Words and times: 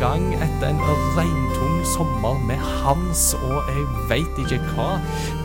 gang 0.00 0.24
etter 0.34 0.68
en 0.68 0.80
regntung 1.16 1.76
sommer 1.88 2.36
med 2.44 2.60
Hans 2.82 3.30
og 3.38 3.68
jeg 3.70 3.84
veit 4.10 4.40
ikke 4.42 4.58
hva 4.74 4.98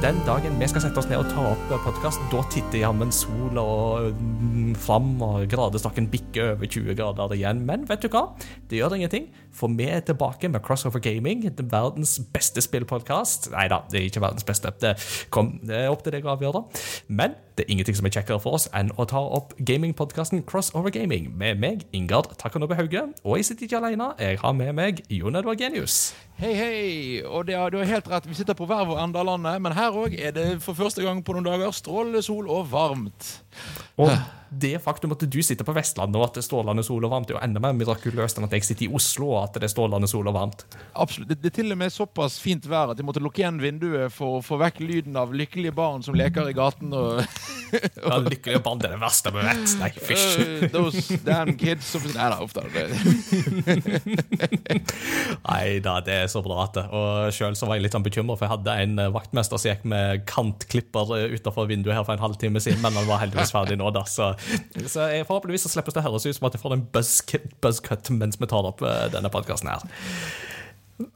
Den 0.03 0.17
dagen 0.27 0.57
vi 0.59 0.67
skal 0.67 0.83
sette 0.83 0.99
oss 0.99 1.07
ned 1.07 1.21
og 1.21 1.29
ta 1.31 1.45
opp 1.53 1.71
podkast, 1.85 2.19
da 2.33 2.41
titter 2.51 2.81
jammen 2.81 3.13
sola 3.15 3.63
mm, 4.11 4.73
fram, 4.81 5.13
og 5.23 5.45
gradestokken 5.51 6.09
bikker 6.11 6.55
over 6.55 6.67
20 6.67 6.97
grader 6.97 7.35
igjen. 7.37 7.61
Men 7.67 7.85
vet 7.87 8.03
du 8.03 8.09
hva? 8.11 8.25
Det 8.67 8.81
gjør 8.81 8.97
ingenting, 8.97 9.29
for 9.55 9.71
vi 9.77 9.87
er 9.91 9.99
tilbake 10.05 10.49
med 10.51 10.63
Crossover 10.65 10.99
Gaming, 11.03 11.43
verdens 11.71 12.17
beste 12.33 12.63
spillpodkast. 12.63 13.51
Nei 13.53 13.67
da, 13.71 13.81
det 13.91 13.99
er 13.99 14.09
ikke 14.09 14.23
verdens 14.23 14.47
beste. 14.47 14.71
Det, 14.81 14.95
kom, 15.33 15.53
opp 15.89 16.03
til 16.05 16.15
deg 16.15 16.27
å 16.27 16.33
avgjøre. 16.35 16.63
Men 17.11 17.35
det 17.57 17.65
er 17.65 17.73
ingenting 17.75 17.97
som 17.97 18.07
er 18.07 18.15
kjekkere 18.15 18.41
for 18.41 18.57
oss 18.57 18.67
enn 18.77 18.93
å 18.97 19.05
ta 19.09 19.21
opp 19.21 19.53
gamingpodkasten 19.59 20.43
Crossover 20.47 20.93
Gaming 20.93 21.29
med 21.37 21.59
meg, 21.61 21.85
Ingard 21.95 22.31
Takanobe 22.41 22.77
Hauge. 22.79 23.03
Og 23.21 23.37
jeg 23.39 23.51
sitter 23.51 23.67
ikke 23.67 23.81
alene, 23.81 24.11
jeg 24.19 24.39
har 24.41 24.55
med 24.57 24.73
meg 24.77 25.03
Jon 25.11 25.37
Edvard 25.37 25.61
Genius. 25.61 26.11
Hei, 26.41 26.53
hei. 26.57 26.79
Og 27.27 27.45
det, 27.45 27.57
du 27.69 27.77
har 27.77 27.89
helt 27.89 28.07
rett, 28.09 28.25
vi 28.25 28.37
sitter 28.37 28.57
på 28.57 28.65
hver 28.69 28.87
vår 28.89 29.03
ende 29.03 29.19
av 29.21 29.27
landet, 29.27 29.61
men 29.61 29.75
her 29.77 29.93
òg 29.93 30.15
er 30.17 30.33
det 30.33 30.47
for 30.63 30.77
første 30.77 31.03
gang 31.05 31.21
på 31.21 31.35
noen 31.35 31.45
dager 31.45 31.75
strålende 31.75 32.23
sol 32.25 32.49
og 32.49 32.71
varmt. 32.71 33.35
Og 34.01 34.13
det 34.51 34.73
faktum 34.83 35.13
at 35.15 35.21
du 35.31 35.37
sitter 35.39 35.63
på 35.63 35.71
Vestlandet 35.71 36.19
og 36.19 36.25
at 36.25 36.35
det 36.35 36.41
er 36.41 36.47
strålende 36.49 36.83
sol 36.83 37.05
og 37.07 37.13
varmt, 37.13 37.29
er 37.31 37.37
jo 37.37 37.43
enda 37.43 37.61
mer 37.63 37.75
mirakuløst 37.77 38.39
enn 38.39 38.47
at 38.49 38.55
jeg 38.57 38.65
sitter 38.67 38.89
i 38.89 38.91
Oslo 38.97 39.29
og 39.31 39.45
at 39.45 39.59
det 39.61 39.69
er 39.69 39.71
strålende 39.71 40.09
sol 40.11 40.27
og 40.27 40.35
varmt. 40.35 40.65
Absolutt. 40.99 41.31
Det, 41.31 41.53
er 41.53 41.55
til 41.61 41.71
og 41.71 41.79
med 41.79 41.93
såpass 41.93 42.35
fint 42.43 42.67
vær 42.67 42.91
at 42.91 42.99
jeg 42.99 43.07
måtte 43.07 43.23
lukke 43.23 43.43
igjen 43.43 43.61
vinduet 43.63 44.11
for 44.11 44.39
å 44.39 44.43
få 44.43 44.59
vekk 44.59 44.81
lyden 44.83 45.15
av 45.19 45.31
lykkelige 45.31 45.71
barn 45.77 46.03
som 46.03 46.17
leker 46.19 46.51
i 46.51 46.55
gaten. 46.57 46.91
Og, 46.91 47.21
ja, 47.77 48.17
lykkelige 48.25 48.59
barn 48.65 48.81
det 48.81 48.89
er 48.89 48.97
det 48.97 49.03
verste 49.05 49.31
vi 49.31 49.45
vet. 49.47 49.75
Nei, 49.79 49.91
fysj. 50.09 50.27
Uh, 50.35 50.67
those 50.75 51.21
damn 51.23 51.55
kids 51.55 51.93
Nei 52.11 52.27
da, 52.33 52.41
uff 52.43 52.51
da. 52.55 52.65
Nei 55.47 55.79
da, 55.83 55.95
det 56.03 56.17
er 56.25 56.27
så 56.31 56.43
bra 56.43 56.65
at 56.65 56.75
det. 56.75 56.85
Og 56.91 57.31
sjøl 57.35 57.55
var 57.55 57.77
jeg 57.77 57.85
litt 57.85 57.95
sånn 57.95 58.03
bekymra, 58.03 58.35
for 58.35 58.47
jeg 58.47 58.55
hadde 58.57 58.77
en 58.83 58.99
eh, 58.99 59.11
vaktmester 59.13 59.61
som 59.61 59.71
gikk 59.71 59.87
med 59.87 60.25
kantklipper 60.27 61.15
utafor 61.37 61.61
utenfor 61.61 61.67
vinduet 61.67 61.95
her 61.95 62.03
for 62.03 62.13
en 62.13 62.19
halvtime 62.19 62.59
siden, 62.59 62.81
men 62.81 62.93
han 62.93 63.07
var 63.07 63.19
heldigvis 63.21 63.40
ferdig 63.49 63.77
nå, 63.81 63.89
da. 63.95 64.05
Så, 64.09 64.31
så 64.85 65.09
jeg 65.11 65.27
forhåpentligvis 65.29 65.65
så 65.65 65.73
slippes 65.73 65.97
det 65.97 66.05
høres 66.05 66.27
ut 66.27 66.37
som 66.37 66.49
at 66.49 66.57
jeg 66.57 66.63
får 66.63 66.77
en 66.77 66.87
buzzcut, 66.93 67.47
buzz 67.63 67.81
mens 68.13 68.37
vi 68.39 68.49
tar 68.51 68.67
opp 68.69 68.83
eh, 68.85 69.07
denne 69.13 69.31
podkasten 69.33 69.71
her. 69.71 69.87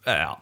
Ja. 0.09 0.33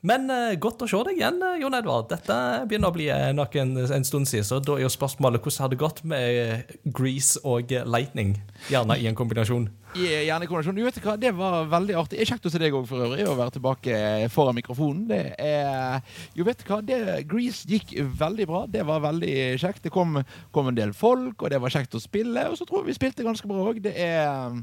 Men 0.00 0.30
uh, 0.32 0.56
godt 0.56 0.80
å 0.82 0.88
se 0.88 0.98
deg 1.06 1.20
igjen, 1.20 1.42
Jon 1.60 1.76
Edvard. 1.76 2.08
Dette 2.10 2.36
begynner 2.66 2.90
å 2.90 2.96
bli 2.96 3.10
nok 3.36 3.58
en 3.60 4.06
stund 4.08 4.30
siden, 4.30 4.48
så 4.48 4.58
da 4.64 4.78
er 4.78 4.86
jo 4.86 4.92
spørsmålet 4.92 5.44
hvordan 5.44 5.66
har 5.66 5.72
det 5.72 5.82
gått 5.82 6.00
med 6.08 6.72
Grease 6.96 7.42
og 7.44 7.70
Lightning? 7.70 8.38
Gjerne 8.72 8.96
i 8.96 9.06
en 9.10 9.18
kombinasjon. 9.18 9.68
Gjerne 9.90 10.46
i 10.46 10.46
kombinasjon. 10.46 10.76
Du 10.78 10.84
vet 10.86 10.98
hva, 11.02 11.16
Det 11.18 11.32
var 11.34 11.64
veldig 11.70 11.96
artig. 11.98 12.18
Jeg 12.20 12.30
kjekt 12.30 12.44
å 12.46 12.52
se 12.52 12.60
deg 12.62 12.74
òg, 12.78 12.86
for 12.86 13.02
øvrig, 13.02 13.24
å 13.26 13.34
være 13.34 13.56
tilbake 13.56 13.94
foran 14.30 14.54
mikrofonen. 14.54 15.08
Det 15.10 15.22
er 15.34 15.98
Jo, 16.36 16.46
vet 16.46 16.62
hva, 16.68 16.78
det, 16.84 17.00
Grease 17.30 17.66
gikk 17.66 17.96
veldig 17.98 18.46
bra. 18.46 18.60
Det 18.70 18.84
var 18.86 19.02
veldig 19.02 19.34
kjekt. 19.58 19.82
Det 19.82 19.94
kom, 19.94 20.20
kom 20.54 20.70
en 20.70 20.78
del 20.78 20.94
folk, 20.94 21.42
og 21.42 21.50
det 21.50 21.58
var 21.62 21.74
kjekt 21.74 21.98
å 21.98 22.02
spille. 22.02 22.46
Og 22.52 22.60
så 22.60 22.68
tror 22.68 22.84
jeg 22.84 22.92
vi 22.92 22.98
spilte 23.00 23.26
ganske 23.26 23.50
bra 23.50 23.66
òg. 23.72 23.82
Det 23.82 23.96
er 23.98 24.60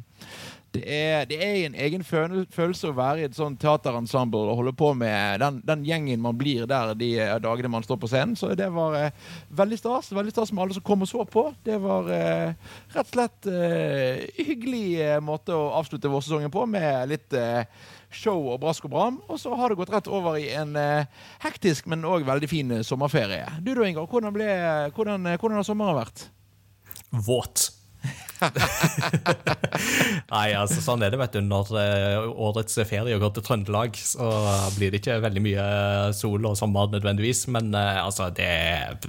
det 0.78 0.98
er, 0.98 1.26
det 1.30 1.38
er, 1.42 1.56
en 1.66 1.76
egen 1.88 2.04
følelse 2.06 2.90
å 2.90 2.96
være 2.96 3.24
i 3.24 3.28
et 3.28 3.36
sånt 3.38 3.60
teaterensemble 3.62 4.44
og 4.52 4.60
holde 4.62 4.74
på 4.78 4.92
med 4.98 5.42
den, 5.42 5.60
den, 5.66 5.84
gjengen 5.88 6.24
man 6.24 6.38
blir 6.38 6.68
der 6.70 6.94
de 6.98 7.10
dagene 7.44 7.72
man 7.74 7.86
står 7.86 8.00
på 8.02 8.10
scenen. 8.12 8.38
Så 8.40 8.52
det 8.58 8.70
var 8.74 8.96
eh, 9.00 9.28
veldig 9.58 9.80
stas. 9.80 10.12
Veldig 10.16 10.34
stas 10.36 10.54
med 10.54 10.66
alle 10.66 10.78
som 10.78 10.86
kom 10.86 11.06
og 11.06 11.10
så 11.10 11.26
på. 11.28 11.48
Det 11.66 11.78
var 11.84 12.10
eh, 12.14 12.56
rett 12.96 13.12
og 13.12 13.14
slett 13.16 13.50
eh, 13.52 14.26
hyggelig 14.38 14.86
eh, 15.04 15.20
måte 15.24 15.56
å 15.56 15.72
avslutte 15.80 16.12
vårsesongen 16.12 16.54
på, 16.54 16.66
med 16.70 17.14
litt 17.14 17.38
eh, 17.38 17.64
show 18.14 18.52
og 18.54 18.62
brask 18.64 18.88
og 18.88 18.94
bram. 18.94 19.22
Og 19.28 19.42
så 19.42 19.54
har 19.58 19.72
det 19.72 19.80
gått 19.82 19.94
rett 19.94 20.12
over 20.12 20.40
i 20.40 20.50
en 20.58 20.76
eh, 20.80 21.08
hektisk, 21.46 21.90
men 21.92 22.08
òg 22.08 22.28
veldig 22.28 22.52
fin 22.52 22.78
sommerferie. 22.88 23.46
Du 23.62 23.74
da, 23.74 23.88
Ingar, 23.88 24.10
hvordan, 24.10 24.34
hvordan, 24.96 25.34
hvordan 25.38 25.60
har 25.62 25.68
sommeren 25.68 26.00
vært? 26.02 26.30
Våt. 27.12 27.70
Nei, 30.34 30.48
altså 30.58 30.82
sånn 30.84 31.04
er 31.06 31.14
det, 31.14 31.20
vet 31.22 31.36
du. 31.38 31.42
Når 31.46 31.72
uh, 31.74 32.28
årets 32.50 32.78
ferie 32.88 33.18
går 33.20 33.34
til 33.36 33.46
Trøndelag, 33.46 33.98
så 33.98 34.30
blir 34.78 34.94
det 34.94 35.02
ikke 35.02 35.20
veldig 35.24 35.44
mye 35.44 35.66
sol 36.18 36.46
og 36.50 36.58
sommer 36.60 36.92
nødvendigvis. 36.94 37.46
Men 37.54 37.72
uh, 37.76 38.04
altså, 38.06 38.30
det 38.36 38.50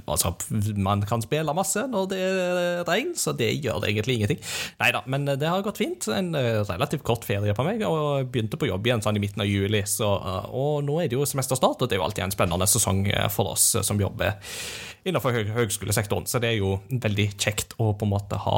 altså, 0.05 0.33
Man 0.77 1.03
kan 1.07 1.23
spille 1.25 1.55
masse 1.55 1.85
når 1.89 2.09
det 2.11 2.21
er 2.23 2.83
regn, 2.89 3.13
så 3.19 3.33
det 3.37 3.51
gjør 3.59 3.87
egentlig 3.89 4.19
ingenting. 4.19 4.43
Nei 4.81 4.91
da, 4.95 5.03
men 5.09 5.27
det 5.29 5.47
har 5.49 5.65
gått 5.65 5.81
fint. 5.81 6.09
En 6.13 6.33
relativt 6.35 7.05
kort 7.07 7.27
ferie 7.27 7.55
på 7.55 7.65
meg, 7.67 7.83
og 7.87 8.29
begynte 8.33 8.59
på 8.59 8.69
jobb 8.69 8.87
igjen 8.87 9.03
sånn 9.05 9.19
i 9.19 9.23
midten 9.23 9.45
av 9.45 9.49
juli. 9.49 9.83
Så, 9.89 10.09
og 10.09 10.83
nå 10.87 11.01
er 11.03 11.11
det 11.11 11.19
jo 11.19 11.27
semesterstart, 11.29 11.81
og 11.81 11.89
det 11.89 11.97
er 11.97 12.03
jo 12.03 12.07
alltid 12.09 12.27
en 12.27 12.35
spennende 12.35 12.69
sesong 12.69 13.05
for 13.33 13.53
oss 13.55 13.71
som 13.85 13.99
jobber 14.01 14.39
innenfor 15.07 15.35
høgskolesektoren. 15.55 16.27
Så 16.29 16.41
det 16.43 16.53
er 16.53 16.59
jo 16.59 16.77
veldig 16.89 17.29
kjekt 17.39 17.75
å 17.79 17.93
på 17.97 18.07
en 18.07 18.13
måte 18.13 18.39
ha 18.43 18.57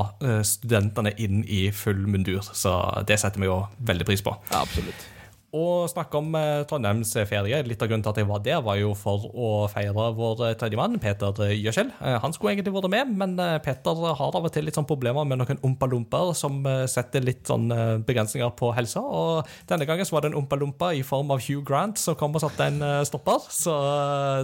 studentene 0.61 1.13
inn 1.17 1.41
i 1.49 1.71
full 1.73 2.05
mundur. 2.07 2.45
Så 2.53 2.75
det 3.07 3.17
setter 3.19 3.41
vi 3.41 3.49
jo 3.49 3.63
veldig 3.81 4.05
pris 4.05 4.21
på. 4.21 4.35
Absolutt. 4.53 5.07
Og 5.51 5.89
snakke 5.91 6.15
om 6.15 6.31
eh, 6.39 6.61
Trondheims 6.67 7.11
ferie. 7.27 7.57
Litt 7.67 7.81
av 7.83 7.89
grunnen 7.91 8.05
til 8.05 8.13
at 8.13 8.19
jeg 8.21 8.27
var 8.29 8.43
der, 8.45 8.61
var 8.63 8.77
jo 8.79 8.93
for 8.95 9.25
å 9.35 9.49
feire 9.71 10.05
vår 10.15 10.37
tredje 10.39 10.59
tredjemann, 10.61 10.95
Peter 11.03 11.41
Gjøskjell. 11.51 11.89
Eh, 11.99 12.15
han 12.23 12.31
skulle 12.31 12.53
egentlig 12.53 12.71
vært 12.77 12.87
med, 12.93 13.11
men 13.19 13.35
eh, 13.35 13.57
Peter 13.63 13.99
har 14.07 14.37
av 14.37 14.47
og 14.47 14.53
til 14.55 14.63
litt 14.67 14.79
sånn 14.79 14.87
problemer 14.87 15.27
med 15.27 15.41
noen 15.41 15.59
ompalomper 15.67 16.31
som 16.37 16.61
setter 16.87 17.23
litt 17.25 17.49
sånn 17.49 17.67
begrensninger 18.07 18.53
på 18.55 18.69
helsa. 18.77 19.01
Og 19.03 19.49
denne 19.67 19.87
gangen 19.89 20.07
så 20.07 20.15
var 20.15 20.23
det 20.23 20.31
en 20.31 20.39
ompalompa 20.39 20.93
i 20.95 21.03
form 21.03 21.33
av 21.35 21.43
Hugh 21.43 21.65
Grant 21.67 21.99
som 21.99 22.15
kom 22.19 22.37
og 22.37 22.43
satte 22.45 22.69
en 22.71 22.79
stopper. 23.07 23.43
Så 23.51 23.75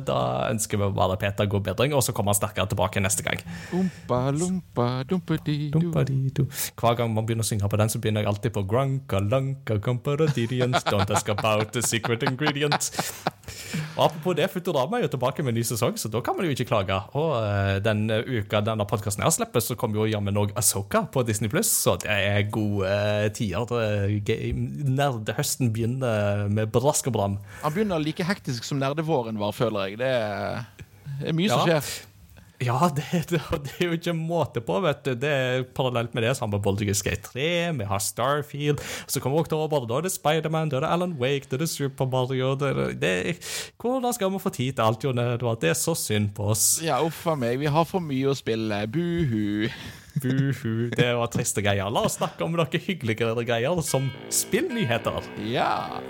da 0.08 0.20
ønsker 0.52 0.82
vi 0.82 0.92
bare 0.98 1.16
Peter 1.22 1.48
god 1.48 1.70
bedring, 1.70 1.96
og 1.96 2.04
så 2.04 2.12
kommer 2.16 2.36
han 2.36 2.42
sterkere 2.42 2.68
tilbake 2.74 3.04
neste 3.04 3.24
gang. 3.24 3.40
Umpa, 3.72 4.20
lumpa. 4.36 4.90
Hver 6.82 7.00
gang 7.00 7.16
man 7.16 7.24
begynner 7.30 7.48
å 7.48 7.50
synge 7.54 7.72
på 7.72 7.80
den, 7.80 7.94
så 7.94 8.04
begynner 8.04 8.26
jeg 8.26 8.34
alltid 8.34 8.56
på 8.58 8.66
grunka, 8.68 9.24
lanka, 9.24 9.80
kamparadidians, 9.88 10.84
don't 10.98 11.14
ask 11.16 11.30
about 11.32 11.74
the 11.76 11.84
secret 11.86 12.26
ingredient. 12.28 12.92
Og 13.98 14.04
Apropos 14.08 14.36
det, 14.38 14.46
Futurama 14.54 15.00
er 15.00 15.08
jo 15.08 15.12
tilbake 15.16 15.44
med 15.44 15.56
en 15.56 15.60
ny 15.60 15.64
sesong, 15.66 15.96
så 15.98 16.10
da 16.14 16.22
kan 16.22 16.38
man 16.38 16.46
jo 16.46 16.54
ikke 16.54 16.68
klage. 16.70 16.98
Og 17.18 17.32
uh, 17.38 17.78
den 17.84 18.06
uka 18.12 18.62
denne 18.66 18.86
podkasten 18.90 19.26
her 19.26 19.34
slippes, 19.34 19.70
så 19.70 19.78
kommer 19.80 20.04
jo 20.04 20.10
jammen 20.12 20.38
òg 20.38 20.54
Asoka 20.60 21.06
på 21.14 21.24
Disney 21.28 21.50
Pluss, 21.52 21.72
så 21.72 21.98
det 22.04 22.14
er 22.14 22.44
gode 22.54 22.90
uh, 22.90 23.28
tider. 23.34 23.74
Nerdehøsten 24.98 25.74
begynner 25.74 26.46
med 26.54 26.70
brask 26.74 27.10
og 27.10 27.18
bram. 27.18 27.40
Han 27.64 27.74
begynner 27.74 28.04
like 28.04 28.28
hektisk 28.28 28.68
som 28.68 28.82
nerdevåren 28.82 29.42
var, 29.42 29.56
føler 29.58 29.90
jeg. 29.90 30.02
Det 30.04 30.14
er, 30.14 30.86
det 31.22 31.34
er 31.34 31.38
mye 31.38 31.50
ja. 31.50 31.58
som 31.58 31.66
skjer. 31.66 31.92
Ja, 32.60 32.90
det, 32.96 33.06
det, 33.30 33.40
det, 33.66 33.74
er 33.78 33.92
jo 33.92 33.98
ikke 33.98 34.14
måte 34.18 34.62
på, 34.66 34.80
vet 34.82 35.04
du. 35.06 35.12
Det 35.20 35.30
er 35.30 35.66
Parallelt 35.78 36.16
med 36.18 36.26
det 36.26 36.34
så 36.38 36.46
har 36.46 36.54
vi 36.56 36.62
Baldur's 36.66 37.02
Skate 37.04 37.30
3, 37.30 37.50
vi 37.78 37.86
har 37.86 38.02
Starfield, 38.02 38.82
så 39.06 39.22
kommer 39.22 39.44
oktober, 39.44 39.86
da 39.86 40.00
er 40.00 40.08
det 40.08 40.14
Spiderman, 40.16 40.72
da 40.74 40.80
er 40.80 40.88
det 40.88 40.92
Alan 40.96 41.14
Wake, 41.22 41.46
da 41.52 41.60
er 41.60 41.66
det 41.66 41.70
Super 41.70 42.10
Mario 42.10 42.56
det, 42.58 42.74
det, 43.02 43.14
Hvordan 43.78 44.16
skal 44.16 44.34
vi 44.34 44.42
få 44.42 44.54
tid 44.56 44.74
til 44.74 44.88
alt, 44.88 45.06
Jon 45.06 45.22
Edvard? 45.22 45.62
Det 45.62 45.70
er 45.76 45.78
så 45.78 45.94
synd 45.98 46.34
på 46.38 46.50
oss. 46.56 46.66
Ja, 46.86 46.98
uff 47.06 47.26
a 47.30 47.36
meg. 47.38 47.60
Vi 47.62 47.70
har 47.70 47.86
for 47.86 48.02
mye 48.04 48.32
å 48.32 48.38
spille. 48.38 48.82
Buhu. 48.90 49.70
Buhu. 50.18 50.90
Det 50.98 51.12
var 51.18 51.30
triste 51.34 51.62
greier. 51.66 51.92
La 51.94 52.08
oss 52.10 52.18
snakke 52.18 52.46
om 52.46 52.58
noen 52.58 52.88
hyggeligere 52.88 53.46
greier, 53.46 53.84
som 53.86 54.10
spillnyheter. 54.34 55.30
Ja. 55.46 56.02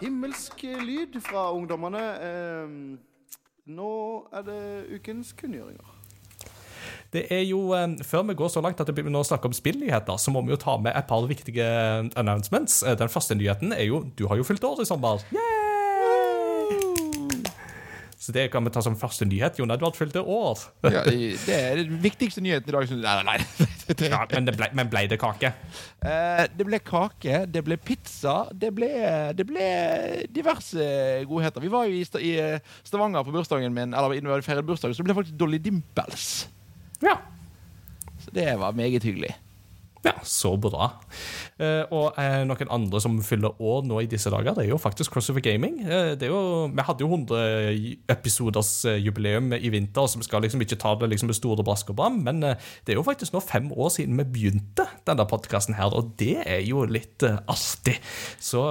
Himmelsk 0.00 0.64
lyd 0.84 1.20
fra 1.24 1.50
ungdommene. 1.54 2.04
nå 3.70 3.94
er 4.32 4.42
det 4.46 4.60
ukens 4.96 5.32
kunngjøringer. 5.38 5.96
Det 7.12 7.26
er 7.30 7.42
jo, 7.42 7.74
Før 8.06 8.22
vi 8.22 8.34
går 8.34 8.48
så 8.48 8.60
langt 8.60 8.80
at 8.80 8.88
vi 8.88 9.02
begynner 9.02 9.20
å 9.20 9.26
snakke 9.26 9.50
om 9.50 9.54
spillnyheter, 9.54 10.16
så 10.16 10.30
må 10.30 10.42
vi 10.46 10.54
jo 10.54 10.60
ta 10.60 10.76
med 10.78 10.96
et 10.96 11.06
par 11.06 11.26
viktige 11.26 11.66
announcements. 12.16 12.82
Den 12.82 13.08
første 13.08 13.34
nyheten 13.34 13.72
er 13.72 13.84
jo 13.84 14.04
Du 14.18 14.26
har 14.28 14.36
jo 14.36 14.46
fylt 14.46 14.64
år 14.64 14.82
i 14.82 14.88
sommer. 14.88 15.22
Yeah! 15.34 15.59
Så 18.20 18.34
det 18.36 18.50
kan 18.52 18.60
vi 18.66 18.70
ta 18.72 18.82
som 18.84 18.98
første 19.00 19.24
nyhet. 19.24 19.56
Jon 19.56 19.70
Edvard 19.72 19.96
fylte 19.96 20.20
år. 20.20 20.60
ja, 20.84 21.06
det 21.08 21.54
er 21.56 21.78
den 21.78 21.96
viktigste 22.02 22.42
nyheten 22.44 22.68
i 22.68 22.74
dag. 22.74 22.90
Nei, 22.92 23.14
nei, 23.24 23.36
nei. 23.38 23.68
ja, 24.12 24.20
men, 24.34 24.44
det 24.44 24.54
ble, 24.58 24.68
men 24.76 24.90
ble 24.92 25.06
det 25.08 25.16
kake? 25.22 25.54
Uh, 26.04 26.44
det 26.52 26.66
ble 26.68 26.82
kake, 26.84 27.40
det 27.48 27.64
ble 27.64 27.78
pizza, 27.80 28.42
det 28.52 28.74
ble, 28.76 28.90
det 29.36 29.46
ble 29.48 29.70
diverse 30.36 30.84
godheter. 31.30 31.64
Vi 31.64 31.72
var 31.72 31.88
jo 31.88 31.96
i, 31.96 32.04
i 32.04 32.34
Stavanger 32.84 33.24
på 33.24 33.32
bursdagen 33.34 33.72
min, 33.72 33.96
eller 33.96 34.12
vi 34.12 34.44
feiret 34.44 34.68
bursdagen, 34.68 34.92
så 34.92 35.00
det 35.00 35.08
ble 35.08 35.16
faktisk 35.22 35.40
Dolly 35.40 35.62
Dimples. 35.64 36.26
Ja. 37.00 37.16
Så 38.20 38.36
det 38.36 38.50
var 38.60 38.76
meget 38.76 39.08
hyggelig. 39.08 39.32
Ja, 40.00 40.14
så 40.24 40.54
bra. 40.56 40.86
Eh, 41.60 41.82
og 41.92 42.16
eh, 42.16 42.40
noen 42.48 42.70
andre 42.72 43.00
som 43.04 43.18
fyller 43.24 43.58
år 43.60 43.82
nå 43.84 43.98
i 44.00 44.08
disse 44.08 44.30
dager, 44.32 44.54
det 44.56 44.64
er 44.64 44.70
jo 44.70 44.78
faktisk 44.80 45.12
Crossover 45.12 45.44
Gaming. 45.44 45.76
Eh, 45.84 46.12
det 46.16 46.24
er 46.24 46.32
jo, 46.32 46.70
vi 46.72 46.84
hadde 46.86 47.04
jo 47.04 47.10
100 47.10 48.06
episoders 48.14 48.70
jubileum 48.96 49.52
i 49.58 49.68
vinter, 49.72 50.08
så 50.08 50.22
vi 50.22 50.24
skal 50.24 50.40
liksom 50.46 50.64
ikke 50.64 50.78
ta 50.80 50.94
det 50.96 51.10
liksom 51.12 51.28
med 51.28 51.36
store 51.36 51.66
brask 51.66 51.92
og 51.92 51.98
bram, 52.00 52.16
men 52.24 52.40
det 52.40 52.94
er 52.94 52.96
jo 52.96 53.04
faktisk 53.04 53.34
nå 53.34 53.42
fem 53.44 53.68
år 53.76 53.92
siden 53.92 54.16
vi 54.22 54.26
begynte 54.38 54.86
denne 55.08 55.26
podkasten 55.28 55.76
her, 55.76 55.92
og 55.92 56.14
det 56.20 56.38
er 56.46 56.64
jo 56.64 56.86
litt 56.88 57.26
artig. 57.26 57.98
Så 58.40 58.64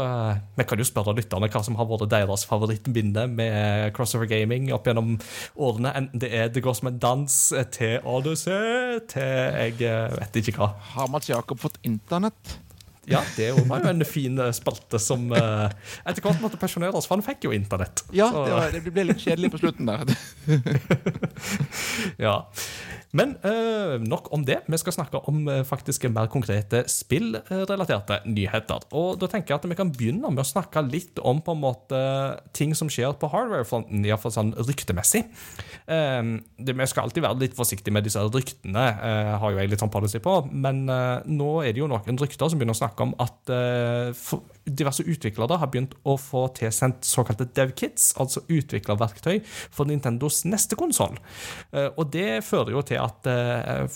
vi 0.58 0.66
kan 0.66 0.82
jo 0.82 0.90
spørre 0.90 1.14
lytterne 1.18 1.52
hva 1.54 1.62
som 1.66 1.78
har 1.78 1.90
vært 1.90 2.10
deres 2.10 2.48
favorittminne 2.50 3.28
med 3.30 3.94
Crossover 3.94 4.30
Gaming 4.32 4.72
opp 4.74 4.90
gjennom 4.90 5.14
årene, 5.60 5.94
enten 5.94 6.26
det 6.26 6.34
er 6.34 6.50
Det 6.50 6.64
går 6.66 6.74
som 6.74 6.90
en 6.90 6.98
dans 6.98 7.38
til 7.76 8.00
Odyssey, 8.08 8.98
til 9.12 9.78
jeg 9.78 9.78
vet 10.18 10.42
ikke 10.42 10.58
hva. 10.58 10.74
Har 10.96 11.12
Mats 11.20 11.30
Jakob 11.30 11.60
fått 11.60 11.80
internett? 11.82 12.60
Ja, 13.10 13.24
det 13.36 13.50
var 13.70 13.82
jo 13.84 13.92
en 13.92 14.06
fin 14.08 14.38
eh, 14.40 14.52
spalte 14.56 15.02
som 15.02 15.30
eh, 15.34 15.66
etter 16.06 16.24
hvert 16.26 16.44
måtte 16.44 16.60
pensjoneres, 16.62 17.08
for 17.10 17.18
han 17.18 17.26
fikk 17.26 17.50
jo 17.50 17.56
internett. 17.56 18.04
Ja, 18.16 18.30
det, 18.36 18.54
var, 18.54 18.76
det 18.76 18.94
ble 18.94 19.10
litt 19.10 19.24
kjedelig 19.24 19.54
på 19.56 19.64
slutten 19.64 19.90
der. 19.90 20.14
ja. 22.26 22.38
Men 23.16 23.34
eh, 23.42 23.96
nok 24.06 24.30
om 24.34 24.44
det. 24.46 24.60
Vi 24.70 24.78
skal 24.78 24.94
snakke 24.94 25.22
om 25.30 25.42
eh, 25.50 25.64
faktisk 25.66 26.06
mer 26.14 26.30
konkrete 26.30 26.84
spillrelaterte 26.92 28.20
nyheter. 28.30 28.86
Og 28.94 29.18
da 29.22 29.30
tenker 29.32 29.56
jeg 29.56 29.62
at 29.64 29.68
vi 29.72 29.78
kan 29.80 29.94
begynne 29.94 30.30
med 30.30 30.44
å 30.44 30.48
snakke 30.48 30.84
litt 30.86 31.18
om 31.26 31.42
på 31.42 31.56
en 31.56 31.64
måte 31.64 32.02
ting 32.54 32.76
som 32.78 32.92
skjer 32.92 33.16
på 33.18 33.32
hardware-fronten, 33.32 34.06
iallfall 34.06 34.36
sånn 34.36 34.54
ryktemessig. 34.68 35.24
Det, 35.90 36.76
vi 36.78 36.88
skal 36.90 37.08
alltid 37.08 37.26
være 37.26 37.42
litt 37.42 37.58
forsiktige 37.58 37.96
med 37.96 38.06
disse 38.06 38.22
ryktene, 38.22 38.86
har 39.42 39.54
jo 39.54 39.58
jeg 39.58 39.72
litt 39.72 39.82
sånn 39.82 39.94
policy 39.94 40.22
på. 40.24 40.36
Men 40.52 40.84
nå 40.86 41.50
er 41.64 41.74
det 41.74 41.82
jo 41.82 41.90
noen 41.90 42.20
rykter 42.22 42.52
som 42.52 42.62
begynner 42.62 42.78
å 42.78 42.82
snakke 42.82 42.99
om 43.00 43.14
at 43.20 43.52
eh, 43.54 44.14
for, 44.14 44.44
diverse 44.76 45.04
utviklere 45.06 45.58
har 45.62 45.72
begynt 45.74 45.96
å 46.06 46.18
få 46.20 46.48
tilsendt 46.60 47.08
såkalte 47.08 47.48
devkits, 47.58 48.14
altså 48.20 48.44
utviklerverktøy 48.50 49.40
for 49.46 49.90
Nintendos 49.90 50.44
neste 50.46 50.76
konsoll. 50.80 51.18
Eh, 51.74 51.90
Og 51.98 52.12
det 52.14 52.44
fører 52.48 52.72
jo 52.78 52.82
til 52.86 53.02
at 53.02 53.28
eh, 53.30 53.88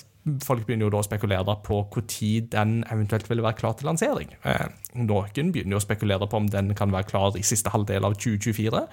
folk 0.45 0.63
begynner 0.65 0.87
jo 0.87 0.93
da 0.93 1.01
å 1.01 1.05
spekulere 1.05 1.53
på 1.65 1.81
når 1.97 2.45
den 2.53 2.77
eventuelt 2.91 3.27
vil 3.29 3.41
være 3.43 3.57
klar 3.59 3.73
til 3.75 3.89
lansering. 3.89 4.29
Eh, 4.47 4.69
Noen 4.95 5.49
begynner 5.51 5.73
jo 5.75 5.79
å 5.81 5.83
spekulere 5.83 6.27
på 6.29 6.37
om 6.37 6.47
den 6.53 6.71
kan 6.77 6.91
være 6.93 7.09
klar 7.09 7.35
i 7.35 7.41
siste 7.43 7.71
halvdel 7.73 8.05
av 8.07 8.13
2024. 8.15 8.83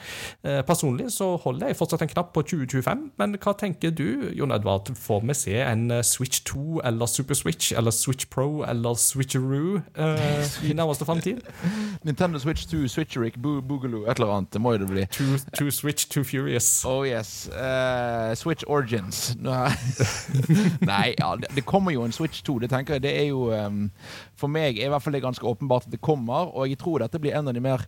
Eh, 0.43 0.63
Personlig 0.67 1.11
så 1.15 1.37
holder 1.43 1.69
jeg 1.71 1.79
fortsatt 1.79 2.03
en 2.03 2.11
knapp 2.15 2.33
på 2.35 2.43
2025, 2.51 3.05
men 3.21 3.37
hva 3.39 3.55
tenker 3.61 3.93
du, 3.95 4.31
Jon 4.35 4.51
Edvard? 4.57 4.91
Får 4.97 5.23
vi 5.29 5.37
se 5.39 5.55
en 5.63 5.87
Switch 6.03 6.41
2 6.51 6.81
eller 6.89 7.07
Super 7.07 7.39
Switch 7.39 7.71
eller 7.77 7.95
Switch 7.95 8.27
Pro 8.33 8.65
eller 8.67 8.99
Switcheroo 8.99 9.83
eh, 9.95 10.51
i 10.67 10.75
nærmeste 10.75 11.07
framtid? 11.07 11.45
Nintendo 12.07 12.39
Switch 12.39 12.67
2, 12.67 12.89
Switcherick, 12.89 13.37
Bo 13.37 13.61
Boogaloo, 13.61 14.05
et 14.07 14.19
eller 14.19 14.33
annet. 14.37 14.53
Det 14.53 14.61
må 14.61 14.73
jo 14.75 14.83
det 14.85 14.91
bli. 14.91 15.07
Two, 15.13 15.39
two 15.57 15.71
Switch, 15.71 16.09
Two 16.09 16.25
Furious. 16.25 16.85
Oh 16.85 17.07
yes. 17.07 17.49
Uh, 17.49 18.35
Switch 18.35 18.65
Origins. 18.67 19.37
Nei, 19.41 21.15
ja, 21.19 21.35
det, 21.37 21.53
det 21.55 21.67
kommer 21.67 21.93
jo 21.93 22.05
en 22.05 22.13
Switch 22.13 22.43
2. 22.43 22.59
Det 22.65 22.71
tenker 22.73 22.99
jeg, 22.99 23.07
det 23.07 23.17
er 23.23 23.29
jo 23.31 23.51
um, 23.53 23.91
For 24.39 24.51
meg 24.53 24.79
er 24.79 24.89
i 24.89 24.93
hvert 24.93 25.05
fall 25.05 25.17
det 25.17 25.25
ganske 25.25 25.47
åpenbart 25.47 25.89
at 25.89 25.95
det 25.95 26.01
kommer, 26.05 26.55
og 26.55 26.69
jeg 26.69 26.81
tror 26.81 27.05
dette 27.05 27.21
blir 27.21 27.37
en 27.37 27.51
av 27.51 27.57
de 27.57 27.63
mer 27.65 27.87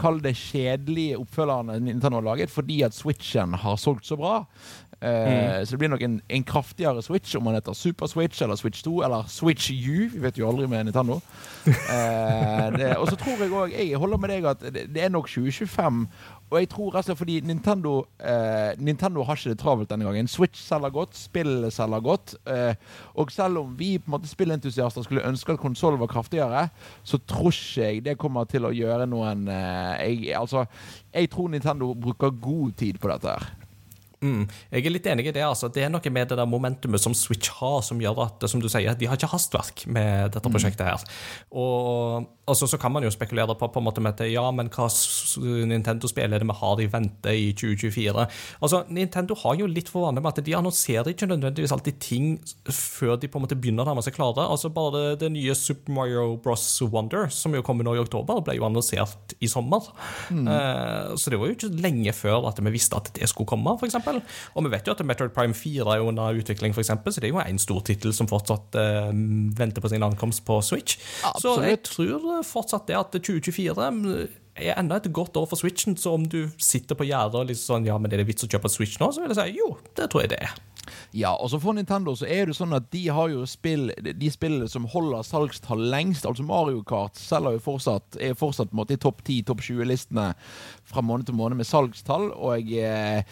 Kall 0.00 0.16
det 0.18 0.32
kjedelige 0.34 1.18
oppfølgerne 1.20 1.76
Nintendo 1.78 2.18
har 2.18 2.26
laget, 2.26 2.50
fordi 2.50 2.80
at 2.82 2.96
Switchen 2.96 3.54
har 3.62 3.76
solgt 3.78 4.08
så 4.08 4.16
bra. 4.18 4.40
Eh, 5.04 5.64
Så 5.66 5.74
det 5.74 5.78
blir 5.82 5.90
nok 5.92 6.02
en, 6.06 6.20
en 6.28 6.44
kraftigere 6.44 7.02
Switch, 7.04 7.34
om 7.36 7.44
man 7.44 7.54
heter 7.58 7.72
Super 7.76 8.06
Switch 8.08 8.40
eller 8.42 8.56
Switch 8.56 8.82
2 8.82 9.02
eller 9.04 9.24
Switch 9.28 9.70
U. 9.70 10.08
Vi 10.14 10.22
vet 10.22 10.38
jo 10.38 10.48
aldri 10.48 10.66
med 10.70 10.84
Nintendo. 10.88 11.20
Eh, 11.66 12.70
det, 12.78 12.96
og 12.96 13.08
så 13.10 13.16
tror 13.16 13.40
jeg 13.42 13.50
òg 13.52 13.72
Jeg 13.74 13.98
holder 14.00 14.18
med 14.20 14.28
deg 14.32 14.44
at 14.48 14.64
det, 14.74 14.86
det 14.94 15.04
er 15.04 15.12
nok 15.12 15.28
2025. 15.28 16.06
Og 16.50 16.58
jeg 16.60 16.68
tror 16.70 16.96
altså 17.00 17.14
fordi 17.18 17.40
Nintendo 17.40 18.04
eh, 18.20 18.74
Nintendo 18.78 19.24
har 19.26 19.36
ikke 19.36 19.50
det 19.54 19.58
travelt 19.58 19.90
denne 19.90 20.04
gangen. 20.06 20.28
Switch 20.28 20.60
selger 20.62 20.92
godt, 20.94 21.16
spill 21.16 21.66
selger 21.72 22.00
godt. 22.04 22.34
Eh, 22.46 22.74
og 23.14 23.32
selv 23.32 23.58
om 23.64 23.74
vi 23.78 23.96
på 23.98 24.06
en 24.08 24.14
måte 24.16 24.28
spillentusiaster 24.30 25.02
skulle 25.02 25.24
ønske 25.26 25.52
at 25.56 25.58
konsollen 25.62 26.00
var 26.00 26.06
kraftigere, 26.12 26.68
så 27.02 27.18
tror 27.18 27.50
ikke 27.50 27.82
jeg 27.88 28.04
det 28.04 28.18
kommer 28.20 28.44
til 28.48 28.68
å 28.68 28.72
gjøre 28.76 29.08
noen 29.10 29.48
eh, 29.48 30.04
jeg, 30.04 30.32
Altså, 30.38 30.64
jeg 31.14 31.30
tror 31.32 31.48
Nintendo 31.48 31.92
bruker 31.94 32.30
god 32.40 32.72
tid 32.78 33.00
på 33.02 33.10
dette 33.10 33.34
her. 33.34 33.50
Mm. 34.24 34.44
Jeg 34.72 34.86
er 34.86 34.94
litt 34.94 35.08
enig 35.12 35.26
i 35.28 35.34
det. 35.36 35.42
altså. 35.44 35.68
Det 35.72 35.84
er 35.84 35.92
noe 35.92 36.12
med 36.14 36.30
det 36.30 36.38
der 36.40 36.48
momentumet 36.48 37.02
som 37.02 37.14
Switch 37.16 37.50
har, 37.58 37.82
som 37.84 38.00
gjør 38.00 38.22
at 38.24 38.46
som 38.50 38.62
du 38.62 38.70
sier, 38.72 38.96
de 38.96 39.08
har 39.10 39.18
ikke 39.18 39.32
hastverk 39.34 39.84
med 39.86 40.32
dette 40.36 40.52
prosjektet. 40.52 40.86
her. 40.88 41.04
Og 41.52 42.26
altså, 42.48 42.66
Så 42.66 42.78
kan 42.80 42.92
man 42.92 43.04
jo 43.04 43.10
spekulere 43.12 43.54
på 43.58 43.68
på 43.74 43.80
en 43.80 43.84
måte 43.86 44.00
med 44.00 44.14
at 44.16 44.30
ja, 44.30 44.44
men 44.50 44.68
hva 44.72 44.88
Nintendo-spill 45.68 46.32
er 46.32 46.40
det 46.42 46.48
vi 46.48 46.56
har 46.60 46.80
i 46.80 46.88
vente 46.90 47.34
i 47.36 47.52
2024? 47.52 48.26
Altså, 48.62 48.84
Nintendo 48.88 49.36
har 49.44 49.58
jo 49.60 49.66
litt 49.70 49.88
for 49.92 50.06
vane 50.06 50.22
med 50.22 50.32
at 50.32 50.44
de 50.44 50.56
annonserer 50.56 51.12
ikke 51.12 51.28
nødvendigvis 51.30 51.72
alltid 51.74 52.00
ting 52.00 52.38
før 52.70 53.16
de 53.20 53.28
på 53.28 53.38
en 53.38 53.44
måte 53.46 53.58
begynner 53.58 53.84
å 53.84 53.92
nærme 53.92 54.04
seg 54.04 54.16
klare. 54.16 54.46
Altså 54.48 54.70
Bare 54.74 54.94
det, 54.94 55.20
det 55.24 55.32
nye 55.36 55.54
Super 55.58 55.92
Mario 55.94 56.36
Bros. 56.42 56.64
Wonder, 56.94 57.28
som 57.32 57.54
jo 57.54 57.62
kommer 57.64 57.84
nå 57.86 57.94
i 57.96 58.02
oktober, 58.02 58.40
ble 58.44 58.56
jo 58.58 58.66
annonsert 58.66 59.34
i 59.40 59.48
sommer. 59.50 59.86
Eh, 60.30 61.14
så 61.16 61.30
det 61.32 61.38
var 61.40 61.48
jo 61.50 61.56
ikke 61.56 61.70
lenge 61.80 62.12
før 62.16 62.48
at 62.50 62.60
vi 62.62 62.72
visste 62.74 62.98
at 62.98 63.10
det 63.16 63.28
skulle 63.30 63.48
komme, 63.48 63.76
f.eks. 63.78 63.96
Og 64.54 64.66
vi 64.66 64.72
vet 64.74 64.86
jo 64.86 64.94
at 64.94 65.02
Metroid 65.06 65.34
Prime 65.36 65.56
4 65.56 65.96
er 65.96 66.04
under 66.04 66.40
utvikling, 66.40 66.74
for 66.76 66.84
eksempel, 66.84 67.14
så 67.14 67.22
det 67.22 67.30
er 67.30 67.34
jo 67.34 67.42
en 67.42 67.62
stor 67.62 67.82
tittel 67.86 68.14
som 68.16 68.30
fortsatt 68.30 68.78
eh, 68.80 69.10
venter 69.58 69.84
på 69.84 69.92
sin 69.92 70.06
ankomst 70.06 70.44
på 70.46 70.60
Switch. 70.64 70.98
Så 71.40 71.56
jeg 71.64 71.82
tror 71.86 72.42
fortsatt 72.46 72.88
det 72.90 72.98
at 72.98 73.18
2024 73.18 73.90
er 74.54 74.78
enda 74.78 75.00
et 75.00 75.10
godt 75.14 75.36
år 75.36 75.48
for 75.50 75.58
Switchen, 75.58 75.96
så 75.98 76.14
om 76.14 76.28
du 76.30 76.46
sitter 76.62 76.98
på 76.98 77.06
gjerdet 77.08 77.40
og 77.40 77.48
liksom 77.50 77.78
sånn 77.78 77.88
Ja, 77.88 77.98
men 77.98 78.12
er 78.12 78.22
det 78.22 78.28
vits 78.28 78.46
å 78.46 78.50
kjøpe 78.50 78.70
Switch 78.70 79.00
nå? 79.00 79.10
Så 79.10 79.22
vil 79.22 79.32
jeg 79.34 79.40
si 79.40 79.58
jo, 79.58 79.74
det 79.98 80.08
tror 80.12 80.24
jeg 80.24 80.34
det 80.34 80.44
er. 80.46 80.54
Ja, 81.16 81.32
og 81.32 81.48
så 81.50 81.58
for 81.62 81.76
Nintendo 81.76 82.12
så 82.18 82.26
er 82.28 82.48
det 82.48 82.56
sånn 82.58 82.74
at 82.76 82.90
de 82.92 83.06
har 83.14 83.30
jo 83.32 83.46
spill 83.48 83.86
De 83.96 84.30
spillene 84.32 84.68
som 84.70 84.84
holder 84.90 85.24
salgstall 85.26 85.80
lengst, 85.92 86.26
altså 86.28 86.44
Mario 86.46 86.82
Kart, 86.86 87.16
selger 87.18 87.56
jo 87.56 87.62
fortsatt 87.64 88.18
er 88.20 88.36
fortsatt 88.38 88.74
måte 88.76 88.98
i 88.98 89.00
topp 89.00 89.22
10, 89.24 89.46
topp 89.48 89.64
20-listene 89.64 90.26
fra 90.88 91.02
måned 91.04 91.26
til 91.28 91.36
måned 91.36 91.58
med 91.58 91.68
salgstall. 91.68 92.30
Og 92.34 92.72
eh, 92.76 93.24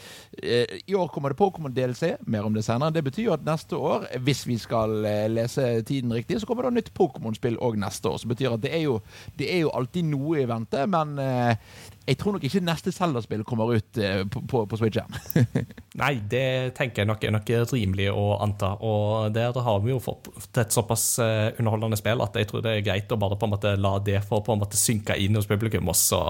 eh, 0.43 0.77
i 0.87 0.97
år 0.99 1.11
kommer 1.13 1.33
det 1.33 1.41
Pokémon 1.41 1.73
DLC, 1.75 2.17
mer 2.27 2.49
om 2.49 2.57
det 2.57 2.65
senere. 2.67 2.95
Det 2.95 3.05
betyr 3.05 3.29
jo 3.29 3.37
at 3.37 3.47
neste 3.47 3.79
år, 3.79 4.09
hvis 4.25 4.45
vi 4.49 4.59
skal 4.61 5.05
eh, 5.09 5.29
lese 5.31 5.83
tiden 5.89 6.13
riktig, 6.15 6.41
så 6.41 6.49
kommer 6.49 6.69
det 6.69 6.75
nytt 6.79 6.93
Pokémon-spill 6.97 7.61
òg 7.63 7.79
neste 7.81 8.11
år. 8.11 8.21
Som 8.23 8.33
betyr 8.33 8.57
at 8.57 8.65
det 8.65 8.75
er 8.75 8.87
jo, 8.87 9.01
det 9.39 9.51
er 9.53 9.65
jo 9.67 9.75
alltid 9.77 10.09
noe 10.09 10.43
i 10.43 10.49
vente, 10.49 10.87
men 10.91 11.19
eh, 11.23 11.73
jeg 12.09 12.19
tror 12.19 12.35
nok 12.35 12.47
ikke 12.49 12.65
neste 12.65 12.91
Zelda-spill 12.95 13.45
kommer 13.47 13.77
ut 13.77 14.01
eh, 14.01 14.23
på, 14.27 14.43
på, 14.49 14.65
på 14.67 14.81
Switchen. 14.81 15.13
Nei, 16.03 16.15
det 16.33 16.73
tenker 16.79 17.03
jeg 17.03 17.11
nok 17.11 17.27
er 17.29 17.37
noe 17.37 17.63
rimelig 17.73 18.09
å 18.11 18.27
anta. 18.43 18.75
Og 18.81 19.33
der 19.37 19.55
har 19.55 19.85
vi 19.85 19.93
jo 19.93 20.01
fått 20.03 20.33
et 20.59 20.73
såpass 20.73 21.05
underholdende 21.21 21.99
spill 22.01 22.23
at 22.25 22.37
jeg 22.39 22.49
tror 22.49 22.65
det 22.65 22.79
er 22.79 22.87
greit 22.87 23.13
å 23.13 23.19
bare 23.21 23.37
på 23.39 23.47
en 23.47 23.53
måte 23.55 23.75
la 23.77 23.97
det 24.03 24.23
få 24.25 24.41
på 24.45 24.55
en 24.55 24.63
måte 24.63 24.81
synke 24.81 25.17
inn 25.21 25.37
hos 25.37 25.49
publikum, 25.51 25.91
og 25.93 25.99
så 25.99 26.23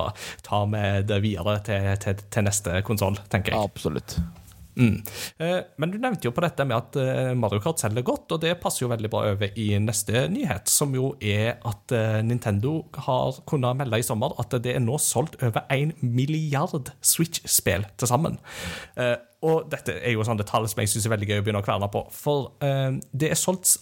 ta 0.45 0.65
med 0.69 1.12
videre 1.21 1.59
til, 1.67 1.91
til, 2.03 2.23
til 2.33 2.47
neste 2.49 2.81
konsoll, 2.87 3.19
tenker 3.33 3.57
jeg. 3.57 3.73
Absolutt. 3.73 4.17
Mm. 4.75 5.03
Eh, 5.39 5.59
Men 5.77 5.91
du 5.93 5.99
nevnte 6.01 6.29
jo 6.29 6.33
på 6.33 6.43
dette 6.45 6.65
med 6.65 6.77
at 6.79 6.97
eh, 7.01 7.33
Mario 7.37 7.61
Kart 7.61 7.83
selger 7.83 8.05
godt, 8.07 8.33
og 8.33 8.41
det 8.45 8.55
passer 8.63 8.87
jo 8.87 8.91
veldig 8.93 9.11
bra 9.13 9.25
over 9.33 9.59
i 9.61 9.69
neste 9.83 10.27
nyhet, 10.33 10.71
som 10.73 10.95
jo 10.97 11.13
er 11.21 11.59
at 11.69 11.93
eh, 11.97 12.21
Nintendo 12.25 12.79
har 13.07 13.43
kunnet 13.49 13.77
melde 13.83 14.01
i 14.01 14.07
sommer 14.07 14.33
at 14.41 14.57
det 14.65 14.77
er 14.77 14.85
nå 14.85 14.97
solgt 15.03 15.37
over 15.43 15.67
en 15.73 15.93
milliard 16.01 16.93
Switch-spill 17.05 17.87
til 18.01 18.09
sammen. 18.09 18.39
Og 19.43 19.67
dette 19.71 19.95
er 19.99 20.15
jo 20.15 20.25
sånne 20.25 20.47
tall 20.47 20.69
som 20.71 20.81
jeg 20.81 20.93
syns 20.93 21.09
er 21.09 21.13
veldig 21.17 21.29
gøy 21.29 21.41
å 21.41 21.45
begynne 21.45 21.63
å 21.63 21.67
kverne 21.67 21.89
på, 21.93 22.05
for 22.15 22.53
det 22.61 23.33
er 23.33 23.39
solgt 23.39 23.75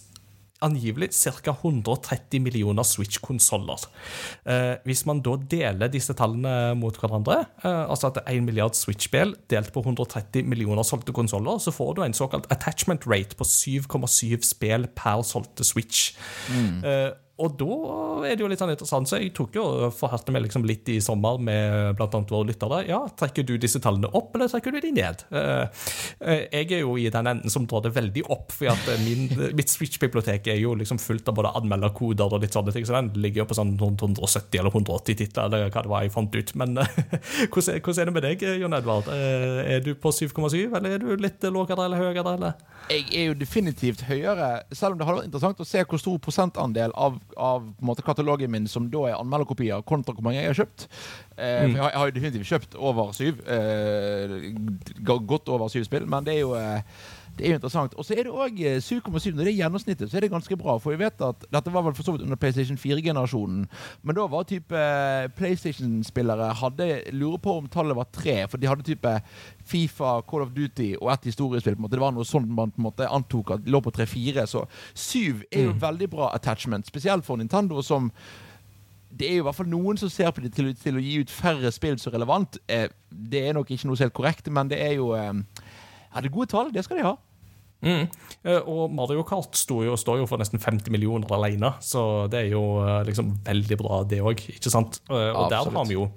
angivelig 0.61 1.11
ca. 1.13 1.53
130 1.53 2.41
millioner 2.43 2.83
Switch-konsoller. 2.83 3.87
Eh, 4.45 4.75
hvis 4.85 5.05
man 5.09 5.21
da 5.25 5.35
deler 5.51 5.91
disse 5.91 6.15
tallene 6.17 6.73
mot 6.79 6.97
hverandre, 6.97 7.41
eh, 7.63 7.83
altså 7.89 8.09
at 8.09 8.19
det 8.19 8.25
er 8.25 8.39
1 8.39 8.45
milliard 8.47 8.77
Switch-spill 8.77 9.35
delt 9.51 9.73
på 9.73 9.83
130 9.83 10.47
millioner 10.47 10.85
solgte 10.87 11.15
konsoller, 11.15 11.59
så 11.61 11.73
får 11.73 11.95
du 11.97 12.03
en 12.05 12.17
såkalt 12.17 12.49
attachment 12.53 13.07
rate 13.09 13.37
på 13.37 13.47
7,7 13.47 14.45
spill 14.45 14.87
per 14.95 15.25
solgte 15.27 15.65
Switch. 15.67 16.11
Eh, 16.85 17.11
og 17.41 17.55
da 17.57 17.75
er 18.27 18.35
det 18.35 18.43
jo 18.43 18.49
litt 18.51 18.61
sånn 18.61 18.73
interessant, 18.73 19.09
så 19.09 19.17
jeg 19.17 19.31
tok 19.33 19.55
jo 19.57 19.63
forhørte 19.95 20.33
meg 20.33 20.43
liksom 20.45 20.65
litt 20.67 20.89
i 20.91 20.99
sommer 21.01 21.39
med 21.41 22.01
annet 22.01 22.33
våre 22.33 22.49
lyttere. 22.51 22.81
Ja, 22.89 22.99
trekker 23.17 23.45
du 23.47 23.55
disse 23.61 23.81
tallene 23.81 24.11
opp, 24.17 24.35
eller 24.35 24.51
trekker 24.51 24.75
du 24.75 24.81
de 24.83 24.91
ned? 24.93 25.23
Eh, 25.33 25.85
eh, 26.19 26.43
jeg 26.51 26.67
er 26.77 26.83
jo 26.83 26.97
i 26.99 27.07
den 27.13 27.29
enden 27.31 27.53
som 27.53 27.65
drar 27.69 27.85
det 27.85 27.93
veldig 27.95 28.25
opp, 28.27 28.53
for 28.53 28.73
at 28.73 28.91
min, 29.05 29.25
mitt 29.57 29.73
Switch-bibliotek 29.73 30.51
er 30.53 30.59
jo 30.61 30.75
liksom 30.77 31.01
fullt 31.01 31.31
av 31.31 31.39
både 31.39 31.53
anmelderkoder 31.61 32.35
og 32.35 32.43
litt 32.43 32.57
sånne 32.57 32.75
ting, 32.75 32.85
så 32.85 32.99
den 32.99 33.09
ligger 33.23 33.43
jo 33.43 33.47
på 33.49 33.57
sånn 33.57 33.73
170 33.79 34.61
eller 34.61 34.75
180 34.75 35.21
titler, 35.23 35.47
eller 35.47 35.73
hva 35.73 35.85
det 35.85 35.93
var 35.95 36.05
jeg 36.05 36.13
fant 36.13 36.37
ut. 36.37 36.53
Men 36.61 36.77
hvordan, 37.51 37.79
er 37.79 38.11
det 38.11 38.15
med 38.19 38.27
deg, 38.27 38.45
Jon 38.61 38.77
Edvard? 38.77 39.09
Er 39.09 39.81
du 39.85 39.95
på 39.97 40.13
7,7, 40.13 40.67
eller 40.67 40.97
er 40.97 41.01
du 41.01 41.15
litt 41.15 41.49
lavere 41.49 41.87
eller 41.87 42.05
høyere, 42.05 42.35
eller? 42.35 42.69
Jeg 42.91 43.07
er 43.15 43.29
jo 43.31 43.35
definitivt 43.39 44.05
høyere, 44.09 44.53
selv 44.75 44.93
om 44.93 45.01
det 45.01 45.07
hadde 45.07 45.21
vært 45.21 45.31
interessant 45.31 45.61
å 45.63 45.67
se 45.67 45.83
hvor 45.87 46.01
stor 46.01 46.17
prosentandel 46.21 46.93
av 46.97 47.17
av 47.37 47.69
måte, 47.79 48.03
katalogen 48.05 48.51
min 48.51 48.67
som 48.69 48.89
da 48.91 49.05
er 49.09 49.17
anmelderkopier, 49.19 49.83
kontra 49.87 50.15
hvor 50.15 50.25
mange 50.25 50.41
jeg 50.41 50.51
har 50.51 50.59
kjøpt. 50.61 50.87
Eh, 51.37 51.63
mm. 51.65 51.75
jeg, 51.75 51.81
har, 51.81 51.89
jeg, 51.89 51.99
har, 51.99 52.13
definitivt 52.17 52.51
kjøpt 52.51 52.77
over 52.91 53.11
syv. 53.17 53.41
Eh, 53.47 54.37
godt 55.05 55.51
over 55.51 55.71
syv 55.73 55.87
spill, 55.87 56.07
men 56.09 56.27
det 56.27 56.37
er 56.37 56.43
jo 56.43 56.55
eh, 56.59 57.01
det 57.37 57.45
er 57.45 57.53
jo 57.53 57.57
interessant. 57.59 57.93
Og 57.95 58.05
så 58.05 58.15
er 58.15 58.27
det 58.27 58.33
òg 58.33 58.59
7,7. 58.83 59.31
Når 59.35 59.45
det 59.45 59.51
er 59.53 59.59
gjennomsnittet, 59.61 60.11
så 60.11 60.17
er 60.17 60.25
det 60.25 60.31
ganske 60.33 60.57
bra. 60.59 60.75
For 60.81 60.93
vi 60.93 60.99
vet 61.01 61.23
at 61.25 61.45
dette 61.53 61.73
var 61.73 61.85
vel 61.85 61.95
for 61.97 62.05
så 62.05 62.15
vidt 62.15 62.25
under 62.25 62.39
PlayStation 62.39 62.77
4-generasjonen. 62.77 63.63
Men 64.03 64.17
da 64.17 64.27
var 64.31 64.45
type 64.49 64.77
eh, 64.77 65.29
PlayStation-spillere 65.37 66.51
hadde 66.61 66.89
Lurer 67.15 67.41
på 67.41 67.55
om 67.61 67.71
tallet 67.71 67.97
var 67.97 68.09
tre. 68.13 68.37
For 68.51 68.61
de 68.61 68.69
hadde 68.69 68.85
type 68.87 69.15
Fifa, 69.65 70.19
Call 70.27 70.45
of 70.45 70.53
Duty 70.55 70.93
og 70.99 71.11
ett 71.13 71.31
historiespill. 71.31 71.75
på 71.75 71.79
en 71.79 71.87
måte. 71.87 71.97
Det 71.97 72.05
var 72.05 72.15
noe 72.15 72.27
sånt 72.27 72.51
man 72.51 72.71
på 72.71 72.81
en 72.81 72.89
måte 72.89 73.09
antok 73.09 73.55
at 73.57 73.67
lå 73.67 73.81
på 73.81 73.95
tre-fire. 73.95 74.47
Så 74.47 74.65
syv 74.93 75.43
er 75.51 75.69
jo 75.69 75.75
mm. 75.75 75.81
veldig 75.81 76.09
bra 76.11 76.31
attachment. 76.35 76.87
Spesielt 76.87 77.25
for 77.25 77.37
Nintendo 77.37 77.81
som 77.81 78.11
det 79.11 79.27
er 79.27 79.35
jo 79.35 79.43
i 79.43 79.47
hvert 79.47 79.57
fall 79.57 79.69
noen 79.71 79.97
som 79.99 80.09
ser 80.11 80.31
på 80.31 80.43
det 80.43 80.53
til, 80.55 80.69
til 80.79 80.97
å 80.97 81.03
gi 81.03 81.17
ut 81.19 81.31
færre 81.33 81.71
spill 81.73 81.97
så 81.99 82.13
relevant. 82.13 82.57
Eh, 82.71 82.87
det 83.11 83.43
er 83.47 83.57
nok 83.57 83.71
ikke 83.71 83.89
noe 83.89 83.99
helt 83.99 84.15
korrekt, 84.15 84.47
men 84.47 84.71
det 84.71 84.79
er 84.79 84.95
jo 84.95 85.11
eh, 85.17 85.33
ja, 86.11 86.21
det 86.21 86.31
er 86.31 86.35
gode 86.35 86.51
tall. 86.51 86.71
Det 86.73 86.83
skal 86.85 86.99
de 87.01 87.07
ha. 87.07 87.17
Mm. 87.81 88.05
Eh, 88.45 88.67
og 88.69 88.91
Mario 88.93 89.23
Kart 89.25 89.57
står 89.57 89.87
jo, 89.87 89.95
står 89.97 90.19
jo, 90.21 90.27
for 90.29 90.41
nesten 90.41 90.61
50 90.61 90.93
millioner 90.93 91.31
alene, 91.33 91.73
så 91.81 92.27
det 92.29 92.43
er 92.43 92.51
jo 92.53 92.61
eh, 92.83 92.99
liksom 93.07 93.31
veldig 93.47 93.77
bra, 93.79 94.01
det 94.07 94.21
òg. 94.21 94.43
Ikke 94.53 94.73
sant? 94.73 95.01
Og 95.09 95.17
og 95.17 95.49
der 95.49 95.71
har 95.73 95.87
vi 95.89 95.97
jo 95.97 96.07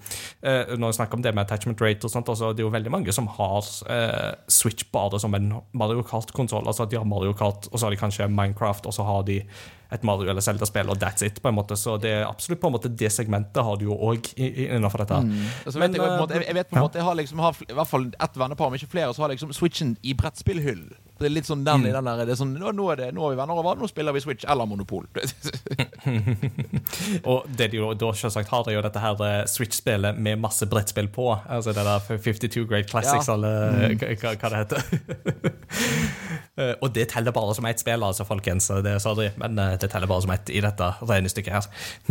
Når 0.44 0.90
vi 0.90 0.96
snakker 0.98 1.16
om 1.16 1.22
det 1.24 1.34
med 1.34 1.44
attachment 1.44 1.80
rate 1.80 2.04
og 2.04 2.12
sånt, 2.12 2.28
altså, 2.28 2.52
det 2.52 2.62
er 2.62 2.68
jo 2.68 2.74
veldig 2.74 2.92
mange 2.92 3.12
som 3.16 3.30
har 3.38 3.64
eh, 3.88 4.34
Switch 4.48 4.84
bare 4.92 5.20
som 5.20 5.34
en 5.34 5.54
Mario 5.72 6.02
Kart-konsoll. 6.02 6.66
Altså, 6.66 6.84
de 6.84 7.00
har 7.00 7.08
Mario 7.08 7.32
Kart, 7.32 7.68
og 7.72 7.78
så 7.78 7.86
har 7.86 7.94
de 7.94 8.02
kanskje 8.02 8.28
Minecraft, 8.28 8.86
og 8.86 8.94
så 8.94 9.06
har 9.08 9.24
de 9.24 9.40
et 9.94 10.04
Mario 10.06 10.30
eller 10.32 10.44
Zelda-spill, 10.44 10.90
og 10.90 11.00
that's 11.00 11.24
it. 11.26 11.40
på 11.42 11.50
en 11.50 11.56
måte, 11.56 11.76
Så 11.78 11.96
det 12.00 12.10
er 12.10 12.26
absolutt 12.26 12.60
på 12.60 12.70
en 12.70 12.76
måte 12.76 12.90
det 12.90 13.12
segmentet 13.12 13.62
har 13.64 13.78
du 13.80 13.86
jo 13.86 13.96
òg 13.96 14.30
innenfor 14.36 15.04
dette. 15.04 15.20
Mm. 15.24 15.46
Altså, 15.64 15.78
Men, 15.78 15.92
vet 15.92 16.02
jeg, 16.02 16.20
måte, 16.20 16.42
jeg, 16.42 16.54
vet 16.54 16.70
på 16.70 16.76
en 16.76 16.86
måte, 16.86 16.98
jeg 16.98 17.08
har 17.08 17.18
liksom 17.20 17.42
har, 17.44 17.64
i 17.68 17.78
hvert 17.78 17.90
fall 17.90 18.06
ett 18.12 18.38
vennepar, 18.38 18.70
om 18.70 18.78
ikke 18.78 18.90
flere, 18.90 19.14
så 19.14 19.24
har 19.24 19.34
liksom 19.34 19.52
Switchen 19.54 19.96
i 20.02 20.14
brettspillhyll. 20.18 20.88
Det 21.14 21.28
er 21.28 21.30
litt 21.30 21.46
sånn 21.46 21.60
den 21.62 21.84
mm. 21.84 21.86
i 21.86 21.90
den 21.94 22.08
der, 22.08 22.20
det 22.26 22.32
er 22.34 22.38
sånn, 22.40 22.56
nå, 22.58 22.84
er 22.90 22.96
det, 22.98 23.08
nå 23.14 23.22
er 23.22 23.30
vi 23.34 23.38
venner 23.38 23.54
over, 23.60 23.76
nå 23.78 23.86
spiller 23.86 24.10
vi 24.16 24.22
Switch 24.24 24.42
eller 24.50 24.66
Monopol. 24.66 25.04
og 27.30 27.46
det 27.54 27.68
de 27.70 27.78
jo 27.78 27.92
da 27.98 28.08
selvsagt 28.18 28.50
har, 28.50 28.66
er 28.66 28.74
jo 28.74 28.82
dette 28.82 28.98
her 29.02 29.14
eh, 29.22 29.46
Switch-spillet 29.50 30.18
med 30.18 30.38
masse 30.42 30.66
brettspill 30.70 31.08
på. 31.14 31.28
Altså 31.46 31.70
det 31.76 31.84
der 31.86 32.00
52 32.10 32.66
Great 32.66 32.90
Classics, 32.90 33.28
ja. 33.30 33.34
eller 33.36 33.94
mm. 33.94 33.98
hva, 34.24 34.30
hva, 34.34 34.48
det 34.50 34.58
heter. 34.64 34.80
Eh, 36.54 36.70
og 36.86 36.92
det 36.94 37.08
teller 37.10 37.34
bare 37.34 37.50
som 37.56 37.66
ett 37.66 37.80
spill, 37.82 37.98
altså, 38.06 38.22
folkens. 38.28 38.68
Det, 38.86 38.92
sorry, 39.02 39.32
men 39.42 39.58
eh, 39.58 39.72
det 39.82 39.88
teller 39.90 40.06
bare 40.06 40.22
som 40.22 40.30
ett 40.30 40.46
i 40.54 40.60
dette 40.62 40.86
regnestykket 41.00 41.50
her. 41.50 41.66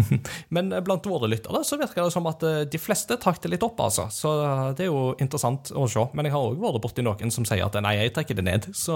men 0.57 0.67
blant 0.83 1.07
våre 1.07 1.29
lyttere 1.31 1.63
så 1.63 1.79
virker 1.79 2.03
det 2.03 2.11
som 2.11 2.27
at 2.27 2.43
de 2.67 2.79
fleste 2.81 3.15
trakk 3.23 3.39
det 3.45 3.53
litt 3.53 3.63
opp, 3.63 3.79
altså. 3.85 4.09
Så 4.11 4.33
det 4.75 4.83
er 4.83 4.91
jo 4.91 5.15
interessant 5.23 5.71
å 5.71 5.87
se. 5.87 6.03
Men 6.11 6.27
jeg 6.27 6.35
har 6.35 6.43
òg 6.49 6.59
vært 6.59 6.83
borti 6.83 6.99
noen 7.07 7.31
som 7.31 7.47
sier 7.47 7.63
at 7.63 7.79
nei, 7.87 7.95
jeg 8.01 8.11
trekker 8.17 8.35
det 8.41 8.45
ned. 8.49 8.67
Så 8.75 8.93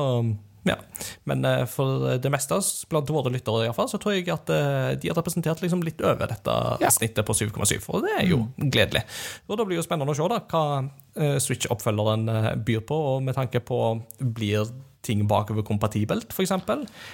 ja. 0.68 0.76
Men 1.24 1.46
uh, 1.46 1.64
for 1.70 2.18
det 2.22 2.32
meste, 2.34 2.58
blant 2.92 3.12
våre 3.14 3.32
lyttere 3.34 3.68
iallfall, 3.68 3.90
så 3.92 4.00
tror 4.02 4.18
jeg 4.18 4.28
at 4.34 4.50
uh, 4.52 4.96
de 5.00 5.12
har 5.12 5.18
representert 5.18 5.62
liksom 5.64 5.84
litt 5.86 6.02
over 6.04 6.30
dette 6.30 6.56
ja. 6.84 6.92
snittet 6.94 7.28
på 7.28 7.36
7,7, 7.38 7.78
og 7.94 8.04
det 8.08 8.16
er 8.18 8.26
jo 8.28 8.42
mm. 8.48 8.72
gledelig. 8.74 9.06
Og 9.48 9.56
Da 9.56 9.64
blir 9.64 9.78
det 9.78 9.84
jo 9.84 9.88
spennende 9.88 10.16
å 10.16 10.18
se 10.18 10.28
da, 10.34 10.42
hva 10.52 10.66
uh, 10.84 11.38
Switch-oppfølgeren 11.44 12.28
byr 12.68 12.84
på, 12.90 13.00
og 13.14 13.24
med 13.28 13.38
tanke 13.38 13.64
på 13.64 13.80
blir 14.20 14.68
ting 15.08 15.24
bakover 15.30 15.64
kompatibelt, 15.64 16.34
f.eks. 16.36 16.52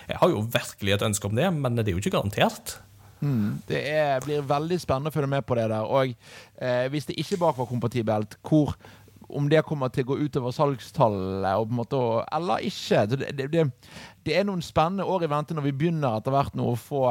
Jeg 0.10 0.18
har 0.18 0.32
jo 0.32 0.48
virkelig 0.50 0.96
et 0.96 1.06
ønske 1.06 1.30
om 1.30 1.38
det, 1.38 1.46
men 1.54 1.78
det 1.78 1.86
er 1.86 1.94
jo 1.94 2.02
ikke 2.02 2.16
garantert. 2.18 2.78
Mm. 3.24 3.62
Det 3.68 3.80
er, 3.88 4.18
blir 4.24 4.44
veldig 4.48 4.80
spennende 4.82 5.12
å 5.12 5.16
følge 5.16 5.32
med 5.32 5.46
på 5.48 5.56
det 5.60 5.70
der. 5.72 5.86
Og 5.86 6.12
eh, 6.12 6.88
hvis 6.92 7.08
det 7.08 7.16
ikke 7.22 7.38
er 7.38 7.44
bakoverkompatibelt, 7.46 8.38
hvor 8.44 8.74
om 9.36 9.50
det 9.52 9.64
kommer 9.68 9.92
til 9.94 10.06
å 10.06 10.14
gå 10.14 10.20
utover 10.26 10.56
salgstallet 10.56 11.74
måte, 11.74 12.00
eller 12.34 12.64
ikke. 12.68 13.06
Det, 13.12 13.34
det, 13.38 13.66
det, 14.24 14.38
er 14.38 14.48
noen 14.48 14.64
spennende 14.66 15.08
år 15.10 15.26
i 15.26 15.32
vente 15.32 15.58
når 15.58 15.68
vi 15.70 15.76
begynner 15.84 16.20
etter 16.20 16.36
hvert 16.36 16.58
nå 16.58 16.72
å 16.72 16.80
få 16.80 17.04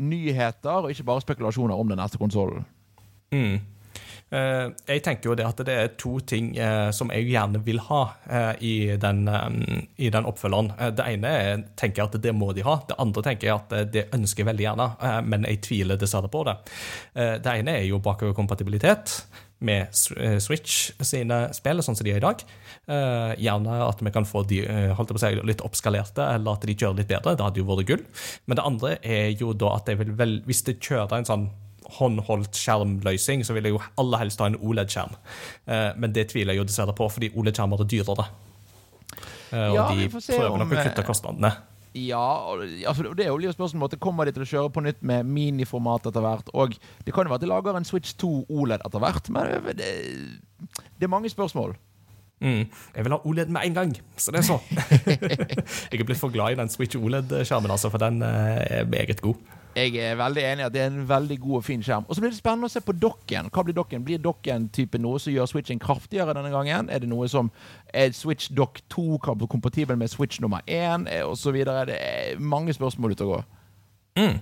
nyheter, 0.00 0.84
og 0.84 0.90
ikke 0.94 1.06
bare 1.10 1.24
spekulasjoner 1.24 1.78
om 1.78 1.92
den 1.92 2.00
neste 2.02 2.20
konsollen. 2.20 2.66
Mm. 3.34 3.62
Uh, 4.34 4.72
jeg 4.88 5.02
tenker 5.04 5.30
jo 5.30 5.34
det 5.38 5.44
at 5.46 5.60
det 5.68 5.74
er 5.78 5.90
to 6.00 6.16
ting 6.26 6.54
uh, 6.56 6.88
som 6.96 7.10
jeg 7.12 7.28
gjerne 7.28 7.60
vil 7.62 7.78
ha 7.86 8.00
uh, 8.24 8.54
i, 8.58 8.96
den, 8.98 9.28
um, 9.28 9.60
i, 9.94 10.08
den, 10.10 10.26
oppfølgeren. 10.26 10.72
det 10.96 11.06
ene 11.12 11.30
er, 11.30 11.64
tenker 11.78 12.02
jeg 12.02 12.10
at 12.10 12.24
det 12.24 12.32
må 12.34 12.50
de 12.56 12.64
ha. 12.66 12.78
Det 12.88 12.98
andre 13.02 13.22
tenker 13.28 13.50
jeg 13.50 13.60
at 13.60 13.92
det 13.94 14.06
ønsker 14.16 14.42
jeg 14.42 14.50
veldig 14.50 14.66
gjerne, 14.66 14.88
men 15.28 15.46
jeg 15.46 15.60
tviler 15.68 16.00
dessverre 16.00 16.30
på 16.32 16.42
det. 16.48 16.56
det 17.14 17.52
ene 17.52 17.76
er 17.78 17.86
jo 17.86 18.00
bakoverkompatibilitet 18.02 19.14
med 19.64 19.88
eh, 20.16 20.38
Switch 20.42 20.90
sine 21.04 21.48
spill, 21.56 21.82
sånn 21.84 21.96
som 21.96 22.06
de 22.06 22.14
er 22.14 22.20
i 22.20 22.24
dag. 22.24 22.44
Uh, 22.84 23.32
gjerne 23.40 23.78
at 23.86 24.02
vi 24.04 24.12
kan 24.12 24.26
få 24.28 24.42
de 24.48 24.62
å 24.66 25.06
si, 25.20 25.30
litt 25.46 25.62
oppskalerte, 25.64 26.24
eller 26.36 26.58
at 26.58 26.66
de 26.66 26.76
kjører 26.76 27.00
litt 27.00 27.10
bedre. 27.10 27.36
Det 27.36 27.46
hadde 27.46 27.62
jo 27.62 27.68
vært 27.68 27.88
gull. 27.88 28.06
Men 28.46 28.60
det 28.60 28.66
andre 28.68 28.96
er 29.00 29.28
jo 29.32 29.54
da 29.56 29.76
at 29.78 29.90
jeg 29.90 30.00
vil 30.02 30.14
vel, 30.18 30.40
hvis 30.48 30.64
det 30.68 30.80
kjører 30.84 31.18
en 31.18 31.28
sånn 31.28 31.46
håndholdt 31.94 32.56
skjermløsning, 32.58 33.44
så 33.46 33.54
vil 33.56 33.68
jeg 33.68 33.76
jo 33.76 33.82
aller 34.00 34.24
helst 34.24 34.40
ha 34.40 34.48
en 34.50 34.56
OLED-skjerm. 34.56 35.12
Men 36.00 36.14
det 36.16 36.30
tviler 36.32 36.56
jeg 36.56 36.62
jo 36.62 36.66
dessverre 36.70 36.94
på, 36.96 37.06
fordi 37.12 37.28
OLED-skjermer 37.36 37.84
er 37.84 37.90
dyrere. 37.92 38.24
og 39.52 39.76
ja, 39.76 39.84
de 39.92 40.08
prøver 40.08 40.56
nok 40.64 40.72
å 40.72 40.80
kutte 40.80 41.04
kostnadene. 41.06 41.52
Ja, 41.94 42.50
altså, 42.88 43.12
det 43.14 43.22
er 43.22 43.30
jo 43.30 43.38
litt 43.38 43.54
spørsmål 43.54 43.92
Kommer 44.02 44.26
de 44.26 44.32
til 44.34 44.42
å 44.42 44.48
kjøre 44.50 44.70
på 44.74 44.82
nytt 44.82 45.02
med 45.06 45.28
miniformat 45.30 46.08
etter 46.10 46.24
hvert? 46.24 46.48
Og 46.50 46.74
det 47.06 47.14
kan 47.14 47.22
jo 47.22 47.30
være 47.30 47.38
at 47.38 47.44
de 47.44 47.50
lager 47.52 47.78
en 47.78 47.86
Switch 47.86 48.16
2 48.18 48.30
OLED 48.50 48.82
etter 48.82 49.02
hvert, 49.04 49.30
men 49.34 49.68
det, 49.78 49.90
det 50.98 51.06
er 51.06 51.12
mange 51.12 51.30
spørsmål. 51.30 51.76
Mm. 52.42 52.66
Jeg 52.66 53.06
vil 53.06 53.14
ha 53.14 53.20
OLED 53.24 53.52
med 53.54 53.68
en 53.68 53.78
gang, 53.78 53.92
så 54.18 54.34
det 54.34 54.42
er 54.42 54.48
så. 54.48 54.58
jeg 55.92 56.00
er 56.00 56.08
blitt 56.08 56.20
for 56.20 56.34
glad 56.34 56.56
i 56.56 56.58
den 56.58 56.72
Switch 56.72 56.98
OLED-skjermen, 56.98 57.70
altså, 57.70 57.92
for 57.94 58.02
den 58.02 58.22
eh, 58.26 58.80
er 58.80 58.90
meget 58.90 59.22
god. 59.22 59.38
Jeg 59.74 59.96
er 59.98 60.18
veldig 60.18 60.42
enig 60.44 60.62
i 60.62 60.66
at 60.68 60.74
det 60.74 60.82
er 60.84 60.92
en 60.92 61.08
veldig 61.08 61.38
god 61.42 61.56
og 61.58 61.64
fin 61.66 61.82
skjerm. 61.82 62.06
Og 62.08 62.14
så 62.14 62.22
blir 62.22 62.30
det 62.30 62.38
spennende 62.38 62.70
å 62.70 62.72
se 62.72 62.82
på 62.84 62.94
dokken. 62.94 63.50
Hva 63.50 63.64
Blir 63.66 63.76
dokken 63.76 64.04
Blir 64.06 64.22
dokken 64.22 64.68
type 64.74 65.00
noe 65.02 65.18
som 65.22 65.34
gjør 65.34 65.50
switchen 65.50 65.82
kraftigere 65.82 66.36
denne 66.36 66.52
gangen? 66.52 66.90
Er 66.92 67.02
det 67.02 67.10
noe 67.10 67.26
som 67.30 67.50
er 67.92 68.14
Switch 68.14 68.52
Dock 68.54 68.80
2 68.94 69.18
kompatibel 69.50 69.98
med 69.98 70.12
Switch 70.12 70.40
nummer 70.40 70.62
1 70.66 71.08
eh, 71.10 71.24
osv.? 71.26 71.58
Det 71.64 71.98
er 71.98 72.38
mange 72.38 72.74
spørsmål 72.76 73.16
ute 73.16 73.26
å 73.26 73.32
gå. 73.34 73.42
Mm. 74.14 74.38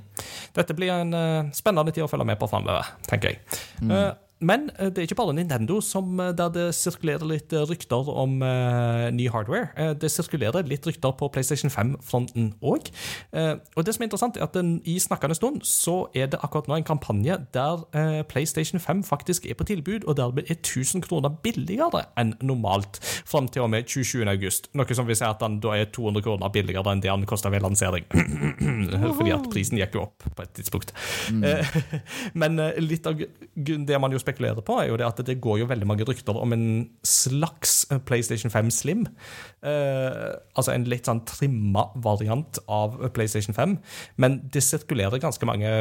Dette 0.52 0.76
blir 0.76 0.92
en 0.92 1.14
uh, 1.16 1.52
spennende 1.56 1.94
tid 1.94 2.04
å 2.04 2.10
følge 2.10 2.28
med 2.28 2.36
på 2.40 2.48
framover, 2.50 2.92
tenker 3.08 3.32
jeg. 3.32 3.40
Mm. 3.80 3.92
Uh, 3.94 4.10
men 4.42 4.70
eh, 4.78 4.90
det 4.90 4.98
er 4.98 5.08
ikke 5.08 5.18
bare 5.20 5.34
Nintendo 5.36 5.80
som, 5.80 6.20
eh, 6.20 6.32
der 6.36 6.50
det 6.52 6.66
sirkulerer 6.74 7.26
litt 7.28 7.52
eh, 7.54 7.64
rykter 7.68 8.08
om 8.10 8.42
uh, 8.42 9.08
ny 9.14 9.28
hardware. 9.30 9.94
det 9.94 10.10
sirkulerer 10.10 10.66
litt 10.66 10.86
rykter 10.86 11.14
på 11.18 11.28
PlayStation 11.32 11.70
5-fronten 11.70 12.52
òg. 12.62 12.90
Uh, 13.32 13.54
og 13.76 13.86
det 13.86 13.94
som 13.94 14.02
er 14.02 14.08
interessant, 14.10 14.36
er 14.36 14.46
at 14.46 14.54
den, 14.56 14.74
i 14.84 14.98
snakkende 14.98 15.36
stund 15.38 15.62
så 15.66 16.08
er 16.14 16.30
det 16.32 16.40
akkurat 16.42 16.68
nå 16.68 16.80
en 16.80 16.86
kampanje 16.86 17.38
der 17.54 17.84
uh, 17.94 18.22
PlayStation 18.28 18.80
5 18.80 19.04
faktisk 19.06 19.46
er 19.46 19.54
på 19.58 19.66
tilbud, 19.68 20.04
og 20.04 20.16
dermed 20.18 20.50
er 20.50 20.58
1000 20.58 21.06
kroner 21.06 21.30
billigere 21.42 22.04
enn 22.18 22.34
normalt 22.42 22.98
fram 23.02 23.48
til 23.48 23.66
og 23.66 23.70
med 23.70 23.86
27. 23.86 24.26
august. 24.28 24.68
Noe 24.74 24.98
som 24.98 25.06
vil 25.08 25.18
si 25.18 25.26
at 25.26 25.40
den 25.42 25.60
da 25.62 25.76
er 25.78 25.90
200 25.94 26.24
kroner 26.26 26.52
billigere 26.52 26.92
enn 26.92 27.02
det 27.02 27.12
den 27.12 27.28
kosta 27.30 27.52
ved 27.52 27.62
lansering. 27.62 28.08
Fordi 29.18 29.34
at 29.34 29.48
prisen 29.52 29.78
gikk 29.78 29.96
jo 29.98 30.06
opp 30.08 30.26
på 30.26 30.44
et 30.44 30.54
tidspunkt. 30.58 30.94
Mm. 31.30 31.44
men 32.40 32.60
litt 32.82 33.06
av 33.06 33.20
det 33.22 34.00
man 34.00 34.12
jo 34.12 34.18
spekulerer 34.18 34.31
spekulerer 34.32 34.64
på, 34.64 34.78
er 34.80 34.90
jo 34.90 34.98
det 35.00 35.08
at 35.08 35.22
det 35.28 35.40
går 35.44 35.62
jo 35.62 35.70
veldig 35.70 35.88
mange 35.88 36.06
rykter 36.08 36.38
om 36.38 36.56
en 36.56 36.66
slags 37.06 37.82
eh, 37.92 38.00
PlayStation 38.02 38.52
5 38.52 38.72
Slim. 38.74 39.06
Eh, 39.62 40.32
altså 40.56 40.74
en 40.74 40.88
litt 40.90 41.08
sånn 41.08 41.24
trimma 41.28 41.88
variant 42.04 42.62
av 42.66 42.98
PlayStation 43.14 43.56
5. 43.56 43.76
Men 44.22 44.40
det 44.52 44.64
sirkulerer 44.66 45.22
ganske 45.22 45.48
mange 45.48 45.72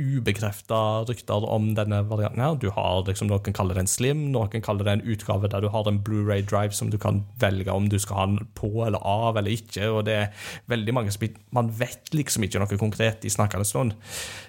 ubekrefta 0.00 1.04
rykter 1.08 1.44
om 1.44 1.74
denne 1.76 2.02
varianten. 2.08 2.40
her. 2.40 2.56
Du 2.60 2.70
har 2.70 3.04
liksom, 3.06 3.28
Noen 3.28 3.54
kaller 3.56 3.76
det 3.76 3.84
en 3.84 3.90
slim, 3.90 4.22
noen 4.32 4.64
kaller 4.64 4.86
det 4.86 4.92
en 4.92 5.06
utgave 5.12 5.48
der 5.48 5.60
du 5.60 5.68
har 5.68 5.88
en 5.88 6.00
Blu-ray 6.00 6.42
drive 6.42 6.72
som 6.76 6.90
du 6.90 6.98
kan 6.98 7.24
velge 7.40 7.70
om 7.70 7.88
du 7.88 7.98
skal 7.98 8.16
ha 8.16 8.26
den 8.26 8.48
på 8.54 8.70
eller 8.86 9.00
av 9.04 9.36
eller 9.36 9.50
ikke. 9.50 9.90
og 9.90 10.04
det 10.08 10.16
er 10.16 10.32
veldig 10.66 10.94
mange 10.94 11.12
som 11.12 11.28
Man 11.52 11.70
vet 11.70 12.14
liksom 12.14 12.44
ikke 12.44 12.58
noe 12.58 12.78
konkret 12.78 13.24
i 13.24 13.30
snakkende 13.30 13.64
stund. 13.64 13.92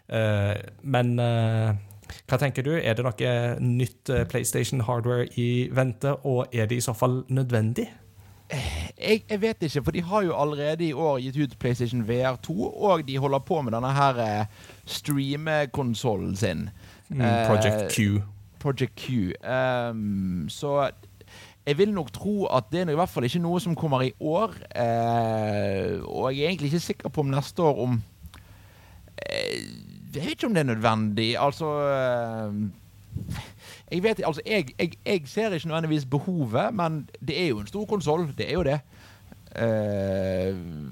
Uh, 0.08 0.56
men 0.82 1.20
uh, 1.20 1.76
hva 2.28 2.40
tenker 2.42 2.66
du? 2.66 2.74
Er 2.78 2.98
det 2.98 3.06
noe 3.06 3.34
nytt 3.60 4.12
PlayStation 4.32 4.84
hardware 4.88 5.28
i 5.40 5.70
vente, 5.72 6.16
og 6.26 6.54
er 6.54 6.70
det 6.70 6.82
i 6.82 6.86
så 6.86 6.96
fall 6.98 7.24
nødvendig? 7.30 7.88
jeg, 9.00 9.24
jeg, 9.30 9.42
vet 9.42 9.64
ikke, 9.64 9.84
for 9.84 9.96
de 9.96 10.02
har 10.02 10.24
jo 10.24 10.36
allerede 10.36 10.86
i 10.88 10.94
år 10.94 11.20
gitt 11.24 11.38
ut 11.40 11.58
PlayStation 11.60 12.04
VR2, 12.10 12.50
og 12.52 13.08
de 13.08 13.18
holder 13.18 13.40
på 13.40 13.62
med 13.62 13.76
denne 13.76 13.94
her 13.96 14.20
eh, 14.26 14.46
streamekonsollen 14.86 16.36
sin. 16.36 16.70
Mm, 17.10 17.22
Project 17.48 17.96
Q. 17.96 18.00
Eh, 18.18 18.22
Project 18.60 18.96
Q. 18.96 19.32
Um, 19.46 20.50
så 20.50 20.90
jeg 21.66 21.78
vil 21.78 21.94
nok 21.94 22.12
tro 22.14 22.46
at 22.46 22.72
det 22.72 22.82
er 22.82 22.92
i 22.92 22.98
hvert 22.98 23.10
fall 23.10 23.26
ikke 23.26 23.42
noe 23.42 23.60
som 23.62 23.76
kommer 23.76 24.02
i 24.06 24.14
år. 24.20 24.56
Eh, 24.76 26.02
og 26.04 26.34
jeg 26.34 26.44
er 26.44 26.50
egentlig 26.50 26.74
ikke 26.74 26.80
sikker 26.80 27.10
på 27.10 27.22
om 27.22 27.32
neste 27.32 27.64
år 27.64 27.84
om 27.86 28.02
eh, 29.18 29.62
Jeg 30.16 30.24
vet 30.24 30.30
ikke 30.30 30.48
om 30.48 30.54
det 30.54 30.60
er 30.60 30.74
nødvendig. 30.74 31.30
Altså 31.40 31.68
eh, 31.88 32.54
jeg, 33.92 34.04
vet, 34.04 34.22
altså, 34.26 34.42
jeg, 34.46 34.66
jeg, 34.80 34.92
jeg, 35.06 35.22
ser 35.26 35.54
ikke 35.54 35.68
nødvendigvis 35.68 36.06
behovet, 36.06 36.74
men 36.74 37.10
det 37.28 37.44
er 37.44 37.48
jo 37.48 37.60
en 37.60 37.68
stor 37.68 37.86
konsoll. 37.86 38.28
Det 38.38 38.50
er 38.50 38.54
jo 38.54 38.64
det. 38.64 38.80
Uh, 39.52 40.92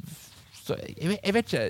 så 0.54 0.76
jeg, 1.02 1.20
jeg, 1.26 1.34
vet 1.34 1.54
ikke 1.54 1.62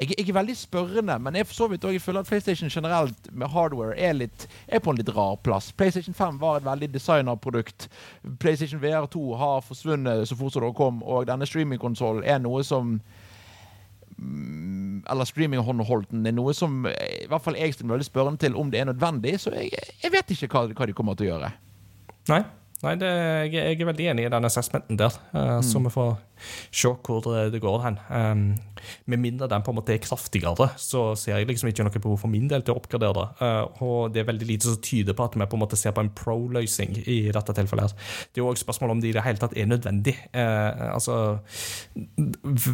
jeg, 0.00 0.14
jeg, 0.18 0.28
er 0.28 0.32
veldig 0.32 0.56
spørrende, 0.56 1.18
men 1.18 1.36
jeg 1.36 1.46
så 1.46 1.66
vidt 1.68 1.84
også, 1.84 1.92
jeg 1.92 2.00
føler 2.02 2.20
at 2.20 2.26
PlayStation 2.26 2.70
generelt 2.70 3.32
med 3.32 3.48
hardware 3.48 3.98
er, 3.98 4.12
litt, 4.12 4.48
er 4.68 4.78
på 4.78 4.90
en 4.90 4.96
litt 4.96 5.16
rar 5.16 5.36
plass. 5.44 5.72
PlayStation 5.72 6.14
5 6.14 6.40
var 6.40 6.56
et 6.56 6.64
veldig 6.64 6.94
designerprodukt. 6.94 7.88
PlayStation 8.40 8.80
VR2 8.80 9.36
har 9.36 9.60
forsvunnet 9.60 10.28
så 10.28 10.36
fort 10.36 10.52
som 10.52 10.64
det 10.64 10.74
kom, 10.74 11.02
og 11.02 11.26
denne 11.28 11.46
streamingkonsollen 11.46 12.24
er 12.24 12.40
noe 12.40 12.64
som 12.64 13.00
Mm, 14.20 15.24
streaming 15.24 15.62
håndholden 15.64 16.26
er 16.28 16.34
noe 16.36 16.52
som 16.56 16.84
i 16.86 17.26
hvert 17.30 17.44
fall 17.44 17.56
jeg 17.56 17.72
stiller 17.74 17.96
veldig 17.96 18.08
spørrende 18.08 18.42
til 18.44 18.56
om 18.60 18.70
det 18.70 18.82
er 18.82 18.90
nødvendig. 18.90 19.38
Så 19.40 19.52
jeg, 19.56 19.72
jeg 20.02 20.12
vet 20.12 20.34
ikke 20.36 20.50
hva, 20.52 20.66
hva 20.76 20.88
de 20.88 20.96
kommer 20.96 21.16
til 21.16 21.30
å 21.30 21.32
gjøre. 21.34 21.52
Nei, 22.30 22.42
Nei, 22.80 22.94
det, 22.96 23.08
jeg, 23.52 23.52
jeg, 23.58 23.76
er 23.76 23.88
veldig 23.90 24.04
enig 24.14 24.24
i 24.24 24.32
den 24.32 24.48
assessmenten 24.48 24.96
der. 24.96 25.16
Uh, 25.34 25.58
mm. 25.58 25.64
Så 25.68 25.82
vi 25.84 25.90
får 25.92 26.14
se 26.72 26.88
hvor 27.04 27.20
det, 27.26 27.50
det 27.52 27.60
går 27.60 27.82
hen. 27.84 27.98
Um, 28.08 28.44
med 29.04 29.20
mindre 29.20 29.50
den 29.52 29.64
på 29.66 29.74
en 29.74 29.76
måte 29.76 29.92
er 29.92 30.00
kraftigere, 30.00 30.70
så 30.80 31.10
ser 31.20 31.36
jeg 31.36 31.50
liksom 31.50 31.68
ikke 31.68 31.84
noe 31.84 32.00
behov 32.00 32.22
for 32.22 32.32
min 32.32 32.48
del 32.48 32.64
til 32.64 32.72
å 32.72 32.80
oppgradere 32.80 33.12
det. 33.18 33.26
Uh, 33.42 33.84
og 33.84 34.14
det 34.14 34.22
er 34.22 34.30
veldig 34.30 34.48
lite 34.48 34.70
som 34.70 34.80
tyder 34.80 35.18
på 35.18 35.28
at 35.28 35.36
vi 35.36 35.44
på 35.44 35.60
en 35.60 35.64
måte 35.66 35.76
ser 35.76 35.92
på 35.96 36.06
en 36.06 36.12
pro-løsning 36.22 36.96
i 37.04 37.18
dette 37.36 37.56
tilfellet. 37.60 37.92
her. 37.92 38.16
Det 38.32 38.40
er 38.40 38.48
også 38.48 38.64
spørsmål 38.64 38.96
om 38.96 39.04
det 39.04 39.12
i 39.12 39.14
det 39.18 39.26
hele 39.28 39.44
tatt 39.44 39.58
er 39.60 39.68
nødvendig. 39.68 40.16
Uh, 40.32 40.88
altså, 40.94 41.20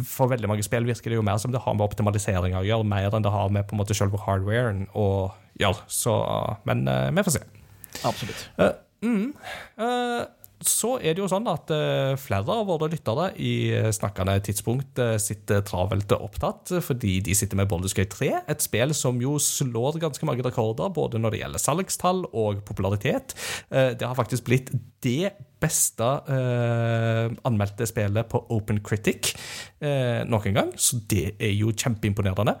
for 0.07 0.31
veldig 0.31 0.53
mange 0.53 0.63
spill 0.63 0.87
virker 0.87 1.11
det 1.11 1.19
jo 1.19 1.27
mer 1.27 1.43
som 1.43 1.51
det 1.51 1.65
har 1.67 1.75
med 1.75 1.87
optimalisering 1.89 2.55
å 2.55 2.63
gjøre, 2.63 2.87
mer 2.87 3.11
enn 3.11 3.27
det 3.27 3.35
har 3.35 3.51
med 3.51 3.67
på 3.67 3.75
en 3.75 3.83
måte 3.83 3.97
selve 3.97 4.23
hardwaren 4.23 4.85
å 4.95 5.07
gjøre. 5.59 5.83
Så, 5.91 6.15
men 6.63 6.87
vi 6.87 7.27
får 7.27 7.41
se. 7.41 7.47
Absolutt. 8.07 8.51
Mm. 9.05 9.33
Uh, 9.77 10.25
så 10.65 10.95
er 10.97 11.13
det 11.13 11.21
jo 11.21 11.29
sånn 11.29 11.45
at 11.51 11.69
uh, 11.69 12.15
flere 12.17 12.49
av 12.49 12.65
våre 12.65 12.87
lyttere 12.89 13.27
i 13.37 13.69
snakkende 13.93 14.39
tidspunkt 14.41 14.97
uh, 14.97 15.13
sitter 15.21 15.61
travelt 15.65 16.15
opptatt 16.17 16.71
fordi 16.81 17.19
de 17.25 17.35
sitter 17.37 17.59
med 17.59 17.69
Baldur's 17.69 17.93
Gate 17.97 18.15
3, 18.15 18.31
et 18.49 18.65
spill 18.65 18.93
som 18.97 19.19
jo 19.21 19.35
slår 19.41 19.99
ganske 20.01 20.25
mange 20.25 20.45
rekorder 20.45 20.89
både 20.95 21.21
når 21.21 21.35
det 21.35 21.41
gjelder 21.43 21.61
salgstall 21.61 22.23
og 22.31 22.63
popularitet. 22.65 23.37
Uh, 23.69 23.93
det 23.93 24.01
har 24.01 24.17
faktisk 24.17 24.47
blitt 24.49 24.73
det 25.05 25.35
beste 25.61 26.05
anmeldte 27.47 27.85
spillet 27.89 28.27
på 28.29 28.39
Open 28.53 28.77
Critic 28.85 29.31
noen 29.81 30.53
gang, 30.53 30.69
så 30.77 30.99
det 31.09 31.31
er 31.41 31.53
jo 31.57 31.71
kjempeimponerende. 31.73 32.53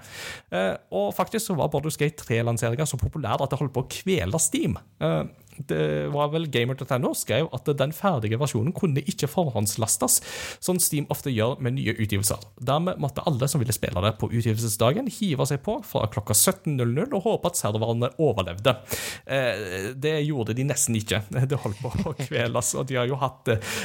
og 0.97 1.11
faktisk 1.13 1.45
så 1.45 1.57
var 1.59 1.69
Baldur's 1.73 1.97
Gate 2.01 2.23
3-lanseringa 2.23 2.87
så 2.89 2.97
populær 2.97 3.43
at 3.43 3.53
det 3.53 3.59
holdt 3.59 3.75
på 3.75 3.83
å 3.85 3.91
kvele 3.99 4.41
Steam. 4.41 4.79
Uh, 5.01 5.29
det 5.69 6.07
var 6.13 6.31
vel 6.33 6.47
gamer.no 6.51 7.13
skrev 7.17 7.49
at 7.55 7.69
den 7.79 7.93
ferdige 7.95 8.39
versjonen 8.39 8.75
kunne 8.75 9.03
ikke 9.09 9.29
forhåndslastes, 9.31 10.19
som 10.63 10.79
Steam 10.81 11.07
ofte 11.13 11.33
gjør 11.33 11.57
med 11.63 11.77
nye 11.77 11.95
utgivelser. 11.97 12.43
Dermed 12.61 13.01
måtte 13.01 13.25
alle 13.27 13.49
som 13.49 13.61
ville 13.61 13.75
spille 13.75 14.01
det 14.03 14.13
på 14.21 14.29
utgivelsesdagen, 14.29 15.09
hive 15.19 15.47
seg 15.49 15.61
på 15.65 15.79
fra 15.87 16.05
klokka 16.13 16.35
17.00 16.37 17.15
og 17.17 17.25
håpe 17.25 17.51
at 17.51 17.59
serverne 17.59 18.11
overlevde. 18.21 18.75
Eh, 19.25 19.91
det 19.97 20.15
gjorde 20.27 20.55
de 20.57 20.67
nesten 20.67 20.97
ikke. 20.99 21.23
Det 21.47 21.59
holdt 21.61 21.79
på 21.79 21.91
å 22.09 22.15
kveles, 22.17 22.73
og 22.75 22.87
de 22.89 22.97
har 22.99 23.07
jo 23.07 23.17
hatt 23.21 23.53
eh, 23.53 23.77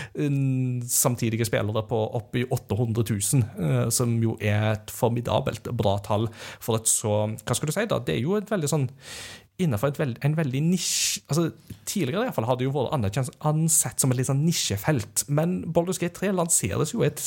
samtidige 0.91 1.47
spillere 1.47 1.85
på 1.87 1.99
oppi 2.19 2.43
800 2.49 3.05
000, 3.07 3.45
eh, 3.69 3.85
som 3.95 4.17
jo 4.23 4.35
er 4.41 4.73
et 4.73 4.93
formidabelt 4.93 5.71
bra 5.79 5.97
tall 6.05 6.29
for 6.63 6.81
et 6.81 6.91
så 6.91 7.13
Hva 7.43 7.57
skal 7.57 7.71
du 7.71 7.75
si, 7.75 7.87
da? 7.89 8.01
Det 8.03 8.17
er 8.17 8.25
jo 8.25 8.37
et 8.39 8.51
veldig 8.51 8.71
sånn 8.71 8.89
innenfor 9.61 9.93
veld, 9.99 10.17
en 10.25 10.37
veldig 10.37 10.63
nisje 10.65 11.23
altså 11.29 11.51
Tidligere 11.89 12.25
i 12.25 12.29
hvert 12.29 12.37
fall 12.39 12.47
hadde 12.49 12.63
det 12.63 12.69
jo 12.69 12.75
vært 12.77 12.95
anerkjent 12.97 13.31
ansett 13.49 14.01
som 14.01 14.13
et 14.13 14.21
litt 14.21 14.29
sånn 14.31 14.45
nisjefelt, 14.47 15.25
men 15.29 15.59
Baldur's 15.75 16.01
Gate 16.01 16.15
3 16.17 16.31
lanseres 16.39 16.95
jo 16.95 17.03
i 17.03 17.09
et 17.11 17.23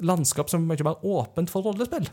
landskap 0.00 0.48
som 0.48 0.62
er 0.62 0.70
mye 0.70 0.86
mer 0.86 1.02
åpent 1.04 1.50
for 1.52 1.66
rollespill. 1.66 2.06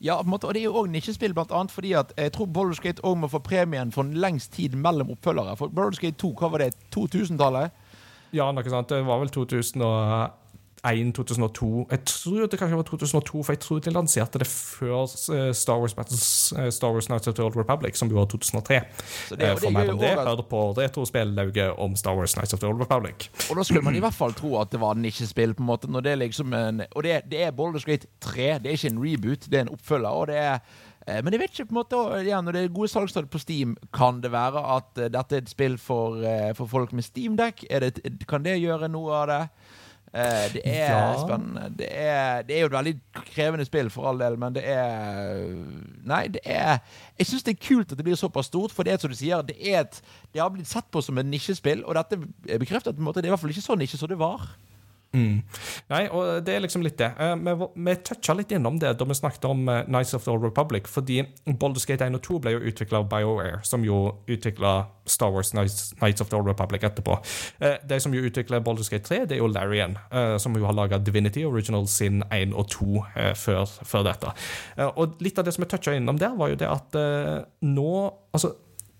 Ja, 0.00 0.16
på 0.20 0.26
en 0.26 0.32
måte, 0.32 0.48
og 0.48 0.54
det 0.54 0.62
er 0.62 0.68
jo 0.68 0.78
òg 0.80 0.88
nisjespill, 0.92 1.34
blant 1.36 1.52
annet 1.56 1.74
fordi 1.74 1.92
at 1.98 2.14
jeg 2.16 2.32
tror 2.36 2.48
Baldur's 2.52 2.80
Gate 2.84 3.04
òg 3.04 3.18
må 3.20 3.30
få 3.32 3.42
premien 3.44 3.92
for 3.92 4.06
en 4.06 4.16
lengst 4.22 4.54
tid 4.56 4.76
mellom 4.78 5.12
oppfølgere. 5.16 5.56
For 5.60 5.72
Baldur's 5.72 6.00
Gate 6.00 6.16
2, 6.22 6.32
hva 6.38 6.52
var 6.54 6.64
det? 6.64 6.72
2000-tallet? 6.94 7.84
Ja, 8.36 8.48
noe 8.52 8.72
sant. 8.72 8.90
Det 8.92 9.04
var 9.06 9.20
vel 9.22 9.32
2001 9.34 10.45
1, 10.86 11.12
2002 11.16 11.86
Jeg 11.90 12.00
tror 12.06 12.46
det 12.46 12.58
kanskje 12.58 12.78
var 12.78 12.86
2002, 12.88 13.42
for 13.42 13.52
jeg 13.52 13.60
tror 13.62 13.80
de 13.84 13.92
lanserte 13.94 14.40
det 14.42 14.46
før 14.46 15.04
eh, 15.34 15.50
Star 15.54 15.80
Wars 15.82 15.94
Battles 15.94 16.52
eh, 16.52 16.70
Star 16.70 16.94
Wars 16.94 17.08
Nights 17.08 17.28
of 17.28 17.34
the 17.34 17.44
Old 17.44 17.56
Republic, 17.56 17.98
som 17.98 18.10
jo 18.10 18.18
var 18.18 18.28
2003. 18.32 18.80
Så 19.28 19.36
det, 19.36 19.50
eh, 19.50 19.58
for 19.60 19.74
mer 19.74 19.92
om 19.92 20.00
det, 20.00 20.14
hør 20.14 20.42
på 20.50 20.62
retrospillauget 20.78 21.78
om 21.78 21.96
Star 21.96 22.16
Wars 22.16 22.36
Nights 22.36 22.54
of 22.54 22.60
the 22.60 22.68
Old 22.68 22.80
Republic. 22.80 23.28
Og 23.50 23.56
da 23.56 23.64
skulle 23.66 23.84
man 23.84 23.96
i 23.96 24.02
hvert 24.04 24.14
fall 24.16 24.34
tro 24.36 24.56
at 24.60 24.72
det 24.72 24.80
var 24.80 24.98
nisjespill, 24.98 25.54
på 25.54 25.64
en 25.64 25.70
måte. 25.70 25.90
Når 25.90 26.06
det 26.06 26.12
er 26.12 26.20
liksom 26.24 26.52
en, 26.56 26.82
og 26.90 27.06
det, 27.06 27.20
det 27.30 27.46
er 27.46 27.56
Boulders 27.56 27.84
Gate 27.84 28.06
3, 28.20 28.58
det 28.62 28.70
er 28.72 28.78
ikke 28.78 28.92
en 28.94 29.02
reboot, 29.02 29.48
det 29.50 29.60
er 29.60 29.66
en 29.68 29.74
oppfølger. 29.76 30.10
og 30.10 30.28
det 30.32 30.42
er 30.42 30.58
men 31.22 31.30
jeg 31.30 31.38
vet 31.38 31.52
ikke 31.52 31.68
på 31.68 31.74
en 31.76 31.78
måte, 31.78 31.98
ja, 32.26 32.40
når 32.42 32.52
det 32.52 32.60
er 32.64 32.72
gode 32.74 32.88
salgstall 32.90 33.28
på 33.30 33.38
Steam, 33.38 33.76
kan 33.94 34.16
det 34.24 34.32
være 34.32 34.58
at 34.74 34.88
dette 35.14 35.36
er 35.36 35.44
et 35.44 35.52
spill 35.52 35.76
for, 35.78 36.18
for 36.58 36.66
folk 36.66 36.90
med 36.90 37.06
Steam-dekk? 37.06 37.62
Kan 38.26 38.42
det 38.42 38.56
gjøre 38.58 38.88
noe 38.90 39.20
av 39.20 39.28
det? 39.30 39.38
Eh, 40.16 40.52
det 40.54 40.62
er 40.64 40.92
ja. 40.92 41.14
spennende. 41.20 41.68
Det 41.78 41.88
er, 41.90 42.42
det 42.42 42.56
er, 42.56 42.60
jo 42.60 42.66
et 42.70 42.72
veldig 42.72 42.94
krevende 43.34 43.66
spill, 43.68 43.90
for 43.92 44.08
all 44.08 44.20
del, 44.20 44.38
men 44.40 44.54
det 44.56 44.62
er 44.64 45.42
Nei, 46.06 46.22
det 46.32 46.40
er 46.44 46.78
Jeg 47.18 47.28
syns 47.28 47.44
det 47.44 47.56
er 47.56 47.66
kult 47.66 47.92
at 47.92 47.98
det 47.98 48.06
blir 48.06 48.16
såpass 48.16 48.48
stort, 48.48 48.72
for 48.72 48.86
det 48.86 48.94
er 48.94 49.02
som 49.02 49.12
du 49.12 49.18
sier, 49.18 49.42
det, 49.44 49.58
er 49.60 49.82
et, 49.82 50.00
det 50.32 50.40
har 50.40 50.48
blitt 50.54 50.70
sett 50.70 50.88
på 50.90 51.02
som 51.04 51.18
et 51.20 51.28
nisjespill, 51.28 51.84
og 51.84 51.98
dette 51.98 52.20
bekrefter 52.62 52.94
at 52.94 52.96
det 52.96 53.24
er 53.24 53.28
i 53.28 53.34
hvert 53.34 53.42
fall 53.42 53.52
ikke 53.52 53.66
så 53.66 53.76
nisje 53.76 54.00
som 54.00 54.08
det 54.08 54.18
var. 54.20 54.48
Mm. 55.14 55.42
Nei, 55.88 56.02
og 56.12 56.42
det 56.44 56.56
er 56.56 56.62
liksom 56.64 56.82
litt 56.84 56.98
det. 57.00 57.08
Uh, 57.16 57.36
vi 57.40 57.54
vi 57.86 57.94
toucha 58.04 58.34
litt 58.36 58.52
innom 58.52 58.80
det 58.82 58.92
da 58.98 59.06
vi 59.08 59.16
snakket 59.16 59.46
om 59.48 59.64
uh, 59.68 59.82
Nights 59.88 60.14
of 60.16 60.24
the 60.24 60.32
Old 60.32 60.44
Republic, 60.44 60.88
fordi 60.90 61.22
Baldur's 61.46 61.86
Gate 61.88 62.04
1 62.04 62.18
og 62.18 62.24
2 62.26 62.40
ble 62.44 62.56
jo 62.56 62.64
utvikla 62.72 63.00
av 63.00 63.08
BioAir, 63.12 63.62
som 63.64 63.84
jo 63.86 64.00
utvikla 64.26 64.74
Star 65.06 65.30
Wars 65.32 65.52
Nights, 65.54 66.20
of 66.20 66.28
the 66.28 66.36
Old 66.36 66.48
Republic 66.48 66.84
etterpå. 66.84 67.18
Uh, 67.62 67.76
de 67.88 68.00
som 68.02 68.14
jo 68.14 68.24
utvikler 68.26 68.64
Baldur's 68.64 68.90
Gate 68.92 69.06
3, 69.08 69.22
det 69.30 69.38
er 69.38 69.42
jo 69.44 69.50
Larian, 69.50 69.96
som 70.42 70.54
jo 70.56 70.66
har 70.66 70.74
laga 70.76 70.98
Divinity 70.98 71.44
Original 71.46 71.86
sin 71.88 72.22
1 72.32 72.52
og 72.56 72.68
2 72.72 73.02
før, 73.38 73.64
før, 73.86 74.04
dette. 74.06 74.32
og 74.86 75.20
litt 75.24 75.38
av 75.38 75.46
det 75.46 75.54
som 75.54 75.64
vi 75.64 75.68
toucha 75.70 75.94
innom 75.96 76.18
der, 76.20 76.34
var 76.36 76.50
jo 76.52 76.58
det 76.60 76.68
at 76.68 76.98
nå 77.64 77.92
altså 78.34 78.52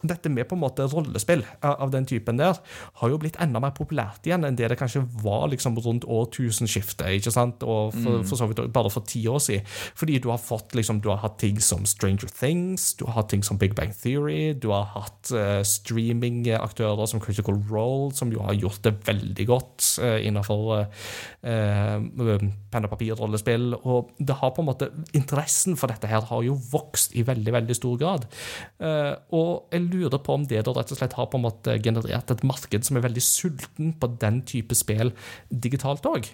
dette 0.05 0.29
med 0.33 0.49
på 0.49 0.57
en 0.57 0.63
måte 0.63 0.85
rollespill 0.91 1.45
av 1.65 1.91
den 1.93 2.07
typen 2.09 2.37
der 2.41 2.59
har 3.01 3.11
jo 3.13 3.19
blitt 3.21 3.39
enda 3.43 3.61
mer 3.63 3.73
populært 3.77 4.27
igjen 4.29 4.45
enn 4.47 4.57
det 4.59 4.69
det 4.71 4.79
kanskje 4.81 5.05
var 5.23 5.47
liksom 5.53 5.79
rundt 5.83 6.05
årtusenskiftet. 6.05 7.09
ikke 7.19 7.33
sant? 7.33 7.63
Og 7.63 7.95
for, 7.95 8.21
mm. 8.21 8.27
for, 8.29 8.39
så 8.39 8.49
vidt 8.51 8.63
bare 8.75 8.93
for 8.93 9.07
ti 9.09 9.23
år 9.29 9.41
siden. 9.43 9.67
Fordi 9.97 10.19
du 10.23 10.31
har 10.33 10.41
fått 10.43 10.75
liksom, 10.77 11.01
du 11.05 11.11
har 11.13 11.21
hatt 11.23 11.39
ting 11.41 11.61
som 11.63 11.87
Stranger 11.89 12.31
Things, 12.33 12.95
du 12.99 13.07
har 13.07 13.21
hatt 13.21 13.31
ting 13.33 13.45
som 13.47 13.59
Big 13.61 13.75
Bang 13.79 13.95
Theory, 13.97 14.53
du 14.53 14.71
har 14.75 14.89
hatt 14.95 15.33
uh, 15.35 15.61
streamingaktører 15.67 17.11
som 17.11 17.23
Critical 17.23 17.59
Role, 17.71 18.13
som 18.17 18.33
jo 18.33 18.45
har 18.47 18.57
gjort 18.59 18.83
det 18.87 18.97
veldig 19.07 19.49
godt 19.49 19.89
uh, 20.03 20.19
innenfor 20.21 20.87
uh, 20.87 22.47
penn 22.73 22.89
og 22.89 22.93
papir-rollespill. 22.93 23.73
Og 23.85 24.13
det 24.19 24.39
har 24.41 24.55
på 24.57 24.65
en 24.65 24.71
måte 24.71 24.91
interessen 25.17 25.79
for 25.79 25.93
dette 25.93 26.11
her 26.11 26.27
har 26.29 26.45
jo 26.45 26.59
vokst 26.73 27.17
i 27.17 27.25
veldig, 27.27 27.53
veldig 27.61 27.77
stor 27.77 27.97
grad. 28.01 28.27
og 29.37 29.73
jeg 29.73 29.83
lurer 29.97 30.21
på 30.23 30.37
om 30.37 30.47
det 30.49 30.63
da 30.67 30.75
rett 30.77 30.93
og 30.93 31.01
slett 31.01 31.17
har 31.19 31.29
på 31.33 31.41
en 31.41 31.47
måte 31.47 31.77
generert 31.83 32.33
et 32.33 32.45
marked 32.47 32.87
som 32.87 32.99
er 32.99 33.07
veldig 33.09 33.25
sulten 33.25 33.95
på 34.01 34.11
den 34.23 34.43
type 34.49 34.77
spill 34.79 35.15
digitalt 35.51 36.07
òg. 36.09 36.29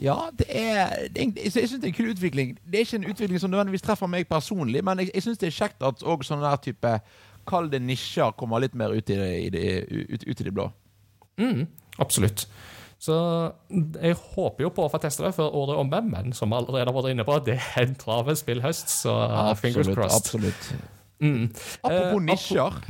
Ja, 0.00 0.16
det 0.38 0.46
er, 0.48 1.08
det 1.12 1.26
Jeg 1.36 1.52
syns 1.52 1.76
det 1.76 1.84
er 1.84 1.92
en 1.92 1.98
kul 1.98 2.10
utvikling. 2.14 2.54
Det 2.64 2.80
er 2.80 2.86
ikke 2.86 2.96
en 3.02 3.10
utvikling 3.10 3.40
som 3.40 3.50
nødvendigvis 3.52 3.84
treffer 3.84 4.08
meg 4.08 4.28
personlig, 4.28 4.84
men 4.84 5.02
jeg, 5.02 5.10
jeg 5.14 5.26
syns 5.26 5.40
det 5.42 5.50
er 5.50 5.58
kjekt 5.58 5.84
at 5.84 6.02
òg 6.02 6.24
sånne 6.26 6.48
der 6.48 6.62
type 6.64 6.96
Kall 7.42 7.66
det 7.66 7.80
nisjer 7.82 8.36
kommer 8.38 8.62
litt 8.62 8.76
mer 8.78 8.92
ut 8.94 9.08
i 9.10 9.16
det, 9.18 9.30
i 9.42 9.48
det, 9.50 9.62
ut, 9.90 10.22
ut 10.28 10.40
i 10.40 10.44
det 10.46 10.52
blå. 10.54 10.68
Mm, 11.42 11.64
absolutt. 11.98 12.46
Så 13.02 13.16
jeg 13.98 14.14
håper 14.14 14.62
jo 14.62 14.70
på 14.70 14.84
å 14.86 14.90
få 14.92 15.00
teste 15.02 15.24
det 15.26 15.32
før 15.34 15.50
året 15.58 15.74
er 15.74 15.80
omme, 15.82 16.00
men 16.06 16.36
som 16.38 16.52
allerede 16.54 16.86
har 16.86 16.94
vært 16.94 17.16
inne 17.16 17.26
på, 17.26 17.40
det 17.42 17.56
er 17.58 17.88
en 17.88 17.96
travel 17.98 18.38
spillhøst, 18.38 18.92
så 18.94 19.16
fingers 19.58 19.90
crossed. 19.90 20.20
Absolutt. 20.20 20.68
Mm. 21.22 21.46
Apropos 21.82 22.18
Eh, 22.18 22.26
nisjer. 22.26 22.82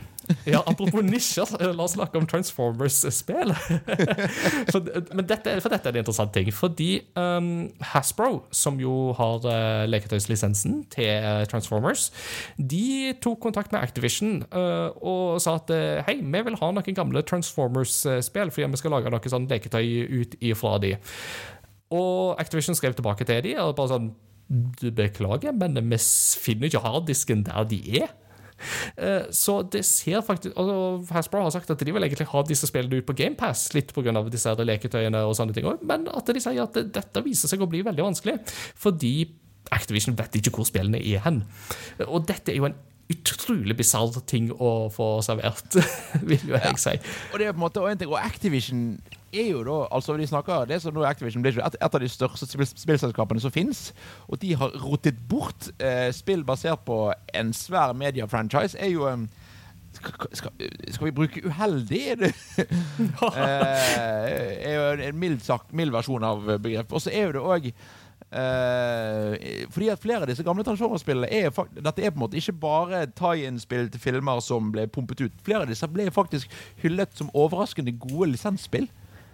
Ja, 0.47 0.63
Apropos 0.67 1.03
nisjer, 1.03 1.49
eh, 1.61 1.73
la 1.75 1.85
oss 1.85 1.97
snakke 1.97 2.17
om 2.19 2.27
Transformers-spill. 2.27 3.53
for, 4.73 4.87
men 5.13 5.27
dette, 5.29 5.57
for 5.61 5.73
dette 5.73 5.91
er 5.91 5.97
en 5.97 6.01
interessant 6.01 6.33
ting. 6.35 6.49
Fordi 6.55 7.03
um, 7.19 7.69
Hasbro, 7.93 8.45
som 8.55 8.79
jo 8.81 9.13
har 9.19 9.45
uh, 9.45 9.85
leketøyslisensen 9.91 10.85
til 10.95 11.11
eh, 11.11 11.45
Transformers, 11.51 12.09
de 12.57 13.13
tok 13.23 13.43
kontakt 13.43 13.75
med 13.75 13.83
Activision 13.83 14.41
uh, 14.55 14.95
og 15.03 15.43
sa 15.43 15.59
at 15.61 15.73
hei, 16.07 16.21
vi 16.23 16.45
vil 16.47 16.59
ha 16.61 16.73
noen 16.73 16.97
gamle 16.97 17.25
Transformers-spill, 17.27 18.55
fordi 18.55 18.71
vi 18.73 18.81
skal 18.81 18.97
lage 18.97 19.13
noe 19.13 19.35
sånn 19.35 19.51
leketøy 19.51 20.23
ut 20.23 20.39
ifra 20.41 20.79
de. 20.83 20.97
Og 21.93 22.41
Activision 22.41 22.79
skrev 22.79 22.97
tilbake 22.97 23.27
til 23.29 23.43
de 23.45 23.59
og 23.61 23.75
bare 23.77 23.97
sånn 23.97 24.13
Beklager, 24.53 25.55
men 25.57 25.79
vi 25.91 25.99
finner 26.43 26.69
ikke 26.69 26.85
harddisken 26.85 27.45
der 27.49 27.65
de 27.71 27.81
er. 28.03 28.13
Eh, 28.97 29.25
Så 29.31 29.63
det 29.73 29.85
ser 29.89 30.21
faktisk 30.23 30.55
altså 30.57 31.15
Hasbro 31.15 31.43
har 31.43 31.51
sagt 31.51 31.71
at 31.71 31.81
de 31.83 31.93
vil 31.93 32.03
egentlig 32.05 32.29
ha 32.31 32.43
disse 32.47 32.69
spillene 32.69 33.01
ut 33.01 33.09
på 33.09 33.17
GamePass, 33.19 33.73
litt 33.75 33.93
pga. 33.95 34.23
disse 34.31 34.55
leketøyene 34.55 35.25
og 35.27 35.35
sånne 35.37 35.55
ting 35.57 35.67
òg, 35.67 35.83
men 35.83 36.07
at 36.13 36.27
de 36.27 36.41
sier 36.41 36.63
at 36.63 36.75
dette 36.75 37.25
viser 37.25 37.49
seg 37.49 37.63
å 37.63 37.71
bli 37.71 37.83
veldig 37.83 38.05
vanskelig, 38.05 38.39
fordi 38.77 39.15
Activision 39.73 40.17
vet 40.19 40.35
ikke 40.37 40.51
hvor 40.53 40.67
spillene 40.69 40.99
er 41.01 41.23
hen. 41.25 41.45
Og 42.07 42.27
dette 42.27 42.53
er 42.53 42.59
jo 42.59 42.67
en 42.67 42.75
utrolig 43.11 43.77
bisarr 43.77 44.21
ting 44.29 44.51
å 44.53 44.89
få 44.93 45.17
servert, 45.25 45.77
vil 46.29 46.47
jo 46.53 46.57
jeg 46.57 46.79
si. 46.81 46.95
Og 47.33 47.41
det 47.41 47.49
er 47.49 47.57
på 47.57 47.61
en 47.61 47.67
måte, 47.67 47.83
og 47.83 47.91
en 47.91 48.01
ting, 48.01 48.13
og 48.13 48.21
Activision 48.21 48.87
er 49.33 49.49
jo 49.49 49.63
da 49.65 49.79
altså 49.97 50.17
de 50.21 50.27
snakker, 50.29 50.67
det 50.69 50.81
som 50.83 50.95
nå 50.95 51.05
Activision 51.09 51.45
blir 51.45 51.57
et, 51.57 51.77
et 51.81 51.95
av 51.97 52.03
de 52.03 52.11
største 52.11 52.49
spillselskapene 52.49 53.41
som 53.41 53.55
fins. 53.55 53.91
Og 54.29 54.41
de 54.43 54.53
har 54.59 54.77
rotet 54.83 55.19
bort 55.29 55.71
eh, 55.81 56.11
spill 56.15 56.45
basert 56.45 56.85
på 56.87 57.07
en 57.35 57.55
svær 57.57 57.95
mediefranchise. 57.97 58.77
Er 58.77 58.93
jo 58.93 59.09
um, 59.09 59.25
skal, 59.97 60.53
skal 60.93 61.09
vi 61.09 61.15
bruke 61.17 61.43
uheldig? 61.47 62.03
Er 62.13 62.21
det 62.21 62.33
eh, 63.33 64.53
er 64.69 64.77
jo 64.77 64.87
en 65.09 65.19
mild, 65.21 65.41
sagt, 65.45 65.73
mild 65.73 65.95
versjon 65.95 66.25
av 66.25 66.45
begrepet. 66.59 66.93
Og 66.93 67.05
så 67.05 67.13
er 67.13 67.29
jo 67.29 67.37
det 67.39 67.45
òg 67.57 67.73
Eh, 68.33 69.67
fordi 69.69 69.91
at 69.93 70.01
flere 70.01 70.25
av 70.25 70.31
disse 70.31 70.45
gamle 70.47 70.65
Transformers-spillene 70.65 71.29
er, 71.29 71.51
Dette 71.77 72.01
er 72.01 72.15
på 72.15 72.17
en 72.17 72.25
måte 72.25 72.39
ikke 72.41 72.55
bare 72.63 73.05
tie-in-spill 73.19 73.91
til 73.93 74.01
filmer 74.01 74.41
som 74.41 74.71
ble 74.73 74.87
pumpet 74.89 75.21
ut. 75.27 75.43
Flere 75.45 75.67
av 75.67 75.73
disse 75.73 75.89
ble 75.93 76.09
faktisk 76.15 76.53
hyllet 76.81 77.13
som 77.19 77.33
overraskende 77.37 77.93
gode 78.01 78.33
lisensspill. 78.33 78.89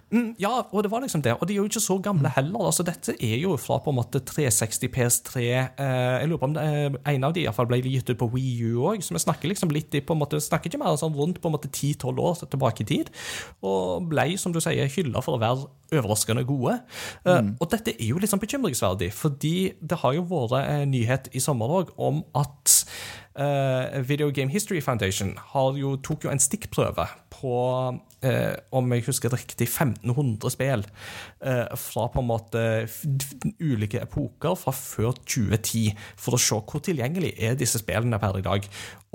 Mm, 0.09 0.31
ja, 0.41 0.51
og 0.73 0.83
det 0.85 0.91
var 0.91 1.03
liksom 1.05 1.23
det. 1.23 1.35
Og 1.37 1.49
de 1.49 1.55
er 1.55 1.59
jo 1.61 1.69
ikke 1.69 1.83
så 1.85 1.99
gamle 2.01 2.31
heller. 2.33 2.65
altså 2.67 2.85
Dette 2.87 3.13
er 3.21 3.37
jo 3.43 3.57
fra 3.61 3.77
på 3.85 3.93
en 3.93 3.99
måte 3.99 4.23
360 4.25 4.89
PS3 4.95 5.43
eh, 5.43 6.15
Jeg 6.23 6.29
lurer 6.31 6.41
på 6.41 6.49
om 6.49 6.55
det, 6.57 6.65
eh, 6.65 7.15
en 7.15 7.27
av 7.29 7.35
de 7.37 7.43
i 7.43 7.45
hvert 7.45 7.59
fall 7.59 7.69
ble 7.69 7.81
gitt 7.85 8.09
ut 8.09 8.21
på 8.21 8.31
Wii 8.33 8.71
U 8.71 8.87
òg, 8.89 9.05
så 9.05 9.13
vi 9.13 9.21
snakker 9.21 9.53
liksom 9.53 9.73
litt 9.75 9.95
i 9.95 10.01
på 10.01 10.17
en 10.17 10.23
måte, 10.23 10.41
snakker 10.41 10.73
ikke 10.73 10.81
mer 10.81 10.97
sånn 11.01 11.17
rundt 11.17 11.43
på 11.43 11.51
en 11.51 11.57
måte 11.59 11.69
10-12 11.69 12.23
år 12.25 12.41
tilbake 12.47 12.87
i 12.87 12.89
tid. 12.89 13.13
Og 13.61 14.09
ble, 14.09 14.31
som 14.41 14.55
du 14.55 14.63
sier, 14.65 14.89
hylla 14.97 15.21
for 15.25 15.37
å 15.37 15.43
være 15.43 15.69
overraskende 15.93 16.45
gode. 16.49 16.79
Eh, 17.29 17.53
og 17.61 17.69
dette 17.73 17.93
er 17.99 18.09
jo 18.09 18.21
litt 18.21 18.33
sånn 18.33 18.43
bekymringsverdig, 18.43 19.13
fordi 19.13 19.57
det 19.81 20.01
har 20.01 20.17
jo 20.17 20.25
vært 20.29 20.59
en 20.65 20.93
nyhet 20.93 21.29
i 21.37 21.45
sommer 21.45 21.81
òg 21.83 21.93
om 22.01 22.25
at 22.39 22.81
eh, 23.39 24.01
Video 24.09 24.31
Game 24.31 24.51
History 24.51 24.81
Foundation 24.81 25.35
har 25.53 25.77
jo, 25.79 25.97
tok 25.97 26.25
jo 26.27 26.33
en 26.33 26.43
stikkprøve 26.43 27.07
på, 27.33 27.55
eh, 28.23 28.55
om 28.75 28.93
jeg 28.95 29.07
husker 29.09 29.33
riktig, 29.35 29.69
1500 29.69 30.53
spill 30.55 30.85
eh, 31.41 31.67
fra 31.79 32.09
på 32.13 32.23
en 32.23 32.31
måte 32.31 32.63
ulike 33.61 34.03
epoker 34.03 34.57
fra 34.59 34.75
før 34.75 35.15
2010, 35.25 35.93
for 36.19 36.37
å 36.37 36.43
se 36.43 36.59
hvor 36.59 36.83
tilgjengelig 36.85 37.35
er 37.39 37.59
disse 37.59 37.81
spillene 37.83 38.19
per 38.23 38.41
i 38.41 38.45
dag. 38.47 38.67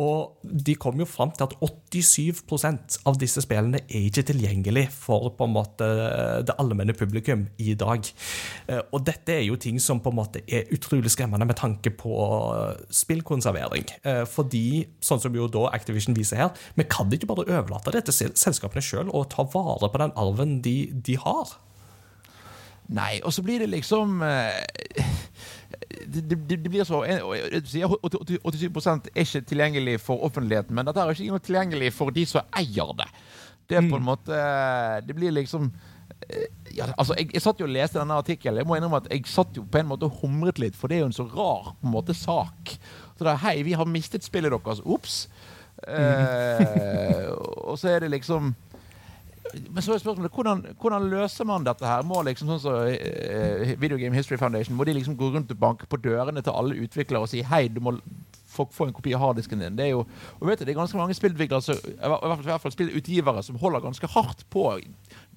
Og 0.02 0.39
de 0.42 0.74
kom 0.82 0.98
jo 0.98 1.06
fram 1.06 1.30
til 1.38 1.46
at 1.46 1.54
87% 1.62 2.96
av 3.10 3.18
disse 3.22 3.44
spillene 3.46 3.84
er 3.84 4.08
ikke 4.08 4.24
tilgjengelig 4.32 4.88
for 4.96 5.30
på 5.38 5.46
en 5.46 5.54
måte 5.54 5.89
det 6.48 6.56
allmenne 6.58 6.96
publikum 6.98 7.46
i 7.62 7.76
dag. 7.78 8.08
Eh, 8.68 8.82
Og 8.94 9.06
dette 9.06 9.36
er 9.36 9.44
jo 9.46 9.58
ting 9.58 9.80
som 9.82 10.02
på 10.02 10.10
en 10.10 10.18
måte 10.18 10.42
er 10.48 10.70
utrolig 10.74 11.12
skremmende 11.13 11.46
med 11.46 11.60
tanke 11.60 11.92
på 11.94 12.13
spillkonservering. 12.94 13.86
Eh, 14.04 14.24
Fordi, 14.30 14.88
sånn 15.04 15.22
som 15.22 15.36
jo 15.36 15.48
da 15.52 15.68
Activision 15.74 16.16
viser 16.18 16.42
her, 16.42 16.50
vi 16.76 16.84
kan 16.89 17.12
ikke 17.13 17.30
bare 17.30 17.46
overlate 17.48 17.94
det 17.94 18.06
til 18.08 18.34
selskapene 18.34 18.82
sjøl 18.82 18.92
og 19.01 19.29
ta 19.34 19.43
vare 19.53 19.89
på 19.89 20.01
den 20.03 20.13
arven 20.19 20.62
de, 20.65 20.75
de 21.06 21.15
har. 21.23 21.56
Nei, 22.93 23.21
og 23.23 23.32
så 23.34 23.41
blir 23.45 23.60
det 23.63 23.69
liksom 23.71 24.19
eh, 24.21 25.06
det, 26.06 26.25
det, 26.29 26.58
det 26.63 26.69
blir 26.69 26.84
så 26.86 26.99
en- 27.08 27.23
og 27.23 27.36
Du 27.63 27.69
sier 27.71 27.88
80 27.88 28.39
87 28.43 29.08
er 29.15 29.23
ikke 29.23 29.41
tilgjengelig 29.49 29.99
for 30.03 30.19
offentligheten, 30.27 30.75
men 30.75 30.86
dette 30.86 30.99
er 31.01 31.15
ikke 31.15 31.39
tilgjengelig 31.47 31.93
for 31.95 32.12
de 32.13 32.25
som 32.27 32.41
eier 32.60 32.91
det. 32.99 33.08
Det 33.69 33.77
er 33.79 33.88
på 33.88 33.95
en 33.95 34.03
måte 34.03 34.36
Det 35.08 35.15
blir 35.15 35.32
liksom 35.32 35.69
eh, 36.27 36.49
ja, 36.75 36.89
altså, 36.97 37.15
jeg, 37.17 37.29
jeg 37.34 37.41
satt 37.45 37.60
jo 37.63 37.65
og 37.69 37.71
leste 37.73 37.99
denne 38.01 38.17
artikkelen. 38.19 38.60
Jeg 38.60 38.67
må 38.67 38.75
innrømme 38.75 38.99
at 38.99 39.08
jeg 39.13 39.23
satt 39.32 39.56
jo 39.58 39.63
på 39.63 39.79
en 39.79 39.88
måte 39.88 40.10
og 40.10 40.19
humret 40.21 40.60
litt, 40.60 40.75
for 40.75 40.91
det 40.91 40.97
er 40.97 41.06
jo 41.06 41.10
en 41.12 41.15
så 41.15 41.25
rar 41.32 41.71
på 41.79 41.88
en 41.88 41.93
måte 41.95 42.13
sak. 42.17 42.75
Så 43.17 43.23
da, 43.27 43.38
Hei, 43.39 43.62
vi 43.63 43.73
har 43.77 43.86
mistet 43.88 44.25
spillet 44.27 44.51
deres. 44.51 44.82
Ops. 44.84 45.27
Eh, 45.88 47.27
og 47.32 47.77
så 47.79 47.93
er 47.95 48.03
det 48.03 48.12
liksom 48.17 48.53
men 49.51 49.84
så 49.84 49.93
er 49.93 50.01
spørsmålet, 50.01 50.32
hvordan, 50.34 50.62
hvordan 50.82 51.10
løser 51.12 51.45
man 51.45 51.65
dette 51.65 51.86
her? 51.86 52.03
Må 52.08 52.21
liksom 52.25 52.49
sånn 52.49 52.62
som 52.63 52.77
eh, 52.88 53.73
Video 53.79 53.99
Game 53.99 54.15
History 54.15 54.39
Foundation 54.39 54.77
Må 54.77 54.88
de 54.88 54.95
liksom 54.95 55.17
gå 55.19 55.29
rundt 55.34 55.51
og 55.51 55.60
banke 55.60 55.89
på 55.89 55.99
dørene 56.01 56.41
til 56.41 56.56
alle 56.56 56.79
utviklere 56.86 57.25
og 57.25 57.32
si 57.32 57.43
hei, 57.45 57.67
du 57.67 57.82
må 57.84 57.97
få, 58.53 58.65
få 58.71 58.88
en 58.88 58.95
kopi 58.95 59.13
av 59.17 59.25
harddisken 59.25 59.62
din? 59.62 59.75
Det 59.77 59.89
er 59.89 59.91
jo, 59.93 60.06
og 60.39 60.47
vet 60.47 60.62
du, 60.62 60.65
det 60.65 60.73
er 60.73 60.79
ganske 60.79 60.99
mange 60.99 61.17
spillutviklere 61.17 61.75
i 61.75 62.47
hvert 62.47 62.63
fall 62.63 62.75
spillutgivere 62.75 63.43
som 63.45 63.60
holder 63.62 63.84
ganske 63.84 64.10
hardt 64.15 64.45
på 64.53 64.65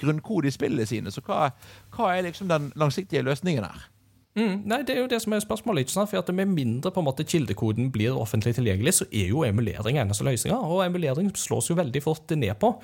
grunnkode 0.00 0.48
i 0.48 0.54
spillene 0.54 0.86
sine. 0.88 1.12
Så 1.12 1.24
hva, 1.26 1.50
hva 1.96 2.14
er 2.14 2.28
liksom 2.28 2.48
den 2.52 2.70
langsiktige 2.78 3.26
løsningen 3.26 3.66
her? 3.66 3.90
Mm, 4.37 4.66
nei, 4.68 4.83
Det 4.85 4.92
er 4.92 5.01
jo 5.01 5.09
det 5.09 5.22
som 5.22 5.33
er 5.33 5.40
spørsmålet. 5.40 5.87
ikke 5.87 5.94
sant? 5.94 6.11
For 6.11 6.18
at 6.18 6.35
Med 6.35 6.46
mindre 6.46 6.90
på 6.92 7.01
en 7.01 7.07
måte 7.07 7.25
kildekoden 7.25 7.90
blir 7.90 8.12
offentlig 8.12 8.55
tilgjengelig, 8.55 8.92
så 8.94 9.07
er 9.11 9.29
jo 9.29 9.44
emulering 9.44 9.96
eneste 9.96 10.25
løsninga. 10.25 10.59
Og 10.61 10.85
emulering 10.85 11.31
slås 11.35 11.70
jo 11.70 11.75
veldig 11.75 12.03
fort 12.03 12.29
ned 12.37 12.53
på. 12.61 12.75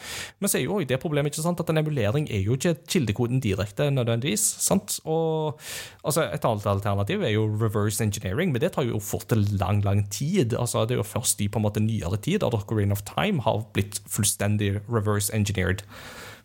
Men 0.40 0.48
så 0.48 0.58
er 0.58 0.64
jo 0.64 0.80
det 0.80 1.00
problemet 1.00 1.32
ikke 1.32 1.42
sant, 1.42 1.60
at 1.60 1.68
en 1.68 1.76
emulering 1.76 2.26
er 2.30 2.40
jo 2.42 2.56
ikke 2.56 2.76
kildekoden 2.88 3.40
direkte 3.40 3.90
nødvendigvis. 3.90 4.40
sant? 4.40 5.00
Og 5.04 5.58
altså, 6.04 6.22
Et 6.32 6.44
annet 6.44 6.66
alternativ 6.66 7.22
er 7.22 7.30
jo 7.30 7.44
reverse 7.44 8.00
engineering, 8.00 8.52
men 8.52 8.60
det 8.60 8.72
tar 8.72 8.84
jo 8.84 8.98
fort 8.98 9.30
lang 9.32 9.84
lang 9.84 10.08
tid. 10.10 10.54
altså 10.54 10.86
Det 10.86 10.92
er 10.92 11.02
jo 11.02 11.02
først 11.02 11.40
i 11.42 11.48
på 11.48 11.58
en 11.58 11.64
måte 11.64 11.80
nyere 11.80 12.16
tid 12.16 12.42
at 12.42 12.54
Ocarina 12.54 12.92
of 12.92 13.02
Time 13.02 13.42
har 13.42 13.66
blitt 13.74 14.00
fullstendig 14.08 14.80
reverse 14.88 15.30
engineered. 15.34 15.82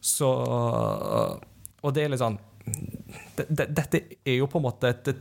Så 0.01 0.25
Og 1.83 1.93
det 1.93 2.03
er 2.03 2.09
litt 2.09 2.19
sånn 2.19 2.39
Dette 3.37 4.03
er 4.25 4.39
jo 4.39 4.47
på 4.49 4.59
en 4.59 4.65
måte 4.65 4.91
et, 4.91 5.11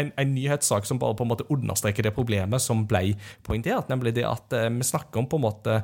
en, 0.00 0.10
en 0.16 0.32
nyhetssak 0.34 0.86
som 0.88 1.00
bare 1.00 1.16
på 1.16 1.24
en 1.26 1.30
måte 1.32 1.46
understreker 1.52 2.06
det 2.06 2.14
problemet 2.16 2.62
som 2.62 2.84
ble 2.88 3.14
poengtert, 3.46 3.90
nemlig 3.92 4.14
det 4.18 4.26
at 4.28 4.56
eh, 4.56 4.70
vi 4.72 4.86
snakker 4.86 5.20
om 5.20 5.28
på 5.30 5.40
en 5.40 5.46
måte 5.46 5.78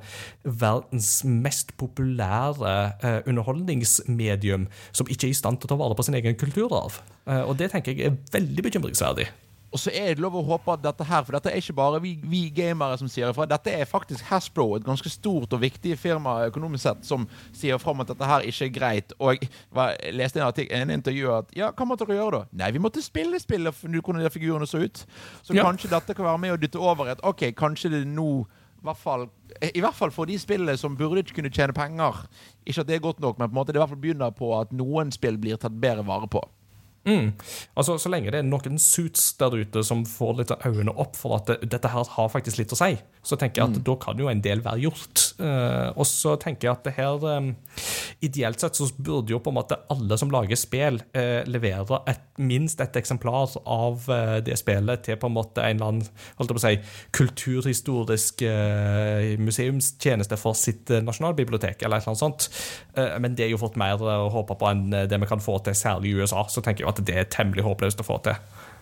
verdens 0.44 1.12
mest 1.24 1.74
populære 1.80 2.74
eh, 3.02 3.20
underholdningsmedium 3.30 4.68
som 4.92 5.10
ikke 5.10 5.28
er 5.28 5.34
i 5.34 5.40
stand 5.40 5.60
til 5.60 5.70
å 5.70 5.74
ta 5.74 5.80
vare 5.82 5.98
på 5.98 6.06
sin 6.06 6.18
egen 6.18 6.38
kulturarv. 6.40 7.02
Eh, 7.26 7.44
og 7.44 7.56
det 7.60 7.72
tenker 7.74 7.96
jeg 7.96 8.12
er 8.12 8.20
veldig 8.36 8.68
bekymringsverdig. 8.70 9.30
Og 9.70 9.78
så 9.78 9.92
er 9.94 10.08
det 10.16 10.22
lov 10.24 10.34
å 10.34 10.42
håpe 10.42 10.72
at 10.74 10.80
dette 10.82 11.04
her, 11.06 11.22
for 11.22 11.36
dette 11.36 11.46
er 11.52 11.60
ikke 11.62 11.76
bare 11.78 12.00
vi, 12.02 12.16
vi 12.26 12.40
gamere 12.50 12.96
som 12.98 13.06
sier 13.06 13.30
ifra. 13.30 13.44
Dette 13.46 13.70
er 13.70 13.84
faktisk 13.86 14.24
Hasbro, 14.26 14.64
et 14.74 14.82
ganske 14.86 15.06
stort 15.12 15.52
og 15.54 15.60
viktig 15.62 15.92
firma 15.96 16.40
økonomisk 16.48 16.82
sett, 16.82 17.04
som 17.06 17.28
sier 17.54 17.78
fram 17.78 18.02
at 18.02 18.10
dette 18.10 18.26
her 18.26 18.42
ikke 18.50 18.66
er 18.66 18.72
greit. 18.74 19.14
Og 19.22 19.36
jeg 19.38 19.50
var, 19.78 19.92
jeg 20.02 20.16
leste 20.18 20.40
en, 20.42 20.48
artik- 20.48 20.72
en 20.74 20.90
intervju 20.90 21.30
at 21.36 21.54
ja, 21.54 21.70
hva 21.70 21.86
måtte 21.86 22.02
dere 22.08 22.18
gjøre 22.18 22.40
da? 22.40 22.48
Nei, 22.64 22.72
vi 22.74 22.82
måtte 22.82 23.04
spille 23.06 23.38
spillet 23.38 23.78
hvordan 23.86 24.24
de 24.24 24.32
figurene 24.34 24.66
så 24.66 24.82
ut. 24.82 25.04
Så 25.46 25.54
Ja. 25.54 25.62
kanskje 25.68 25.92
dette 25.94 26.14
kan 26.18 26.26
være 26.26 26.42
med 26.48 26.56
å 26.56 26.60
dytte 26.66 26.82
over 26.82 27.06
et 27.14 27.22
OK, 27.22 27.52
kanskje 27.54 27.90
det 27.94 28.02
nå 28.10 28.26
i 28.80 28.82
hvert 28.88 28.96
fall, 28.96 29.26
I 29.60 29.80
hvert 29.84 29.94
fall 29.94 30.10
for 30.10 30.24
de 30.26 30.38
spillene 30.40 30.72
som 30.80 30.94
burde 30.96 31.20
ikke 31.20 31.34
kunne 31.36 31.50
tjene 31.52 31.74
penger. 31.76 32.22
Ikke 32.66 32.80
at 32.80 32.86
det 32.88 32.94
er 32.96 33.02
godt 33.04 33.20
nok, 33.20 33.36
men 33.38 33.50
på 33.50 33.52
en 33.52 33.58
måte 33.60 33.74
det 33.74 33.76
i 33.76 33.82
hvert 33.84 33.90
fall 33.92 34.00
begynner 34.00 34.30
på 34.32 34.48
at 34.58 34.70
noen 34.72 35.10
spill 35.12 35.36
blir 35.36 35.58
tatt 35.60 35.74
bedre 35.82 36.02
vare 36.08 36.26
på. 36.32 36.40
Mm. 37.08 37.32
Altså, 37.74 37.96
Så 37.98 38.10
lenge 38.12 38.32
det 38.32 38.42
er 38.42 38.46
noen 38.48 38.76
suits 38.80 39.32
der 39.40 39.54
ute 39.56 39.82
som 39.86 40.02
får 40.08 40.34
litt 40.40 40.52
av 40.52 40.66
øynene 40.68 40.92
opp 41.00 41.16
for 41.16 41.38
at 41.38 41.48
det, 41.48 41.70
dette 41.72 41.88
her 41.88 42.04
har 42.16 42.28
faktisk 42.32 42.60
litt 42.60 42.74
å 42.76 42.78
si, 42.78 42.92
så 43.24 43.36
tenker 43.40 43.62
jeg 43.62 43.72
at 43.72 43.80
da 43.84 43.94
kan 44.00 44.20
jo 44.20 44.28
en 44.30 44.42
del 44.44 44.62
være 44.64 44.84
gjort. 44.84 45.24
Uh, 45.40 45.92
og 45.96 46.06
så 46.08 46.34
tenker 46.40 46.68
jeg 46.68 46.72
at 46.76 46.86
det 46.88 46.94
her 46.96 47.24
um, 47.40 47.50
ideelt 48.24 48.60
sett 48.60 48.76
så 48.76 48.88
burde 48.96 49.32
jo 49.32 49.40
på 49.40 49.52
en 49.52 49.58
måte 49.58 49.78
alle 49.92 50.18
som 50.20 50.32
lager 50.32 50.58
spill, 50.60 51.00
uh, 51.16 51.40
levere 51.48 52.02
et, 52.10 52.22
minst 52.40 52.80
et 52.80 52.96
eksemplar 53.00 53.56
av 53.64 54.08
uh, 54.08 54.36
det 54.44 54.56
spillet 54.60 55.04
til 55.06 55.20
på 55.20 55.28
en 55.30 55.36
måte 55.36 55.64
en 55.64 55.80
eller 55.80 55.94
annen 55.94 56.08
holdt 56.40 56.52
jeg 56.52 56.56
på 56.56 56.60
å 56.60 56.64
si, 56.64 56.74
kulturhistorisk 57.16 58.42
museumstjeneste 59.40 60.36
for 60.40 60.56
sitt 60.58 60.90
nasjonalbibliotek, 61.04 61.84
eller 61.84 62.00
et 62.00 62.06
eller 62.06 62.12
annet 62.12 62.20
sånt. 62.20 62.46
Men 63.22 63.34
det 63.36 63.46
er 63.46 63.52
jo 63.52 63.60
fått 63.60 63.78
mer 63.80 64.00
å 64.00 64.28
håpe 64.32 64.56
på 64.58 64.68
enn 64.70 64.86
det 64.90 65.18
vi 65.22 65.28
kan 65.28 65.42
få 65.42 65.58
til, 65.64 65.76
særlig 65.76 66.12
i 66.12 66.20
USA. 66.20 66.44
Så 66.50 66.62
tenker 66.64 66.84
jeg 66.84 66.89
at 66.90 67.02
det 67.06 67.16
er 67.16 67.30
temmelig 67.30 67.64
håpløst 67.66 68.02
å 68.02 68.06
få 68.06 68.18
til. 68.26 68.38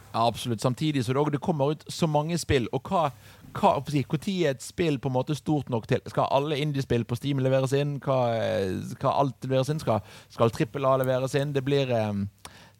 Ja, 0.08 0.24
absolutt. 0.24 0.64
Samtidig 0.64 1.04
så 1.04 1.14
det, 1.14 1.24
det 1.36 1.44
kommer 1.44 1.76
ut 1.76 1.84
så 1.92 2.08
mange 2.10 2.38
spill. 2.40 2.68
Og 2.72 2.88
hva 2.88 3.10
hva, 3.56 3.78
Når 3.80 4.28
er 4.28 4.50
et 4.50 4.62
spill 4.62 4.98
på 5.00 5.08
en 5.08 5.14
måte 5.14 5.34
stort 5.34 5.70
nok 5.72 5.86
til 5.88 6.02
Skal 6.06 6.28
alle 6.30 6.58
indiespill 6.60 7.06
på 7.08 7.16
Steam 7.16 7.40
leveres 7.40 7.72
inn? 7.72 7.96
Skal 8.00 9.10
alt 9.10 9.46
leveres 9.46 9.70
inn? 9.72 9.80
Skal, 9.80 10.02
skal 10.28 10.52
trippel 10.52 10.84
A 10.84 10.96
leveres 11.00 11.34
inn? 11.38 11.54
Det 11.56 11.64
blir, 11.64 11.88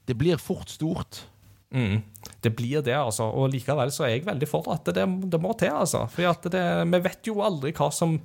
det 0.07 0.17
blir 0.19 0.37
fort 0.37 0.69
stort. 0.69 1.23
Mm, 1.71 2.01
det 2.45 2.55
blir 2.57 2.83
det, 2.85 2.97
altså. 2.97 3.29
Og 3.29 3.51
likevel 3.53 3.93
så 3.93 4.07
er 4.07 4.17
jeg 4.17 4.27
veldig 4.29 4.49
for 4.49 4.69
at 4.73 4.89
det, 4.95 5.05
det 5.33 5.41
må 5.41 5.53
til, 5.59 5.73
altså. 5.73 6.07
For 6.13 6.25
vi 6.89 7.03
vet 7.05 7.29
jo 7.29 7.43
aldri 7.45 7.75
hva 7.77 7.93
som 7.93 8.19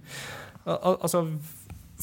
Altså 0.63 1.25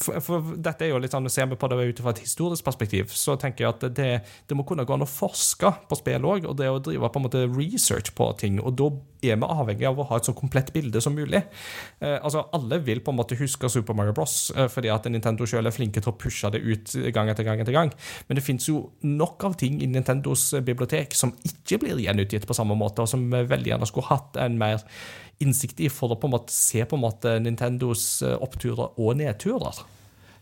for, 0.01 0.19
for, 0.23 0.51
dette 0.57 0.85
er 0.85 0.93
jo 0.93 0.99
litt 1.01 1.13
sånn, 1.13 1.29
Ser 1.31 1.49
vi 1.51 1.57
på 1.59 1.69
det 1.71 1.79
ut 1.79 2.01
fra 2.03 2.13
et 2.15 2.23
historisk 2.23 2.65
perspektiv, 2.67 3.13
så 3.15 3.37
tenker 3.39 3.65
jeg 3.65 3.75
at 3.75 3.85
det, 3.97 4.09
det 4.49 4.57
må 4.57 4.65
kunne 4.67 4.85
gå 4.87 4.95
an 4.95 5.05
å 5.05 5.09
forske 5.09 5.71
på 5.89 5.99
spill 5.99 6.27
òg, 6.27 6.47
og 6.49 6.57
det 6.59 6.69
å 6.71 6.81
drive 6.83 7.11
på 7.11 7.21
en 7.21 7.27
måte 7.27 7.45
research 7.49 8.13
på 8.17 8.31
ting. 8.41 8.59
og 8.61 8.75
Da 8.79 8.89
er 9.21 9.37
vi 9.37 9.47
avhengig 9.47 9.87
av 9.87 9.99
å 10.01 10.07
ha 10.09 10.17
et 10.17 10.27
så 10.27 10.33
komplett 10.37 10.71
bilde 10.73 11.01
som 11.03 11.15
mulig. 11.15 11.43
Eh, 11.99 12.17
altså, 12.17 12.45
Alle 12.57 12.81
vil 12.83 13.03
på 13.05 13.13
en 13.13 13.19
måte 13.19 13.37
huske 13.39 13.69
Super 13.69 13.97
Mario 13.97 14.15
Bros. 14.17 14.51
Eh, 14.55 14.67
fordi 14.71 14.91
at 14.93 15.05
Nintendo 15.11 15.45
selv 15.45 15.69
er 15.69 15.75
flinke 15.75 16.01
til 16.01 16.13
å 16.13 16.17
pushe 16.17 16.51
det 16.53 16.61
ut 16.61 16.95
gang 17.13 17.29
etter 17.29 17.47
gang. 17.47 17.61
etter 17.61 17.75
gang. 17.75 17.93
Men 18.27 18.39
det 18.39 18.45
fins 18.45 18.67
jo 18.69 18.89
nok 19.03 19.43
av 19.47 19.57
ting 19.61 19.81
i 19.81 19.89
Nintendos 19.89 20.51
bibliotek 20.65 21.15
som 21.17 21.35
ikke 21.47 21.81
blir 21.83 22.01
gjenutgitt 22.01 22.47
på 22.47 22.57
samme 22.57 22.77
måte, 22.77 23.03
og 23.03 23.09
som 23.09 23.23
vi 23.31 23.43
veldig 23.49 23.75
gjerne 23.75 23.89
skulle 23.89 24.09
hatt 24.09 24.39
en 24.41 24.57
mer 24.61 24.83
innsikt 25.41 25.81
i 25.81 25.89
for 25.91 26.13
å 26.13 26.19
på 26.19 26.29
en 26.29 26.35
måte 26.35 26.53
se 26.53 26.83
på 26.85 26.97
en 26.97 27.05
måte 27.05 27.37
Nintendos 27.41 28.21
eh, 28.25 28.37
oppturer 28.41 28.97
og 28.97 29.17
nedturer. 29.21 29.81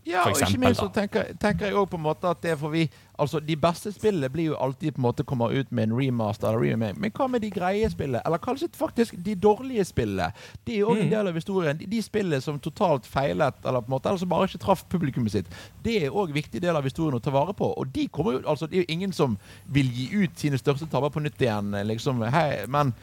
Ja, 0.09 0.23
og 0.25 0.41
ikke 0.41 0.59
minst 0.61 0.81
så 0.81 0.89
tenker, 0.93 1.31
tenker 1.41 1.69
jeg 1.69 1.75
også 1.77 1.91
på 1.93 1.99
en 1.99 2.03
måte 2.07 2.31
at 2.31 2.41
det 2.43 2.57
for 2.59 2.73
vi 2.73 2.89
Altså, 3.19 3.39
De 3.43 3.55
beste 3.59 3.91
spillene 3.91 4.29
blir 4.31 4.45
jo 4.45 4.55
alltid 4.55 4.93
på 4.95 5.01
en 5.01 5.03
måte 5.03 5.23
kommer 5.27 5.51
ut 5.51 5.71
med 5.75 5.89
en 5.89 5.95
remaster 5.97 6.47
eller 6.47 6.71
remake. 6.71 6.95
Men 6.99 7.11
hva 7.11 7.27
med 7.27 7.41
de 7.43 7.49
greie 7.51 7.89
spillene? 7.91 8.21
Eller 8.25 8.39
kanskje 8.39 8.69
faktisk 8.71 9.17
de 9.25 9.33
dårlige 9.35 9.83
spillene? 9.85 10.29
Det 10.63 10.77
er 10.77 10.87
mm. 10.87 11.01
en 11.01 11.11
del 11.11 11.27
av 11.27 11.35
historien. 11.35 11.77
De, 11.77 11.85
de 11.85 11.99
spillene 12.01 12.39
som 12.41 12.59
totalt 12.59 13.05
feilet, 13.05 13.59
eller 13.65 13.83
på 13.83 13.91
en 13.91 13.95
måte, 13.97 14.07
eller 14.09 14.23
som 14.23 14.31
bare 14.31 14.47
ikke 14.47 14.61
traff 14.63 14.85
publikummet 14.89 15.35
sitt. 15.35 15.51
Det 15.83 15.97
er 16.05 16.15
òg 16.15 16.31
en 16.31 16.39
viktig 16.39 16.61
del 16.63 16.79
av 16.79 16.87
historien 16.87 17.19
å 17.19 17.19
ta 17.19 17.33
vare 17.35 17.53
på. 17.53 17.73
Og 17.75 17.91
de 17.91 18.07
kommer 18.07 18.37
jo, 18.37 18.45
altså, 18.47 18.71
det 18.71 18.79
er 18.79 18.85
jo 18.85 18.95
ingen 18.95 19.11
som 19.11 19.35
vil 19.67 19.91
gi 19.91 20.07
ut 20.15 20.39
sine 20.39 20.57
største 20.57 20.87
tabber 20.87 21.11
på 21.11 21.19
nytt 21.19 21.43
igjen, 21.43 21.75
liksom. 21.91 22.23
Hei, 22.23 22.63
men 22.71 22.95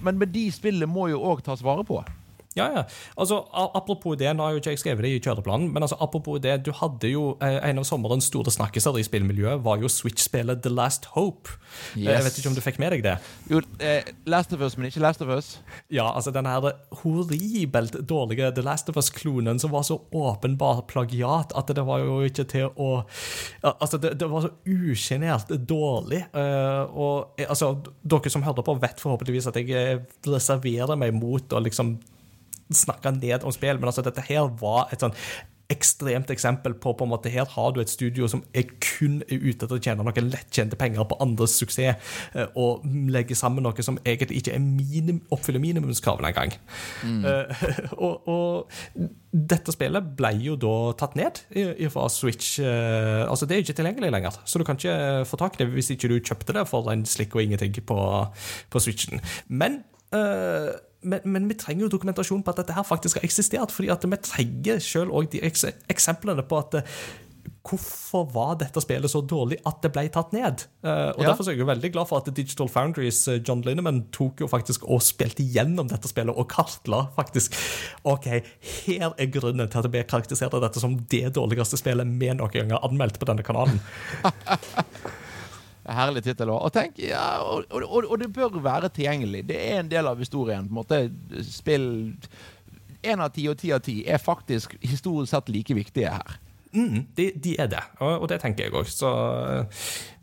men, 0.00 0.18
men 0.18 0.32
de 0.32 0.46
spillene 0.52 0.86
må 0.86 1.08
jo 1.12 1.22
òg 1.32 1.42
tas 1.44 1.62
vare 1.64 1.84
på. 1.88 2.02
Ja, 2.58 2.68
ja. 2.74 2.82
Altså, 3.16 3.40
Apropos 3.52 4.16
det, 4.20 4.28
nå 4.36 4.44
har 4.44 4.54
jo 4.54 4.60
ikke 4.60 4.74
jeg 4.74 4.82
skrevet 4.82 5.06
det 5.06 5.12
i 5.16 5.20
kjøreplanen, 5.22 5.70
men 5.72 5.84
altså, 5.84 5.96
apropos 6.00 6.40
det, 6.42 6.58
du 6.66 6.72
hadde 6.76 7.12
jo 7.12 7.24
eh, 7.44 7.58
en 7.70 7.80
av 7.80 7.86
sommerens 7.88 8.28
store 8.28 8.52
snakkiser 8.52 8.98
i 9.00 9.04
spillmiljøet, 9.06 9.62
var 9.64 9.80
jo 9.82 9.90
Switch-spillet 9.92 10.62
The 10.64 10.72
Last 10.72 11.08
Hope. 11.16 11.56
Yes. 11.96 12.08
Jeg 12.08 12.26
vet 12.26 12.40
ikke 12.40 12.52
om 12.52 12.58
du 12.58 12.62
fikk 12.64 12.80
med 12.82 12.96
deg 12.96 13.04
det? 13.06 13.16
Jo, 13.50 13.62
eh, 13.80 14.12
Last 14.28 14.52
of 14.52 14.64
Us, 14.64 14.76
men 14.76 14.90
ikke 14.90 15.04
Last 15.04 15.24
of 15.24 15.32
Us. 15.32 15.54
Ja, 15.92 16.10
altså 16.10 16.32
den 16.34 16.48
her 16.48 16.68
horribelt 17.02 17.96
dårlige 18.08 18.52
The 18.56 18.64
Last 18.66 18.92
of 18.92 19.00
Us-klonen 19.00 19.60
som 19.62 19.72
var 19.72 19.86
så 19.88 19.98
åpenbar 20.12 20.84
plagiat 20.90 21.56
at 21.56 21.72
det 21.72 21.84
var 21.88 22.04
jo 22.04 22.20
ikke 22.26 22.46
til 22.48 22.70
å 22.76 22.92
Altså, 23.62 23.98
det, 23.98 24.14
det 24.20 24.26
var 24.30 24.44
så 24.44 24.50
usjenert 24.68 25.50
dårlig. 25.68 26.22
Uh, 26.34 26.82
og 26.92 27.40
altså, 27.40 27.72
dere 28.02 28.32
som 28.32 28.44
hører 28.44 28.64
på, 28.66 28.74
vet 28.82 29.02
forhåpentligvis 29.02 29.48
at 29.50 29.58
jeg 29.60 30.02
reserverer 30.26 30.98
meg 30.98 31.14
mot 31.16 31.54
å 31.54 31.62
liksom 31.62 31.96
snakke 32.76 33.14
ned 33.16 33.46
om 33.46 33.54
spill, 33.54 33.80
men 33.80 33.90
altså 33.90 34.04
dette 34.06 34.24
her 34.28 34.50
var 34.60 34.92
et 34.92 35.04
sånn 35.04 35.16
ekstremt 35.72 36.30
eksempel 36.32 36.74
på 36.80 36.92
på 36.96 37.06
en 37.06 37.12
måte 37.12 37.30
Her 37.32 37.46
har 37.48 37.72
du 37.72 37.80
et 37.82 37.90
studio 37.90 38.28
som 38.30 38.42
er 38.54 38.68
kun 38.82 39.20
er 39.28 39.40
ute 39.40 39.64
etter 39.64 39.76
å 39.76 39.80
tjene 39.82 40.04
noen 40.04 40.30
lettjente 40.30 40.78
penger 40.78 41.06
på 41.08 41.18
andres 41.22 41.56
suksess, 41.60 42.12
eh, 42.34 42.48
og 42.58 42.84
legge 43.12 43.36
sammen 43.38 43.64
noe 43.64 43.84
som 43.84 43.98
egentlig 44.04 44.42
ikke 44.42 44.58
minim, 44.62 45.22
oppfyller 45.32 45.62
minimumskravene 45.62 46.32
engang. 46.32 46.52
Mm. 47.06 47.24
Uh, 47.24 47.64
og, 48.04 48.28
og, 48.28 48.76
dette 49.32 49.72
spillet 49.72 50.12
ble 50.18 50.32
jo 50.44 50.58
da 50.60 50.74
tatt 51.00 51.16
ned 51.16 51.40
fra 51.94 52.06
Switch. 52.12 52.58
Uh, 52.60 53.24
altså 53.24 53.48
Det 53.48 53.56
er 53.56 53.64
ikke 53.64 53.78
tilgjengelig 53.80 54.12
lenger, 54.12 54.38
så 54.44 54.60
du 54.60 54.66
kan 54.68 54.78
ikke 54.78 55.24
få 55.28 55.40
tak 55.40 55.56
i 55.56 55.64
det 55.64 55.70
hvis 55.72 55.92
ikke 55.94 56.12
du 56.12 56.18
kjøpte 56.20 56.56
det 56.58 56.66
for 56.68 56.92
en 56.92 57.06
slikk 57.08 57.36
og 57.36 57.46
ingenting 57.46 57.74
på, 57.88 57.98
på 58.70 58.82
Switchen. 58.82 59.24
Men 59.48 59.82
uh, 60.14 60.72
men, 61.02 61.20
men, 61.24 61.48
vi 61.50 61.58
trenger 61.58 61.86
jo 61.86 61.92
dokumentasjon 61.96 62.44
på 62.44 62.54
at 62.54 62.62
dette 62.62 62.76
her 62.76 62.86
faktisk 62.86 63.18
har 63.18 63.26
eksistert. 63.26 63.74
fordi 63.74 63.90
at 63.92 64.06
vi 64.06 64.22
trenger 64.22 64.78
selv 64.82 65.12
òg 65.12 65.30
de 65.32 65.42
eksemplene 65.42 66.46
på 66.46 66.62
at 66.62 66.80
eh, 66.80 66.96
Hvorfor 67.62 68.24
var 68.34 68.56
dette 68.58 68.80
spillet 68.82 69.10
så 69.10 69.20
dårlig 69.22 69.56
at 69.66 69.78
det 69.84 69.92
ble 69.94 70.02
tatt 70.10 70.32
ned? 70.34 70.64
Uh, 70.82 71.14
og 71.14 71.20
ja. 71.22 71.28
Derfor 71.28 71.46
er 71.46 71.54
jeg 71.54 71.62
jo 71.62 71.68
veldig 71.68 71.90
glad 71.94 72.08
for 72.10 72.18
at 72.18 72.30
Digital 72.34 72.70
Foundries 72.70 73.20
uh, 73.30 73.36
John 73.38 73.62
Linneman 73.62 74.00
tok 74.14 74.42
jo 74.42 74.48
faktisk 74.50 74.82
og 74.90 75.02
spilte 75.06 75.46
gjennom 75.46 75.86
dette 75.90 76.10
spillet 76.10 76.34
og 76.34 76.48
kartla 76.50 77.04
faktisk 77.14 77.54
OK, 78.02 78.28
her 78.82 79.14
er 79.14 79.30
grunnen 79.30 79.70
til 79.70 79.78
at 79.78 79.90
vi 79.94 80.02
av 80.02 80.60
dette 80.66 80.82
som 80.82 80.98
det 81.14 81.34
dårligste 81.38 81.78
spillet 81.78 82.18
vi 82.18 82.34
noen 82.34 82.50
gang 82.50 82.74
har 82.74 82.86
anmeldt 82.86 83.22
på 83.22 83.30
denne 83.30 83.46
kanalen. 83.46 83.78
Herlig 85.96 86.24
tittel. 86.26 86.50
Og, 86.54 86.70
tenk, 86.74 86.98
ja, 87.02 87.42
og, 87.44 87.66
og, 87.70 88.04
og, 88.04 88.16
det 88.20 88.30
bør 88.34 88.58
være 88.62 88.90
tilgjengelig. 88.92 89.44
Det 89.50 89.58
er 89.58 89.80
en 89.80 89.90
del 89.92 90.08
av 90.08 90.20
historien. 90.22 90.68
på 90.68 90.72
en 90.72 90.80
måte 90.82 91.44
Spill 91.48 91.90
Én 93.02 93.18
av 93.18 93.32
ti 93.34 93.48
og 93.50 93.56
ti 93.58 93.72
av 93.74 93.80
ti 93.82 93.96
er 94.06 94.20
faktisk 94.22 94.76
historisk 94.78 95.32
sett 95.32 95.48
like 95.50 95.74
viktige 95.74 96.12
her. 96.14 96.36
Mm, 96.72 97.00
de, 97.16 97.32
de, 97.34 97.56
er 97.60 97.66
det, 97.68 97.80
og, 97.98 98.28
det 98.30 98.38
tenker 98.40 98.68
jeg 98.68 98.72
òg. 98.78 98.86
Så 98.88 99.10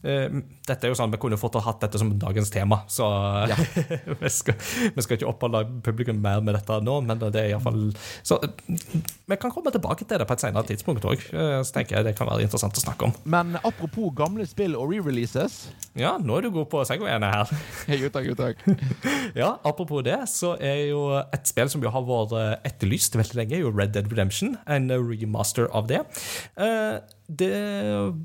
dette 0.01 0.87
er 0.87 0.93
jo 0.93 0.95
sånn, 0.95 1.11
Vi 1.11 1.19
kunne 1.19 1.39
fått 1.39 1.57
hatt 1.63 1.81
dette 1.83 1.99
som 1.99 2.11
dagens 2.21 2.51
tema, 2.53 2.81
så 2.87 3.07
ja. 3.51 3.57
vi, 4.21 4.31
skal, 4.31 4.55
vi, 4.95 5.03
skal, 5.03 5.17
ikke 5.17 5.27
oppholde 5.27 5.65
publikum 5.83 6.21
mer 6.23 6.43
med 6.45 6.55
dette 6.55 6.79
nå. 6.85 6.99
Men 7.05 7.19
det 7.19 7.33
er 7.35 7.51
iallfall 7.51 7.89
Så 8.23 8.39
vi 8.69 9.37
kan 9.39 9.51
komme 9.53 9.73
tilbake 9.75 10.07
til 10.07 10.21
det 10.21 10.27
på 10.29 10.37
et 10.37 10.45
senere 10.45 10.65
tidspunkt 10.69 11.07
òg. 11.09 11.25
Uh, 11.33 11.59
så 11.65 11.75
tenker 11.75 11.99
jeg 11.99 12.09
det 12.09 12.15
kan 12.17 12.29
være 12.29 12.47
interessant 12.47 12.79
å 12.79 12.85
snakke 12.85 13.09
om. 13.09 13.15
Men 13.29 13.59
apropos 13.59 14.13
gamle 14.15 14.47
spill 14.49 14.77
og 14.79 14.93
re-releases 14.93 15.59
Ja, 15.99 16.15
nå 16.21 16.39
er 16.39 16.47
du 16.47 16.53
god 16.55 16.69
på 16.71 16.85
segwayene 16.87 17.33
her. 17.33 17.53
jo 18.01 18.11
takk, 18.13 18.31
takk. 18.39 18.63
ja, 19.41 19.53
apropos 19.67 20.05
det, 20.07 20.17
så 20.31 20.55
er 20.63 20.85
jo 20.93 21.03
et 21.19 21.49
spill 21.49 21.71
som 21.71 21.83
jo 21.83 21.91
har 21.93 22.07
vært 22.07 22.65
etterlyst 22.67 23.19
veldig 23.19 23.41
lenge, 23.41 23.61
jo 23.61 23.73
Red 23.73 23.95
Dead 23.97 24.07
Redemption. 24.09 24.55
En 24.69 24.89
remaster 24.91 25.67
av 25.75 25.89
det. 25.91 26.05
Uh, 26.55 26.99
det 27.29 27.51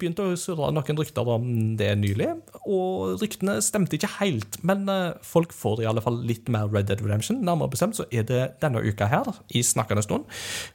begynte 0.00 0.24
å 0.24 0.36
surre 0.40 0.70
noen 0.72 0.96
rykter 0.96 1.28
om 1.28 1.44
det 1.76 1.90
nylig, 2.00 2.30
og 2.64 3.20
ryktene 3.20 3.58
stemte 3.64 3.98
ikke 3.98 4.08
helt. 4.16 4.56
Men 4.64 4.88
eh, 4.88 5.18
folk 5.24 5.52
får 5.52 5.82
i 5.82 5.88
alle 5.90 6.00
fall 6.00 6.22
litt 6.24 6.48
mer 6.52 6.70
Red 6.72 6.88
Dead 6.88 7.02
Redemption. 7.04 7.42
Nærmere 7.44 7.74
bestemt 7.74 7.98
så 7.98 8.06
er 8.08 8.24
det 8.24 8.40
denne 8.64 8.80
uka 8.80 9.08
her, 9.10 9.28
i 9.52 9.60
snakkende 9.64 10.04
stund, 10.06 10.24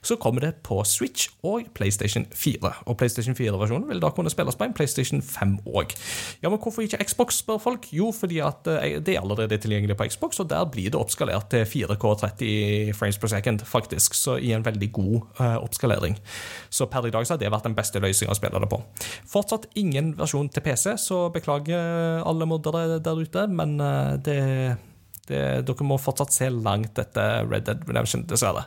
så 0.06 0.14
kommer 0.20 0.44
det 0.46 0.52
på 0.66 0.78
Switch 0.86 1.26
og 1.42 1.66
PlayStation 1.74 2.28
4. 2.30 2.70
Og 2.86 2.98
PlayStation 3.00 3.34
4-versjonen 3.34 3.88
vil 3.90 4.02
da 4.02 4.12
kunne 4.14 4.30
spilles 4.30 4.58
på 4.58 4.68
en 4.68 4.76
PlayStation 4.78 5.24
5 5.26 5.56
òg. 5.66 5.96
Ja, 6.44 6.52
men 6.52 6.62
hvorfor 6.62 6.86
ikke 6.86 7.02
Xbox, 7.02 7.40
spør 7.42 7.58
folk? 7.62 7.90
Jo, 7.90 8.12
fordi 8.14 8.38
at 8.46 8.70
eh, 8.70 9.00
det 9.02 9.16
er 9.16 9.24
allerede 9.24 9.58
tilgjengelig 9.58 9.98
på 9.98 10.06
Xbox, 10.14 10.38
og 10.38 10.52
der 10.54 10.70
blir 10.70 10.94
det 10.94 11.02
oppskalert 11.02 11.50
til 11.50 11.66
4K30 11.66 12.94
frames 12.94 13.18
per 13.18 13.34
second, 13.34 13.66
faktisk. 13.66 14.14
Så 14.14 14.38
i 14.38 14.54
en 14.54 14.64
veldig 14.64 14.92
god 14.94 15.20
uh, 15.40 15.58
oppskalering. 15.64 16.14
Så 16.70 16.86
per 16.86 17.10
i 17.10 17.14
dag 17.14 17.26
så 17.26 17.34
har 17.34 17.42
det 17.42 17.50
vært 17.50 17.66
den 17.66 17.74
beste 17.74 17.98
løsningen 17.98 18.19
å 18.28 18.36
spille 18.36 18.60
det 18.60 18.68
på. 18.70 18.80
Fortsatt 19.30 19.68
ingen 19.80 20.12
versjon 20.18 20.50
til 20.52 20.64
PC, 20.64 20.94
så 21.00 21.22
beklager 21.32 22.20
alle 22.26 22.48
moddere 22.50 23.00
der 23.00 23.24
ute, 23.24 23.46
men 23.48 23.78
eh, 23.80 24.12
det, 24.26 24.38
det, 25.30 25.42
dere 25.68 25.88
må 25.88 26.00
fortsatt 26.00 26.34
se 26.34 26.50
langt 26.52 27.00
etter 27.00 27.48
Red 27.48 27.68
Dead 27.68 27.88
Redemption, 27.88 28.26
dessverre. 28.28 28.66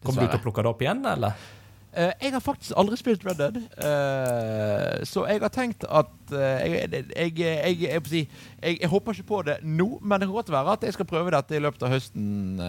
Kommer 0.00 0.24
du 0.24 0.30
til 0.30 0.40
å 0.40 0.44
plukke 0.44 0.64
det 0.64 0.70
opp 0.70 0.84
igjen, 0.84 1.04
eller? 1.06 1.48
Uh, 1.90 2.12
jeg 2.22 2.30
har 2.30 2.42
faktisk 2.44 2.76
aldri 2.78 2.96
spilt 3.00 3.24
Red 3.26 3.40
Dead, 3.40 3.56
uh, 3.82 5.00
så 5.02 5.24
jeg 5.26 5.40
har 5.42 5.50
tenkt 5.50 5.82
at 5.90 6.12
uh, 6.30 6.38
jeg, 6.38 6.86
jeg, 7.10 7.32
jeg, 7.34 8.28
jeg, 8.62 8.90
håper 8.92 9.18
ikke 9.18 9.26
på 9.26 9.40
det 9.48 9.56
nå, 9.66 9.88
men 9.98 10.22
det 10.22 10.28
kan 10.28 10.36
godt 10.36 10.52
være 10.54 10.76
at 10.78 10.86
jeg 10.86 10.94
skal 10.94 11.08
prøve 11.10 11.34
dette 11.34 11.58
i 11.58 11.62
løpet 11.64 11.82
av 11.82 11.90
høsten. 11.90 12.62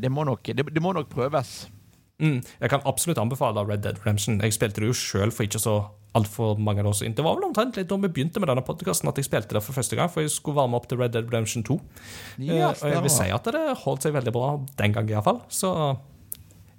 Det 0.00 0.10
må, 0.10 0.24
nok, 0.24 0.48
det, 0.56 0.64
det, 0.72 0.82
må 0.82 0.94
nok 0.96 1.12
prøves. 1.12 1.68
Mm, 2.22 2.38
jeg 2.62 2.70
kan 2.70 2.84
absolutt 2.86 3.18
anbefale 3.18 3.64
Red 3.66 3.82
Dead 3.82 3.98
Redemption. 3.98 4.38
Jeg 4.44 4.54
spilte 4.54 4.82
det 4.82 4.92
jo 4.92 4.94
sjøl 4.96 5.32
for 5.34 5.46
ikke 5.48 5.60
så 5.62 5.74
altfor 6.14 6.58
mange 6.60 6.84
år 6.84 6.94
siden. 6.94 7.16
Det 7.16 7.24
var 7.24 7.38
vel 7.38 7.48
omtrent 7.48 7.78
litt 7.78 7.88
da 7.90 7.96
vi 7.98 8.10
begynte 8.12 8.40
med 8.42 8.50
denne 8.52 8.62
podkasten 8.66 9.08
at 9.10 9.18
jeg 9.18 9.26
spilte 9.26 9.56
det 9.56 9.62
for 9.64 9.74
første 9.74 9.96
gang, 9.98 10.10
for 10.12 10.22
jeg 10.24 10.30
skulle 10.34 10.60
varme 10.60 10.76
opp 10.78 10.86
til 10.90 11.00
Red 11.00 11.14
Dead 11.16 11.26
Redemption 11.26 11.64
2. 11.66 11.78
Ja, 12.46 12.70
og 12.70 12.84
jeg 12.92 13.02
vil 13.06 13.14
si 13.14 13.28
at 13.32 13.48
det 13.56 13.64
holdt 13.82 14.06
seg 14.06 14.14
veldig 14.14 14.34
bra 14.36 14.52
den 14.78 14.94
gang, 14.94 15.10
iallfall. 15.10 15.40
Så 15.52 15.72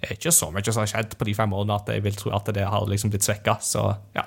er 0.04 0.14
ikke 0.16 0.32
så 0.34 0.50
mye 0.54 0.64
som 0.72 0.84
har 0.84 0.90
skjedd 0.94 1.18
på 1.18 1.28
de 1.28 1.36
fem 1.36 1.52
årene 1.56 1.76
at 1.80 1.92
jeg 1.92 2.04
vil 2.04 2.16
tro 2.18 2.32
at 2.36 2.48
det 2.56 2.64
har 2.68 2.88
liksom 2.88 3.12
blitt 3.12 3.26
svekka. 3.26 3.58
Så 3.64 3.84
ja. 4.16 4.24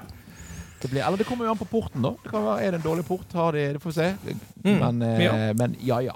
Det 0.77 0.91
blir, 0.91 1.01
eller 1.01 1.17
det 1.17 1.25
kommer 1.25 1.47
jo 1.47 1.55
an 1.55 1.57
på 1.57 1.65
porten, 1.71 2.03
da. 2.05 2.11
Det 2.21 2.29
kan 2.29 2.43
være, 2.45 2.61
Er 2.61 2.71
det 2.75 2.79
en 2.83 2.85
dårlig 2.85 3.05
port? 3.07 3.31
Har 3.33 3.55
de, 3.55 3.63
det 3.73 3.81
får 3.81 3.93
vi 3.93 3.97
se. 3.97 4.35
Mm, 4.61 4.77
Men, 4.77 5.01
eh, 5.01 5.23
ja. 5.23 5.53
men 5.57 5.75
ja, 5.81 6.01
ja. 6.05 6.13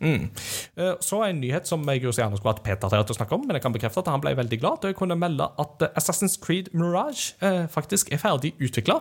Mm. 0.00 0.30
Eh, 0.76 0.94
Så 1.04 1.20
en 1.26 1.40
nyhet 1.42 1.66
som 1.68 1.82
jeg 1.88 2.00
gjerne 2.02 2.36
skulle 2.38 2.54
hatt 2.54 2.62
Peter 2.64 2.88
til 2.88 3.14
å 3.14 3.18
snakke 3.18 3.36
om, 3.36 3.44
men 3.46 3.58
jeg 3.58 3.62
kan 3.66 3.74
bekrefte 3.74 4.00
at 4.00 4.08
han 4.12 4.22
ble 4.22 4.32
veldig 4.38 4.60
glad 4.62 4.80
da 4.80 4.88
jeg 4.92 4.96
kunne 5.00 5.18
melde 5.20 5.44
at 5.60 5.82
eh, 5.84 5.92
Assassin's 6.00 6.38
Creed 6.40 6.70
Mirage 6.72 7.34
eh, 7.44 7.66
faktisk 7.68 8.12
er 8.12 8.22
ferdig 8.22 8.54
utvikla. 8.60 9.00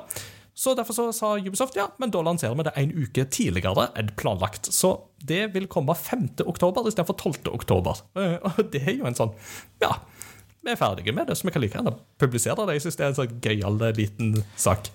Så 0.59 0.73
derfor 0.75 0.91
så 0.91 1.05
sa 1.15 1.37
Ubisoft 1.39 1.77
ja, 1.79 1.85
men 2.03 2.11
da 2.11 2.19
lanserer 2.25 2.57
vi 2.59 2.65
det 2.67 2.73
en 2.75 2.91
uke 2.91 3.23
tidligere 3.31 3.85
enn 3.95 4.09
planlagt. 4.19 4.67
Så 4.75 4.91
det 5.23 5.53
vil 5.53 5.69
komme 5.71 5.95
5. 5.95 6.43
oktober 6.51 6.89
istedenfor 6.89 7.15
12. 7.15 7.47
oktober. 7.55 8.01
Og 8.19 8.59
det 8.73 8.81
er 8.83 8.97
jo 8.97 9.07
en 9.07 9.15
sånn 9.15 9.31
Ja, 9.79 9.93
vi 10.59 10.73
er 10.73 10.81
ferdige 10.81 11.13
med 11.15 11.29
det, 11.31 11.37
så 11.39 11.47
vi 11.47 11.53
kan 11.55 11.63
like 11.63 11.79
gjerne 11.79 11.95
publisere 12.19 12.65
det. 12.67 12.75
Jeg 12.75 12.83
synes 12.89 12.99
det 12.99 13.05
er 13.05 13.13
en 13.13 13.19
sånn 13.21 13.39
gøyal 13.45 13.79
liten 13.95 14.33
sak. 14.59 14.91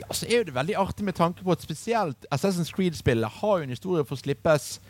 Ja, 0.00 0.08
så 0.10 0.26
er 0.26 0.40
jo 0.40 0.48
det 0.48 0.56
veldig 0.56 0.74
artig 0.82 1.06
med 1.06 1.14
tanke 1.14 1.46
på 1.46 1.54
at 1.54 1.62
spesielt 1.62 2.26
Assassin's 2.34 2.74
Creed-spillet 2.74 3.38
har 3.38 3.60
jo 3.60 3.68
en 3.68 3.74
historie 3.76 4.02
for 4.02 4.18
å 4.18 4.22
slippes 4.24 4.80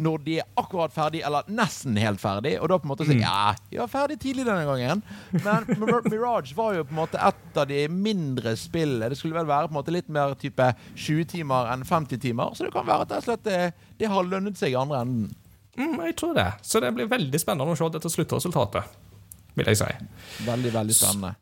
når 0.00 0.22
de 0.24 0.36
er 0.40 0.46
akkurat 0.60 0.92
ferdig, 0.94 1.20
eller 1.26 1.48
nesten 1.52 1.96
helt 2.00 2.20
ferdig. 2.22 2.54
Og 2.62 2.70
da 2.70 2.78
på 2.80 2.86
en 2.88 2.92
måte 2.92 3.04
sier 3.08 3.20
ja, 3.20 3.50
de 3.70 3.80
var 3.82 3.90
ferdig 3.92 4.16
tidlig 4.22 4.46
denne 4.48 4.64
gangen. 4.68 5.02
Men 5.44 5.66
Mir- 5.82 6.06
Mirage 6.08 6.54
var 6.56 6.78
jo 6.78 6.84
på 6.88 6.94
en 6.94 7.00
måte 7.02 7.20
et 7.20 7.58
av 7.60 7.66
de 7.68 7.82
mindre 7.92 8.54
spillene. 8.56 9.10
Det 9.12 9.18
skulle 9.20 9.36
vel 9.36 9.50
være 9.50 9.68
på 9.68 9.74
en 9.74 9.80
måte 9.80 9.92
litt 9.94 10.08
mer 10.08 10.32
type 10.40 10.70
20 10.94 11.26
timer 11.34 11.68
enn 11.74 11.84
50 11.84 12.22
timer. 12.22 12.54
Så 12.56 12.64
det 12.68 12.72
kan 12.76 12.88
være 12.88 13.08
at 13.10 13.26
slett 13.26 13.44
det, 13.44 13.60
det 14.00 14.08
har 14.12 14.24
lønnet 14.30 14.56
seg 14.60 14.72
i 14.72 14.80
andre 14.80 15.02
enden. 15.04 15.30
Mm, 15.76 15.98
jeg 16.08 16.16
tror 16.20 16.34
det. 16.36 16.48
Så 16.66 16.80
det 16.82 16.94
blir 16.96 17.08
veldig 17.10 17.38
spennende 17.40 17.72
å 17.72 17.78
se 17.78 17.90
dette 17.94 18.10
sluttresultatet, 18.12 18.96
vil 19.56 19.70
jeg 19.70 19.80
si. 19.80 19.90
Veldig, 20.46 20.72
veldig 20.74 20.96
spennende. 20.96 21.34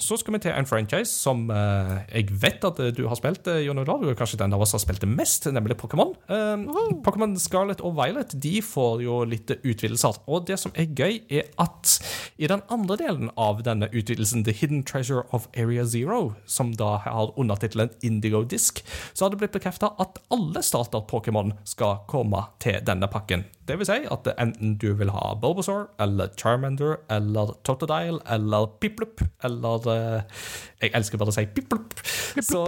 Så 0.00 0.18
skal 0.20 0.36
vi 0.36 0.42
til 0.46 0.54
en 0.54 0.68
franchise 0.68 1.12
som 1.12 1.46
eh, 1.52 1.96
jeg 2.14 2.30
vet 2.42 2.64
at 2.66 2.80
eh, 2.82 2.92
du 2.94 3.04
har 3.08 3.18
spilt, 3.18 3.46
eh, 3.50 3.62
Jon 3.66 3.80
Olav. 3.82 4.02
Du 4.02 4.10
er 4.10 4.18
kanskje 4.18 4.40
den 4.40 4.54
av 4.56 4.62
oss 4.64 4.74
har 4.76 4.82
spilt 4.82 5.02
det 5.04 5.10
mest, 5.10 5.46
nemlig 5.52 5.76
Pokémon. 5.80 6.14
Eh, 6.30 6.64
Pokémon 7.04 7.36
Scarlet 7.40 7.82
og 7.84 7.96
Violet 7.98 8.34
de 8.40 8.56
får 8.64 9.04
jo 9.04 9.20
litt 9.28 9.52
utvidelser. 9.60 10.20
Og 10.30 10.46
det 10.50 10.58
som 10.62 10.74
er 10.78 10.90
gøy, 10.96 11.20
er 11.30 11.50
at 11.60 11.96
i 12.40 12.48
den 12.50 12.64
andre 12.72 12.98
delen 13.00 13.32
av 13.40 13.62
denne 13.66 13.90
utvidelsen, 13.90 14.44
The 14.46 14.54
Hidden 14.56 14.84
Treasure 14.86 15.26
of 15.36 15.48
Area 15.56 15.84
Zero, 15.84 16.34
som 16.46 16.74
da 16.76 16.96
har 17.04 17.34
undertittelen 17.40 17.92
Indigo 18.06 18.42
Disk, 18.44 18.82
så 19.12 19.26
har 19.26 19.34
det 19.34 19.42
blitt 19.42 19.56
bekrefta 19.56 19.94
at 20.02 20.20
alle 20.32 20.62
starter-Pokémon 20.64 21.54
skal 21.68 22.02
komme 22.10 22.46
til 22.62 22.80
denne 22.86 23.08
pakken. 23.10 23.46
Det 23.70 23.76
vil 23.78 23.86
si 23.86 24.00
at 24.10 24.26
enten 24.34 24.72
du 24.82 24.88
vil 24.98 25.12
ha 25.14 25.34
Bulbasaur 25.38 25.92
eller 26.02 26.32
Charmander 26.40 26.96
eller 27.12 27.39
Totodile 27.66 28.18
eller 28.34 28.66
Piplup 28.80 29.22
eller 29.46 29.86
eh, 29.94 30.42
Jeg 30.82 30.94
elsker 30.98 31.20
bare 31.20 31.32
å 31.32 31.36
si 31.36 31.46
Piplup. 31.54 31.94
Så, 32.40 32.64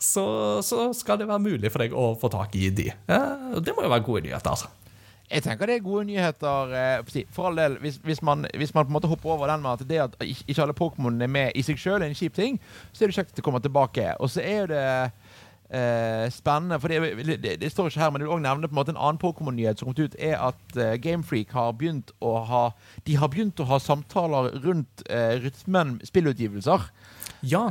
så, 0.00 0.24
så 0.64 0.86
skal 0.96 1.18
det 1.20 1.28
være 1.28 1.44
mulig 1.44 1.70
for 1.72 1.84
deg 1.84 1.92
å 1.94 2.12
få 2.20 2.30
tak 2.32 2.54
i 2.58 2.70
de. 2.74 2.88
Eh, 2.92 3.58
det 3.60 3.74
må 3.76 3.84
jo 3.86 3.92
være 3.92 4.06
gode 4.06 4.24
nyheter. 4.28 4.54
altså. 4.54 4.70
Jeg 5.32 5.44
tenker 5.46 5.66
det 5.70 5.76
er 5.78 5.84
gode 5.84 6.04
nyheter. 6.10 6.72
eh, 6.76 7.24
For 7.32 7.48
all 7.48 7.56
del, 7.56 7.78
hvis, 7.80 7.96
hvis, 8.04 8.22
man, 8.22 8.46
hvis 8.58 8.74
man 8.74 8.84
på 8.84 8.92
en 8.92 8.96
måte 8.98 9.08
hopper 9.08 9.30
over 9.36 9.48
den 9.52 9.62
med 9.64 9.70
at 9.80 9.88
det 9.88 10.00
at 10.04 10.16
ikke 10.26 10.62
alle 10.64 10.76
Pokémon 10.76 11.22
er 11.22 11.30
med 11.32 11.52
i 11.56 11.62
seg 11.64 11.80
sjøl, 11.80 12.02
er 12.02 12.10
en 12.10 12.18
kjip 12.18 12.34
ting, 12.36 12.58
så 12.92 13.04
er 13.04 13.12
det 13.12 13.16
kjekt 13.16 13.32
at 13.32 13.40
det 13.40 13.44
kommer 13.46 13.62
tilbake. 13.64 14.10
Og 14.20 14.28
så 14.32 14.44
er 14.44 14.58
jo 14.64 14.66
det 14.74 14.84
eh, 15.72 16.26
spennende, 16.30 16.78
for 16.80 16.88
det, 16.88 17.40
det, 17.42 17.56
det 17.60 17.70
står 17.72 17.90
ikke 17.90 18.00
her, 18.00 18.10
men 18.10 18.22
jeg 18.22 18.28
vil 18.28 18.34
også 18.36 18.46
nevne 18.46 18.68
på 18.68 18.74
en 18.74 18.80
måte 18.80 18.94
en 18.94 19.00
annen 19.00 19.20
Pokémon-nyhet 19.22 19.80
som 19.80 19.88
kom 19.88 20.04
ut, 20.04 20.16
er 20.18 20.36
at 20.38 20.76
eh, 20.76 20.98
Gamefreak 21.02 21.54
har 21.56 21.72
begynt 21.78 22.12
å 22.20 22.36
ha 22.48 22.62
De 23.06 23.16
har 23.16 23.32
begynt 23.32 23.60
å 23.60 23.68
ha 23.70 23.80
samtaler 23.82 24.52
rundt 24.64 25.04
eh, 25.08 25.38
rytmen 25.42 25.98
spillutgivelser. 26.04 26.88
Ja. 27.48 27.66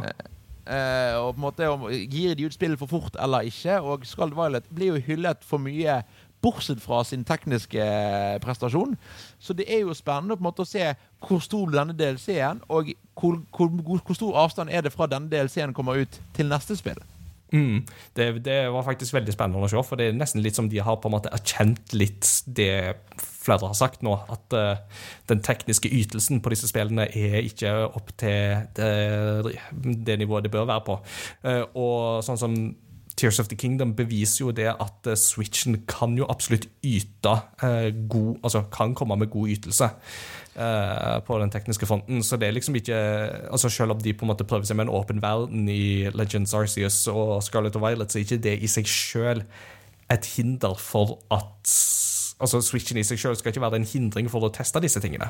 Eh, 0.65 1.13
og 1.17 1.35
på 1.35 1.39
en 1.39 1.45
måte 1.45 1.69
om 1.71 1.87
Gir 1.89 2.35
de 2.37 2.45
ut 2.45 2.53
spillet 2.53 2.79
for 2.79 2.89
fort 2.89 3.15
eller 3.21 3.47
ikke? 3.49 3.79
Og 3.81 4.05
Skald 4.05 4.35
Violet 4.37 4.67
blir 4.73 4.95
jo 4.95 5.05
hyllet 5.07 5.45
for 5.45 5.61
mye, 5.61 6.01
bortsett 6.41 6.81
fra 6.81 7.03
sin 7.05 7.23
tekniske 7.25 7.77
eh, 7.77 8.37
prestasjon. 8.41 8.97
Så 9.39 9.53
det 9.53 9.69
er 9.69 9.83
jo 9.85 9.93
spennende 9.93 10.37
på 10.37 10.41
en 10.41 10.49
måte 10.49 10.65
å 10.65 10.69
se 10.69 10.89
hvor 11.21 11.41
stor 11.45 11.69
denne 11.69 11.93
DLC-en, 11.93 12.63
og 12.65 12.89
hvor, 13.13 13.41
hvor, 13.53 14.01
hvor 14.01 14.17
stor 14.17 14.37
avstand 14.47 14.73
er 14.73 14.81
det 14.81 14.93
fra 14.93 15.05
denne 15.09 15.29
DLC-en 15.29 15.75
kommer 15.77 16.01
ut 16.01 16.21
til 16.33 16.49
neste 16.49 16.77
spill. 16.79 16.97
Mm. 17.51 17.83
Det, 18.15 18.27
det 18.45 18.57
var 18.71 18.85
faktisk 18.87 19.15
veldig 19.17 19.33
spennende 19.35 19.67
å 19.67 19.71
se, 19.71 19.83
for 19.83 19.99
det 19.99 20.09
er 20.09 20.17
nesten 20.17 20.43
litt 20.43 20.55
som 20.55 20.69
de 20.71 20.79
har 20.83 20.99
på 21.01 21.09
en 21.09 21.15
måte 21.17 21.31
erkjent 21.35 21.95
litt 21.95 22.27
det 22.47 22.95
flere 23.41 23.71
har 23.71 23.75
sagt 23.75 24.03
nå, 24.05 24.13
at 24.31 24.53
uh, 24.53 25.01
den 25.31 25.41
tekniske 25.43 25.89
ytelsen 25.89 26.43
på 26.45 26.53
disse 26.53 26.69
spillene 26.69 27.07
er 27.09 27.41
ikke 27.41 27.73
opp 27.89 28.13
til 28.21 28.67
det, 28.77 29.57
det 30.05 30.19
nivået 30.21 30.45
det 30.45 30.53
bør 30.53 30.69
være 30.69 30.85
på. 30.85 30.97
Uh, 31.41 31.63
og 31.73 32.23
sånn 32.27 32.39
som 32.39 32.57
Tears 33.21 33.39
of 33.39 33.47
the 33.47 33.55
Kingdom 33.55 33.93
beviser 33.95 34.45
jo 34.45 34.51
det 34.55 34.69
at 34.71 35.07
eh, 35.07 35.19
Switchen 35.19 35.83
kan 35.89 36.15
jo 36.17 36.25
absolutt 36.29 36.67
yte 36.81 37.33
eh, 37.61 37.91
god 38.09 38.39
Altså 38.41 38.63
kan 38.73 38.95
komme 38.97 39.17
med 39.19 39.29
god 39.33 39.51
ytelse 39.53 39.89
på 40.51 41.37
den 41.39 41.51
tekniske 41.53 41.87
fronten. 41.87 42.19
Så 42.27 42.35
det 42.35 42.49
er 42.49 42.55
liksom 42.57 42.75
ikke 42.75 42.97
altså 43.47 43.69
Selv 43.71 43.95
om 43.95 44.01
de 44.03 44.11
på 44.13 44.25
en 44.25 44.31
måte 44.33 44.43
prøver 44.43 44.67
seg 44.67 44.75
med 44.75 44.89
en 44.89 44.95
åpen 44.97 45.21
verden 45.23 45.69
i 45.71 46.09
Legends 46.11 46.53
Arceus 46.53 47.05
og 47.07 47.39
Scarlet 47.45 47.77
og 47.79 47.85
Violet, 47.85 48.11
så 48.11 48.19
er 48.19 48.25
ikke 48.25 48.43
det 48.43 48.57
i 48.59 48.67
seg 48.67 48.89
sjøl 48.89 49.45
et 50.11 50.27
hinder 50.35 50.75
for 50.75 51.19
at 51.31 51.75
Altså 52.41 52.57
Switchen 52.65 52.97
i 52.97 53.05
seg 53.05 53.19
sjøl 53.21 53.35
skal 53.37 53.53
ikke 53.53 53.61
være 53.61 53.77
en 53.79 53.85
hindring 53.85 54.29
for 54.33 54.43
å 54.43 54.51
teste 54.53 54.81
disse 54.81 54.99
tingene. 55.03 55.27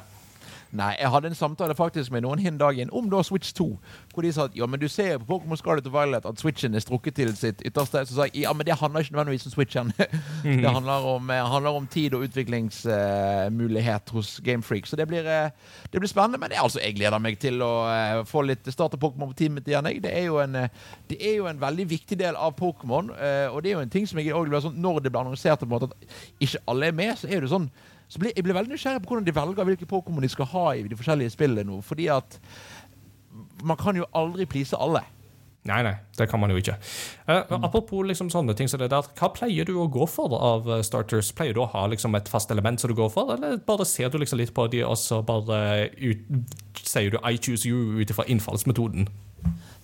Nei, 0.72 0.94
jeg 0.96 1.12
hadde 1.12 1.28
en 1.28 1.36
samtale 1.36 1.76
faktisk 1.76 2.14
med 2.16 2.24
noen 2.24 2.40
hin 2.40 2.56
dagen 2.60 2.92
om 2.96 3.10
da 3.12 3.20
Switch 3.28 3.52
2. 3.58 3.66
Hvor 4.14 4.24
de 4.24 4.32
sa 4.32 4.46
at 4.48 4.56
ja, 4.56 4.68
men 4.70 4.80
du 4.80 4.88
ser 4.88 5.14
jo 5.14 5.20
på 5.26 5.34
Pokémon 5.34 5.60
Scarlet 5.60 5.88
og 5.90 5.96
Violet 5.96 6.28
at 6.28 6.40
Switchen 6.40 6.76
er 6.76 6.84
strukket 6.84 7.18
til 7.20 7.34
sitt 7.36 7.64
ytterste. 7.68 8.06
Så 8.08 8.16
sa 8.16 8.28
jeg 8.30 8.46
ja, 8.46 8.54
men 8.56 8.68
det 8.68 8.78
handler 8.80 9.04
ikke 9.04 9.18
nødvendigvis 9.18 9.50
om 9.50 9.56
Switchen. 9.56 9.92
det 10.64 10.72
handler 10.72 11.08
om, 11.12 11.30
eh, 11.30 11.44
handler 11.54 11.82
om 11.82 11.90
tid 11.92 12.16
og 12.16 12.24
utviklingsmulighet 12.30 14.16
hos 14.16 14.40
Gamefreak. 14.46 14.88
Så 14.88 14.96
det 14.96 15.10
blir, 15.12 15.28
uh, 15.28 15.52
det 15.92 16.00
blir 16.00 16.12
spennende. 16.12 16.40
Men 16.40 16.50
det 16.50 16.60
er 16.60 16.64
altså, 16.64 16.80
jeg 16.80 16.96
gleder 16.96 17.20
meg 17.20 17.40
til 17.44 17.60
å 17.66 17.72
uh, 17.92 18.24
få 18.28 18.46
litt 18.48 18.72
starte 18.72 19.00
Pokémon 19.02 19.34
på 19.34 19.40
teamet 19.44 19.68
igjen. 19.68 19.92
Jeg. 19.92 20.04
Det, 20.08 20.16
er 20.18 20.30
jo 20.30 20.40
en, 20.40 20.56
det 21.12 21.20
er 21.20 21.36
jo 21.42 21.52
en 21.52 21.62
veldig 21.62 21.90
viktig 21.92 22.20
del 22.20 22.40
av 22.40 22.56
Pokémon. 22.56 23.12
og 23.12 23.64
det 23.64 23.72
er 23.72 23.76
jo 23.76 23.84
en 23.84 23.92
ting 23.92 24.08
som 24.08 24.20
jeg 24.20 24.34
også 24.34 24.50
blir 24.50 24.64
sånn, 24.64 24.82
Når 24.82 25.02
det 25.02 25.12
blir 25.12 25.22
annonsert 25.26 25.60
på 25.60 25.68
en 25.68 25.76
måte 25.76 25.92
at 25.92 26.14
ikke 26.40 26.64
alle 26.72 26.88
er 26.88 26.96
med, 26.96 27.18
så 27.20 27.28
er 27.28 27.42
det 27.42 27.52
sånn 27.52 27.68
så 28.12 28.20
ble, 28.20 28.34
jeg 28.36 28.44
ble 28.44 28.56
veldig 28.58 28.74
nysgjerrig 28.74 29.00
på 29.06 29.14
hvordan 29.14 29.28
de 29.28 29.34
velger 29.36 29.68
hvilke 29.70 29.88
Pokémon 29.88 30.24
de 30.26 30.30
skal 30.32 30.50
ha 30.52 30.68
i 30.76 30.84
de 30.84 30.98
forskjellige 31.00 31.32
spillene 31.32 31.64
nå. 31.70 31.80
Fordi 31.86 32.10
at 32.12 32.36
man 33.64 33.80
kan 33.80 33.96
jo 33.96 34.08
aldri 34.18 34.48
please 34.52 34.76
alle. 34.76 35.06
Nei, 35.70 35.78
nei, 35.86 35.94
det 36.18 36.26
kan 36.28 36.42
man 36.42 36.50
jo 36.50 36.58
ikke. 36.58 36.74
Eh, 37.30 37.52
apropos 37.62 38.02
liksom 38.10 38.32
sånne 38.34 38.56
ting 38.58 38.68
som 38.68 38.82
det 38.82 38.90
der, 38.92 39.06
hva 39.20 39.30
pleier 39.30 39.68
du 39.70 39.76
å 39.78 39.86
gå 39.94 40.08
for 40.10 40.34
av 40.34 40.66
eh, 40.66 40.82
starters? 40.84 41.30
Pleier 41.38 41.54
du 41.54 41.62
å 41.62 41.70
ha 41.70 41.86
liksom 41.92 42.18
et 42.18 42.32
fast 42.34 42.52
element 42.52 42.82
som 42.82 42.90
du 42.90 42.96
går 42.98 43.12
for, 43.14 43.30
eller 43.36 43.62
bare 43.68 43.86
ser 43.86 44.10
du 44.10 44.18
liksom 44.18 44.42
litt 44.42 44.56
på 44.58 44.66
de, 44.74 44.82
og 44.88 44.98
så 44.98 45.22
bare 45.24 45.92
ut, 46.02 46.26
sier 46.82 47.14
du 47.14 47.20
'I 47.22 47.38
choose 47.38 47.70
you' 47.70 48.02
ut 48.02 48.10
ifra 48.10 48.26
innfallsmetoden? 48.26 49.06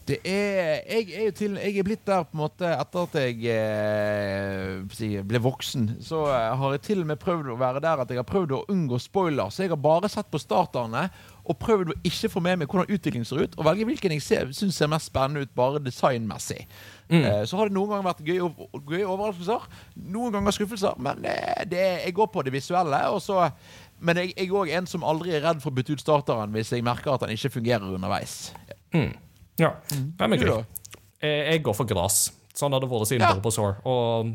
Det 0.07 0.17
er, 0.23 0.85
jeg 0.87 1.09
er 1.11 1.25
jo 1.25 1.31
til 1.35 1.57
Jeg 1.59 1.81
er 1.81 1.83
blitt 1.83 2.05
der 2.07 2.23
på 2.23 2.37
en 2.37 2.39
måte 2.45 2.67
etter 2.71 3.07
at 3.09 3.15
jeg 3.19 3.41
eh, 3.51 5.23
ble 5.27 5.41
voksen. 5.43 5.97
Så 6.03 6.21
eh, 6.31 6.51
har 6.61 6.75
jeg 6.77 6.83
til 6.85 7.03
og 7.03 7.09
med 7.09 7.19
prøvd 7.19 7.49
å 7.51 7.57
være 7.59 7.81
der 7.83 8.03
at 8.03 8.13
jeg 8.13 8.21
har 8.21 8.27
prøvd 8.27 8.53
å 8.55 8.61
unngå 8.71 8.99
spoiler. 9.03 9.51
Så 9.51 9.65
jeg 9.65 9.73
har 9.73 9.81
bare 9.83 10.07
sett 10.11 10.29
på 10.31 10.39
starterne 10.39 11.09
og 11.47 11.57
prøvd 11.59 11.91
å 11.91 11.97
ikke 12.07 12.29
få 12.31 12.43
med 12.43 12.61
meg 12.61 12.71
hvordan 12.71 12.91
utviklingen 12.91 13.27
ser 13.27 13.45
ut, 13.45 13.53
og 13.55 13.67
velge 13.67 13.87
hvilken 13.87 14.15
jeg 14.15 14.23
syns 14.55 14.75
ser 14.75 14.89
mest 14.91 15.11
spennende 15.11 15.45
ut, 15.45 15.53
bare 15.55 15.79
designmessig. 15.83 16.65
Eh, 17.07 17.43
så 17.47 17.59
har 17.59 17.69
det 17.69 17.75
noen 17.77 17.93
ganger 17.93 18.07
vært 18.09 18.23
gøye, 18.27 18.49
gøy 18.81 19.05
overraskelser, 19.05 19.67
noen 20.11 20.35
ganger 20.35 20.55
skuffelser, 20.55 20.97
men 21.03 21.23
eh, 21.27 21.63
det, 21.71 21.85
jeg 22.03 22.17
går 22.17 22.31
på 22.33 22.43
det 22.47 22.55
visuelle. 22.55 22.99
Og 23.15 23.21
så, 23.23 23.47
men 23.99 24.23
jeg, 24.23 24.33
jeg 24.35 24.49
er 24.49 24.59
òg 24.59 24.73
en 24.79 24.91
som 24.91 25.07
aldri 25.07 25.35
er 25.37 25.45
redd 25.47 25.63
for 25.63 25.71
å 25.71 25.79
bytte 25.79 25.95
ut 25.95 26.03
starteren 26.03 26.55
hvis 26.55 26.75
jeg 26.75 26.85
merker 26.87 27.15
at 27.15 27.23
den 27.23 27.35
ikke 27.35 27.55
fungerer 27.59 27.95
underveis. 27.95 28.41
Ja, 29.59 29.73
Nei, 29.91 30.27
er 30.27 30.43
gøy? 30.43 30.65
Jeg, 31.21 31.63
går 31.65 31.73
for 31.77 31.89
gress. 31.89 32.31
Sånn 32.57 32.73
har 32.73 32.81
det 32.83 32.89
vært 32.89 33.09
siden 33.09 33.25
Ja. 33.25 33.33
Bulbasaur. 33.33 33.79
Og 33.85 34.33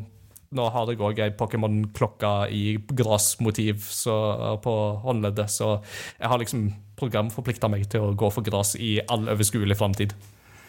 nå 0.53 0.69
har 0.71 0.85
jeg 0.91 0.99
òg 0.99 1.19
ei 1.19 1.29
Pokémon-klokke 1.31 2.51
i 2.51 2.77
gressmotiv 2.93 3.79
så- 3.89 4.59
på 4.61 5.01
håndleddet, 5.01 5.49
så 5.49 5.81
jeg 6.19 6.27
har 6.29 6.37
liksom 6.39 6.73
programforplikta 6.97 7.69
meg 7.69 7.89
til 7.89 8.01
å 8.01 8.15
gå 8.15 8.31
for 8.31 8.41
gress 8.41 8.75
i 8.75 8.99
all 9.09 9.25
overskuelig 9.27 9.75
framtid. 9.77 10.13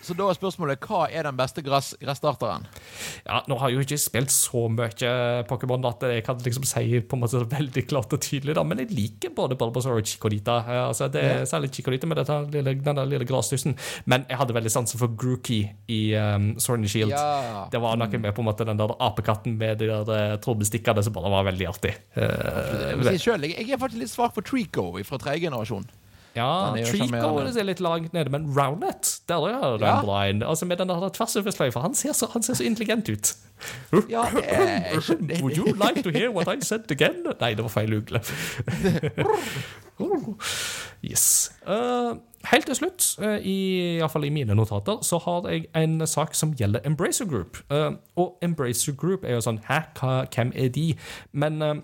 Så 0.05 0.17
da 0.17 0.27
er 0.29 0.37
spørsmålet 0.37 0.85
hva 0.85 1.07
er 1.09 1.25
den 1.25 1.37
beste 1.38 1.62
gress, 1.64 1.95
gresstarteren? 2.01 2.67
Ja, 3.25 3.40
nå 3.49 3.57
har 3.61 3.71
jeg 3.71 3.79
jo 3.79 3.85
ikke 3.87 4.01
spilt 4.03 4.33
så 4.35 4.67
mye 4.69 5.12
Pokémon 5.49 5.87
at 5.88 6.05
jeg 6.11 6.25
kan 6.27 6.40
liksom 6.45 6.67
si 6.69 7.01
på 7.01 7.17
en 7.17 7.23
måte 7.23 7.40
veldig 7.49 7.85
klart 7.88 8.12
og 8.12 8.21
tydelig, 8.25 8.57
da, 8.59 8.64
men 8.67 8.83
jeg 8.83 8.93
liker 8.93 9.33
både 9.37 9.57
Bulbasaur 9.61 10.03
og 10.03 10.09
Chikorita. 10.09 10.59
Altså, 10.85 11.09
det 11.12 11.25
er 11.25 11.49
særlig 11.49 11.73
Chikorita 11.75 12.09
med 12.11 12.21
lille, 12.53 12.77
der 12.85 13.03
lille 13.09 13.29
grasstussen. 13.29 13.77
Men 14.11 14.27
jeg 14.29 14.40
hadde 14.40 14.57
veldig 14.57 14.73
sansen 14.73 15.01
for 15.01 15.17
Grookey 15.17 15.64
i 15.88 16.03
um, 16.21 16.53
Sword 16.61 16.85
and 16.85 16.93
Shield. 16.93 17.14
Ja. 17.14 17.64
Det 17.73 17.81
var 17.81 17.97
noe 18.01 18.21
med 18.21 18.33
på 18.37 18.45
en 18.45 18.51
måte 18.51 18.69
den 18.69 18.81
der 18.81 18.95
apekatten 19.01 19.59
med 19.61 19.81
de 19.81 19.88
der 19.90 20.14
eh, 20.14 20.37
trådbestikkene 20.45 21.05
som 21.05 21.16
bare 21.16 21.33
var 21.33 21.49
veldig 21.49 21.68
artig. 21.70 21.97
Selv, 22.14 23.47
jeg, 23.47 23.57
jeg 23.57 23.76
er 23.76 23.81
faktisk 23.81 24.03
litt 24.03 24.12
svak 24.12 24.35
for 24.37 24.45
Trico 24.47 24.91
fra 25.05 25.20
tredje 25.20 25.47
generasjon. 25.49 25.87
Ja, 26.37 26.72
Den 26.74 26.82
er 26.82 26.91
Treacle 26.91 27.61
er 27.61 27.64
litt 27.68 27.80
langt 27.80 28.12
nede, 28.12 28.30
men 28.30 28.49
Rowlet, 28.59 29.20
der 29.28 29.47
er 29.49 29.76
det 29.78 29.87
Ja. 29.87 30.01
bra. 30.03 30.24
Altså 30.51 30.66
med 30.66 30.76
den 30.78 30.89
der 30.89 31.09
tversoversløyfa. 31.09 31.80
Han, 31.80 31.95
ser 31.95 32.12
så- 32.12 32.30
han 32.32 32.43
ser 32.43 32.55
så 32.55 32.64
intelligent 32.64 33.09
ut. 33.09 33.35
Ja, 34.11 34.24
jeg 34.35 35.03
skjønner- 35.03 35.39
Would 35.43 35.57
you 35.57 35.64
like 35.72 36.03
to 36.03 36.11
hear 36.11 36.30
what 36.30 36.49
I 36.49 36.61
said 36.64 36.91
again? 36.91 37.22
Nei, 37.41 37.55
det 37.55 37.62
var 37.62 37.68
feil 37.68 37.95
ugle. 37.95 38.20
yes. 41.05 41.53
Uh, 41.68 42.16
helt 42.51 42.66
til 42.66 42.74
slutt, 42.74 43.16
uh, 43.22 43.37
i, 43.39 43.95
i 43.95 43.99
hvert 43.99 44.11
fall 44.11 44.24
i 44.24 44.28
mine 44.35 44.55
notater, 44.55 44.99
så 45.07 45.18
har 45.24 45.49
jeg 45.51 45.66
en 45.76 46.07
sak 46.07 46.35
som 46.35 46.55
gjelder 46.59 46.80
Embracer 46.85 47.24
Group. 47.30 47.57
Uh, 47.70 47.93
og 48.16 48.39
Embracer 48.43 48.93
Group 48.97 49.24
er 49.24 49.35
jo 49.39 49.45
sånn 49.45 49.61
Hæ, 49.68 49.78
hva, 50.01 50.24
hvem 50.35 50.51
er 50.55 50.68
de? 50.74 50.89
Men 51.32 51.62
uh, 51.62 51.74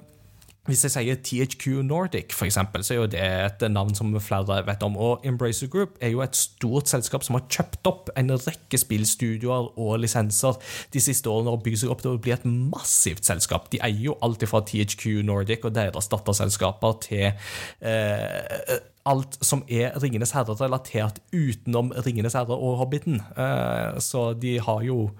hvis 0.71 0.85
jeg 0.87 0.95
sier 0.95 1.19
THQ 1.21 1.83
Nordic, 1.87 2.35
for 2.37 2.49
eksempel, 2.49 2.85
så 2.87 2.95
er 2.95 3.01
jo 3.01 3.09
det 3.13 3.23
et 3.23 3.65
navn 3.73 3.95
som 3.97 4.13
flere 4.23 4.61
vet 4.67 4.85
om. 4.87 4.97
Og 4.97 5.27
Embracer 5.27 5.71
Group 5.73 5.99
er 6.01 6.15
jo 6.15 6.23
et 6.25 6.37
stort 6.39 6.91
selskap 6.91 7.27
som 7.27 7.39
har 7.39 7.47
kjøpt 7.51 7.91
opp 7.91 8.13
en 8.19 8.33
rekke 8.35 8.81
spillstudioer 8.81 9.73
og 9.81 9.99
lisenser 10.03 10.59
de 10.95 11.03
siste 11.03 11.31
årene 11.31 11.55
og 11.55 11.65
bygd 11.67 11.83
seg 11.83 11.95
opp 11.95 12.05
til 12.05 12.15
å 12.15 12.23
bli 12.23 12.35
et 12.35 12.47
massivt 12.49 13.27
selskap. 13.29 13.71
De 13.73 13.83
eier 13.85 14.11
jo 14.11 14.19
alt 14.25 14.47
fra 14.51 14.63
THQ 14.67 15.21
Nordic 15.29 15.67
og 15.69 15.77
deres 15.77 16.09
datterselskaper 16.13 16.97
til 17.05 17.27
eh, 17.29 18.81
alt 19.09 19.39
som 19.45 19.63
er 19.71 19.95
Ringenes 20.01 20.35
herre-relatert 20.37 21.21
utenom 21.33 21.91
Ringenes 22.05 22.37
herre 22.37 22.57
og 22.57 22.79
Hobbiten. 22.83 23.21
Eh, 23.33 23.99
så 24.03 24.31
de 24.39 24.59
har 24.61 24.85
jo 24.85 25.11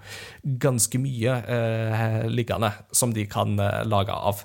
ganske 0.43 1.01
mye 1.01 1.37
eh, 1.41 2.25
liggende 2.29 2.71
som 2.93 3.13
de 3.15 3.25
kan 3.29 3.57
eh, 3.59 3.83
lage 3.89 4.15
av. 4.15 4.43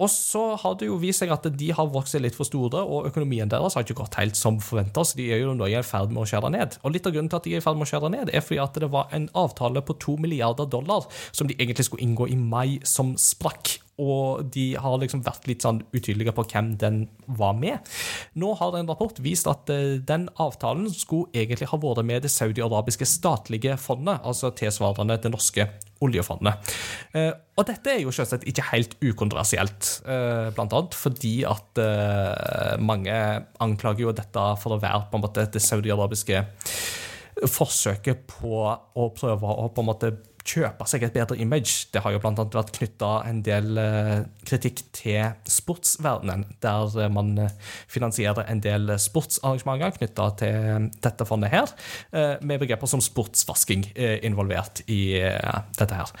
Og 0.00 0.08
så 0.08 0.42
har 0.60 0.76
det 0.80 0.88
jo 0.88 0.98
vist 1.00 1.20
seg 1.20 1.32
at 1.34 1.44
de 1.60 1.70
har 1.76 1.90
vokst 1.92 2.16
seg 2.16 2.24
litt 2.24 2.36
for 2.36 2.48
store, 2.48 2.80
og 2.80 3.08
økonomien 3.10 3.50
deres 3.50 3.76
har 3.76 3.84
ikke 3.84 3.98
gått 4.00 4.16
helt 4.20 4.38
som 4.38 4.56
forventa, 4.64 5.04
så 5.04 5.18
de 5.18 5.28
er 5.34 5.42
jo 5.42 5.52
nå 5.56 5.68
i 5.68 5.76
ferd 5.84 6.14
med 6.14 6.24
å 6.24 6.28
skjære 6.28 6.52
ned. 6.56 6.78
Og 6.84 6.94
litt 6.94 7.06
av 7.08 7.14
grunnen 7.16 7.30
til 7.32 7.40
at 7.40 7.48
de 7.48 7.54
er 7.56 7.62
i 7.62 7.64
ferd 7.64 7.76
med 7.76 7.88
å 7.88 7.90
skjære 7.92 8.12
ned, 8.16 8.32
er 8.32 8.44
fordi 8.44 8.62
at 8.64 8.80
det 8.80 8.90
var 8.92 9.12
en 9.16 9.28
avtale 9.36 9.84
på 9.84 9.98
to 10.00 10.16
milliarder 10.20 10.68
dollar 10.70 11.06
som 11.30 11.50
de 11.50 11.58
egentlig 11.58 11.90
skulle 11.90 12.06
inngå 12.06 12.30
i 12.32 12.40
mai, 12.40 12.80
som 12.88 13.12
sprakk. 13.20 13.76
Og 14.00 14.46
de 14.54 14.72
har 14.80 14.96
liksom 15.02 15.22
vært 15.26 15.46
litt 15.50 15.64
sånn 15.66 15.82
utydelige 15.92 16.34
på 16.36 16.46
hvem 16.50 16.72
den 16.80 17.02
var 17.38 17.56
med. 17.58 17.86
Nå 18.40 18.54
har 18.58 18.76
en 18.78 18.88
rapport 18.90 19.20
vist 19.22 19.48
at 19.50 19.70
eh, 19.72 19.98
den 20.06 20.28
avtalen 20.40 20.88
skulle 20.92 21.30
egentlig 21.36 21.68
ha 21.70 21.80
vært 21.80 22.06
med 22.06 22.24
det 22.24 22.32
saudi-arabiske 22.32 23.08
statlige 23.08 23.76
fondet, 23.80 24.22
altså 24.24 24.52
tilsvarende 24.56 25.18
det 25.20 25.32
norske 25.32 25.68
oljefondet. 26.00 26.72
Eh, 27.16 27.32
og 27.60 27.68
dette 27.68 27.92
er 27.92 28.02
jo 28.04 28.14
selvsagt 28.14 28.46
ikke 28.48 28.70
helt 28.70 28.96
ukontroversielt, 29.04 29.90
eh, 30.08 30.48
blant 30.56 30.72
annet 30.76 30.96
fordi 30.96 31.34
at 31.48 31.80
mange 32.80 33.14
anklager 33.62 34.06
jo 34.06 34.16
dette 34.16 34.44
for 34.62 34.74
å 34.74 34.80
være 34.80 35.06
på 35.10 35.18
en 35.18 35.24
måte 35.24 35.44
det 35.52 35.62
saudi-arabiske 35.62 36.42
forsøket 37.48 38.26
på 38.28 38.64
å 38.68 39.06
prøve 39.16 39.54
å 39.54 39.68
på 39.72 39.82
en 39.84 39.88
måte 39.88 40.10
kjøpe 40.46 40.86
seg 40.88 41.04
et 41.04 41.14
bedre 41.14 41.36
image. 41.40 41.88
Det 41.92 42.02
har 42.04 42.14
jo 42.14 42.20
annet 42.24 42.56
vært 42.56 42.72
knytta 42.76 43.10
en 43.28 43.42
del 43.44 43.80
eh, 43.80 44.22
kritikk 44.48 44.82
til 44.96 45.34
sportsverdenen, 45.48 46.46
der 46.64 46.96
eh, 47.00 47.12
man 47.12 47.34
eh, 47.40 47.56
finansierer 47.90 48.48
en 48.50 48.62
del 48.64 48.94
sportsarrangementer 49.00 49.96
knytta 49.98 50.28
til 50.40 50.88
dette 51.02 51.26
fondet 51.28 51.52
her, 51.52 51.70
med 52.42 52.60
begreper 52.62 52.88
som 52.88 53.00
sportsvasking 53.02 53.84
involvert 54.26 54.82
i 54.90 55.20
dette 55.78 55.96
her. 55.96 56.12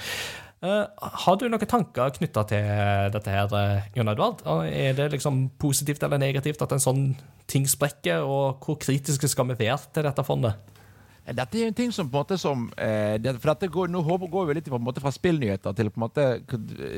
Har 0.60 1.38
du 1.40 1.46
noen 1.48 1.70
tanker 1.70 2.12
knytta 2.16 2.44
til 2.50 3.12
dette 3.14 3.34
her, 3.34 3.54
Jon 3.96 4.12
Edvard? 4.12 4.44
Er 4.68 4.96
det 4.98 5.10
liksom 5.14 5.46
positivt 5.60 6.04
eller 6.06 6.20
negativt 6.22 6.62
at 6.64 6.74
en 6.76 6.82
sånn 6.82 7.04
ting 7.50 7.66
sprekker, 7.68 8.24
og 8.24 8.64
hvor 8.64 8.78
kritiske 8.80 9.30
skal 9.30 9.50
vi 9.50 9.60
være 9.64 9.80
til 9.94 10.06
dette 10.06 10.26
fondet? 10.26 10.79
Dette 11.26 11.58
er 11.58 11.62
jo 11.62 11.70
en 11.70 11.76
ting 11.76 11.92
som 11.94 12.08
på 12.08 12.16
en 12.16 12.24
måte 12.24 12.38
som 12.40 12.64
eh, 12.80 13.14
det, 13.22 13.36
For 13.38 13.52
dette 13.52 13.68
går, 13.70 13.90
Nå 13.92 14.00
går 14.02 14.48
vi 14.48 14.56
litt 14.56 14.70
på 14.72 14.78
en 14.80 14.86
måte 14.86 15.02
fra 15.02 15.12
spillnyheter 15.14 15.76
til 15.76 15.90
på 15.92 16.00
en 16.00 16.06
måte 16.06 16.26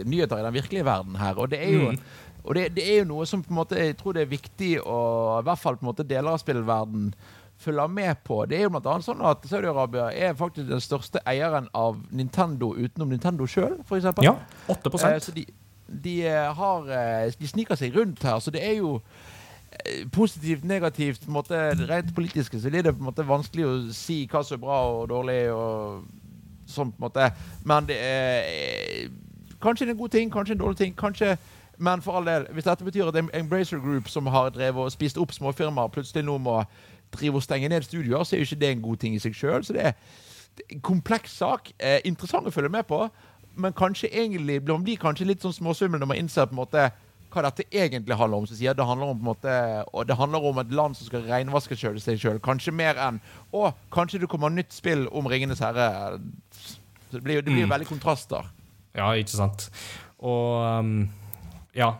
nyheter 0.09 0.41
i 0.41 0.47
den 0.47 0.57
virkelige 0.57 0.87
verden 0.87 1.19
her. 1.21 1.37
Og 1.37 1.51
det 1.53 1.61
er 1.67 1.75
jo, 1.75 1.93
og 2.45 2.57
det, 2.57 2.69
det 2.79 2.87
er 2.89 3.03
jo 3.03 3.11
noe 3.13 3.27
som 3.29 3.43
på 3.45 3.53
en 3.53 3.61
måte 3.61 3.79
jeg 3.79 3.99
tror 4.01 4.17
det 4.17 4.25
er 4.25 4.33
viktig 4.33 4.73
å 4.83 4.99
I 5.41 5.47
hvert 5.47 5.63
fall 5.63 5.79
på 5.79 5.87
en 5.87 5.93
måte 5.93 6.07
deler 6.07 6.33
av 6.33 6.43
spillverden 6.43 7.13
følger 7.63 7.87
med 7.87 8.23
på. 8.27 8.45
Det 8.51 8.59
er 8.59 8.67
jo 8.67 8.73
blant 8.75 8.89
annet 8.91 9.07
sånn 9.07 9.21
at 9.27 9.45
Saudi-Arabia 9.47 10.09
er 10.11 10.39
faktisk 10.39 10.71
den 10.71 10.83
største 10.83 11.23
eieren 11.29 11.69
av 11.79 12.01
Nintendo 12.11 12.73
utenom 12.75 13.13
Nintendo 13.13 13.47
sjøl, 13.47 13.77
f.eks. 13.87 14.09
Ja, 14.25 14.37
8 14.73 14.91
Eh, 15.13 15.19
så 15.23 15.35
de, 15.37 15.45
de, 15.87 16.17
eh, 16.27 16.49
har, 16.59 16.89
eh, 16.91 17.31
de 17.39 17.51
sniker 17.51 17.79
seg 17.79 17.95
rundt 17.95 18.25
her, 18.27 18.41
så 18.43 18.51
det 18.55 18.65
er 18.67 18.81
jo 18.81 18.97
eh, 18.99 19.32
positivt, 20.13 20.65
negativt, 20.65 21.25
på 21.25 21.31
en 21.31 21.39
måte, 21.39 21.63
rent 21.89 22.15
politiske, 22.15 22.61
så 22.61 22.71
blir 22.71 22.83
det 22.83 22.95
på 22.95 23.03
en 23.03 23.11
måte 23.11 23.27
vanskelig 23.27 23.67
å 23.67 23.73
si 23.95 24.23
hva 24.31 24.45
som 24.45 24.59
er 24.59 24.63
bra 24.63 24.83
og 24.91 25.09
dårlig. 25.11 25.41
og 25.53 26.05
sånn 26.73 26.93
på 26.93 27.01
en 27.01 27.09
måte. 27.09 27.31
Men 27.69 27.87
det 27.89 27.97
er 27.99 29.11
kanskje 29.63 29.91
en 29.91 29.99
god 29.99 30.15
ting, 30.15 30.31
kanskje 30.33 30.55
en 30.57 30.63
dårlig 30.65 30.79
ting. 30.79 30.95
kanskje 30.97 31.37
men 31.79 32.03
for 32.03 32.13
all 32.13 32.27
del, 32.27 32.47
hvis 32.53 32.65
dette 32.65 32.85
betyr 32.85 33.09
at 33.09 33.17
en 33.17 33.31
Embracer 33.35 33.81
Group, 33.81 34.09
som 34.09 34.27
har 34.27 34.51
drevet 34.51 34.85
og 34.85 34.93
spist 34.93 35.19
opp 35.19 35.33
småfirmaer, 35.33 35.89
plutselig 35.89 36.25
nå 36.25 36.39
må 36.39 36.63
drive 37.13 37.41
og 37.41 37.43
stenge 37.43 37.69
ned 37.69 37.83
studioer, 37.83 38.25
så 38.25 38.37
er 38.37 38.41
jo 38.41 38.47
ikke 38.47 38.61
det 38.61 38.71
en 38.71 38.83
god 38.83 38.97
ting 38.97 39.15
i 39.15 39.19
seg 39.19 39.35
sjøl. 39.35 39.65
Så 39.65 39.73
det 39.73 39.95
det 40.57 40.65
er 40.69 40.75
en 40.75 40.81
kompleks 40.81 41.33
sak. 41.33 41.73
Eh, 41.81 42.01
interessant 42.05 42.47
å 42.47 42.53
følge 42.53 42.69
med 42.69 42.85
på, 42.85 43.09
men 43.57 43.73
kanskje 43.73 44.11
egentlig 44.13 44.61
man 44.69 44.85
blir 44.85 45.01
kanskje 45.01 45.27
litt 45.27 45.43
sånn 45.43 45.55
småsvimmel 45.57 46.01
når 46.01 46.11
man 46.11 46.21
innser 46.21 46.45
på 46.45 46.53
en 46.53 46.61
måte 46.61 46.91
hva 47.33 47.43
dette 47.49 47.65
egentlig 47.73 48.17
handler 48.21 48.43
om. 48.43 48.47
Så 48.51 48.59
sier 48.59 48.75
det 48.77 48.85
handler 48.87 49.13
om 49.13 49.19
på 49.19 49.25
en 49.25 49.31
måte 49.33 49.55
Og 49.93 50.07
det 50.09 50.17
handler 50.19 50.45
om 50.51 50.59
et 50.63 50.73
land 50.77 50.97
som 50.99 51.07
skal 51.09 51.25
renvaske 51.29 51.77
seg 51.79 52.21
sjøl. 52.21 52.39
Kanskje 52.45 52.75
mer 52.77 53.01
enn 53.09 53.19
Å, 53.53 53.73
kanskje 53.95 54.21
det 54.23 54.29
kommer 54.33 54.53
nytt 54.53 54.73
spill 54.77 55.07
om 55.13 55.27
Ringenes 55.33 55.61
herre. 55.65 55.89
Så 56.61 57.19
det 57.19 57.25
blir, 57.25 57.41
jo- 57.41 57.45
det 57.49 57.53
blir 57.53 57.65
jo 57.67 57.73
veldig 57.73 57.89
kontraster. 57.91 58.47
Ja, 58.97 59.11
ikke 59.17 59.33
sant. 59.37 59.71
Og 60.21 60.63
um, 60.81 60.97
ja. 61.77 61.95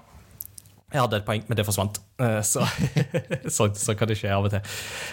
Jeg 0.93 1.01
hadde 1.01 1.17
et 1.23 1.25
poeng, 1.25 1.45
men 1.49 1.57
det 1.57 1.65
forsvant. 1.65 1.97
Eh, 2.21 2.43
Så, 2.45 2.61
så, 3.57 3.71
så 3.81 3.95
kan 3.97 4.11
det 4.11 4.19
skje 4.21 4.29
av 4.35 4.45
og 4.45 4.53
til. 4.53 4.61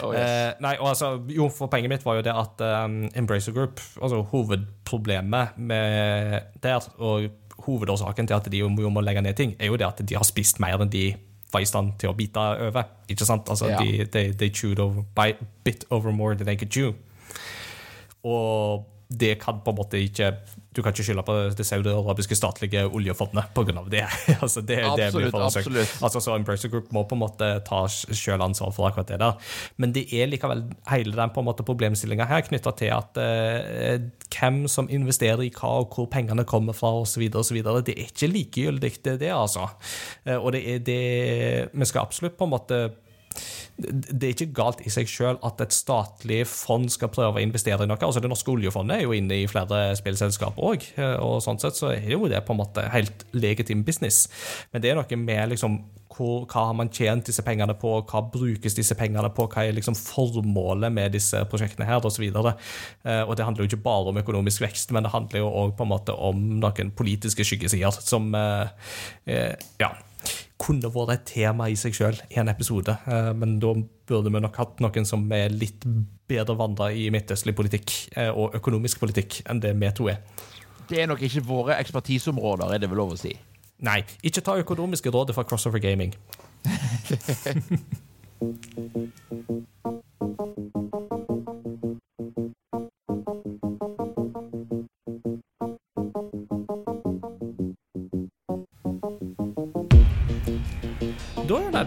Oh, 0.03 0.11
yes. 0.11 0.25
Eh, 0.27 0.49
nei, 0.59 0.73
og 0.81 0.89
altså, 0.91 1.13
jo, 1.31 1.45
for 1.55 1.71
Poenget 1.71 1.93
mitt 1.93 2.03
var 2.03 2.17
jo 2.19 2.25
det 2.27 2.33
at 2.35 2.63
um, 2.83 2.97
Embracer 3.15 3.55
Group 3.55 3.79
altså 4.01 4.19
Hovedproblemet 4.33 5.55
med 5.57 6.41
der, 6.63 6.83
og 6.99 7.29
hovedårsaken 7.69 8.27
til 8.29 8.37
at 8.37 8.49
de 8.51 8.61
jo 8.63 8.69
må 8.69 9.01
legge 9.05 9.21
ned 9.21 9.37
ting, 9.37 9.55
er 9.59 9.71
jo 9.71 9.77
det 9.79 9.87
at 9.87 10.01
de 10.09 10.15
har 10.17 10.27
spist 10.27 10.59
mer 10.59 10.81
enn 10.81 10.91
de 10.91 11.07
var 11.53 11.63
i 11.63 11.65
stand 11.65 11.95
til 11.97 12.11
å 12.11 12.13
bite 12.17 12.37
over. 12.67 12.83
Ikke 13.09 13.25
sant? 13.25 13.47
Altså, 13.49 13.69
Ja. 13.71 13.79
de, 13.81 14.05
de, 14.05 14.33
they 14.37 14.49
chewed 14.53 14.79
over, 14.79 15.01
by, 15.17 15.33
bit 15.65 15.85
over 15.89 16.11
more 16.11 16.35
than 16.35 16.45
they 16.45 16.55
could 16.59 16.69
chew. 16.69 16.93
Og 18.23 18.85
det 19.09 19.39
kan 19.41 19.61
på 19.65 19.71
en 19.73 19.79
måte 19.79 19.97
ikke 20.03 20.33
Du 20.75 20.83
kan 20.83 20.93
ikke 20.93 21.03
skylde 21.07 21.23
på 21.25 21.35
det 21.57 21.65
saudi-arabiske 21.65 22.35
statlige 22.37 22.83
oljefondet 22.85 23.49
pga. 23.55 23.83
det. 23.89 24.03
altså, 24.43 24.61
det, 24.61 24.77
det 24.77 25.07
Absolutt, 25.07 25.33
søkt. 25.33 25.57
absolutt. 25.57 25.95
Altså, 26.03 26.21
så 26.21 26.35
Embracer 26.35 26.69
Group 26.69 26.91
må 26.93 27.03
på 27.09 27.17
en 27.17 27.23
måte 27.23 27.49
ta 27.65 27.81
sjøl 27.89 28.43
ansvar 28.45 28.71
for 28.75 28.89
akkurat 28.89 29.09
det 29.09 29.19
der. 29.23 29.49
Men 29.81 29.95
det 29.95 30.05
er 30.13 30.29
likevel 30.29 30.67
hele 30.91 31.15
den 31.17 31.33
på 31.33 31.41
en 31.41 31.49
måte 31.49 31.65
problemstillinga 31.65 32.29
her 32.29 32.45
knytta 32.45 32.75
til 32.77 32.93
at 32.93 33.17
eh, 33.23 33.97
hvem 34.29 34.63
som 34.69 34.89
investerer 34.93 35.41
i 35.47 35.49
hva, 35.49 35.79
og 35.81 35.95
hvor 35.95 36.09
pengene 36.13 36.45
kommer 36.45 36.77
fra, 36.77 36.93
osv., 37.01 37.25
osv. 37.33 37.63
Det 37.63 37.97
er 37.97 38.05
ikke 38.05 38.29
likegyldig, 38.29 38.93
det, 39.05 39.19
det 39.25 39.33
altså. 39.33 39.65
Eh, 40.25 40.37
og 40.37 40.53
det 40.53 40.63
er 40.69 40.85
det 40.85 41.03
Vi 41.73 41.89
skal 41.89 42.05
absolutt 42.05 42.37
på 42.37 42.45
en 42.45 42.53
måte 42.53 42.83
det 43.79 44.27
er 44.27 44.33
ikke 44.33 44.53
galt 44.55 44.81
i 44.83 44.91
seg 44.91 45.07
sjøl 45.09 45.39
at 45.45 45.61
et 45.63 45.75
statlig 45.75 46.41
fond 46.49 46.89
skal 46.91 47.11
prøve 47.13 47.39
å 47.39 47.43
investere 47.43 47.85
i 47.85 47.89
noe. 47.89 47.99
Altså 48.03 48.21
Det 48.23 48.31
norske 48.31 48.51
oljefondet 48.51 48.99
er 48.99 49.05
jo 49.05 49.15
inne 49.15 49.41
i 49.41 49.47
flere 49.49 49.93
spillselskaper 49.99 50.65
òg, 50.71 50.89
og 51.23 51.39
sånn 51.45 51.61
sett 51.61 51.79
så 51.79 51.93
er 51.93 52.11
jo 52.11 52.27
det 52.31 52.41
på 52.45 52.55
en 52.55 52.61
måte 52.61 52.83
helt 52.93 53.25
legitim 53.31 53.85
business. 53.87 54.25
Men 54.73 54.83
det 54.83 54.91
er 54.91 54.99
noe 54.99 55.21
med 55.23 55.55
liksom 55.55 55.79
hva 56.19 56.65
har 56.65 56.73
man 56.75 56.89
tjent 56.91 57.29
disse 57.29 57.43
pengene 57.45 57.75
på, 57.79 57.93
hva 58.09 58.21
brukes 58.33 58.75
disse 58.75 58.95
pengene 58.97 59.29
på, 59.31 59.45
hva 59.47 59.63
er 59.63 59.77
liksom 59.77 59.95
formålet 59.95 60.91
med 60.91 61.13
disse 61.15 61.39
prosjektene 61.47 61.87
her, 61.87 62.03
osv. 62.03 62.25
Og, 62.33 62.49
så 62.49 63.15
og 63.23 63.37
det 63.37 63.45
handler 63.45 63.63
jo 63.63 63.69
ikke 63.69 63.85
bare 63.85 64.11
om 64.11 64.19
økonomisk 64.19 64.65
vekst, 64.65 64.91
men 64.91 65.05
det 65.05 65.13
handler 65.13 65.45
jo 65.45 65.53
òg 65.63 65.79
om 66.17 66.43
noen 66.59 66.91
politiske 66.97 67.45
skyggesider 67.45 68.01
som 68.03 68.33
eh, 68.35 68.91
eh, 69.29 69.53
ja, 69.79 69.93
kunne 70.59 70.91
vært 70.91 71.13
et 71.13 71.27
tema 71.31 71.69
i 71.71 71.77
seg 71.79 71.95
sjøl 71.95 72.17
i 72.29 72.39
en 72.41 72.51
episode, 72.51 72.97
eh, 73.07 73.31
men 73.37 73.57
da 73.63 73.73
burde 74.09 74.31
vi 74.33 74.41
nok 74.43 74.59
hatt 74.59 74.81
noen 74.83 75.07
som 75.07 75.23
er 75.35 75.53
litt 75.53 75.85
bedre 76.29 76.55
vandra 76.59 76.89
i 76.91 77.07
midtøstlig 77.13 77.55
politikk 77.57 77.93
eh, 78.15 78.29
og 78.29 78.55
økonomisk 78.59 78.99
politikk 79.01 79.41
enn 79.49 79.61
det 79.63 79.75
vi 79.79 79.91
to 79.95 80.09
er. 80.11 80.19
Det 80.89 81.03
er 81.03 81.09
nok 81.09 81.21
ikke 81.25 81.45
våre 81.45 81.77
ekspertiseområder, 81.79 82.73
er 82.73 82.81
det 82.81 82.89
vel 82.91 83.01
lov 83.03 83.15
å 83.15 83.19
si. 83.19 83.33
Nei, 83.85 84.01
ikke 84.25 84.43
ta 84.43 84.57
økonomiske 84.59 85.13
råd 85.13 85.33
fra 85.37 85.47
Crossover 85.47 85.81
Gaming. 85.83 86.15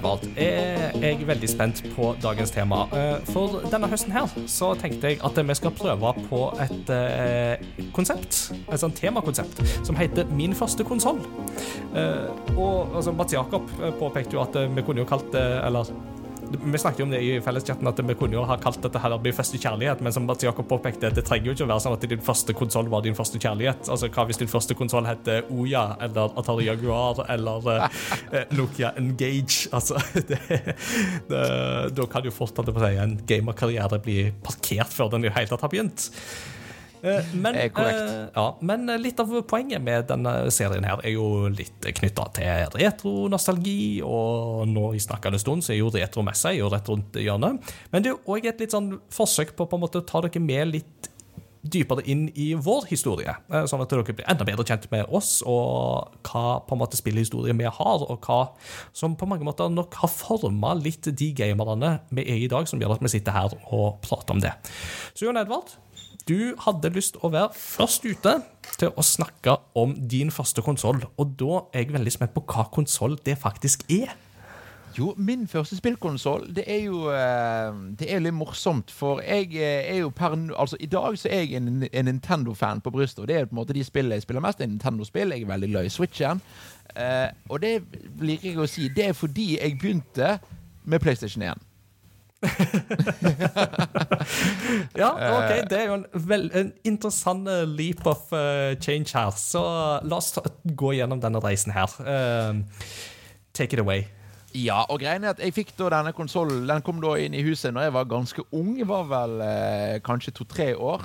Da 0.00 0.12
er 0.40 0.94
jeg 1.02 1.26
veldig 1.28 1.48
spent 1.50 1.82
på 1.92 2.12
dagens 2.22 2.52
tema. 2.54 2.84
Eh, 2.96 3.18
For 3.28 3.60
denne 3.72 3.90
høsten 3.90 4.14
her 4.14 4.30
så 4.48 4.72
tenkte 4.80 5.10
jeg 5.10 5.20
at 5.24 5.40
vi 5.48 5.56
skal 5.58 5.74
prøve 5.76 6.12
på 6.28 6.40
et 6.62 6.92
eh, 6.94 7.66
konsept, 7.92 8.38
et 8.72 8.80
sånt 8.80 8.96
temakonsept, 8.96 9.60
som 9.84 9.98
heter 9.98 10.30
Min 10.32 10.56
første 10.56 10.86
konsoll. 10.88 11.20
Eh, 11.92 12.56
og 12.56 12.96
altså, 12.96 13.12
Mats 13.12 13.36
Jakob 13.36 13.68
påpekte 14.00 14.38
jo 14.38 14.42
at 14.46 14.56
vi 14.72 14.86
kunne 14.86 15.04
jo 15.04 15.08
kalt 15.08 15.28
det 15.34 15.44
Eller 15.66 15.90
vi 16.52 16.78
snakket 16.78 17.02
jo 17.02 17.06
om 17.06 17.12
det 17.14 17.20
i 17.24 17.32
felleschatten 17.44 17.88
at 17.88 18.00
vi 18.02 18.16
kunne 18.18 18.36
jo 18.36 18.44
ha 18.48 18.56
kalt 18.60 18.80
dette 18.82 19.00
her 19.02 19.16
Min 19.22 19.36
første 19.36 19.58
kjærlighet, 19.60 20.00
men 20.02 20.12
som 20.14 20.24
Mats 20.26 20.44
Jakob 20.44 20.66
påpekte, 20.68 21.10
det 21.14 21.24
trenger 21.26 21.50
jo 21.50 21.54
ikke 21.56 21.66
å 21.66 21.70
være 21.70 21.84
sånn 21.84 21.96
at 21.96 22.06
din 22.10 22.24
første 22.24 22.54
konsoll 22.56 22.88
var 22.92 23.04
din 23.04 23.16
første 23.18 23.38
kjærlighet. 23.42 23.88
Altså, 23.88 24.08
Hva 24.12 24.26
hvis 24.28 24.40
din 24.40 24.50
første 24.50 24.76
konsoll 24.78 25.06
heter 25.06 25.46
Oya 25.52 25.84
eller 26.02 26.32
Atari 26.40 26.66
Jaguar 26.68 27.22
eller 27.32 27.68
eh, 27.74 28.48
Nokia 28.56 28.92
Engage? 29.00 29.68
Altså, 29.72 30.00
da 31.98 32.08
kan 32.10 32.26
jo 32.26 32.34
fort 32.34 32.56
seg 32.56 32.98
en 33.02 33.18
gamerkarriere 33.28 34.00
bli 34.02 34.18
parkert 34.44 34.92
før 34.92 35.12
den 35.12 35.26
i 35.26 35.30
det 35.30 35.36
hele 35.36 35.52
tatt 35.52 35.64
har 35.64 35.72
begynt. 35.72 36.10
Eh, 37.02 37.24
Men, 37.34 37.56
korrekt. 37.74 37.98
eh, 37.98 38.26
ja, 38.34 38.46
men 38.60 38.86
litt 39.02 39.18
av 39.20 39.30
poenget 39.50 39.82
med 39.82 40.06
denne 40.06 40.50
serien 40.54 40.84
her 40.86 41.02
er 41.02 41.16
jo 41.16 41.48
litt 41.50 41.88
knytta 41.98 42.28
til 42.36 42.76
retronostalgi, 42.78 44.02
og 44.06 44.68
nå 44.70 44.92
i 44.94 45.02
snakkende 45.02 45.40
stund 45.42 45.66
så 45.66 45.74
er 45.74 45.80
jo 45.82 45.90
retromessa 45.90 46.52
er 46.52 46.60
jo 46.60 46.70
rett 46.72 46.88
rundt 46.88 47.18
hjørnet. 47.18 47.72
Men 47.90 48.04
det 48.04 48.12
er 48.14 48.30
òg 48.30 48.46
et 48.46 48.62
litt 48.62 48.76
sånn 48.76 48.94
forsøk 49.12 49.56
på 49.58 49.66
på 49.66 49.78
en 49.78 49.82
måte 49.86 50.02
å 50.02 50.06
ta 50.06 50.22
dere 50.22 50.42
med 50.42 50.70
litt 50.76 51.08
dypere 51.62 52.02
inn 52.10 52.24
i 52.34 52.48
vår 52.58 52.88
historie, 52.90 53.30
eh, 53.52 53.66
sånn 53.70 53.82
at 53.84 53.92
dere 53.92 54.02
blir 54.02 54.26
enda 54.26 54.44
bedre 54.44 54.64
kjent 54.66 54.88
med 54.90 55.06
oss, 55.14 55.42
og 55.46 56.10
hva 56.26 56.58
på 56.66 56.74
en 56.74 56.80
måte 56.82 56.98
spillehistorie 56.98 57.54
vi 57.54 57.68
har, 57.68 58.02
og 58.02 58.18
hva 58.26 58.40
som 58.92 59.14
på 59.16 59.28
mange 59.30 59.46
måter 59.46 59.70
nok 59.70 59.94
har 60.02 60.10
forma 60.10 60.74
litt 60.74 61.06
de 61.06 61.30
gamerne 61.38 62.00
vi 62.10 62.22
er 62.26 62.42
i 62.42 62.50
dag, 62.50 62.66
som 62.66 62.82
gjør 62.82 62.96
at 62.96 63.06
vi 63.06 63.12
sitter 63.14 63.32
her 63.36 63.54
og 63.70 64.00
prater 64.02 64.34
om 64.34 64.42
det. 64.42 64.52
Så 65.14 65.28
Jon 65.28 65.38
Edvard, 65.38 65.70
du 66.28 66.54
hadde 66.64 66.92
lyst 66.94 67.18
å 67.20 67.30
være 67.32 67.52
først 67.56 68.04
ute 68.06 68.38
til 68.78 68.92
å 68.96 69.04
snakke 69.04 69.56
om 69.78 69.94
din 70.08 70.30
første 70.34 70.62
konsoll, 70.64 71.02
og 71.16 71.38
da 71.40 71.62
er 71.72 71.84
jeg 71.84 71.96
veldig 71.96 72.12
spent 72.14 72.34
på 72.36 72.44
hva 72.46 72.68
konsoll 72.74 73.18
det 73.26 73.38
faktisk 73.42 73.84
er. 73.92 74.14
Jo, 74.98 75.14
min 75.16 75.48
første 75.48 75.76
spillkonsoll, 75.76 76.54
det 76.56 76.64
er 76.66 76.82
jo 76.84 77.06
eh, 77.08 77.72
Det 77.98 78.10
er 78.12 78.20
litt 78.20 78.34
morsomt, 78.36 78.90
for 78.92 79.22
jeg 79.24 79.48
eh, 79.56 79.88
er 79.88 80.02
jo 80.02 80.10
per 80.12 80.36
Altså, 80.36 80.76
i 80.80 80.86
dag 80.86 81.16
så 81.18 81.30
er 81.32 81.46
jeg 81.46 81.56
en, 81.56 81.86
en 81.92 82.04
Nintendo-fan 82.04 82.80
på 82.84 82.90
brystet, 82.90 83.22
og 83.22 83.28
det 83.28 83.36
er 83.36 83.48
på 83.48 83.56
en 83.56 83.62
måte 83.62 83.72
de 83.72 83.84
spillene 83.84 84.18
jeg 84.20 84.26
spiller 84.26 84.44
mest, 84.44 84.60
er 84.60 84.68
Nintendo-spill. 84.68 85.32
Jeg 85.32 85.42
er 85.42 85.48
veldig 85.48 85.70
glad 85.70 85.88
i 85.88 85.88
Switchen. 85.88 86.42
Eh, 86.96 87.28
og 87.48 87.62
det 87.64 87.78
liker 88.20 88.50
jeg 88.50 88.60
å 88.60 88.68
si. 88.68 88.88
Det 88.92 89.08
er 89.08 89.16
fordi 89.16 89.54
jeg 89.56 89.78
begynte 89.80 90.36
med 90.84 91.00
PlayStation 91.00 91.42
1. 91.42 91.71
Ja, 94.98 95.10
ok, 95.14 95.70
Det 95.70 95.78
er 95.78 95.86
jo 95.88 95.94
en, 96.00 96.06
vel, 96.28 96.48
en 96.58 96.72
interessant 96.86 97.48
eh, 97.48 97.64
leap 97.68 98.06
of 98.06 98.32
uh, 98.34 98.74
change 98.82 99.14
her. 99.14 99.30
Så 99.38 99.62
la 100.02 100.16
oss 100.18 100.32
ta, 100.36 100.42
gå 100.64 100.92
gjennom 100.98 101.20
denne 101.22 101.40
reisen 101.42 101.72
her. 101.74 101.88
Uh, 102.00 102.54
take 103.56 103.76
it 103.76 103.80
away. 103.82 104.00
Ja, 104.52 104.82
og 104.92 105.00
greien 105.00 105.24
er 105.24 105.32
at 105.32 105.40
jeg 105.40 105.54
fikk 105.56 105.70
da 105.78 105.86
denne 105.94 106.12
konsollen 106.12 106.66
Den 106.68 106.82
kom 106.84 106.98
da 107.00 107.14
inn 107.20 107.32
i 107.32 107.44
huset 107.46 107.72
når 107.72 107.82
jeg 107.86 107.94
var 107.96 108.10
ganske 108.10 108.42
ung. 108.52 108.74
Jeg 108.76 108.88
var 108.90 109.04
vel 109.08 109.40
eh, 109.46 110.00
kanskje 110.04 110.34
to-tre 110.36 110.74
år. 110.76 111.00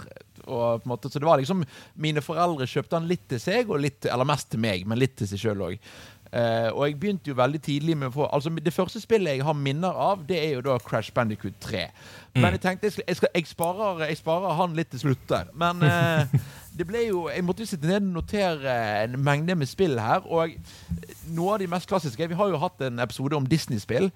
Og 0.48 0.84
måte, 0.88 1.10
så 1.12 1.20
det 1.20 1.28
var 1.28 1.40
liksom 1.40 1.64
Mine 2.00 2.24
foreldre 2.24 2.68
kjøpte 2.68 2.98
den 2.98 3.10
litt 3.10 3.26
til 3.32 3.40
seg, 3.42 3.72
og 3.72 3.82
litt, 3.84 4.06
eller 4.08 4.28
mest 4.28 4.52
til 4.52 4.62
meg, 4.64 4.86
men 4.88 5.00
litt 5.00 5.16
til 5.20 5.28
seg 5.32 5.42
sjøl 5.42 5.64
òg. 5.70 5.76
Eh, 6.32 6.70
og 6.74 6.82
jeg 6.88 7.00
begynte 7.00 7.32
jo 7.32 7.38
veldig 7.40 7.62
tidlig 7.64 7.94
med 7.98 8.10
å 8.10 8.12
få 8.12 8.26
Altså 8.36 8.52
Det 8.52 8.74
første 8.76 9.00
spillet 9.00 9.38
jeg 9.38 9.46
har 9.48 9.56
minner 9.56 9.96
av, 9.96 10.26
det 10.28 10.40
er 10.42 10.58
jo 10.58 10.64
da 10.66 10.76
Crash 10.84 11.14
Bandicoot 11.16 11.56
3. 11.64 11.86
Men 12.42 12.56
jeg 12.56 12.62
tenkte 12.62 12.88
jeg, 12.88 12.96
skal, 12.96 13.08
jeg, 13.08 13.20
skal, 13.20 13.30
jeg, 13.36 13.48
sparer, 13.48 14.06
jeg 14.08 14.18
sparer 14.22 14.56
han 14.60 14.78
litt 14.78 14.90
til 14.94 15.04
slutt 15.08 15.26
der. 15.30 15.52
Men 15.58 15.84
eh, 15.84 16.40
det 16.78 16.86
ble 16.86 17.02
jo 17.08 17.24
Jeg 17.32 17.44
måtte 17.46 17.64
jo 17.66 17.70
sitte 17.72 17.90
ned 17.90 18.06
og 18.06 18.20
notere 18.20 18.74
en 19.04 19.18
mengde 19.24 19.56
med 19.58 19.70
spill 19.70 19.98
her. 20.02 20.26
Og 20.26 20.54
noe 21.34 21.56
av 21.56 21.62
de 21.64 21.70
mest 21.72 21.90
klassiske 21.90 22.30
Vi 22.30 22.38
har 22.38 22.52
jo 22.52 22.62
hatt 22.62 22.84
en 22.86 23.02
episode 23.04 23.38
om 23.38 23.48
Disney-spill. 23.50 24.12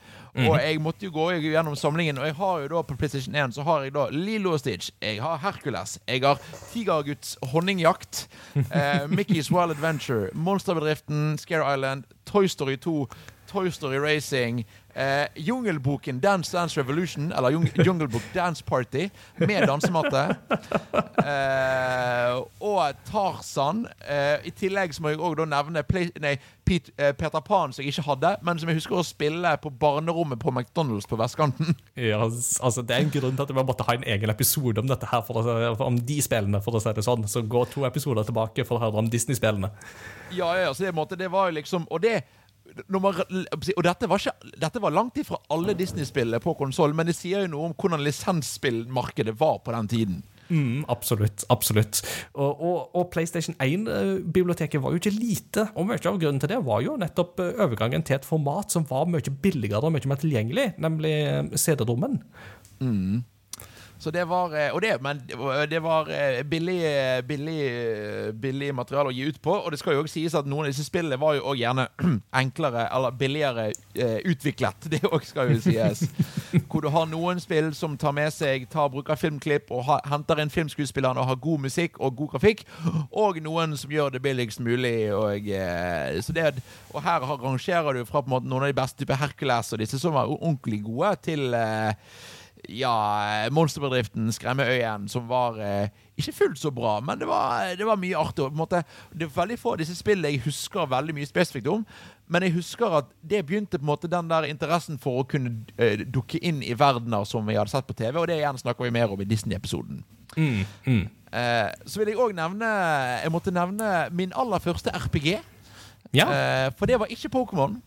Og 0.46 0.56
jeg 0.62 0.82
måtte 0.84 1.08
jo 1.08 1.16
gå 1.16 1.30
gjennom 1.42 1.76
samlingen. 1.80 2.22
Og 2.22 2.30
jeg 2.30 2.38
har 2.38 2.62
jo 2.64 2.72
da 2.76 2.86
på 2.86 2.98
PlayStation 3.00 3.36
1 3.36 3.58
så 3.58 3.66
har 3.68 3.88
jeg 3.88 3.96
da 3.98 4.08
Lilo 4.14 4.54
og 4.56 4.62
Stitch. 4.62 4.92
Jeg 5.02 5.22
har 5.24 5.42
Hercules. 5.42 5.98
Jeg 6.08 6.24
har 6.26 6.40
Tigerguds 6.72 7.38
honningjakt. 7.54 8.28
Eh, 8.56 9.08
Mickey's 9.12 9.52
Wild 9.52 9.72
Adventure. 9.72 10.30
Monsterbedriften. 10.34 11.38
Scare 11.38 11.74
Island. 11.74 12.04
Toy 12.26 12.48
Story 12.48 12.78
2. 12.78 13.08
Toy 13.52 13.70
Story 13.70 13.98
Racing. 14.00 14.66
Eh, 14.96 15.28
Jungelboken 15.36 16.20
Dance 16.20 16.52
Dance 16.58 16.80
Revolution, 16.80 17.32
eller 17.32 17.50
Jung 17.56 17.68
Jungelbook 17.86 18.24
Dance 18.34 18.64
Party, 18.64 19.10
med 19.38 19.68
dansematte. 19.68 20.24
Eh, 21.22 22.42
og 22.60 23.04
Tarzan. 23.12 23.86
Eh, 24.08 24.48
I 24.48 24.54
tillegg 24.58 24.96
så 24.96 25.04
må 25.04 25.14
jeg 25.14 25.22
også 25.22 25.46
nevne 25.50 25.84
Play 25.88 26.10
nei, 26.22 26.36
Pete, 26.68 26.94
eh, 26.98 27.14
Peter 27.18 27.42
Pan, 27.44 27.74
som 27.74 27.84
jeg 27.84 27.94
ikke 27.94 28.06
hadde, 28.10 28.34
men 28.46 28.60
som 28.60 28.70
jeg 28.70 28.80
husker 28.82 29.00
å 29.00 29.06
spille 29.06 29.54
på 29.64 29.72
barnerommet 29.82 30.40
på 30.42 30.54
McDonald's 30.54 31.10
på 31.10 31.20
vestkanten. 31.20 31.76
Ja, 32.02 32.22
altså 32.24 32.82
Det 32.82 32.96
er 32.96 33.04
en 33.04 33.12
grunn 33.14 33.36
til 33.36 33.44
at 33.44 33.52
vi 33.52 33.64
måtte 33.68 33.86
ha 33.86 33.94
en 33.94 34.06
egen 34.08 34.32
episode 34.32 34.82
om 34.82 34.88
dette 34.90 35.06
her, 35.12 35.28
å, 35.28 35.74
om 35.86 35.98
de 36.08 36.18
spillene, 36.24 36.62
for 36.64 36.78
å 36.78 36.82
si 36.82 36.94
det 36.96 37.04
sånn. 37.06 37.28
Så 37.30 37.44
gå 37.46 37.64
to 37.70 37.86
episoder 37.86 38.26
tilbake 38.28 38.66
for 38.68 38.80
å 38.80 38.86
høre 38.86 39.04
om 39.04 39.10
Disney-spillene. 39.12 39.70
Ja, 40.34 40.54
ja, 40.58 40.72
så 40.74 40.88
det, 40.88 40.96
måtte, 40.96 41.18
det 41.20 41.28
var 41.32 41.50
jo 41.50 41.58
liksom 41.58 41.84
Og 41.92 42.00
det 42.06 42.22
man, 42.92 43.22
og 43.22 43.84
dette 43.86 44.10
var, 44.10 44.22
ikke, 44.22 44.52
dette 44.62 44.82
var 44.84 44.94
langt 44.96 45.18
ifra 45.22 45.40
alle 45.54 45.76
Disney-spillene 45.78 46.42
på 46.44 46.56
konsoll, 46.60 46.96
men 46.98 47.10
det 47.10 47.18
sier 47.18 47.46
jo 47.46 47.54
noe 47.54 47.72
om 47.72 47.76
hvordan 47.78 48.04
lisensspillmarkedet 48.06 49.36
var 49.40 49.60
på 49.66 49.76
den 49.76 49.92
tiden. 49.92 50.22
Mm, 50.52 50.84
absolutt. 50.92 51.46
absolutt. 51.50 52.02
Og, 52.34 52.62
og, 52.62 52.96
og 52.96 53.10
PlayStation 53.14 53.56
1-biblioteket 53.64 54.84
var 54.84 54.92
jo 54.92 55.00
ikke 55.00 55.16
lite, 55.16 55.70
og 55.76 55.88
mye 55.88 56.02
av 56.04 56.20
grunnen 56.20 56.42
til 56.44 56.52
det 56.52 56.60
var 56.68 56.84
jo 56.84 56.98
nettopp 57.00 57.40
eh, 57.40 57.54
overgangen 57.64 58.04
til 58.08 58.20
et 58.20 58.28
format 58.28 58.74
som 58.74 58.88
var 58.90 59.08
mye 59.08 59.36
billigere 59.44 59.88
og 59.88 59.96
mye 59.96 60.12
mer 60.12 60.20
tilgjengelig, 60.20 60.74
nemlig 60.84 61.14
eh, 61.22 61.54
CD-rommen. 61.56 62.20
Så 64.02 64.10
det 64.12 64.24
var 64.26 64.54
eh, 64.58 64.72
Og 64.74 64.82
det, 64.82 64.96
men 65.04 65.20
det 65.70 65.80
var 65.84 66.10
eh, 66.10 66.42
billig, 66.44 66.80
eh, 66.86 67.22
billig, 67.22 67.58
eh, 67.70 68.32
billig 68.34 68.72
materiale 68.76 69.12
å 69.12 69.14
gi 69.14 69.28
ut 69.30 69.38
på. 69.42 69.54
Og 69.54 69.70
det 69.72 69.78
skal 69.82 69.94
jo 69.94 70.02
også 70.02 70.16
sies 70.16 70.36
at 70.38 70.48
noen 70.50 70.66
av 70.66 70.72
disse 70.72 70.88
spillene 70.88 71.20
var 71.22 71.36
jo 71.38 71.44
også 71.52 71.62
gjerne 71.62 71.86
enklere 72.42 72.88
eller 72.90 73.14
billigere 73.20 73.68
eh, 73.94 74.18
utviklet. 74.26 74.88
Det 74.92 75.04
også 75.06 75.30
skal 75.36 75.54
jo 75.54 75.60
sies. 75.62 76.02
Hvor 76.66 76.82
du 76.82 76.90
har 76.92 77.06
noen 77.12 77.40
spill 77.44 77.70
som 77.78 77.94
tar 78.02 78.16
med 78.18 78.34
seg 78.34 78.66
tar, 78.74 78.90
bruker 78.92 79.20
filmklipp 79.20 79.70
og 79.72 79.86
ha, 79.88 80.00
henter 80.10 80.42
inn 80.42 80.52
filmskuespillerne 80.52 81.22
og 81.22 81.30
har 81.30 81.40
god 81.46 81.68
musikk 81.68 82.02
og 82.02 82.18
god 82.24 82.34
grafikk. 82.34 82.66
Og 83.14 83.38
noen 83.46 83.78
som 83.78 83.94
gjør 83.94 84.16
det 84.16 84.24
billigst 84.26 84.64
mulig. 84.66 84.96
Og, 85.14 85.46
eh, 85.46 86.18
det, 86.34 86.50
og 86.90 87.06
her 87.06 87.30
rangerer 87.30 88.02
du 88.02 88.06
fra 88.10 88.26
på 88.26 88.32
en 88.32 88.36
måte 88.40 88.50
noen 88.50 88.66
av 88.66 88.74
de 88.74 88.82
beste 88.82 89.04
type 89.06 89.22
Hercules 89.22 89.72
og 89.76 89.86
disse 89.86 90.02
som 90.02 90.18
var 90.18 90.32
ordentlig 90.32 90.82
gode, 90.90 91.14
til 91.30 91.54
eh, 91.54 91.94
ja, 92.70 93.50
Monsterbedriften, 93.52 94.32
Skremmeøyen, 94.34 95.08
som 95.10 95.28
var 95.30 95.58
eh, 95.62 95.90
ikke 96.20 96.34
fullt 96.36 96.60
så 96.62 96.72
bra, 96.72 97.00
men 97.00 97.20
det 97.20 97.28
var, 97.28 97.72
det 97.78 97.86
var 97.88 98.00
mye 98.00 98.18
artig. 98.18 98.50
måte, 98.54 98.84
det 99.14 99.28
er 99.28 99.36
veldig 99.36 99.58
få 99.60 99.76
av 99.76 99.82
disse 99.82 99.96
spillene 99.98 100.34
jeg 100.34 100.44
husker 100.46 100.90
veldig 100.90 101.16
mye 101.18 101.30
spesifikt 101.30 101.72
om, 101.72 101.86
men 102.32 102.46
jeg 102.46 102.56
husker 102.56 102.98
at 103.02 103.10
det 103.22 103.44
begynte 103.46 103.80
på 103.80 103.84
en 103.84 103.92
måte 103.92 104.12
den 104.12 104.30
der 104.30 104.48
interessen 104.48 105.00
for 105.02 105.22
å 105.22 105.28
kunne 105.28 105.66
eh, 105.78 106.06
dukke 106.06 106.40
inn 106.40 106.62
i 106.64 106.78
verdener 106.78 107.26
som 107.28 107.48
vi 107.48 107.58
hadde 107.58 107.74
sett 107.74 107.88
på 107.90 107.98
TV, 107.98 108.20
og 108.20 108.30
det 108.30 108.40
igjen 108.40 108.62
snakker 108.62 108.88
vi 108.88 108.94
mer 108.96 109.12
om 109.12 109.22
i 109.22 109.28
Disney-episoden. 109.28 110.04
Mm, 110.38 110.62
mm. 110.86 111.06
Eh, 111.32 111.70
så 111.88 112.00
vil 112.02 112.12
jeg 112.12 112.20
òg 112.20 112.34
nevne 112.36 112.68
Jeg 113.24 113.32
måtte 113.32 113.52
nevne 113.56 113.88
min 114.16 114.34
aller 114.36 114.60
første 114.60 114.92
RPG. 114.92 115.38
Ja. 116.16 116.28
Eh, 116.28 116.68
for 116.76 116.92
det 116.92 117.00
var 117.00 117.12
ikke 117.12 117.32
Pokémon. 117.32 117.80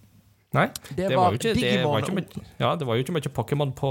Nei, 0.55 0.69
det 0.89 0.97
det, 1.09 1.17
var 1.17 1.25
var 1.25 1.35
jo 1.35 1.41
ikke, 1.41 1.55
det 1.55 1.85
var 1.85 1.99
ikke 1.99 2.43
ja, 2.61 2.75
det 2.79 2.87
var 2.87 2.95
jo 2.95 3.03
ikke 3.03 3.13
mye 3.17 3.33
Pokémon 3.37 3.73
på, 3.75 3.91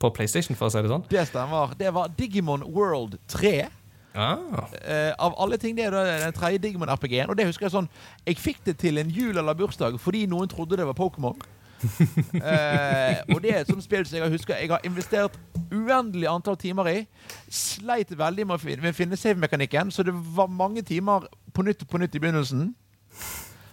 på 0.00 0.10
PlayStation, 0.16 0.56
for 0.56 0.68
å 0.68 0.72
si 0.72 0.80
det 0.82 0.90
sånn. 0.90 1.04
Det 1.10 1.26
stemmer. 1.28 1.76
Det 1.78 1.92
var 1.94 2.10
Digimon 2.16 2.64
World 2.72 3.18
3. 3.30 3.68
Ah. 4.14 4.34
Uh, 4.34 5.12
av 5.22 5.36
alle 5.38 5.58
ting, 5.60 5.76
det 5.76 5.86
er 5.86 5.94
den 5.94 6.34
tredje 6.34 6.58
Digimon 6.64 6.90
RPG-en. 6.90 7.30
Og 7.30 7.38
det 7.38 7.46
husker 7.46 7.68
jeg 7.68 7.76
sånn 7.76 7.86
Jeg 8.26 8.40
fikk 8.42 8.64
det 8.66 8.74
til 8.82 8.98
en 8.98 9.10
jul 9.10 9.38
eller 9.38 9.54
bursdag 9.54 10.00
fordi 10.02 10.24
noen 10.30 10.50
trodde 10.50 10.80
det 10.80 10.86
var 10.88 10.98
Pokémon. 10.98 11.38
uh, 11.80 13.14
og 13.32 13.38
det 13.40 13.52
er 13.54 13.62
et 13.62 13.70
sånt 13.70 13.84
spill 13.86 14.02
som 14.04 14.18
jeg 14.18 14.32
husker 14.34 14.58
Jeg 14.60 14.68
har 14.68 14.82
investert 14.84 15.38
uendelig 15.70 16.28
antall 16.28 16.58
timer 16.58 16.90
i. 16.90 16.98
Sleit 17.46 18.10
veldig 18.18 18.48
med 18.48 18.58
å 18.58 18.62
finne, 18.64 18.96
finne 18.96 19.20
save-mekanikken, 19.20 19.94
så 19.94 20.04
det 20.06 20.16
var 20.34 20.50
mange 20.50 20.82
timer 20.82 21.28
på 21.54 21.64
nytt 21.66 21.86
på 21.88 22.02
nytt 22.02 22.18
i 22.18 22.22
begynnelsen. 22.22 22.72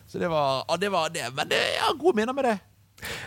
Så 0.08 0.22
det 0.22 0.30
var, 0.32 0.64
ja, 0.70 0.78
det 0.80 0.92
var 0.94 1.10
det. 1.12 1.26
Men 1.36 1.50
det, 1.50 1.58
jeg 1.58 1.84
har 1.84 1.98
gode 2.00 2.20
minner 2.20 2.36
med 2.36 2.48
det. 2.48 2.58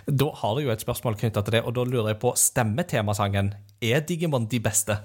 Da 0.07 0.31
har 0.43 0.59
jeg 0.59 0.67
jo 0.67 0.75
et 0.75 0.85
spørsmål 0.85 1.19
knytta 1.21 1.43
til 1.47 1.59
det, 1.59 1.65
og 1.65 1.75
da 1.77 1.87
lurer 1.87 2.13
jeg 2.13 2.21
på 2.23 2.35
stemmetemasangen. 2.37 3.53
Er 3.81 4.05
Digimon 4.07 4.49
de 4.51 4.61
beste? 4.63 4.99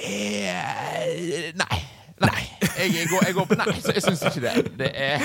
Eh, 0.00 1.50
nei. 1.58 1.80
Nei. 2.20 2.42
jeg, 2.60 2.90
jeg, 2.92 3.06
går, 3.08 3.22
jeg 3.26 3.34
går 3.34 3.46
på 3.48 3.56
Nei, 3.56 3.74
så 3.80 3.94
jeg 3.96 4.02
syns 4.04 4.22
ikke 4.28 4.42
det. 4.44 4.72
Det 4.80 4.88
er, 4.92 5.22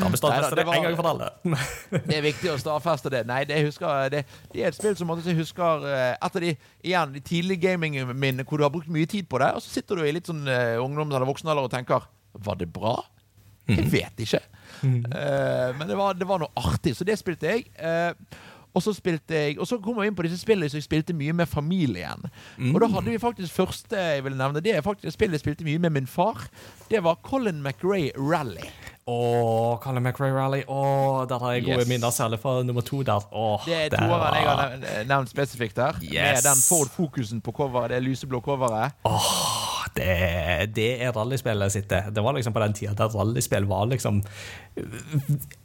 Da 0.00 0.10
består 0.12 0.34
Neida, 0.34 0.50
det 0.52 0.64
det 0.66 0.74
en 0.76 0.84
gang 0.84 0.96
for 0.98 1.08
alle. 1.08 1.28
det 2.04 2.18
er 2.18 2.24
viktig 2.26 2.50
å 2.52 2.56
stadfeste 2.60 3.12
det. 3.14 3.22
Nei, 3.28 3.40
det, 3.48 3.62
husker, 3.64 4.10
det, 4.12 4.24
det 4.52 4.62
er 4.62 4.68
et 4.68 4.76
spill 4.76 4.96
som 4.98 5.12
jeg 5.16 5.38
husker 5.38 5.86
etter 5.88 6.28
Et 6.28 6.36
av 6.36 6.44
de 6.44 6.52
igjen, 6.84 7.14
de 7.16 7.24
tidlige 7.24 7.64
gamingminnene 7.64 8.44
hvor 8.44 8.60
du 8.60 8.66
har 8.66 8.72
brukt 8.74 8.92
mye 8.92 9.08
tid 9.08 9.28
på 9.28 9.40
det, 9.40 9.54
og 9.56 9.64
så 9.64 9.78
sitter 9.78 10.00
du 10.00 10.04
i 10.04 10.12
litt 10.12 10.28
sånn 10.28 10.44
uh, 10.44 10.76
ungdoms- 10.84 11.16
eller 11.16 11.28
voksenalder 11.28 11.68
og 11.68 11.72
tenker 11.72 12.04
Var 12.36 12.60
det 12.60 12.68
bra? 12.76 12.98
Jeg 13.68 13.88
vet 13.92 14.24
ikke. 14.24 14.42
Eh, 14.84 15.72
men 15.78 15.88
det 15.88 15.96
var, 15.98 16.14
det 16.14 16.28
var 16.28 16.42
noe 16.42 16.52
artig, 16.56 16.94
så 16.96 17.04
det 17.04 17.18
spilte 17.20 17.50
jeg. 17.50 17.66
Eh, 17.76 18.12
og 18.76 18.82
så 18.84 18.92
spilte 18.92 19.34
jeg 19.34 19.54
Og 19.58 19.66
så 19.66 19.78
kom 19.82 19.96
jeg 19.98 20.10
inn 20.10 20.16
på 20.18 20.22
disse 20.26 20.38
spillene 20.38 20.68
som 20.70 20.76
jeg 20.78 20.84
spilte 20.84 21.14
mye 21.16 21.32
med 21.34 21.48
familien. 21.50 22.20
Og 22.74 22.76
da 22.82 22.88
hadde 22.92 23.10
vi 23.10 23.18
faktisk 23.18 23.54
første 23.56 23.96
jeg 23.96 24.24
vil 24.26 24.36
nevne. 24.38 24.60
Det 24.62 24.76
er 24.76 24.84
faktisk 24.84 25.16
spillet 25.16 25.38
jeg 25.38 25.40
spilte 25.46 25.66
mye 25.66 25.80
med 25.82 25.96
min 25.96 26.06
far. 26.06 26.44
Det 26.90 27.00
var 27.02 27.18
Colin 27.26 27.62
McRae 27.64 28.12
Rally. 28.14 28.68
Åh, 29.08 29.78
Colin 29.80 30.02
McRae 30.04 30.32
Rally. 30.36 30.62
Åh, 30.68 31.22
der 31.30 31.38
har 31.40 31.52
jeg 31.56 31.64
gode 31.64 31.78
Yes. 31.80 31.88
minner, 31.88 32.10
særlig 32.12 32.38
fra 32.42 32.58
nummer 32.62 32.82
to 32.84 33.02
der. 33.02 33.24
Åh, 33.32 33.64
Det 33.64 33.74
er 33.74 33.96
toeren 33.96 34.34
jeg 34.36 34.44
har 34.48 34.56
var- 34.56 35.04
nevnt 35.08 35.30
spesifikt 35.32 35.76
der. 35.76 35.92
Med 36.02 36.42
den 36.44 36.60
Ford-fokusen 36.68 37.40
på 37.42 37.52
coveret, 37.56 37.88
det 37.94 38.02
lyseblå 38.04 38.40
coveret. 38.44 38.92
Åh, 39.08 39.88
det, 39.96 40.74
det 40.76 40.90
er 41.02 41.12
rallyspillet 41.16 41.72
sitt, 41.72 41.88
det. 41.88 42.04
Det 42.14 42.22
var 42.22 42.32
liksom 42.36 42.52
på 42.52 42.60
den 42.60 42.72
tida 42.76 42.92
der 42.94 43.08
rallyspill 43.08 43.64
var 43.66 43.86
liksom 43.86 44.20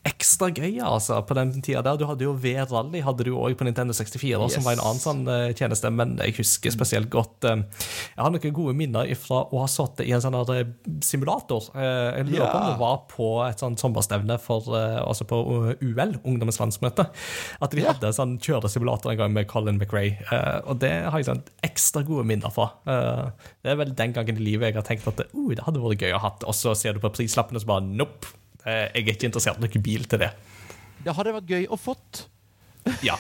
ekstra 0.08 0.50
gøy, 0.50 0.80
altså. 0.82 1.20
På 1.28 1.36
den 1.38 1.52
tida 1.62 1.82
der. 1.86 1.98
Du 2.00 2.06
hadde 2.10 2.26
jo 2.26 2.34
V-rally 2.34 3.02
hadde 3.06 3.26
du 3.28 3.34
òg 3.36 3.56
på 3.60 3.68
Nintendo 3.68 3.94
64, 3.94 4.50
som 4.56 4.64
var 4.66 4.74
en 4.78 4.84
annen 4.84 5.02
sånn 5.04 5.22
eh, 5.30 5.54
tjeneste, 5.54 5.92
men 5.94 6.16
jeg 6.18 6.36
husker 6.40 6.72
spesielt 6.74 7.10
godt 7.14 7.44
eh, 7.50 7.62
Jeg 8.16 8.24
har 8.24 8.32
noen 8.34 8.56
gode 8.56 8.74
minner 8.80 9.12
fra 9.20 9.44
å 9.52 9.62
ha 9.64 9.68
sittet 9.72 10.08
i 10.08 10.14
en 10.16 10.24
sånn 10.24 10.40
eh, 10.56 10.64
simulator. 11.06 11.70
Eh, 11.76 12.18
Jeg 12.24 12.30
lurer 12.32 12.50
på 12.50 12.58
om 12.62 12.68
det 12.72 12.80
var 12.80 12.98
på 13.12 13.30
et 13.46 13.62
sånt 13.62 13.82
sommerstevne 13.82 14.38
for 14.42 14.74
eh, 14.78 15.00
Altså 15.04 15.26
på 15.30 15.40
UL, 15.82 16.16
Ungdommens 16.24 16.60
landsmøte. 16.62 17.08
At 17.64 17.76
de 17.76 17.86
hadde 17.86 18.14
sånn 18.16 18.38
kjøresimulator 18.44 19.14
en 19.14 19.22
gang 19.24 19.34
med 19.36 19.50
Colin 19.52 19.80
McRae. 19.82 20.18
eh, 20.30 20.60
og 20.70 20.80
det 20.84 20.94
har 21.08 21.20
jeg 21.20 21.30
sånn 21.32 21.44
ekstra 21.66 22.04
gode 22.08 22.28
minner 22.30 22.54
fra. 22.54 22.70
Eh, 22.86 23.50
det 23.64 23.74
er 23.74 23.80
vel 23.82 23.96
den 23.98 24.16
gangen 24.16 24.40
i 24.40 24.48
livet 24.52 24.72
jeg 24.72 24.80
har 24.80 24.88
tenkt 24.88 25.10
at 25.10 25.26
uh, 25.26 25.50
det 25.54 25.66
hadde 25.66 25.82
vært 25.84 26.06
gøy 26.06 26.16
å 26.16 26.22
ha 26.24 26.34
og 26.44 26.56
så 26.58 26.74
ser 26.78 26.96
du 26.96 27.04
på 27.04 27.12
prislappene 27.14 27.60
og 27.60 27.64
så 27.64 27.70
bare 27.70 27.88
nope. 27.88 28.34
eh, 28.66 28.90
jeg 28.94 29.08
er 29.08 29.16
ikke 29.16 29.30
interessert 29.30 29.60
i 29.60 29.66
noen 29.66 29.86
bil 29.86 30.06
til 30.10 30.24
det. 30.24 30.32
Det 31.04 31.16
hadde 31.16 31.36
vært 31.36 31.52
gøy 31.52 31.68
å 31.68 31.80
fått. 31.80 32.28
Ja. 33.04 33.16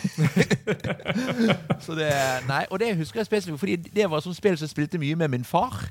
Så 1.85 1.95
det, 1.95 2.09
nei, 2.49 2.63
og 2.69 2.79
det 2.79 2.89
husker 2.99 3.21
jeg 3.21 3.29
spesifikt, 3.29 3.59
fordi 3.59 3.75
det 3.95 4.09
var 4.11 4.19
et 4.19 4.25
sånt 4.25 4.35
spill 4.35 4.57
som 4.59 4.67
jeg 4.67 4.73
spilte 4.73 4.99
mye 4.99 5.15
med 5.19 5.31
min 5.31 5.45
far. 5.47 5.85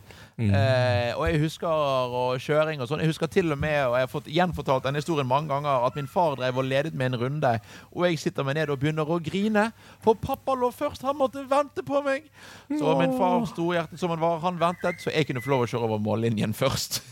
Eh, 0.50 1.12
og 1.14 1.26
jeg 1.28 1.40
husker 1.42 1.68
og 1.68 2.40
kjøring 2.42 2.82
og 2.82 2.88
sånn. 2.90 3.02
Jeg 3.04 3.12
husker 3.12 3.30
til 3.30 3.54
og 3.54 3.60
med, 3.60 3.78
og 3.86 3.96
jeg 3.98 4.06
har 4.06 4.10
fått 4.10 4.30
gjenfortalt 4.32 4.86
denne 4.86 5.02
historien 5.02 5.28
mange 5.28 5.52
ganger, 5.52 5.86
at 5.86 5.98
min 5.98 6.10
far 6.10 6.36
drev 6.40 6.58
og 6.58 6.66
ledet 6.68 6.94
med 6.98 7.12
en 7.12 7.20
runde, 7.20 7.52
og 7.92 8.06
jeg 8.08 8.20
sitter 8.22 8.46
meg 8.46 8.58
ned 8.58 8.72
og 8.72 8.80
begynner 8.82 9.08
å 9.08 9.20
grine. 9.22 9.68
For 10.04 10.18
pappa 10.18 10.56
lå 10.58 10.72
først, 10.74 11.04
han 11.06 11.18
måtte 11.18 11.44
vente 11.50 11.84
på 11.86 12.02
meg. 12.06 12.28
Så 12.70 12.96
min 12.98 13.16
far, 13.18 13.44
storhjertet 13.50 14.00
som 14.00 14.14
han 14.14 14.22
var, 14.22 14.40
han 14.44 14.60
ventet, 14.60 15.02
så 15.02 15.12
jeg 15.14 15.28
kunne 15.28 15.44
få 15.44 15.54
lov 15.54 15.66
å 15.66 15.70
kjøre 15.72 15.90
over 15.90 16.02
mållinjen 16.02 16.56
først. 16.56 17.02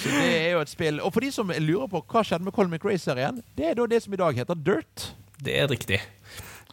så 0.00 0.14
det 0.14 0.30
er 0.30 0.50
jo 0.54 0.64
et 0.64 0.72
spill. 0.72 1.02
Og 1.04 1.14
for 1.14 1.24
de 1.24 1.30
som 1.34 1.52
lurer 1.52 1.90
på 1.92 2.02
hva 2.02 2.24
skjedde 2.24 2.48
med 2.48 2.56
Colin 2.56 2.74
McRae-serien, 2.74 3.42
det 3.58 3.70
er 3.70 3.78
da 3.78 3.88
det 3.90 4.02
som 4.04 4.16
i 4.16 4.20
dag 4.20 4.42
heter 4.42 4.58
Dirt. 4.58 5.12
Det 5.44 5.54
er 5.60 5.68
riktig. 5.70 6.00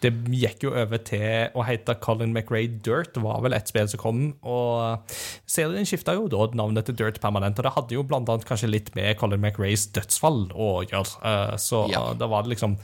Det 0.01 0.11
gikk 0.33 0.63
jo 0.65 0.71
over 0.73 1.01
til 1.05 1.51
å 1.53 1.65
hete 1.67 1.93
Colin 2.01 2.33
McRae 2.33 2.67
Dirt, 2.81 3.17
var 3.21 3.43
vel 3.45 3.53
et 3.53 3.69
spill 3.69 3.89
som 3.91 4.01
kom. 4.01 4.21
Og 4.41 5.11
serien 5.45 5.85
skifta 5.85 6.15
jo 6.17 6.25
da 6.31 6.47
navnet 6.57 6.89
til 6.89 6.97
Dirt 6.97 7.21
permanent, 7.21 7.59
og 7.61 7.67
det 7.67 7.75
hadde 7.77 7.97
jo 7.99 8.05
blant 8.07 8.29
annet 8.29 8.47
kanskje 8.49 8.71
litt 8.71 8.89
med 8.97 9.19
Colin 9.21 9.43
McRaes 9.43 9.87
dødsfall 9.93 10.47
å 10.57 10.71
gjøre. 10.87 11.21
Eh, 11.21 11.55
Så 11.61 11.85
Ja. 11.91 12.13
da 12.17 12.27
var 12.27 12.43
det 12.43 12.55
liksom 12.57 12.77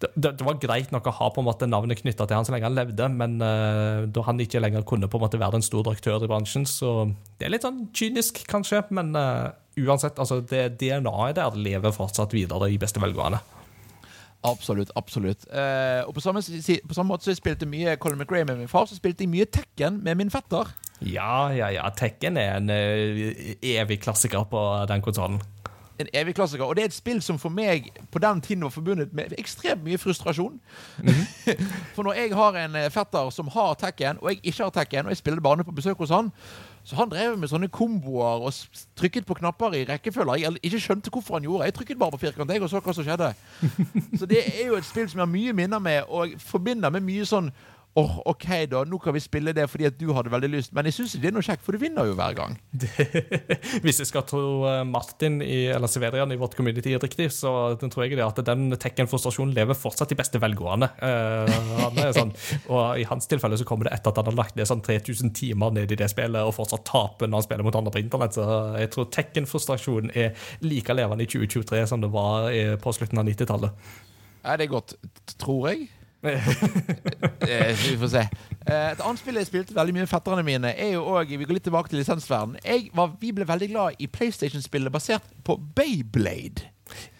det, 0.00 0.30
det 0.38 0.44
var 0.46 0.56
greit 0.56 0.92
nok 0.94 1.10
å 1.10 1.12
ha 1.12 1.28
på 1.28 1.42
en 1.42 1.48
måte 1.50 1.68
navnet 1.68 2.00
knytta 2.00 2.24
til 2.26 2.38
han 2.38 2.46
så 2.48 2.54
lenge 2.54 2.64
han 2.70 2.76
levde, 2.78 3.08
men 3.12 3.36
uh, 3.44 4.06
da 4.08 4.22
han 4.24 4.40
ikke 4.40 4.62
lenger 4.62 4.86
kunne 4.88 5.10
på 5.12 5.18
en 5.20 5.26
måte 5.26 5.40
være 5.40 5.60
en 5.60 5.66
stor 5.66 5.84
aktør 5.92 6.24
i 6.24 6.30
bransjen, 6.30 6.64
så 6.64 7.10
det 7.36 7.48
er 7.48 7.52
litt 7.52 7.66
sånn 7.66 7.82
kynisk, 7.92 8.40
kanskje, 8.48 8.80
men 8.96 9.12
uh, 9.12 9.50
uansett, 9.76 10.16
altså 10.16 10.40
det 10.40 10.78
DNA-et 10.80 11.36
der 11.36 11.58
lever 11.68 11.92
fortsatt 11.92 12.32
videre 12.32 12.70
i 12.72 12.80
beste 12.80 13.02
velgående. 13.02 13.42
Absolutt. 14.40 14.90
absolutt 14.96 15.44
eh, 15.52 16.00
Og 16.08 16.14
på 16.16 16.22
samme, 16.24 16.40
på 16.40 16.94
samme 16.96 17.08
måte 17.12 17.26
så 17.26 17.34
jeg 17.34 17.40
spilte 17.42 17.68
mye 17.68 17.96
Colin 18.00 18.22
McRae 18.22 18.46
med 18.48 18.62
min 18.62 18.70
far, 18.72 18.86
så 18.88 18.96
spilte 18.96 19.26
jeg 19.26 19.32
mye 19.32 19.44
Tekken 19.44 20.00
med 20.04 20.16
min 20.16 20.32
fetter. 20.32 20.70
Ja, 21.04 21.50
ja, 21.52 21.68
ja. 21.72 21.88
Tekken 21.96 22.36
er 22.40 22.56
en 22.56 22.72
uh, 22.72 23.54
evig 23.64 24.00
klassiker 24.04 24.44
på 24.48 24.62
den 24.88 25.04
konsollen. 25.04 25.40
En 26.00 26.08
evig 26.16 26.34
klassiker. 26.38 26.64
Og 26.64 26.76
det 26.76 26.82
er 26.82 26.90
et 26.90 26.96
spill 26.96 27.20
som 27.22 27.38
for 27.38 27.52
meg 27.52 27.90
på 28.10 28.22
den 28.22 28.40
tiden 28.40 28.64
var 28.64 28.72
forbundet 28.72 29.12
med 29.12 29.34
ekstremt 29.38 29.84
mye 29.84 30.00
frustrasjon. 30.00 30.56
for 31.94 32.06
når 32.06 32.18
jeg 32.18 32.34
har 32.34 32.58
en 32.64 32.76
eh, 32.80 32.90
fetter 32.90 33.30
som 33.34 33.52
har 33.52 33.74
Tekken, 33.80 34.20
og 34.20 34.30
jeg 34.30 34.40
ikke 34.42 34.64
har 34.64 34.74
Tekken, 34.74 35.06
og 35.06 35.14
jeg 35.14 35.20
spiller 35.20 35.44
bare 35.44 35.64
på 35.64 35.76
besøk 35.76 35.98
hos 36.00 36.14
han, 36.14 36.32
så 36.84 36.96
han 36.96 37.10
drev 37.12 37.36
med 37.38 37.50
sånne 37.50 37.68
komboer 37.68 38.46
og 38.46 38.54
trykket 38.96 39.26
på 39.28 39.36
knapper 39.38 39.76
i 39.76 39.84
rekkefølge. 39.88 40.38
Jeg 40.40 40.62
ikke 40.62 40.80
skjønte 40.80 41.12
hvorfor 41.12 41.36
han 41.36 41.44
gjorde. 41.44 41.64
Jeg 41.68 41.74
trykket 41.76 41.98
bare 42.00 42.14
på 42.16 42.22
firkant 42.24 42.50
jeg, 42.50 42.62
og 42.62 42.70
så 42.72 42.80
hva 42.80 42.94
som 42.96 43.04
skjedde. 43.04 43.34
Så 44.18 44.26
det 44.26 44.40
er 44.48 44.66
jo 44.66 44.78
et 44.78 44.88
spill 44.88 45.08
som 45.08 45.20
jeg 45.20 45.26
har 45.26 45.34
mye 45.34 45.52
minner 45.52 45.78
med, 45.78 46.08
og 46.08 46.32
forbinder 46.40 46.90
med 46.90 47.04
mye 47.04 47.26
sånn 47.28 47.52
Åh, 47.98 48.20
OK, 48.30 48.46
da. 48.70 48.84
Nå 48.86 49.00
kan 49.02 49.14
vi 49.16 49.20
spille 49.22 49.50
det 49.56 49.64
fordi 49.66 49.88
at 49.88 49.96
du 49.98 50.12
hadde 50.14 50.30
veldig 50.30 50.50
lyst. 50.52 50.72
Men 50.76 50.86
jeg 50.86 50.94
syns 50.94 51.16
det 51.18 51.26
er 51.30 51.34
noe 51.34 51.42
kjekt, 51.42 51.64
for 51.66 51.74
du 51.74 51.82
vinner 51.82 52.06
jo 52.06 52.14
hver 52.18 52.36
gang. 52.38 52.54
Hvis 53.84 53.98
jeg 53.98 54.10
skal 54.12 54.22
tro 54.30 54.42
eh, 54.70 54.84
Martin 54.86 55.40
i, 55.42 55.64
eller 55.74 55.90
Severian 55.90 56.30
i 56.30 56.38
vårt 56.38 56.54
community 56.58 56.94
riktig, 57.02 57.26
så 57.34 57.74
tror 57.82 58.06
jeg 58.06 58.14
det 58.14 58.26
at 58.26 58.38
den 58.46 58.76
Tekken-frustrasjonen 58.78 59.56
lever 59.56 59.78
fortsatt 59.78 60.14
i 60.14 60.18
beste 60.20 60.38
velgående. 60.42 60.86
Eh, 61.02 61.58
han 61.82 61.98
er 61.98 62.14
sånn, 62.14 62.32
og 62.70 63.02
I 63.02 63.08
hans 63.10 63.26
tilfelle 63.30 63.58
så 63.58 63.66
kommer 63.66 63.90
det 63.90 63.96
etter 63.98 64.14
at 64.14 64.22
han 64.22 64.30
har 64.30 64.38
lagt 64.38 64.58
ned 64.58 64.70
sånn 64.70 64.86
3000 64.86 65.34
timer 65.34 65.74
ned 65.74 65.90
i 65.90 65.98
det 65.98 66.12
spillet 66.14 66.46
og 66.46 66.54
fortsatt 66.54 66.86
taper 66.86 67.26
når 67.26 67.42
han 67.42 67.48
spiller 67.48 67.66
mot 67.66 67.80
andre 67.82 67.94
på 67.96 68.04
internett. 68.04 68.38
Så 68.38 68.46
jeg 68.78 68.94
tror 68.94 69.10
Tekken-frustrasjonen 69.18 70.14
er 70.14 70.50
like 70.62 70.94
levende 70.94 71.26
i 71.26 71.32
2023 71.32 71.88
som 71.90 72.06
det 72.06 72.14
var 72.14 72.52
på 72.80 72.94
slutten 72.94 73.18
av 73.18 73.26
90-tallet. 73.26 73.90
Er 74.46 74.62
det 74.62 74.70
godt? 74.70 74.94
Tror 75.42 75.66
jeg. 75.72 75.90
Eh, 76.22 77.76
vi 77.90 77.96
får 77.98 78.08
se. 78.12 78.20
Eh, 78.66 78.90
et 78.92 79.00
annet 79.00 79.18
spill 79.18 79.38
jeg 79.40 79.48
spilte 79.48 79.74
veldig 79.74 79.94
mye 79.96 80.04
med 80.04 80.10
fetterne 80.10 80.44
mine, 80.46 80.70
er 80.76 80.92
jo 80.92 81.06
òg 81.16 81.32
Vi 81.32 81.46
går 81.48 81.56
litt 81.56 81.64
tilbake 81.66 81.90
til 81.90 81.98
lisensverden. 81.98 82.58
Jeg 82.64 82.90
var, 82.94 83.14
vi 83.20 83.32
ble 83.34 83.46
veldig 83.48 83.68
glad 83.72 83.98
i 83.98 84.06
PlayStation-spillet 84.06 84.92
basert 84.92 85.24
på 85.44 85.56
Bayblade. 85.76 86.68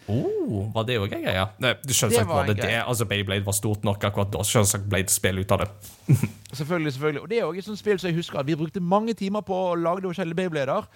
Oh, 0.09 0.71
var 0.73 0.85
det 0.87 0.95
òg 0.97 1.11
en 1.13 1.21
greie? 1.23 1.43
Nei, 1.61 1.71
Selvsagt 1.85 2.15
Det 2.15 2.27
var 2.27 2.41
var 2.41 2.47
det 2.49 2.55
det. 2.57 2.73
Altså, 2.81 3.05
Bayblade 3.05 3.45
var 3.45 3.53
stort 3.53 3.83
nok 3.85 4.03
akkurat 4.03 4.31
da. 4.33 4.41
Selvsagt 4.43 4.87
ble 4.89 5.03
det 5.05 5.13
spill 5.13 5.39
ut 5.43 5.51
av 5.53 5.61
det. 5.61 5.67
Selvfølgelig, 6.57 6.93
selvfølgelig. 6.93 7.21
Og 7.21 7.29
det 7.29 7.37
er 7.37 7.45
også 7.45 7.61
et 7.61 7.65
sånt 7.69 7.79
spill 7.79 7.99
som 8.01 8.09
jeg 8.09 8.17
husker 8.17 8.39
at 8.41 8.47
vi 8.47 8.57
brukte 8.59 8.81
mange 8.83 9.13
timer 9.15 9.43
på 9.47 9.55
å 9.55 9.75
lage 9.79 10.01
de 10.03 10.09
forskjellige 10.09 10.35
Beyblader. 10.35 10.87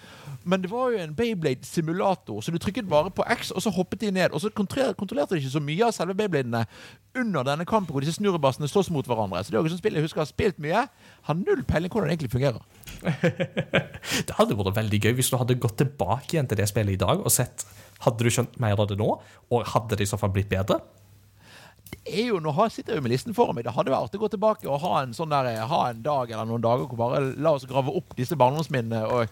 Men 0.44 0.60
det 0.60 0.68
var 0.68 0.90
jo 0.92 0.98
en 1.00 1.14
Beyblade-simulator, 1.16 2.42
så 2.44 2.52
du 2.52 2.58
trykket 2.60 2.90
bare 2.90 3.08
på 3.14 3.24
X, 3.38 3.54
og 3.56 3.64
så 3.64 3.72
hoppet 3.72 4.02
de 4.02 4.10
ned. 4.12 4.34
Og 4.36 4.42
så 4.42 4.50
kontrollerte 4.52 5.32
de 5.32 5.40
ikke 5.40 5.54
så 5.54 5.62
mye 5.64 5.86
av 5.86 5.94
selve 5.96 6.18
Beybladene 6.18 6.66
under 7.16 7.46
denne 7.48 7.64
kampen 7.64 7.94
hvor 7.94 8.04
disse 8.04 8.18
snurrebassene 8.18 8.68
slåss 8.68 8.92
mot 8.92 9.08
hverandre. 9.08 9.40
Så 9.46 9.54
det 9.54 9.56
er 9.56 9.62
også 9.62 9.70
et 9.70 9.76
sånt 9.78 9.84
spill 9.86 9.96
jeg 9.96 10.08
husker 10.10 10.24
har 10.26 10.28
spilt 10.28 10.60
mye. 10.60 10.84
Har 11.30 11.40
null 11.40 11.64
peiling 11.64 11.94
hvordan 11.94 12.10
det 12.10 12.18
egentlig 12.18 12.34
fungerer. 12.36 12.60
Det 14.26 14.36
hadde 14.36 14.56
vært 14.58 14.76
veldig 14.76 15.00
gøy 15.02 15.16
hvis 15.18 15.28
du 15.32 15.36
hadde 15.40 15.56
gått 15.60 15.76
tilbake 15.80 16.36
igjen 16.36 16.48
til 16.48 16.58
det 16.60 16.68
spillet 16.70 16.96
i 16.96 17.00
dag 17.00 17.20
og 17.20 17.32
sett 17.32 17.64
Hadde 18.04 18.26
du 18.26 18.32
skjønt 18.32 18.58
mer 18.62 18.78
av 18.80 18.90
det 18.90 18.98
nå, 19.00 19.08
og 19.50 19.72
hadde 19.72 19.96
det 19.96 20.06
i 20.06 20.10
så 20.10 20.18
fall 20.20 20.34
blitt 20.34 20.50
bedre? 20.52 20.80
Det 21.86 22.00
er 22.18 22.30
jo, 22.32 22.40
Nå 22.42 22.52
sitter 22.70 22.94
jeg 22.94 23.00
jo 23.00 23.04
med 23.04 23.12
listen 23.14 23.36
foran 23.36 23.56
meg. 23.56 23.66
Det 23.66 23.74
hadde 23.76 23.92
vært 23.92 24.08
artig 24.08 24.18
å 24.18 24.24
gå 24.24 24.32
tilbake 24.34 24.66
og 24.66 24.82
ha 24.82 25.02
en 25.02 25.14
sånn 25.14 25.30
der, 25.30 25.52
ha 25.70 25.82
en 25.90 26.02
dag 26.02 26.32
eller 26.32 26.48
noen 26.48 26.64
dager 26.64 26.88
hvor 26.90 26.98
bare 26.98 27.22
la 27.38 27.54
oss 27.54 27.66
grave 27.68 27.94
opp 27.94 28.16
disse 28.18 28.38
barndomsminnene. 28.38 29.04
og 29.06 29.30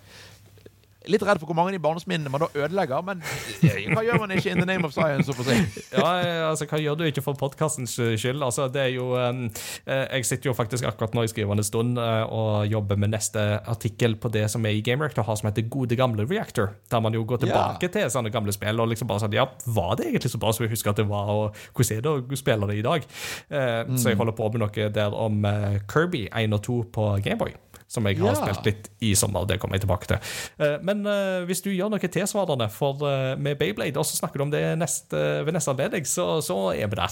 Litt 1.10 1.24
redd 1.26 1.40
for 1.42 1.50
hvor 1.50 1.58
mange 1.58 1.72
av 1.72 1.76
de 1.76 1.82
barndomsminnene 1.84 2.32
man 2.32 2.44
da 2.44 2.48
ødelegger, 2.54 3.02
men 3.04 3.20
eh, 3.66 3.90
hva 3.92 4.04
gjør 4.06 4.22
man 4.22 4.32
ikke 4.36 4.52
in 4.54 4.62
the 4.62 4.68
name 4.68 4.86
of 4.86 4.94
science? 4.94 5.28
Ja, 5.94 6.48
altså, 6.48 6.66
Hva 6.68 6.78
gjør 6.80 6.96
du 6.98 7.04
ikke 7.06 7.22
for 7.24 7.36
podkastens 7.38 7.94
skyld? 7.98 8.42
Altså, 8.44 8.66
det 8.72 8.82
er 8.82 8.92
jo, 8.94 9.10
um, 9.18 9.44
eh, 9.86 10.04
Jeg 10.16 10.26
sitter 10.28 10.50
jo 10.50 10.54
faktisk 10.56 10.86
akkurat 10.88 11.14
nå 11.16 11.24
i 11.26 11.30
skrivende 11.30 11.64
stund 11.66 11.98
eh, 12.00 12.22
og 12.24 12.66
jobber 12.70 12.98
med 13.00 13.12
neste 13.14 13.42
artikkel 13.70 14.16
på 14.20 14.30
det 14.32 14.46
som 14.52 14.64
er 14.66 14.78
i 14.78 14.82
og 14.94 15.24
har 15.26 15.36
som 15.36 15.48
heter 15.48 15.68
Gode 15.68 15.96
gamle 15.96 16.26
Reactor. 16.30 16.74
Der 16.90 17.00
man 17.00 17.14
jo 17.14 17.24
går 17.24 17.44
tilbake 17.44 17.88
til 17.92 18.10
sånne 18.10 18.32
gamle 18.32 18.52
spill 18.54 18.80
og 18.80 18.88
liksom 18.92 19.10
bare 19.10 19.24
sånn 19.24 19.36
Ja, 19.36 19.46
var 19.66 19.96
det 19.98 20.08
egentlig 20.08 20.32
så 20.32 20.40
bra 20.40 20.52
som 20.54 20.64
jeg 20.64 20.74
husker 20.74 20.92
at 20.94 21.02
det 21.02 21.08
var, 21.10 21.30
og 21.30 21.58
hvordan 21.74 21.98
er 21.98 22.04
det 22.04 22.14
å 22.14 22.40
spille 22.40 22.70
det 22.70 22.78
i 22.80 22.86
dag? 22.86 23.06
Eh, 23.50 23.96
Så 23.98 24.12
jeg 24.12 24.20
holder 24.20 24.36
på 24.36 24.50
med 24.54 24.64
noe 24.64 24.88
der 24.94 25.14
om 25.14 25.44
eh, 25.48 25.80
Kirby 25.90 26.26
1 26.32 26.56
og 26.56 26.62
2 26.64 26.80
på 26.94 27.08
Gameboy. 27.24 27.54
Som 27.88 28.06
jeg 28.08 28.18
har 28.18 28.32
Ja. 28.34 28.34
spilt 28.34 28.64
litt 28.66 28.88
i 29.00 29.14
sommer. 29.14 29.44
Det 29.46 29.60
kommer 29.60 29.76
jeg 29.76 29.82
tilbake 29.86 30.06
til. 30.06 30.18
Eh, 30.58 30.78
Men 30.82 31.06
eh, 31.06 31.44
hvis 31.46 31.62
du 31.62 31.70
gjør 31.70 31.90
noe 31.90 31.98
tilsvarende 32.00 32.70
for, 32.70 32.96
eh, 33.06 33.36
med 33.36 33.58
Bayblade, 33.58 33.96
og 33.96 34.04
så 34.04 34.16
snakker 34.16 34.38
du 34.38 34.42
om 34.42 34.50
det 34.50 34.78
neste, 34.78 35.44
ved 35.44 35.52
neste 35.54 35.70
anledning, 35.70 36.04
så, 36.04 36.40
så 36.42 36.72
er 36.74 36.86
vi 36.88 36.96
der. 36.96 37.10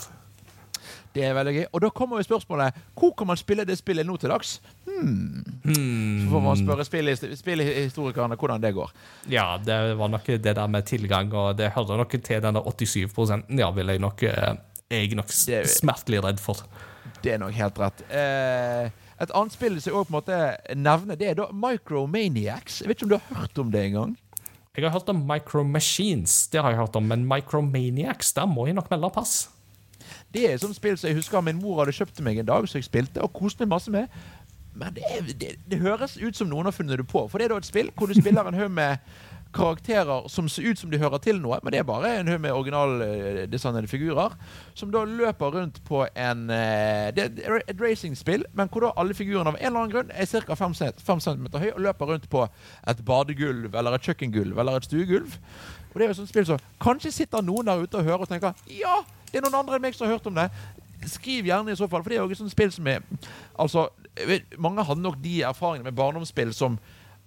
Det 1.13 1.23
er 1.29 1.35
veldig 1.37 1.53
gøy. 1.55 1.67
Og 1.77 1.81
da 1.85 1.91
kommer 1.91 2.17
jo 2.17 2.25
spørsmålet 2.25 2.73
hvor 2.97 3.13
kan 3.15 3.27
man 3.29 3.37
spille 3.37 3.67
det 3.69 3.77
spillet 3.77 4.07
nå 4.09 4.17
til 4.17 4.31
dags? 4.33 4.61
Hmm. 4.89 5.45
Så 5.63 6.31
får 6.33 6.41
man 6.41 6.57
spørre 6.57 6.85
spillhistorikerne 7.37 8.39
hvordan 8.41 8.63
det 8.63 8.73
går. 8.75 8.91
Ja, 9.29 9.59
det 9.61 9.77
var 9.99 10.09
nok 10.09 10.25
det 10.25 10.55
der 10.57 10.67
med 10.73 10.87
tilgang, 10.89 11.29
og 11.35 11.57
det 11.59 11.71
hører 11.77 12.01
nok 12.01 12.17
til 12.17 12.41
den 12.43 12.55
der 12.55 12.63
87 12.65 13.45
ja, 13.59 13.71
vil 13.71 13.87
jeg 13.93 13.99
nok 14.01 14.23
Jeg 14.93 15.15
nok 15.17 15.29
smertelig 15.29 16.23
redd 16.25 16.41
for. 16.41 16.57
Det 17.23 17.33
er 17.35 17.39
nok 17.39 17.53
helt 17.57 17.79
rett. 17.81 18.03
Eh, 18.11 18.91
et 19.23 19.33
annet 19.39 19.55
spill 19.55 19.79
som 19.81 19.91
jeg 19.91 19.99
også 19.99 20.09
på 20.09 20.13
en 20.13 20.19
måte 20.19 20.41
nevner, 20.79 21.19
det 21.19 21.31
er 21.31 21.39
da 21.39 21.49
Micromaniacs. 21.55 22.83
Jeg 22.83 22.91
vet 22.91 22.99
ikke 22.99 23.09
om 23.09 23.15
du 23.15 23.19
har 23.19 23.41
hørt 23.41 23.63
om 23.63 23.73
det 23.73 23.87
engang? 23.87 24.17
Jeg 24.77 24.87
har 24.87 24.95
hørt 24.95 25.09
om 25.13 25.25
Micromachines, 25.29 26.47
det 26.49 26.63
har 26.63 26.73
jeg 26.73 26.81
hørt 26.81 26.97
om, 26.97 27.05
men 27.05 27.27
Micromaniacs, 27.29 28.33
der 28.33 28.47
må 28.47 28.67
jeg 28.67 28.75
nok 28.79 28.91
melde 28.91 29.11
pass. 29.13 29.51
Det 30.33 30.47
er 30.49 30.55
et 30.55 30.63
sånt 30.63 30.77
spill 30.77 30.97
som 30.99 31.11
jeg 31.11 31.19
husker 31.21 31.45
min 31.45 31.61
mor 31.61 31.83
hadde 31.83 31.93
kjøpt 31.93 32.17
til 32.17 32.25
meg 32.25 32.41
en 32.41 32.49
dag, 32.49 32.69
så 32.69 32.81
jeg 32.81 32.89
spilte 32.89 33.23
og 33.23 33.35
koste 33.37 33.67
meg 33.67 33.75
masse 33.75 33.93
med. 33.93 34.09
Men 34.75 34.95
det, 34.97 35.37
det, 35.41 35.51
det 35.69 35.79
høres 35.83 36.17
ut 36.17 36.37
som 36.37 36.49
noen 36.49 36.65
har 36.65 36.75
funnet 36.75 36.97
det 36.99 37.07
på. 37.07 37.27
For 37.29 37.39
det 37.39 37.47
er 37.47 37.53
da 37.53 37.61
et 37.61 37.69
spill 37.69 37.91
hvor 37.97 38.09
du 38.09 38.17
spiller 38.17 38.49
en 38.49 38.57
haug 38.57 38.73
med 38.73 38.97
karakterer 39.55 40.29
som 40.33 40.49
ser 40.49 40.71
ut 40.71 40.81
som 40.81 40.91
de 40.91 41.01
hører 41.01 41.21
til 41.23 41.39
noe, 41.43 41.59
men 41.63 41.75
det 41.75 41.81
er 41.83 41.87
bare 41.89 42.11
en 42.19 42.31
haug 42.33 42.41
med 42.41 42.55
originaldesignede 42.57 43.91
figurer, 43.91 44.35
som 44.75 44.93
da 44.95 45.05
løper 45.09 45.55
rundt 45.57 45.83
på 45.85 46.05
en 46.09 46.49
eh, 46.51 47.11
Det 47.15 47.27
er 47.45 47.61
et 47.61 47.81
racingspill, 47.81 48.47
men 48.57 48.71
hvor 48.73 48.87
da 48.87 48.93
alle 48.97 49.15
figurene 49.15 49.53
av 49.53 49.59
en 49.59 49.67
eller 49.67 49.81
annen 49.83 49.95
grunn 49.95 50.13
er 50.15 50.27
ca. 50.27 50.57
5 50.57 50.75
cm 51.21 51.47
høy 51.53 51.71
og 51.75 51.81
løper 51.87 52.13
rundt 52.15 52.29
på 52.33 52.47
et 52.89 53.05
badegulv 53.05 53.75
eller 53.75 53.97
et 53.97 54.09
kjøkkengulv 54.09 54.59
eller 54.59 54.81
et 54.81 54.89
stuegulv. 54.89 55.37
Og 55.93 55.99
det 55.99 56.07
er 56.07 56.13
jo 56.13 56.21
sånn 56.23 56.31
spill 56.31 56.47
som 56.49 56.63
Kanskje 56.81 57.13
sitter 57.13 57.45
noen 57.45 57.69
der 57.69 57.83
ute 57.83 58.01
og 58.01 58.07
hører 58.07 58.25
og 58.25 58.31
tenker 58.31 58.57
Ja, 58.73 59.03
det 59.31 59.41
er 59.41 59.45
noen 59.45 59.61
andre 59.61 59.77
enn 59.77 59.85
meg 59.85 59.97
som 59.97 60.07
har 60.09 60.17
hørt 60.17 60.29
om 60.31 60.39
det. 60.39 60.49
Skriv 61.11 61.49
gjerne 61.49 61.75
i 61.75 61.77
så 61.79 61.89
fall, 61.91 62.03
for 62.05 62.13
det 62.13 62.19
er 62.19 62.23
jo 62.23 62.33
et 62.33 62.41
sånt 62.41 62.55
spill 62.55 62.73
som 62.73 62.87
er 62.89 63.03
Altså, 63.59 63.89
Mange 64.61 64.85
hadde 64.85 65.03
nok 65.03 65.17
de 65.23 65.41
erfaringene 65.49 65.89
med 65.89 65.97
barndomsspill 65.97 66.53
som 66.57 66.77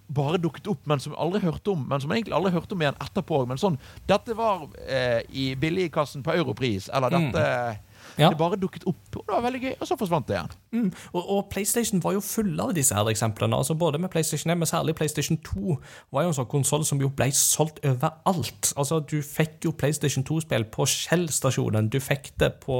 bare 0.06 0.38
dukket 0.38 0.66
opp, 0.70 0.86
men 0.86 1.00
som 1.02 1.14
aldri 1.18 1.40
hørte 1.42 1.72
om. 1.72 1.86
Men 1.88 2.00
som 2.00 2.12
egentlig 2.12 2.34
aldri 2.36 2.52
hørte 2.54 2.76
om 2.76 2.82
igjen 2.84 2.98
etterpå. 3.02 3.40
Men 3.48 3.58
sånn 3.58 3.78
Dette 4.06 4.34
var 4.38 4.68
eh, 4.86 5.22
i 5.30 5.54
billigkassen 5.58 6.22
på 6.22 6.34
Europris, 6.36 6.88
eller 6.92 7.10
Mm. 7.16 7.76
Ja. 8.16 8.30
Det 8.32 8.38
bare 8.40 8.56
dukket 8.56 8.86
opp, 8.88 9.16
og 9.18 9.24
det 9.26 9.34
var 9.34 9.42
veldig 9.44 9.60
gøy, 9.60 9.74
og 9.80 9.88
så 9.88 9.96
forsvant 10.00 10.28
det 10.28 10.36
igjen. 10.38 10.52
Mm. 10.72 10.86
Og, 11.12 11.22
og 11.36 11.40
PlayStation 11.52 12.00
var 12.04 12.14
jo 12.16 12.22
full 12.24 12.54
av 12.62 12.72
disse 12.76 12.96
her 12.96 13.08
eksemplene. 13.10 13.56
altså 13.56 13.76
Både 13.76 14.00
med 14.00 14.10
PlayStation 14.12 14.50
1, 14.52 14.58
men 14.60 14.70
særlig 14.70 14.94
PlayStation 14.96 15.38
2 15.44 15.76
var 16.14 16.24
jo 16.24 16.32
en 16.32 16.38
sånn 16.38 16.48
konsoll 16.50 16.86
som 16.88 17.02
jo 17.02 17.10
ble 17.12 17.28
solgt 17.36 17.82
overalt. 17.84 18.72
Altså 18.76 19.00
Du 19.04 19.18
fikk 19.24 19.68
jo 19.68 19.74
PlayStation 19.76 20.24
2-spill 20.24 20.64
på 20.72 20.86
Shell-stasjonen, 20.88 21.90
du 21.92 22.00
fikk 22.00 22.32
det 22.40 22.54
på 22.64 22.78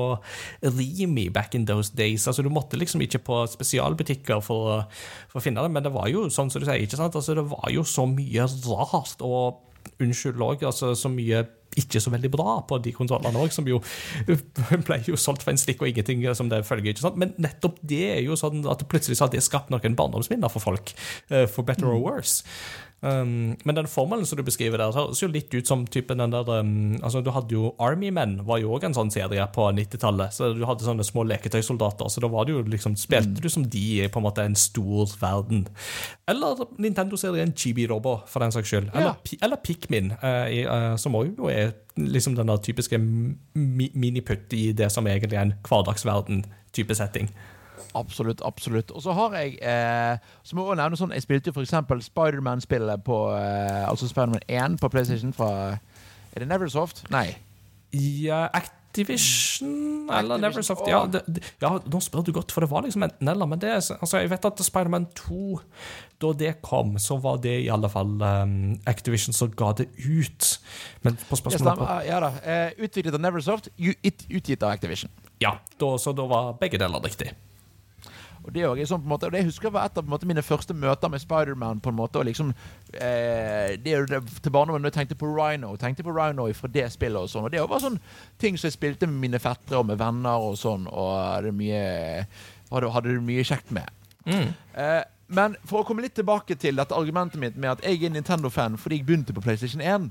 Rimi 0.62 1.28
back 1.28 1.54
in 1.54 1.66
those 1.68 1.92
days. 1.96 2.26
altså 2.26 2.42
Du 2.42 2.50
måtte 2.52 2.80
liksom 2.80 3.04
ikke 3.04 3.22
på 3.26 3.42
spesialbutikker 3.52 4.40
for, 4.44 4.86
for 5.28 5.40
å 5.40 5.44
finne 5.44 5.62
det, 5.62 5.72
men 5.74 5.84
det 5.84 5.92
var 5.94 6.08
jo 6.12 6.26
sånn 6.32 6.50
som 6.50 6.62
du 6.62 6.68
sier, 6.68 6.80
ikke 6.80 6.98
sant? 6.98 7.16
altså 7.16 7.36
Det 7.36 7.46
var 7.50 7.70
jo 7.72 7.84
så 7.84 8.06
mye 8.08 8.48
rart. 8.66 9.20
og 9.20 9.62
Unnskyld 10.02 10.42
òg, 10.42 10.64
altså 10.66 10.94
så 10.98 11.08
mye 11.08 11.44
ikke 11.76 12.00
så 12.02 12.12
veldig 12.14 12.30
bra 12.32 12.56
på 12.68 12.78
de 12.84 12.92
konsollene 12.96 13.42
òg, 13.42 13.52
som 13.54 13.68
jo 13.68 13.80
ble 14.86 15.00
jo 15.06 15.18
solgt 15.20 15.44
for 15.44 15.52
en 15.54 15.60
slikk 15.60 15.84
og 15.84 15.90
ingenting 15.92 16.24
som 16.36 16.50
det 16.52 16.62
følger. 16.66 16.94
ikke 16.94 17.04
sant? 17.04 17.20
Men 17.20 17.34
nettopp 17.42 17.78
det 17.86 18.02
er 18.16 18.22
jo 18.24 18.38
sånn 18.38 18.64
at 18.70 18.86
plutselig 18.90 19.18
så 19.18 19.26
har 19.26 19.34
det 19.34 19.44
skapt 19.46 19.72
noen 19.74 19.96
barndomsminner 19.98 20.52
for 20.52 20.64
folk. 20.64 20.94
eh, 21.30 21.46
For 21.50 21.66
better 21.66 21.90
or 21.92 22.00
worse. 22.02 22.44
Um, 23.06 23.56
men 23.62 23.76
den 23.76 23.86
formelen 23.86 24.26
som 24.26 24.38
du 24.38 24.42
beskriver 24.42 24.80
der, 24.80 24.94
høres 24.96 25.20
jo 25.22 25.28
litt 25.30 25.52
ut 25.54 25.68
som 25.68 25.84
typen 25.86 26.18
den 26.18 26.32
der 26.34 26.48
um, 26.58 26.96
altså 27.04 27.20
Du 27.22 27.30
hadde 27.30 27.54
jo 27.54 27.68
Army 27.82 28.10
Men, 28.10 28.40
var 28.48 28.58
jo 28.58 28.72
òg 28.74 28.88
en 28.88 28.96
sånn 28.96 29.12
serie 29.14 29.46
på 29.54 29.68
90-tallet. 29.76 30.34
Så 30.34 30.50
du 30.56 30.64
hadde 30.66 30.86
sånne 30.86 31.06
små 31.06 31.26
leketøysoldater. 31.28 32.10
Så 32.10 32.22
da 32.24 32.30
var 32.32 32.48
det 32.48 32.56
jo 32.56 32.64
liksom 32.66 32.96
spilte 32.98 33.42
du 33.42 33.48
som 33.52 33.66
de 33.70 33.84
i 34.00 34.10
på 34.10 34.20
en 34.22 34.26
måte 34.26 34.46
en 34.46 34.58
stor 34.58 35.12
verden. 35.20 35.66
Eller 36.30 36.64
Nintendo-serien 36.82 37.54
Chibi 37.56 37.86
Robo, 37.90 38.18
for 38.26 38.42
den 38.42 38.54
saks 38.54 38.72
skyld. 38.72 38.90
Eller, 38.94 39.14
Ja. 39.14 39.38
Eller 39.46 39.62
Pikmin, 39.62 40.12
uh, 40.22 40.46
i, 40.50 40.64
uh, 40.66 40.96
som 40.98 41.14
òg 41.14 41.36
jo 41.36 41.50
er 41.52 41.76
liksom 41.96 42.34
den 42.36 42.50
typiske 42.62 42.98
mi 42.98 43.90
miniputt 43.94 44.52
i 44.52 44.72
det 44.76 44.90
som 44.92 45.06
egentlig 45.06 45.38
er 45.38 45.46
en 45.46 45.54
hverdagsverden-type 45.64 46.94
setting. 46.94 47.30
Absolutt, 47.96 48.42
absolutt. 48.44 48.90
Og 48.90 49.02
så 49.02 49.14
har 49.16 49.34
jeg 49.40 49.56
eh, 49.62 50.18
Så 50.44 50.56
må 50.56 50.62
jeg 50.62 50.74
også 50.74 50.80
nevne 50.82 51.00
sånn 51.00 51.14
Jeg 51.16 51.24
spilte 51.24 51.52
jo 51.52 51.64
eksempel 51.64 52.02
Spiderman-spillet 52.04 53.04
på 53.06 53.20
eh, 53.32 53.84
Altså 53.88 54.10
Spiderman 54.10 54.44
1 54.48 54.80
på 54.82 54.90
PlayStation 54.92 55.32
fra 55.36 55.50
Er 55.76 56.42
det 56.42 56.50
Neversoft? 56.50 57.06
Nei. 57.14 57.30
Ja, 57.96 58.46
Activision 58.52 60.10
eller 60.12 60.38
Neversoft 60.40 60.86
ja, 60.88 61.02
det, 61.10 61.22
det, 61.26 61.42
ja, 61.62 61.72
nå 61.90 62.00
spør 62.02 62.24
du 62.26 62.32
godt, 62.36 62.52
for 62.54 62.64
det 62.64 62.70
var 62.70 62.84
liksom 62.86 63.04
enten 63.06 63.28
eller. 63.28 63.48
Men 63.50 63.60
det, 63.62 63.72
altså, 63.74 64.20
jeg 64.20 64.30
vet 64.30 64.48
at 64.48 64.62
Spiderman 64.64 65.08
2, 65.18 65.58
da 66.22 66.32
det 66.38 66.52
kom, 66.64 66.94
så 67.02 67.18
var 67.22 67.40
det 67.44 67.56
i 67.64 67.70
alle 67.72 67.90
fall 67.92 68.14
um, 68.22 68.76
Activision 68.88 69.36
som 69.36 69.50
ga 69.56 69.72
det 69.80 69.88
ut. 69.98 70.52
Men 71.02 71.18
på 71.28 71.40
spørsmålet 71.40 71.82
på. 71.82 71.88
Ja 72.06 72.20
da. 72.22 72.32
Eh, 72.44 72.76
utviklet 72.86 73.18
av 73.18 73.24
Neversoft, 73.24 73.68
utgitt 73.78 74.62
av 74.62 74.76
Activision. 74.76 75.10
Ja, 75.42 75.58
da, 75.80 75.96
så 76.00 76.14
da 76.16 76.28
var 76.30 76.54
begge 76.60 76.80
deler 76.80 77.02
riktig. 77.04 77.34
Og 78.46 78.54
det, 78.54 78.62
er 78.62 78.88
sånn, 78.88 79.02
på 79.02 79.08
en 79.08 79.14
måte, 79.14 79.26
og 79.26 79.34
det 79.34 79.44
husker 79.46 79.68
jeg 79.68 79.74
var 79.74 79.88
et 79.88 79.96
av 79.98 80.04
på 80.04 80.06
en 80.06 80.14
måte, 80.14 80.28
mine 80.30 80.44
første 80.44 80.74
møter 80.74 81.10
med 81.10 81.22
Spiderman. 81.22 81.80
liksom, 82.24 82.54
eh, 82.94 83.76
det 83.82 84.08
det, 84.08 84.22
til 84.42 84.52
barndommen 84.52 84.82
når 84.82 84.92
jeg 84.92 84.98
tenkte 85.00 85.18
på 85.18 85.26
Rhino. 85.26 85.76
tenkte 85.76 86.04
på 86.04 86.14
Rhino 86.14 86.52
fra 86.52 86.68
det 86.68 86.92
spillet 86.92 87.20
og 87.20 87.28
sånn. 87.28 87.44
Og 87.44 87.50
det 87.50 87.60
var 87.68 87.80
sånn 87.80 88.00
ting 88.38 88.56
som 88.56 88.68
jeg 88.68 88.78
spilte 88.78 89.06
med 89.06 89.20
mine 89.20 89.38
fettere 89.38 89.78
og 89.78 89.86
med 89.86 89.98
venner 89.98 90.38
og 90.38 90.56
sånn. 90.56 90.86
Og 90.86 91.12
hadde 91.16 91.52
mye, 91.52 92.26
hadde, 92.70 92.90
hadde 92.90 93.08
det 93.08 93.22
mye 93.22 93.44
kjekt 93.44 93.70
med. 93.70 93.90
Eh, 94.74 95.02
men 95.26 95.56
for 95.66 95.82
å 95.82 95.86
komme 95.86 96.04
litt 96.04 96.14
tilbake 96.14 96.54
til 96.54 96.78
dette 96.78 96.94
argumentet 96.94 97.40
mitt 97.42 97.56
med 97.58 97.72
at 97.72 97.82
jeg 97.82 98.04
er 98.06 98.12
Nintendo-fan 98.14 98.76
fordi 98.78 99.00
jeg 99.00 99.06
begynte 99.08 99.34
på 99.34 99.42
PlayStation 99.42 99.82
1. 99.82 100.10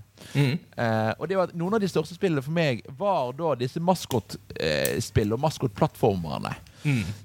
Eh, 0.76 1.12
og 1.16 1.30
det 1.32 1.38
var 1.40 1.48
at 1.48 1.56
Noen 1.56 1.78
av 1.78 1.84
de 1.84 1.88
største 1.88 2.18
spillene 2.18 2.44
for 2.44 2.56
meg 2.56 2.84
var 3.00 3.32
da 3.38 3.54
disse 3.60 3.80
maskotspill 3.80 5.36
og 5.36 5.44
maskotplattformerne. 5.46 6.52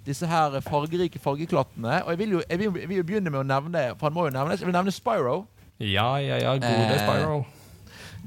Disse 0.07 0.27
her 0.27 0.61
fargerike 0.65 1.19
fargeklattene. 1.23 2.03
Og 2.05 2.11
jeg 2.15 2.19
vil, 2.19 2.37
jo, 2.37 2.43
jeg, 2.49 2.59
vil, 2.59 2.81
jeg 2.81 2.89
vil 2.89 3.01
jo 3.01 3.07
begynne 3.07 3.33
med 3.33 3.43
å 3.43 3.47
nevne 3.47 3.83
For 3.99 4.09
han 4.09 4.17
må 4.17 4.27
jo 4.29 4.35
nevnes 4.35 4.63
Jeg 4.63 4.69
vil 4.71 4.77
nevne 4.77 4.95
Spyro. 4.95 5.43
Ja, 5.81 6.17
ja, 6.21 6.37
ja, 6.41 6.55
gode 6.61 6.95
Eh, 6.95 7.01
Spyro. 7.01 7.45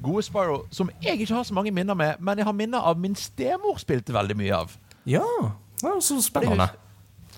Gode 0.03 0.23
Spyro, 0.25 0.61
som 0.73 0.89
jeg 1.03 1.21
ikke 1.21 1.35
har 1.35 1.43
så 1.47 1.53
mange 1.53 1.71
minner 1.71 1.93
med, 1.93 2.15
men 2.19 2.37
jeg 2.37 2.45
har 2.45 2.55
minner 2.57 2.81
av 2.81 2.97
min 2.99 3.15
stemor 3.15 3.77
spilte 3.77 4.13
veldig 4.13 4.35
mye 4.35 4.55
av. 4.57 4.73
Ja, 5.05 5.25
det 5.79 5.85
var 5.85 6.01
så 6.01 6.17
spennende. 6.21 6.67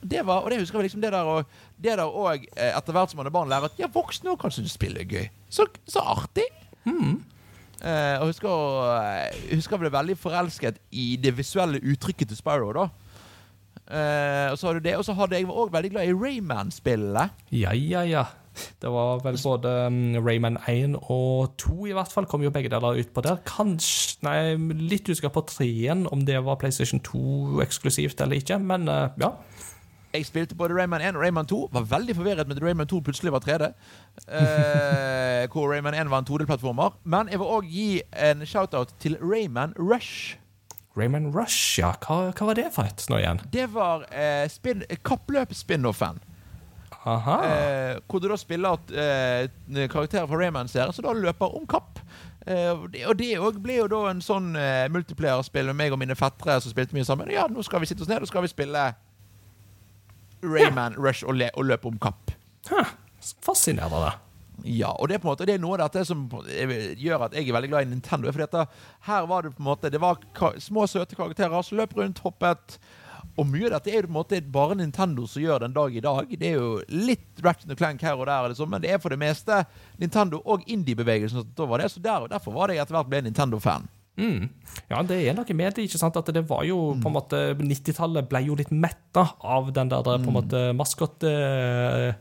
Det 0.01 0.21
var, 0.25 0.45
og 0.45 0.51
det 0.51 0.59
husker 0.61 0.79
jeg 0.79 0.87
liksom 0.87 1.01
det 1.01 1.11
der 1.11 1.27
og, 1.27 1.45
det 1.81 1.97
der 1.97 2.05
og 2.05 2.45
eh, 2.55 2.71
etter 2.71 2.95
hvert 2.95 3.11
som 3.11 3.19
man 3.19 3.27
er 3.27 3.35
barn 3.35 3.51
lærer 3.51 3.69
at 3.69 3.79
ja, 3.79 3.89
voksne 3.91 4.31
òg 4.33 4.39
kan 4.41 4.53
synes 4.53 4.75
spill 4.77 4.97
er 5.01 5.07
gøy. 5.09 5.27
Så, 5.49 5.67
så 5.87 6.03
artig! 6.15 6.45
Eh, 6.85 8.17
og 8.21 8.29
husker, 8.31 8.49
eh, 8.95 9.55
husker 9.55 9.75
jeg 9.75 9.83
ble 9.83 9.91
veldig 9.93 10.17
forelsket 10.17 10.79
i 10.95 11.15
det 11.21 11.35
visuelle 11.37 11.81
uttrykket 11.83 12.31
til 12.31 12.39
Spyro. 12.39 12.71
da 12.73 12.87
Eh, 13.85 14.47
og 14.51 14.57
så 14.57 14.67
har 14.67 14.79
du 14.79 14.85
det, 14.87 14.95
og 14.97 15.05
så 15.05 15.13
hadde 15.13 15.37
jeg 15.37 15.45
òg 15.45 15.73
veldig 15.73 15.91
glad 15.93 16.09
i 16.09 16.15
Rayman-spillet. 16.17 17.45
Ja, 17.53 17.73
ja, 17.73 18.01
ja. 18.07 18.25
Det 18.81 18.87
var 18.87 19.19
vel 19.19 19.37
både 19.43 19.71
um, 19.87 20.15
Rayman 20.25 20.57
1 20.67 20.95
og 21.11 21.57
2 21.59 21.89
i 21.89 21.95
hvert 21.95 22.11
fall, 22.11 22.25
kom 22.25 22.43
jo 22.43 22.53
begge 22.55 22.71
deler 22.71 23.01
ut 23.01 23.11
på 23.13 23.23
der. 23.25 23.41
Kanskje 23.49 24.03
Nei, 24.25 24.55
litt 24.79 25.09
usikker 25.11 25.29
på 25.29 25.43
3-en, 25.51 26.05
om 26.09 26.23
det 26.25 26.39
var 26.45 26.55
PlayStation 26.57 27.01
2 27.03 27.61
eksklusivt 27.61 28.21
eller 28.23 28.39
ikke, 28.39 28.57
men 28.63 28.87
uh, 28.89 29.11
ja. 29.21 29.35
Jeg 30.15 30.25
spilte 30.29 30.55
både 30.55 30.73
Rayman 30.73 31.03
1 31.03 31.17
og 31.19 31.21
Rayman 31.25 31.45
2. 31.45 31.57
Var 31.75 31.87
veldig 31.91 32.15
forvirret 32.15 32.47
med 32.47 32.55
at 32.55 32.63
Rayman 32.63 32.87
2 32.87 33.01
plutselig 33.03 33.33
var 33.35 33.43
3D. 33.43 33.67
Uh, 34.31 35.43
hvor 35.51 35.67
Rayman 35.73 35.93
1 35.93 36.09
var 36.09 36.23
en 36.23 36.29
2D-plattformer. 36.29 36.95
Men 37.03 37.29
jeg 37.29 37.41
vil 37.41 37.51
òg 37.57 37.67
gi 37.67 37.89
en 38.23 38.45
shout-out 38.47 38.95
til 39.03 39.17
Rayman 39.19 39.75
Rush. 39.75 40.39
Rayman 40.95 41.31
Rush, 41.35 41.79
ja. 41.81 41.91
Hva, 42.05 42.31
hva 42.31 42.47
var 42.51 42.55
det 42.55 42.69
for 42.75 42.87
et 42.87 43.03
nå 43.11 43.17
igjen? 43.19 43.41
Det 43.51 43.65
var 43.73 44.05
eh, 44.11 44.45
spin- 44.51 44.85
kappløp-spin-offen. 45.03 46.21
Aha. 47.05 47.33
Eh, 47.45 47.97
hvor 48.09 48.21
du 48.23 48.29
da 48.31 48.37
spiller 48.39 48.79
eh, 48.95 49.49
karakterer 49.91 50.25
fra 50.29 50.39
Rayman-serien 50.39 50.93
som 50.95 51.05
da 51.05 51.11
løper 51.13 51.53
om 51.59 51.67
kapp. 51.69 51.99
Eh, 52.47 52.71
og 52.71 53.17
det- 53.19 53.35
òg 53.41 53.59
ble 53.61 53.75
jo 53.81 53.87
da 53.91 53.99
en 54.09 54.21
sånn 54.25 54.55
eh, 54.57 54.87
multiplayer-spill 54.93 55.67
med 55.73 55.75
meg 55.83 55.93
og 55.93 55.99
mine 56.01 56.15
fettere 56.17 56.57
som 56.63 56.71
spilte 56.73 56.95
mye 56.97 57.05
sammen. 57.05 57.29
Ja, 57.33 57.45
nå 57.51 57.61
skal 57.67 57.83
vi 57.83 57.91
sitte 57.91 58.01
oss 58.05 58.09
ned 58.09 58.23
og 58.25 58.31
skal 58.31 58.45
vi 58.47 58.53
spille 58.53 58.87
Rayman 60.45 60.95
Rush 60.97 61.25
og, 61.27 61.41
og 61.53 61.65
løpe 61.65 61.89
om 61.91 61.99
kapp. 62.01 62.31
Huh. 62.71 62.95
Fascinerende. 63.45 64.15
Ja, 64.63 64.93
og 64.95 65.09
det 65.09 65.17
er 65.17 65.21
på 65.23 65.27
en 65.27 65.33
måte 65.33 65.45
Det 65.47 65.55
er 65.57 65.61
noe 65.61 65.75
av 65.75 65.89
dette 65.89 66.05
som 66.07 66.25
gjør 66.31 67.25
at 67.27 67.33
jeg 67.35 67.49
er 67.49 67.55
veldig 67.57 67.71
glad 67.73 67.87
i 67.87 67.89
Nintendo. 67.91 68.31
For 68.31 68.67
her 69.09 69.25
var 69.27 69.43
det 69.43 69.55
på 69.55 69.63
en 69.63 69.67
måte 69.67 69.91
Det 69.91 70.01
var 70.01 70.21
små, 70.63 70.85
søte 70.87 71.17
karakterer 71.17 71.65
som 71.65 71.79
løp 71.79 71.95
rundt, 71.97 72.21
hoppet. 72.23 72.77
Og 73.35 73.47
mye 73.49 73.67
av 73.67 73.75
dette 73.75 73.91
er 73.91 73.99
jo 73.99 74.07
på 74.07 74.13
en 74.13 74.19
måte 74.19 74.39
bare 74.53 74.77
Nintendo 74.79 75.25
som 75.27 75.43
gjør 75.43 75.65
den 75.65 75.75
dag 75.75 75.95
i 75.95 76.03
dag. 76.03 76.31
Det 76.39 76.47
er 76.47 76.55
jo 76.55 76.79
litt 76.87 77.43
Ratchet 77.43 77.75
Clank 77.77 78.05
her 78.05 78.15
og 78.15 78.29
der, 78.29 78.47
liksom, 78.53 78.69
men 78.71 78.83
det 78.83 78.93
er 78.93 79.01
for 79.03 79.11
det 79.11 79.19
meste 79.19 79.63
Nintendo 79.99 80.39
og 80.45 80.63
indie-bevegelsen 80.71 81.41
som 81.41 81.51
står 81.51 81.67
over 81.67 81.83
det. 81.83 81.91
Så 81.91 82.03
der, 82.03 82.29
derfor 82.31 82.55
var 82.55 82.71
det 82.71 82.77
jeg 82.77 82.85
etter 82.85 82.95
hvert 82.99 83.11
ble 83.11 83.23
Nintendo-fan. 83.25 83.89
Mm. 84.15 84.45
Ja, 84.87 85.01
det 85.03 85.17
er 85.27 85.35
noe 85.35 85.57
med 85.57 85.75
det. 85.75 85.89
ikke 85.89 85.99
sant? 85.99 86.15
At 86.15 86.29
det 86.31 86.45
var 86.47 86.63
jo 86.67 86.93
på 87.03 87.11
en 87.11 87.17
måte 87.17 87.41
90-tallet 87.59 88.29
ble 88.31 88.45
jo 88.47 88.55
litt 88.55 88.71
metta 88.71 89.25
av 89.43 89.73
den 89.75 89.91
der 89.91 90.05
på 90.05 90.15
en 90.15 90.37
måte 90.37 90.69
maskot... 90.77 91.25
eh, 91.27 92.13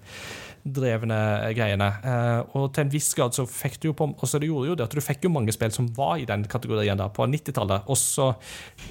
drevne 0.64 1.16
greiene. 1.52 1.88
Eh, 2.08 2.54
og 2.56 2.70
til 2.72 2.86
en 2.86 2.92
viss 2.92 3.10
grad 3.16 3.36
så 3.36 3.44
fikk 3.48 3.76
du 3.82 3.90
jo 3.90 3.94
på 3.98 4.06
altså 4.14 4.40
det 4.40 4.48
gjorde 4.48 4.70
jo 4.70 4.76
det 4.78 4.86
at 4.86 4.94
du 4.96 5.04
fikk 5.04 5.26
jo 5.26 5.32
mange 5.34 5.52
spill 5.52 5.72
som 5.74 5.90
var 5.96 6.16
i 6.20 6.24
den 6.28 6.46
kategorien 6.48 6.96
der 6.98 7.12
på 7.12 7.26
90-tallet. 7.28 7.84
Og 7.92 7.98
så 8.00 8.30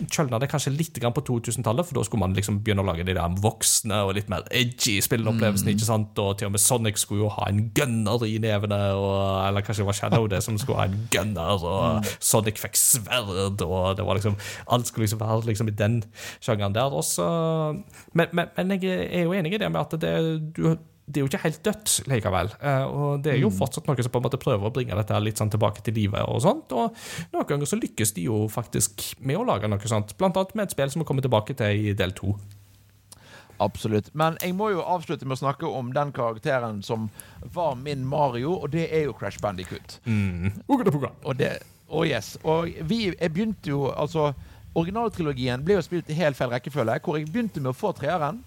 kjølna 0.06 0.40
det 0.42 0.52
kanskje 0.52 0.76
litt 0.76 1.00
grann 1.02 1.16
på 1.16 1.24
2000-tallet, 1.26 1.88
for 1.88 1.98
da 1.98 2.06
skulle 2.06 2.26
man 2.26 2.38
liksom 2.38 2.62
begynne 2.62 2.86
å 2.86 2.90
lage 2.92 3.08
de 3.08 3.16
der 3.18 3.40
voksne 3.42 4.04
og 4.06 4.14
litt 4.20 4.30
mer 4.30 4.46
edgy 4.54 5.00
spilleopplevelsene. 5.04 5.74
ikke 5.74 5.90
sant? 5.90 6.22
Og 6.22 6.38
til 6.38 6.52
og 6.52 6.56
med 6.56 6.64
Sonic 6.64 7.02
skulle 7.02 7.26
jo 7.26 7.34
ha 7.40 7.50
en 7.50 7.66
gunner 7.74 8.28
i 8.30 8.38
nevene, 8.44 8.82
og, 9.00 9.18
eller 9.48 9.66
kanskje 9.66 9.84
det 9.84 9.90
var 9.90 10.00
Shadow 10.00 10.30
det 10.30 10.44
som 10.46 10.62
skulle 10.62 10.84
ha 10.84 10.88
en 10.92 11.10
gunner, 11.14 11.68
og 11.74 12.14
Sonic 12.22 12.62
fikk 12.62 12.78
sverd, 12.80 13.34
og 13.34 13.98
det 13.98 14.06
var 14.06 14.18
liksom 14.20 14.38
Alt 14.74 14.88
skulle 14.88 15.08
liksom 15.08 15.22
være 15.22 15.42
liksom 15.50 15.70
i 15.70 15.76
den 15.78 16.00
sjangeren 16.44 16.76
der. 16.76 16.94
Også, 16.94 17.26
men, 18.14 18.28
men, 18.32 18.54
men 18.58 18.78
jeg 18.78 19.08
er 19.10 19.26
jo 19.26 19.34
enig 19.34 19.56
i 19.56 19.62
det 19.62 19.72
med 19.74 19.82
at 19.82 20.02
det, 20.02 20.14
du 20.56 20.76
det 21.06 21.20
er 21.20 21.26
jo 21.26 21.30
ikke 21.30 21.44
helt 21.44 21.62
dødt 21.66 21.94
likevel. 22.08 22.54
Eh, 22.64 22.84
og 22.88 23.24
det 23.26 23.34
er 23.34 23.42
jo 23.42 23.52
fortsatt 23.52 23.88
noen 23.90 24.06
som 24.06 24.14
på 24.14 24.22
en 24.22 24.26
måte 24.28 24.40
prøver 24.40 24.70
å 24.70 24.74
bringe 24.74 24.96
dette 24.96 25.20
litt 25.20 25.42
sånn 25.42 25.52
tilbake 25.52 25.84
til 25.84 25.98
livet. 26.00 26.24
Og 26.24 26.44
sånt, 26.46 26.72
og 26.72 26.96
noen 27.34 27.48
ganger 27.50 27.70
så 27.70 27.80
lykkes 27.80 28.16
de 28.16 28.28
jo 28.30 28.46
faktisk 28.52 29.10
med 29.20 29.42
å 29.42 29.46
lage 29.48 29.68
noe 29.68 29.92
sånt. 29.92 30.16
Blant 30.20 30.40
annet 30.40 30.56
med 30.56 30.70
et 30.70 30.76
spill 30.76 30.94
som 30.94 31.04
vi 31.04 31.10
kommer 31.10 31.26
tilbake 31.26 31.58
til 31.60 31.90
i 31.92 31.96
del 31.98 32.16
to. 32.16 32.38
Absolutt. 33.62 34.10
Men 34.18 34.40
jeg 34.42 34.56
må 34.58 34.72
jo 34.74 34.82
avslutte 34.82 35.28
med 35.28 35.38
å 35.38 35.44
snakke 35.44 35.68
om 35.68 35.92
den 35.96 36.16
karakteren 36.16 36.82
som 36.84 37.10
var 37.54 37.76
min 37.80 38.08
Mario, 38.08 38.56
og 38.56 38.72
det 38.74 38.88
er 38.90 39.06
jo 39.08 39.18
Crash 39.18 39.44
Bandicoot. 39.44 40.00
Mm. 40.08 40.64
Og 40.72 41.38
det 41.38 41.54
Oh 41.94 42.08
yes. 42.08 42.38
Og 42.44 42.72
vi 42.90 43.14
Jeg 43.20 43.34
begynte 43.34 43.70
jo 43.70 43.92
Altså, 43.92 44.32
originaltrilogien 44.74 45.62
ble 45.62 45.78
jo 45.78 45.86
spilt 45.86 46.10
i 46.10 46.18
helt 46.18 46.38
feil 46.38 46.50
rekkefølge, 46.50 47.00
hvor 47.06 47.20
jeg 47.20 47.30
begynte 47.30 47.62
med 47.62 47.70
å 47.74 47.78
få 47.78 47.92
treeren. 47.94 48.40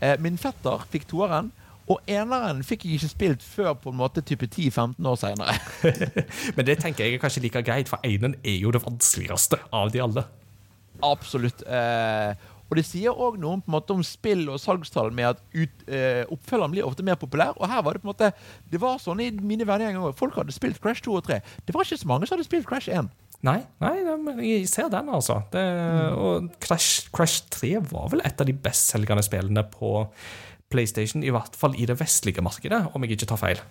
Eh, 0.00 0.16
min 0.18 0.38
fetter 0.40 0.82
fikk 0.90 1.06
toeren. 1.06 1.52
Og 1.90 1.98
eneren 2.06 2.62
fikk 2.66 2.86
jeg 2.86 3.00
ikke 3.00 3.10
spilt 3.10 3.42
før 3.42 3.74
på 3.82 3.90
en 3.90 3.98
måte 3.98 4.22
type 4.22 4.46
10-15 4.46 5.08
år 5.10 5.18
seinere. 5.18 5.56
Men 6.56 6.68
det 6.68 6.78
tenker 6.84 7.06
jeg 7.06 7.18
er 7.18 7.22
kanskje 7.22 7.42
like 7.42 7.64
greit, 7.66 7.90
for 7.90 8.02
eneren 8.06 8.36
er 8.44 8.60
jo 8.60 8.70
det 8.74 8.84
vanskeligste 8.84 9.58
av 9.74 9.90
de 9.90 10.02
alle. 10.04 10.24
Absolutt. 11.02 11.64
Eh, 11.66 12.34
og 12.70 12.78
det 12.78 12.84
sier 12.86 13.10
òg 13.10 13.40
noe 13.42 13.58
på 13.58 13.72
en 13.72 13.74
måte 13.74 13.94
om 13.96 14.02
spill 14.06 14.44
og 14.52 14.60
salgstall 14.62 15.10
med 15.14 15.32
at 15.32 15.40
ut, 15.56 15.82
eh, 15.90 16.22
oppfølgeren 16.30 16.76
blir 16.76 16.86
ofte 16.86 17.02
mer 17.06 17.18
populær. 17.18 17.56
Og 17.58 17.66
her 17.66 17.82
var 17.82 17.96
det 17.96 18.02
på 18.04 18.06
en 18.06 18.12
måte 18.12 18.30
Det 18.70 18.78
var 18.80 19.00
sånn 19.02 19.20
i 19.24 19.32
mine 19.34 19.66
vennegjenger 19.66 20.12
òg. 20.12 20.14
Folk 20.18 20.38
hadde 20.38 20.54
spilt 20.54 20.78
Crash 20.78 21.02
2 21.02 21.16
og 21.18 21.26
3. 21.26 21.40
Det 21.66 21.74
var 21.74 21.82
ikke 21.82 21.98
så 21.98 22.06
mange 22.06 22.28
som 22.28 22.38
hadde 22.38 22.46
spilt 22.46 22.68
Crash 22.70 22.88
1. 22.88 23.10
Nei, 23.42 23.62
nei, 23.80 23.94
nei, 24.04 24.34
jeg 24.44 24.68
ser 24.68 24.90
den, 24.92 25.08
altså. 25.08 25.38
Det, 25.50 25.64
og 26.12 26.50
Crash, 26.60 27.08
Crash 27.10 27.48
3 27.50 27.78
var 27.90 28.10
vel 28.12 28.20
et 28.22 28.40
av 28.40 28.46
de 28.46 28.52
bestselgende 28.52 29.24
spillene 29.24 29.64
på 29.72 30.04
PlayStation, 30.70 31.24
i 31.26 31.32
hvert 31.34 31.56
fall 31.58 31.74
i 31.78 31.86
det 31.88 31.98
vestlige 32.00 32.42
markedet, 32.44 32.84
om 32.94 33.04
jeg 33.04 33.16
ikke 33.16 33.30
tar 33.32 33.40
feil. 33.40 33.62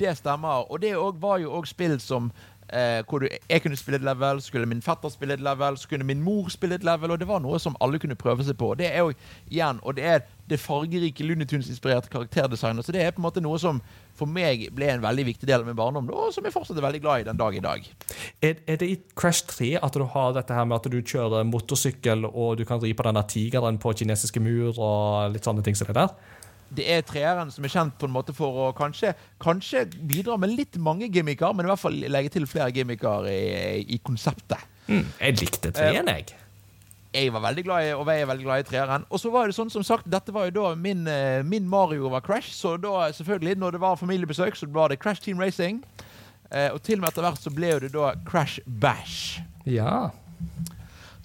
Det 0.00 0.16
stemmer. 0.16 0.64
Og 0.70 0.80
det 0.82 0.94
var 1.20 1.40
jo 1.42 1.52
òg 1.58 1.68
spill 1.68 1.98
som 2.00 2.30
eh, 2.72 3.00
hvor 3.08 3.22
du, 3.22 3.28
jeg 3.50 3.62
kunne 3.62 3.76
spille 3.76 4.00
et 4.00 4.04
level, 4.04 4.40
så 4.40 4.50
skulle 4.50 4.68
min 4.68 4.82
fetter 4.82 5.12
spille 5.12 5.34
et 5.34 5.44
level, 5.44 5.78
så 5.78 5.88
kunne 5.88 6.06
min 6.06 6.22
mor 6.22 6.50
spille 6.52 6.78
et 6.78 6.84
level, 6.84 7.10
og 7.10 7.20
det 7.20 7.28
var 7.28 7.42
noe 7.42 7.58
som 7.62 7.76
alle 7.80 8.00
kunne 8.02 8.18
prøve 8.18 8.44
seg 8.46 8.58
på. 8.60 8.72
Det 8.78 8.88
er 8.90 9.04
jo 9.04 9.12
igjen, 9.50 9.80
og 9.82 9.96
det 9.98 10.06
er 10.06 10.22
det 10.50 10.58
fargerike 10.58 11.24
Looney 11.24 11.46
Tunes-inspirerte 11.46 12.10
karakterdesignet, 12.10 12.86
så 12.86 12.92
det 12.92 13.04
er 13.04 13.14
på 13.14 13.22
en 13.22 13.26
måte 13.28 13.42
noe 13.42 13.58
som 13.62 13.78
for 14.18 14.30
meg 14.30 14.66
ble 14.74 14.88
en 14.90 15.04
veldig 15.04 15.26
viktig 15.28 15.48
del 15.48 15.62
av 15.62 15.68
min 15.68 15.78
barndom, 15.78 16.10
og 16.10 16.34
som 16.34 16.46
jeg 16.46 16.54
fortsatt 16.54 16.80
er 16.80 16.86
veldig 16.88 17.02
glad 17.04 17.22
i 17.22 17.28
den 17.30 17.38
dag 17.40 17.56
i 17.56 17.62
dag. 17.64 17.86
Er, 18.42 18.58
er 18.66 18.80
det 18.82 18.90
i 18.90 18.98
Crash 19.14 19.46
3 19.52 19.76
at 19.78 19.96
du 19.96 20.04
har 20.14 20.34
dette 20.36 20.56
her 20.56 20.66
med 20.66 20.80
at 20.80 20.90
du 20.90 20.98
kjører 21.00 21.46
motorsykkel, 21.48 22.26
og 22.30 22.58
du 22.58 22.66
kan 22.68 22.82
ri 22.82 22.92
på 22.96 23.06
denne 23.06 23.22
tigeren 23.30 23.78
på 23.80 23.94
kinesiske 24.02 24.42
mur 24.42 24.74
og 24.74 25.36
litt 25.36 25.46
sånne 25.46 25.64
ting 25.66 25.78
som 25.78 25.90
det 25.90 25.98
der? 26.00 26.38
Det 26.70 26.86
er 26.86 27.06
treeren 27.06 27.50
som 27.50 27.64
er 27.66 27.72
kjent 27.72 27.96
på 27.98 28.06
en 28.06 28.14
måte 28.14 28.34
for 28.36 28.66
å 28.66 28.66
kanskje, 28.76 29.12
kanskje 29.42 29.86
bidra 30.06 30.36
med 30.38 30.54
litt 30.54 30.78
mange 30.78 31.08
gimmicker, 31.10 31.54
men 31.56 31.66
i 31.66 31.72
hvert 31.72 31.82
fall 31.82 31.98
legge 32.14 32.30
til 32.36 32.46
flere 32.50 32.70
gimmicker 32.74 33.26
i, 33.30 33.40
i 33.96 33.98
konseptet. 34.06 34.62
Mm, 34.86 35.08
jeg 35.18 35.40
likte 35.40 35.72
treen, 35.74 36.08
jeg. 36.10 36.30
Jeg 37.10 37.32
var 37.34 37.42
veldig 37.42 37.62
glad 37.66 37.88
i 37.88 37.90
og 37.98 38.06
jeg 38.06 38.22
er 38.22 38.28
veldig 38.30 38.44
glad 38.46 38.62
i 38.62 38.66
treeren. 38.68 39.04
Og 39.10 39.18
så 39.18 39.32
var 39.34 39.50
det 39.50 39.56
sånn 39.56 39.70
som 39.72 39.82
sagt, 39.86 40.06
dette 40.10 40.30
var 40.34 40.46
jo 40.46 40.54
da 40.60 40.68
min, 40.78 41.02
eh, 41.10 41.42
min 41.42 41.66
Mario 41.66 42.10
var 42.12 42.22
Crash, 42.22 42.52
så 42.54 42.76
da 42.78 43.08
selvfølgelig, 43.14 43.56
når 43.58 43.74
det 43.74 43.82
var 43.82 43.98
familiebesøk, 43.98 44.54
så 44.54 44.70
var 44.70 44.94
det 44.94 45.00
Crash 45.02 45.22
Team 45.24 45.42
Racing. 45.42 45.82
Eh, 46.50 46.70
og 46.70 46.78
til 46.86 46.98
og 46.98 47.04
med 47.04 47.10
etter 47.10 47.26
hvert 47.26 47.42
så 47.42 47.50
ble 47.54 47.74
det 47.82 47.92
da 47.94 48.12
Crash 48.26 48.62
Bash. 48.66 49.40
Ja. 49.66 50.10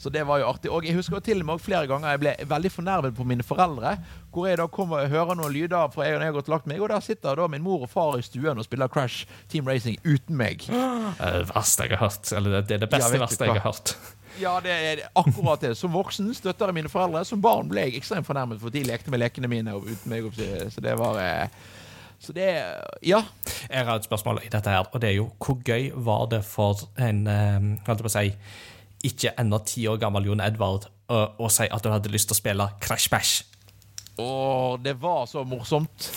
Så 0.06 0.12
det 0.14 0.22
var 0.30 0.38
jo 0.38 0.46
artig. 0.52 0.70
Og 0.70 0.86
jeg 0.86 0.94
husker 0.94 1.18
til 1.26 1.40
og 1.42 1.48
med 1.48 1.62
flere 1.66 1.88
ganger 1.90 2.12
jeg 2.14 2.22
ble 2.22 2.34
veldig 2.46 2.70
fornærmet 2.70 3.16
på 3.18 3.24
mine 3.26 3.42
foreldre. 3.42 3.96
Hvor 4.30 4.46
jeg 4.46 4.60
da 4.60 4.68
kommer 4.70 5.02
og 5.02 5.10
hører 5.10 5.40
noen 5.40 5.56
lyder 5.56 5.88
fra 5.90 6.06
jeg 6.06 6.14
og 6.14 6.22
jeg 6.22 6.30
har 6.30 6.36
gått 6.36 6.52
lagt 6.54 6.68
meg, 6.70 6.84
og 6.84 6.92
der 6.92 7.02
sitter 7.02 7.40
da 7.40 7.48
min 7.50 7.64
mor 7.66 7.88
og 7.88 7.90
far 7.90 8.20
i 8.20 8.22
stuen 8.22 8.62
og 8.62 8.68
spiller 8.68 8.92
Crash 8.92 9.26
Team 9.50 9.66
Racing 9.66 9.98
uten 10.06 10.38
meg. 10.38 10.68
Det 10.70 11.32
det 11.40 11.48
verste 11.50 11.88
jeg 11.88 11.96
har 11.96 12.04
hørt. 12.04 12.30
Eller 12.38 12.60
det 12.60 12.78
er 12.78 12.84
det 12.86 12.92
beste 12.92 13.18
ja, 13.18 13.24
verste 13.24 13.50
jeg 13.50 13.58
har 13.58 13.66
hørt. 13.66 13.96
Ja, 14.36 14.60
det 14.60 14.76
er 14.76 15.02
akkurat 15.16 15.62
det. 15.64 15.74
Som 15.80 15.96
voksen 15.96 16.28
støtter 16.36 16.70
jeg 16.70 16.78
mine 16.78 16.92
foreldre. 16.92 17.24
Som 17.26 17.42
barn 17.42 17.72
ble 17.72 17.88
jeg 17.88 18.02
ekstremt 18.02 18.28
fornærmet 18.28 18.60
for 18.62 18.74
de 18.74 18.84
lekte 18.86 19.10
med 19.14 19.24
lekene 19.24 19.50
mine 19.50 19.74
og 19.74 19.88
uten 19.88 20.12
meg. 20.12 20.28
Så 20.70 20.84
det 20.84 20.94
var 21.00 21.18
eh, 21.24 21.48
Så 22.20 22.36
det 22.36 22.52
Ja. 23.02 23.24
Jeg 23.72 23.88
har 23.88 23.96
et 23.96 24.06
spørsmål 24.06 24.44
i 24.46 24.52
dette 24.54 24.70
her, 24.70 24.86
og 24.92 25.02
det 25.02 25.10
er 25.10 25.18
jo 25.24 25.32
hvor 25.40 25.58
gøy 25.66 25.90
var 25.96 26.28
det 26.30 26.44
for 26.46 26.86
en 27.02 27.26
eh, 27.26 27.70
holdt 27.88 28.04
jeg 28.04 28.06
på 28.06 28.12
å 28.12 28.18
si, 28.20 28.36
ikke 29.08 29.34
ennå 29.42 29.60
ti 29.68 29.86
år 29.92 30.00
gammel 30.02 30.26
Jon 30.30 30.42
Edvard 30.44 30.88
og, 31.08 31.36
og 31.40 31.52
si 31.54 31.68
at 31.70 31.84
du 31.86 31.92
hadde 31.94 32.12
lyst 32.14 32.30
til 32.32 32.36
å 32.36 32.40
spille 32.40 32.68
Crash 32.82 33.10
Bash? 33.14 33.44
Å, 34.18 34.30
det 34.82 34.96
var 35.02 35.26
så 35.28 35.44
morsomt. 35.48 36.10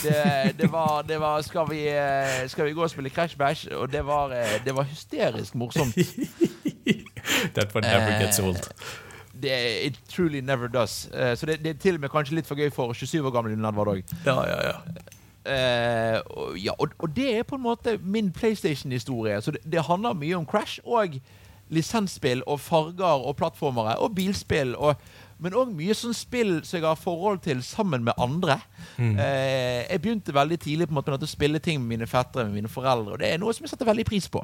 Det, 0.00 0.16
det, 0.56 0.68
var, 0.72 1.02
det 1.08 1.18
var 1.20 1.42
skal 1.44 1.66
vi, 1.68 1.82
eh, 1.92 2.46
skal 2.48 2.68
vi 2.70 2.72
gå 2.76 2.84
og 2.84 2.90
spille 2.92 3.10
Crash 3.12 3.36
Bash? 3.40 3.66
Og 3.76 3.90
det 3.92 4.00
var, 4.06 4.32
eh, 4.32 4.58
det 4.64 4.74
var 4.76 4.88
hysterisk 4.88 5.54
morsomt. 5.60 5.96
That 7.54 7.74
one 7.74 7.86
never 7.86 8.12
Eh, 8.14 8.20
gets 8.22 8.38
old. 8.40 8.70
Det, 9.42 9.52
it 9.86 9.98
truly 10.08 10.40
never 10.40 10.68
does. 10.68 11.08
Eh, 11.14 11.36
Så 11.36 11.46
det, 11.46 11.58
det 11.64 11.70
er 11.70 11.78
til 11.80 11.94
og 11.94 12.00
med 12.00 12.12
kanskje 12.12 12.34
litt 12.38 12.48
for 12.48 12.60
gøy 12.60 12.70
for 12.72 12.92
27 12.92 13.24
år 13.26 13.32
gamle 13.34 13.52
Jon 13.54 13.64
Edvard 13.64 13.92
òg. 13.96 14.02
Ja, 14.26 14.36
ja, 14.48 14.60
ja. 14.70 14.76
Uh, 15.40 16.20
og, 16.36 16.58
ja, 16.60 16.72
og, 16.78 16.92
og 17.00 17.14
det 17.16 17.30
er 17.38 17.46
på 17.48 17.56
en 17.56 17.62
måte 17.64 17.94
min 18.04 18.28
PlayStation-historie. 18.32 19.38
Så 19.42 19.54
det, 19.56 19.62
det 19.72 19.80
handler 19.88 20.12
mye 20.12 20.36
om 20.36 20.44
Crash 20.46 20.80
og 20.84 21.16
lisensspill 21.70 22.42
og 22.46 22.60
farger 22.60 23.24
og 23.26 23.36
plattformere 23.38 23.96
og 24.02 24.14
bilspill. 24.16 24.74
Og, 24.76 24.98
men 25.40 25.54
òg 25.56 25.70
mye 25.72 25.94
sånn 25.96 26.16
spill 26.16 26.58
som 26.66 26.80
jeg 26.80 26.86
har 26.88 26.98
forhold 27.00 27.40
til 27.46 27.62
sammen 27.64 28.04
med 28.04 28.18
andre. 28.20 28.58
Eh, 28.98 29.86
jeg 29.86 30.02
begynte 30.02 30.34
veldig 30.36 30.58
tidlig 30.60 30.88
på 30.90 30.94
en 30.96 31.00
måte 31.00 31.16
å 31.16 31.30
spille 31.30 31.62
ting 31.62 31.80
med 31.80 31.94
mine 31.96 32.10
fettere 32.10 32.44
med 32.48 32.58
mine 32.60 32.68
foreldre, 32.72 33.14
og 33.14 33.22
det 33.22 33.30
er 33.32 33.40
noe 33.40 33.54
som 33.56 33.64
jeg 33.64 33.72
setter 33.72 33.88
veldig 33.88 34.04
pris 34.10 34.28
på. 34.28 34.42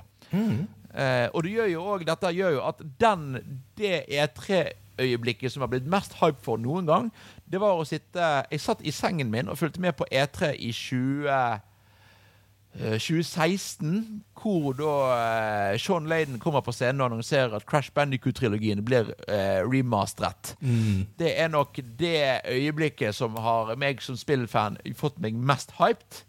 Eh, 0.96 1.28
og 1.34 1.42
det 1.44 1.50
gjør 1.52 1.66
jo 1.74 1.84
også, 1.84 2.08
dette 2.08 2.32
gjør 2.38 2.54
jo 2.56 2.60
at 2.70 2.78
den, 3.02 3.24
det 3.76 4.04
E3-øyeblikket 4.08 5.52
som 5.52 5.60
har 5.66 5.68
blitt 5.74 5.88
mest 5.92 6.16
hype 6.22 6.40
for 6.42 6.56
noen 6.62 6.88
gang, 6.88 7.10
det 7.46 7.60
var 7.62 7.76
å 7.78 7.84
sitte 7.86 8.30
Jeg 8.50 8.60
satt 8.64 8.80
i 8.82 8.90
sengen 8.90 9.28
min 9.30 9.50
og 9.52 9.58
fulgte 9.60 9.82
med 9.84 9.94
på 9.98 10.06
E3 10.08 10.54
i 10.56 10.72
20, 10.72 11.28
eh, 11.28 11.58
2016, 12.78 14.22
hvor 14.36 14.74
da 14.76 14.92
eh, 15.16 15.78
Sean 15.80 16.08
Layden 16.10 16.38
kommer 16.42 16.60
på 16.60 16.74
scenen 16.76 17.00
og 17.00 17.10
annonserer 17.10 17.56
at 17.56 17.66
Crash 17.68 17.92
Bandicoot-trilogien 17.96 18.84
blir 18.84 19.12
eh, 19.28 19.62
Mm. 20.60 21.06
Det 21.18 21.32
er 21.40 21.48
nok 21.48 21.80
det 21.98 22.40
øyeblikket 22.52 23.14
som 23.14 23.36
har 23.40 23.74
meg 23.80 24.02
som 24.04 24.16
spillfan 24.16 24.76
fått 24.96 25.18
meg 25.22 25.34
mest 25.34 25.74
hyped. 25.80 26.22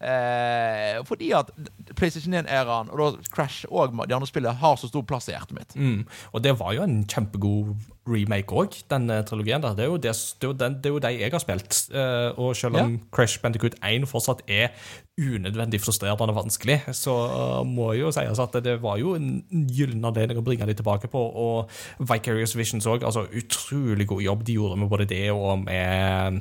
Eh, 0.00 1.04
fordi 1.04 1.28
at 1.36 1.50
PlayStation 1.96 2.34
1-æraen 2.34 2.88
og 2.88 3.00
da 3.00 3.08
Crash 3.34 3.66
og 3.68 3.92
de 3.92 4.14
andre 4.14 4.28
spillene 4.28 4.56
har 4.56 4.78
så 4.80 4.88
stor 4.88 5.04
plass 5.04 5.28
i 5.28 5.34
hjertet 5.34 5.56
mitt. 5.58 5.76
Mm. 5.76 6.06
Og 6.32 6.44
det 6.44 6.54
var 6.60 6.72
jo 6.72 6.86
en 6.86 7.02
kjempegod 7.04 7.74
remake 8.08 8.56
òg, 8.56 8.76
den 8.90 9.10
eh, 9.12 9.22
trilogien 9.26 9.62
der. 9.62 9.74
Det 9.76 9.84
er 9.84 9.90
jo, 9.90 9.98
det, 10.00 10.14
det 10.14 10.46
er 10.46 10.50
jo, 10.52 10.56
den, 10.56 10.76
det 10.80 10.88
er 10.88 10.94
jo 10.94 11.02
de 11.04 11.12
jeg 11.18 11.32
har 11.34 11.42
spilt. 11.42 11.78
Eh, 11.92 12.38
og 12.40 12.56
selv 12.56 12.80
om 12.80 12.96
Crash 13.12 13.40
Bandicoot 13.42 13.76
1 13.84 14.06
fortsatt 14.08 14.42
er 14.48 14.72
unødvendig 15.20 15.82
frustrerende 15.82 16.32
og 16.32 16.38
vanskelig, 16.38 16.80
så 16.96 17.16
eh, 17.26 17.60
må 17.68 17.92
jo 17.98 18.12
sies 18.14 18.40
at 18.40 18.56
det 18.64 18.78
var 18.82 19.00
jo 19.02 19.14
en 19.18 19.42
gyllen 19.68 20.04
anledning 20.08 20.40
å 20.40 20.46
bringe 20.46 20.68
de 20.68 20.78
tilbake 20.78 21.10
på. 21.12 21.20
Og 21.20 22.08
Vicarious 22.10 22.56
Visions 22.56 22.88
òg, 22.88 23.04
altså 23.04 23.26
utrolig 23.28 24.08
god 24.08 24.24
jobb 24.24 24.46
de 24.48 24.58
gjorde 24.58 24.80
med 24.80 24.92
både 24.92 25.08
det 25.10 25.26
og 25.34 25.66
med 25.66 26.40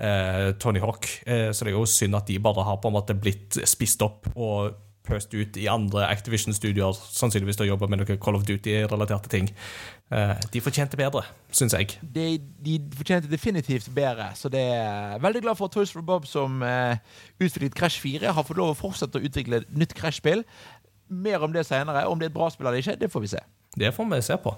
uh, 0.00 0.52
Tony 0.62 0.80
Hawk. 0.80 1.08
Uh, 1.26 1.50
så 1.52 1.66
det 1.66 1.74
er 1.74 1.78
jo 1.78 1.88
synd 1.88 2.16
at 2.16 2.28
de 2.30 2.38
bare 2.42 2.64
har 2.64 2.78
på 2.80 2.88
en 2.88 2.96
måte 2.96 3.18
blitt 3.18 3.58
spist 3.68 4.02
opp 4.06 4.30
og 4.36 4.70
pøst 5.06 5.32
ut 5.34 5.56
i 5.56 5.66
andre 5.70 6.04
Activision-studioer, 6.10 6.96
sannsynligvis 7.16 7.58
til 7.58 7.66
å 7.66 7.70
jobbe 7.72 7.88
med 7.90 8.02
noen 8.02 8.20
Call 8.20 8.36
of 8.38 8.44
Duty-relaterte 8.48 9.30
ting. 9.32 9.48
Eh, 10.12 10.34
de 10.52 10.62
fortjente 10.62 10.98
bedre, 10.98 11.22
syns 11.54 11.74
jeg. 11.76 11.96
De, 12.02 12.26
de 12.64 12.76
fortjente 12.98 13.30
definitivt 13.30 13.88
bedre, 13.96 14.30
så 14.36 14.50
det 14.52 14.62
er 14.74 15.22
veldig 15.22 15.44
glad 15.46 15.58
for 15.60 15.70
at 15.70 15.76
Toys 15.76 15.92
for 15.94 16.04
Bob, 16.06 16.26
som 16.28 16.60
uh, 16.66 16.98
utviklet 17.40 17.76
Crash 17.78 18.02
4, 18.02 18.32
har 18.34 18.46
fått 18.46 18.60
lov 18.60 18.74
å 18.74 18.78
fortsette 18.78 19.20
å 19.20 19.24
utvikle 19.24 19.62
et 19.62 19.72
nytt 19.76 19.96
Crash-spill. 19.96 20.44
mer 21.10 21.42
om 21.42 21.52
det 21.52 21.64
senere. 21.66 22.06
Om 22.06 22.20
det 22.20 22.28
er 22.28 22.30
et 22.30 22.34
bra 22.36 22.46
spill 22.50 22.68
eller 22.68 22.78
ikke, 22.78 22.94
det 23.00 23.10
får 23.10 23.20
vi 23.24 23.32
se. 23.32 23.40
Det 23.78 23.88
får 23.94 24.06
vi 24.10 24.20
se 24.22 24.36
på. 24.36 24.52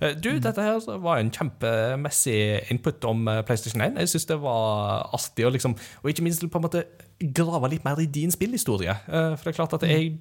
Eh, 0.00 0.14
Du, 0.16 0.30
dette 0.38 0.62
her 0.62 0.98
var 1.00 1.18
en 1.18 1.30
kjempemessig 1.30 2.70
input 2.72 3.04
om 3.04 3.24
PlayStation 3.46 3.80
1. 3.80 3.96
Jeg 3.98 4.08
syns 4.08 4.26
det 4.28 4.40
var 4.40 5.08
artig 5.16 5.46
å 5.46 5.52
liksom 5.52 5.76
Og 6.02 6.10
ikke 6.10 6.24
minst 6.24 6.44
på 6.44 6.58
en 6.58 6.64
måte 6.66 6.84
grave 7.18 7.70
litt 7.72 7.84
mer 7.84 8.00
i 8.00 8.06
din 8.06 8.30
spillhistorie. 8.30 8.94
Eh, 9.08 9.34
For 9.36 9.48
det 9.48 9.54
er 9.54 9.58
klart 9.58 9.74
at 9.78 9.88
jeg 9.88 10.18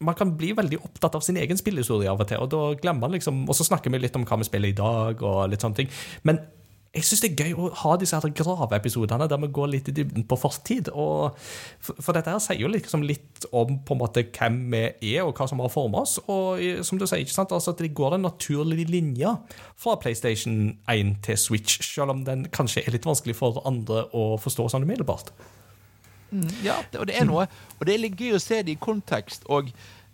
Man 0.00 0.14
kan 0.14 0.36
bli 0.38 0.52
veldig 0.54 0.78
opptatt 0.78 1.16
av 1.18 1.24
sin 1.26 1.36
egen 1.36 1.58
spillhistorie 1.58 2.06
av 2.10 2.20
og 2.20 2.28
til, 2.30 2.38
og 2.38 2.50
da 2.52 2.74
glemmer 2.78 3.08
man 3.08 3.16
liksom 3.16 3.40
Og 3.48 3.56
så 3.58 3.66
snakker 3.66 3.90
vi 3.90 3.98
litt 3.98 4.14
om 4.14 4.24
hva 4.24 4.38
vi 4.38 4.46
spiller 4.46 4.68
i 4.70 4.76
dag, 4.78 5.22
og 5.22 5.50
litt 5.50 5.64
sånne 5.64 5.74
ting. 5.80 5.90
Men 6.22 6.38
jeg 6.94 7.04
syns 7.04 7.20
det 7.20 7.28
er 7.28 7.42
gøy 7.42 7.58
å 7.58 7.66
ha 7.82 7.96
disse 8.00 8.16
her 8.16 8.32
graveepisodene 8.32 9.26
der 9.28 9.40
vi 9.42 9.50
går 9.52 9.68
litt 9.68 9.90
i 9.90 9.94
dybden 9.98 10.24
på 10.30 10.38
fortid. 10.40 10.88
Og 10.88 11.36
for, 11.84 12.14
dette 12.16 12.32
her 12.32 12.40
sier 12.42 12.62
jo 12.62 12.70
liksom 12.72 13.04
litt 13.04 13.44
om 13.52 13.76
på 13.84 13.94
en 13.94 14.00
måte 14.00 14.24
hvem 14.24 14.56
vi 14.72 14.80
er, 15.12 15.26
og 15.26 15.34
hva 15.36 15.46
som 15.50 15.60
har 15.60 15.70
formet 15.74 16.00
oss. 16.00 16.16
Og 16.26 16.62
som 16.86 16.98
du 16.98 17.04
sier, 17.06 17.20
ikke 17.26 17.34
sant, 17.34 17.52
altså 17.52 17.74
at 17.74 17.82
det 17.84 17.92
går 17.98 18.16
en 18.16 18.26
naturlig 18.30 18.88
linje 18.88 19.34
fra 19.76 19.98
PlayStation 20.00 20.78
1 20.88 21.14
til 21.28 21.38
Switch, 21.38 21.82
selv 21.84 22.16
om 22.16 22.24
den 22.26 22.48
kanskje 22.54 22.86
er 22.86 22.96
litt 22.96 23.06
vanskelig 23.06 23.36
for 23.36 23.60
andre 23.68 24.06
å 24.16 24.30
forstå 24.40 24.70
sånn 24.72 24.88
umiddelbart. 24.88 25.34
Ja, 26.64 26.80
det, 26.92 26.98
og 27.00 27.06
det 27.08 27.16
er 27.20 27.28
noe. 27.28 27.46
Og 27.78 27.86
det 27.86 27.94
er 27.94 28.02
litt 28.02 28.18
gøy 28.20 28.36
å 28.36 28.42
se 28.42 28.62
det 28.62 28.74
i 28.74 28.80
kontekst. 28.80 29.46
Og 29.48 29.70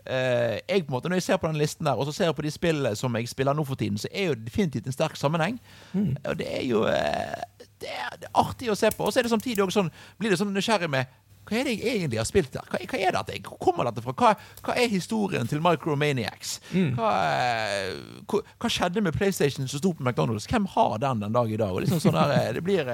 eh, 0.07 0.61
jeg 0.69 0.85
på 0.85 0.93
en 0.93 0.97
måte, 0.97 1.09
når 1.11 1.21
jeg 1.23 1.27
ser 1.31 1.41
på 1.43 1.51
den 1.51 1.59
listen 1.61 1.89
der, 1.89 1.99
og 1.99 2.07
så 2.09 2.15
ser 2.15 2.31
jeg 2.31 2.37
på 2.39 2.47
de 2.47 2.53
spillene 2.55 2.95
som 2.99 3.17
jeg 3.19 3.29
spiller 3.33 3.57
nå 3.57 3.65
for 3.67 3.81
tiden, 3.81 3.99
så 3.99 4.11
er 4.13 4.31
jo 4.31 4.39
definitivt 4.47 4.87
en 4.87 4.97
sterk 4.97 5.19
sammenheng. 5.21 5.59
Og 5.95 6.39
det 6.39 6.49
er 6.61 6.65
jo 6.69 6.85
eh, 6.91 7.43
det, 7.81 7.91
er, 7.91 8.17
det 8.21 8.31
er 8.31 8.41
artig 8.45 8.71
å 8.73 8.79
se 8.79 8.91
på. 8.95 9.05
Og 9.05 9.13
så 9.13 9.21
er 9.21 9.29
det 9.29 9.35
samtidig 9.35 9.65
også 9.65 9.83
sånn, 9.83 9.93
blir 10.21 10.31
det 10.35 10.41
sånn 10.41 10.55
nysgjerrig 10.55 10.91
med 10.91 11.21
hva 11.45 11.59
er 11.61 11.67
det 11.69 11.73
jeg 11.77 11.99
egentlig 11.99 12.17
har 12.17 12.25
spilt 12.25 12.55
der? 12.55 12.65
Hva, 12.73 12.79
hva 12.89 12.99
er 13.05 13.13
dette? 13.19 13.35
Hvor 13.45 13.59
kommer 13.61 13.85
dette 13.85 14.01
fra? 14.01 14.15
Hva, 14.17 14.31
hva 14.65 14.77
er 14.81 14.89
historien 14.89 15.45
til 15.51 15.61
Micromaniacs? 15.61 16.55
Hva, 16.97 17.11
eh, 17.35 17.99
hva, 18.33 18.41
hva 18.63 18.71
skjedde 18.73 19.03
med 19.05 19.13
PlayStation 19.13 19.69
som 19.69 19.83
sto 19.83 19.93
på 19.93 20.07
McDonald's? 20.07 20.49
Hvem 20.49 20.65
har 20.73 20.97
den 21.03 21.21
den 21.21 21.37
dag 21.37 21.53
i 21.53 21.59
dag? 21.61 21.75
Og 21.77 21.85
liksom 21.85 22.01
sånn 22.01 22.17
der, 22.17 22.55
det 22.57 22.65
blir 22.65 22.89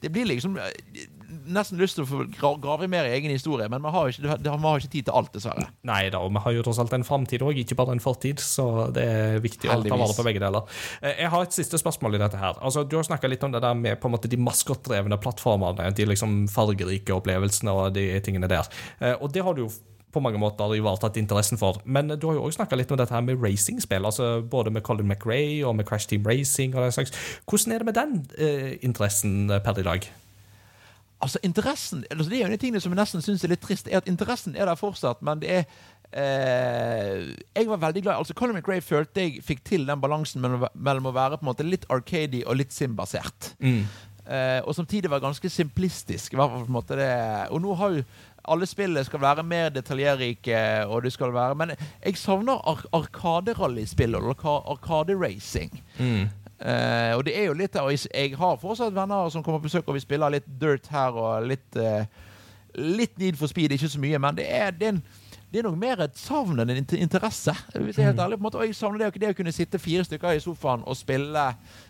det 0.00 0.08
blir 0.12 0.28
liksom 0.28 0.54
nesten 1.46 1.78
lyst 1.80 1.96
til 1.98 2.04
å 2.06 2.52
grave 2.60 2.88
mer 2.90 3.06
i 3.08 3.14
egen 3.18 3.30
historie, 3.32 3.68
men 3.70 3.82
vi 3.84 3.92
har 3.94 4.08
ikke, 4.12 4.36
vi 4.42 4.48
har 4.64 4.80
ikke 4.82 4.92
tid 4.92 5.08
til 5.08 5.14
alt, 5.14 5.32
dessverre. 5.34 5.66
Nei 5.88 6.02
da, 6.12 6.20
og 6.26 6.32
vi 6.34 6.42
har 6.44 6.56
jo 6.56 6.64
tross 6.66 6.80
alt 6.82 6.94
en 6.96 7.06
framtid 7.06 7.44
òg, 7.46 7.60
ikke 7.62 7.76
bare 7.78 7.94
en 7.96 8.02
fortid, 8.02 8.40
så 8.42 8.88
det 8.94 9.04
er 9.06 9.38
viktig 9.44 9.70
å 9.70 9.78
ta 9.86 9.98
vare 10.00 10.16
på 10.16 10.26
begge 10.26 10.42
deler. 10.42 10.66
Eh, 11.02 11.14
Jeg 11.22 11.30
har 11.30 11.42
et 11.46 11.52
siste 11.56 11.78
spørsmål 11.80 12.16
i 12.18 12.22
dette 12.24 12.40
her. 12.40 12.58
Altså, 12.60 12.84
Du 12.88 12.96
har 12.96 13.04
snakka 13.06 13.28
litt 13.30 13.44
om 13.44 13.52
det 13.52 13.62
der 13.62 13.74
med 13.74 14.00
på 14.00 14.08
en 14.10 14.16
måte 14.16 14.28
de 14.28 14.36
maskotdrevne 14.36 15.20
plattformene, 15.20 15.92
de 15.94 16.06
liksom 16.06 16.48
fargerike 16.48 17.14
opplevelsene 17.14 17.70
og 17.70 17.94
de 17.94 18.08
tingene 18.20 18.48
der. 18.48 18.66
Eh, 19.00 19.14
Og 19.20 19.32
det 19.32 19.42
har 19.44 19.54
du 19.54 19.66
jo 19.66 19.70
på 20.10 20.20
mange 20.22 20.38
måter 20.42 20.72
ivaretatt 20.74 21.16
interessen 21.20 21.58
for. 21.60 21.80
Men 21.84 22.08
du 22.08 22.26
har 22.26 22.34
jo 22.34 22.46
òg 22.48 22.54
snakka 22.56 22.76
litt 22.76 22.90
om 22.90 22.98
dette 22.98 23.14
her 23.14 23.22
med 23.22 23.38
racingspill, 23.42 24.02
altså 24.08 24.42
både 24.42 24.72
med 24.74 24.82
Colin 24.82 25.06
McRae 25.06 25.62
og 25.66 25.76
med 25.76 25.86
Crash 25.86 26.08
Team 26.10 26.24
Racing 26.26 26.74
og 26.74 26.82
den 26.82 26.96
slags. 26.96 27.12
Hvordan 27.46 27.72
er 27.76 27.78
det 27.78 27.86
med 27.86 27.94
den 27.94 28.16
eh, 28.38 28.72
interessen 28.82 29.50
eh, 29.50 29.60
per 29.62 29.78
i 29.78 29.86
dag? 29.86 30.08
Altså, 31.20 31.38
interessen 31.42 32.04
altså, 32.10 32.30
Det 32.30 32.38
er 32.38 32.40
jo 32.40 32.48
en 32.48 32.56
av 32.56 32.60
tingene 32.62 32.80
som 32.80 32.92
jeg 32.94 33.00
nesten 33.00 33.24
syns 33.24 33.44
er 33.44 33.52
litt 33.52 33.60
trist, 33.64 33.88
er 33.88 34.00
at 34.00 34.08
interessen 34.08 34.54
er 34.56 34.70
der 34.70 34.78
fortsatt, 34.80 35.20
men 35.26 35.42
det 35.42 35.50
er 35.52 35.64
eh, 36.16 37.26
Jeg 37.56 37.68
var 37.68 37.82
veldig 37.82 38.02
glad 38.06 38.20
altså 38.22 38.34
Colin 38.34 38.56
McRae 38.56 38.80
følte 38.80 39.26
jeg 39.26 39.42
fikk 39.44 39.64
til 39.68 39.84
den 39.88 40.00
balansen 40.00 40.40
mellom, 40.40 40.64
mellom 40.74 41.10
å 41.10 41.16
være 41.16 41.38
på 41.38 41.44
en 41.44 41.52
måte 41.52 41.66
litt 41.66 41.84
arcady 41.92 42.44
og 42.46 42.56
litt 42.62 42.72
sim-basert. 42.72 43.52
Eh, 44.30 44.60
og 44.62 44.74
samtidig 44.76 45.10
være 45.10 45.26
ganske 45.26 45.50
simplistisk. 45.50 46.36
På 46.38 46.62
en 46.62 46.72
måte 46.72 46.96
det 46.96 47.10
Og 47.50 47.60
nå 47.62 47.74
har 47.74 47.96
jo 47.96 48.02
alle 48.50 48.66
spillene 48.66 49.04
skal 49.04 49.20
være 49.20 49.42
mer 49.44 49.68
detaljrike, 49.68 50.86
og 50.88 51.02
det 51.04 51.12
skal 51.12 51.32
være 51.34 51.54
Men 51.54 51.74
jeg 51.76 52.16
savner 52.16 52.62
ar 52.64 52.84
arkaderallyspill 52.96 54.16
og 54.16 54.30
arkaderacing. 54.30 55.82
arkaderacing. 55.98 56.30
Eh, 56.60 57.16
og 57.16 57.24
det 57.24 57.32
er 57.38 57.46
jo 57.48 57.56
litt 57.56 57.76
og 57.80 57.88
jeg, 57.88 58.04
jeg 58.12 58.36
har 58.36 58.58
fortsatt 58.60 58.92
venner 58.92 59.30
som 59.32 59.44
kommer 59.44 59.62
på 59.62 59.70
besøk, 59.70 59.86
og 59.88 59.96
vi 59.96 60.04
spiller 60.04 60.34
litt 60.34 60.48
Dirt 60.60 60.90
her 60.92 61.16
og 61.16 61.46
litt 61.48 61.78
uh, 61.80 62.04
Litt 62.76 63.16
Need 63.18 63.38
for 63.40 63.48
Speed, 63.48 63.72
ikke 63.72 63.88
så 63.88 64.00
mye, 64.00 64.20
men 64.20 64.36
det 64.36 64.44
er, 64.44 64.74
det 64.76 64.86
er, 64.86 64.92
en, 64.92 65.00
det 65.50 65.58
er 65.58 65.64
nok 65.66 65.78
mer 65.80 66.02
et 66.04 66.20
savn 66.20 66.60
enn 66.60 66.70
en 66.74 66.84
interesse. 67.00 67.54
Hvis 67.72 67.96
jeg 67.96 68.04
er 68.04 68.10
helt 68.12 68.20
ærlig 68.20 68.36
på 68.36 68.44
en 68.44 68.46
måte 68.46 68.60
Og 68.60 68.68
jeg 68.68 68.76
savner 68.76 69.06
det, 69.06 69.22
det 69.22 69.32
å 69.32 69.38
kunne 69.40 69.56
sitte 69.56 69.80
fire 69.80 70.04
stykker 70.06 70.36
i 70.36 70.44
sofaen 70.44 70.84
og 70.84 70.98
spille 70.98 71.46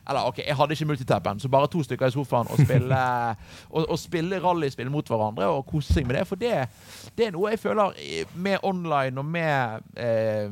Eller 0.08 0.30
ok, 0.30 0.40
jeg 0.46 0.56
hadde 0.56 0.78
ikke 0.78 0.88
multitappen, 0.92 1.42
så 1.42 1.50
bare 1.52 1.68
to 1.68 1.82
stykker 1.84 2.08
i 2.08 2.14
sofaen 2.14 2.48
og 2.54 2.62
spille 2.62 3.02
og, 3.74 3.82
og 3.82 3.98
spille 4.00 4.40
rallyspill 4.40 4.94
mot 4.94 5.10
hverandre 5.10 5.50
og 5.50 5.66
kose 5.68 5.98
seg 5.98 6.06
med 6.06 6.20
det. 6.20 6.26
For 6.30 6.40
det, 6.40 6.54
det 7.18 7.26
er 7.26 7.34
noe 7.34 7.52
jeg 7.52 7.64
føler 7.66 7.98
med 8.38 8.62
online 8.62 9.18
og 9.18 9.28
med 9.34 9.98
eh, 9.98 10.46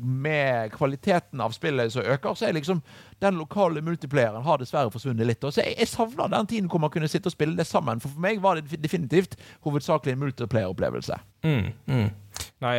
med 0.00 0.72
kvaliteten 0.72 1.40
av 1.40 1.54
spillet 1.54 1.92
som 1.92 2.06
øker, 2.06 2.34
så 2.34 2.48
er 2.48 2.56
liksom 2.56 2.82
den 3.22 3.38
lokale 3.38 3.82
multiplayeren 3.82 4.42
har 4.42 4.58
dessverre 4.58 4.90
forsvunnet 4.90 5.26
litt. 5.26 5.44
Og 5.44 5.54
så 5.54 5.64
jeg, 5.66 5.76
jeg 5.78 5.90
savner 5.92 6.30
den 6.32 6.48
tiden 6.50 6.70
hvor 6.70 6.82
man 6.82 6.92
kunne 6.94 7.10
sitte 7.10 7.30
og 7.30 7.36
spille 7.36 7.56
det 7.58 7.66
sammen. 7.68 8.00
For 8.02 8.12
for 8.12 8.24
meg 8.24 8.42
var 8.42 8.58
det 8.58 8.82
definitivt 8.82 9.36
hovedsakelig 9.66 10.16
en 10.16 10.24
multiplayer-opplevelse. 10.24 11.18
Mm, 11.46 11.72
mm. 11.86 12.08
Nei, 12.62 12.76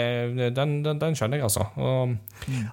den, 0.55 0.77
den, 0.85 0.99
den 1.01 1.17
skjønner 1.17 1.39
jeg, 1.41 1.47
altså. 1.49 1.65
Og 1.75 2.13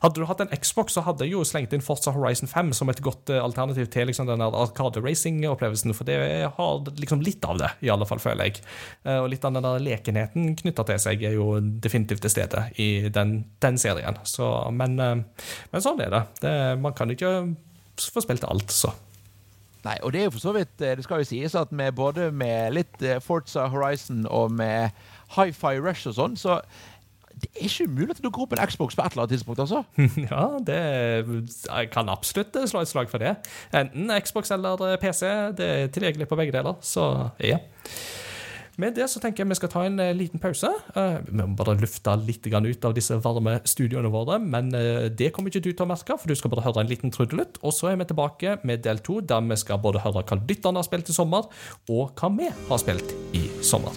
hadde 0.04 0.20
du 0.20 0.26
hatt 0.28 0.42
en 0.44 0.52
Xbox, 0.54 0.94
så 0.94 1.02
hadde 1.06 1.26
jeg 1.26 1.34
jo 1.34 1.42
slengt 1.46 1.74
inn 1.74 1.82
Forza 1.84 2.12
Horizon 2.14 2.50
5 2.50 2.70
som 2.78 2.92
et 2.92 3.02
godt 3.04 3.32
uh, 3.34 3.40
alternativ 3.42 3.90
til 3.90 4.06
liksom, 4.10 4.28
den 4.30 4.42
der 4.42 4.56
Arcade-racing-opplevelsen, 4.62 5.94
for 5.96 6.08
det 6.08 6.20
har 6.56 6.92
liksom 7.00 7.24
litt 7.26 7.44
av 7.48 7.58
det, 7.60 7.72
i 7.82 7.90
alle 7.92 8.06
fall, 8.08 8.22
føler 8.22 8.50
jeg. 8.50 8.62
Uh, 9.02 9.20
Og 9.24 9.30
litt 9.32 9.44
av 9.46 9.56
den 9.56 9.66
der 9.66 9.84
lekenheten 9.84 10.54
knytta 10.62 10.86
til 10.86 11.02
seg 11.02 11.26
er 11.26 11.36
jo 11.38 11.52
definitivt 11.60 12.22
til 12.26 12.34
stede 12.36 12.68
i 12.78 12.90
den, 13.10 13.40
den 13.62 13.80
serien. 13.80 14.22
Så, 14.28 14.48
men, 14.70 14.98
uh, 15.02 15.46
men 15.74 15.84
sånn 15.84 16.02
er 16.06 16.14
det. 16.14 16.24
det. 16.46 16.56
Man 16.80 16.94
kan 16.96 17.10
ikke 17.10 17.34
få 18.00 18.22
spilt 18.22 18.46
alt, 18.46 18.70
så. 18.72 18.94
Nei, 19.84 19.96
og 20.04 20.12
det 20.12 20.20
er 20.20 20.26
jo 20.28 20.34
for 20.34 20.42
så 20.42 20.52
vidt 20.52 20.82
eh, 20.84 20.96
Det 20.98 21.06
skal 21.06 21.22
jo 21.22 21.28
sies 21.30 21.54
at 21.56 21.72
med 21.72 21.94
både 21.96 22.28
med 22.36 22.74
litt 22.76 23.00
eh, 23.00 23.20
Forza 23.24 23.66
Horizon 23.72 24.26
og 24.28 24.52
med 24.52 24.92
Hi-Fi 25.36 25.76
Rush 25.80 26.10
og 26.10 26.16
sånn, 26.16 26.38
så 26.40 26.60
det 27.40 27.48
er 27.56 27.68
ikke 27.68 27.88
umulig 27.88 28.12
at 28.12 28.20
det 28.20 28.26
dukker 28.26 28.44
opp 28.44 28.54
en 28.54 28.62
Xbox 28.68 28.96
på 28.96 29.04
et 29.04 29.14
eller 29.14 29.24
annet 29.24 29.34
tidspunkt, 29.36 29.60
altså. 29.64 29.82
Ja, 30.30 30.46
det 30.66 30.80
jeg 31.66 31.92
kan 31.92 32.12
absolutt 32.12 32.56
slå 32.68 32.84
et 32.84 32.90
slag 32.90 33.10
for 33.12 33.22
det. 33.22 33.36
Enten 33.76 34.12
Xbox 34.20 34.52
eller 34.54 34.82
eh, 34.88 34.98
PC. 35.00 35.22
Det 35.56 35.68
er 35.68 35.92
tilgjengelig 35.94 36.28
på 36.28 36.38
begge 36.40 36.54
deler, 36.56 36.76
så 36.84 37.30
ja. 37.44 37.60
Med 38.80 38.94
det 38.96 39.10
så 39.12 39.20
tenker 39.20 39.42
jeg 39.42 39.50
vi 39.50 39.58
skal 39.58 39.72
ta 39.72 39.82
en 39.88 39.98
eh, 40.02 40.12
liten 40.16 40.42
pause. 40.42 40.68
Eh, 40.96 41.18
vi 41.26 41.36
må 41.40 41.48
bare 41.56 41.78
lufte 41.80 42.16
litt 42.26 42.46
ut 42.46 42.84
av 42.88 42.96
disse 42.96 43.16
varme 43.24 43.58
studioene 43.64 44.12
våre, 44.12 44.38
men 44.40 44.70
det 45.16 45.32
kommer 45.32 45.52
ikke 45.52 45.64
du 45.64 45.72
til 45.72 45.86
å 45.86 45.90
merke, 45.90 46.16
for 46.18 46.28
du 46.28 46.36
skal 46.36 46.52
bare 46.52 46.66
høre 46.66 46.84
en 46.84 46.92
liten 46.92 47.12
trudelutt. 47.14 47.60
Og 47.62 47.76
så 47.76 47.92
er 47.92 48.00
vi 48.00 48.08
tilbake 48.10 48.58
med 48.64 48.84
del 48.84 49.00
to, 49.04 49.20
der 49.20 49.44
vi 49.48 49.60
skal 49.60 49.80
både 49.80 50.04
høre 50.04 50.24
hva 50.24 50.42
lytterne 50.44 50.80
har 50.80 50.88
spilt 50.88 51.12
i 51.12 51.16
sommer, 51.16 51.48
og 51.88 52.16
hva 52.20 52.34
vi 52.36 52.52
har 52.52 52.82
spilt 52.82 53.14
i 53.36 53.48
sommer. 53.64 53.96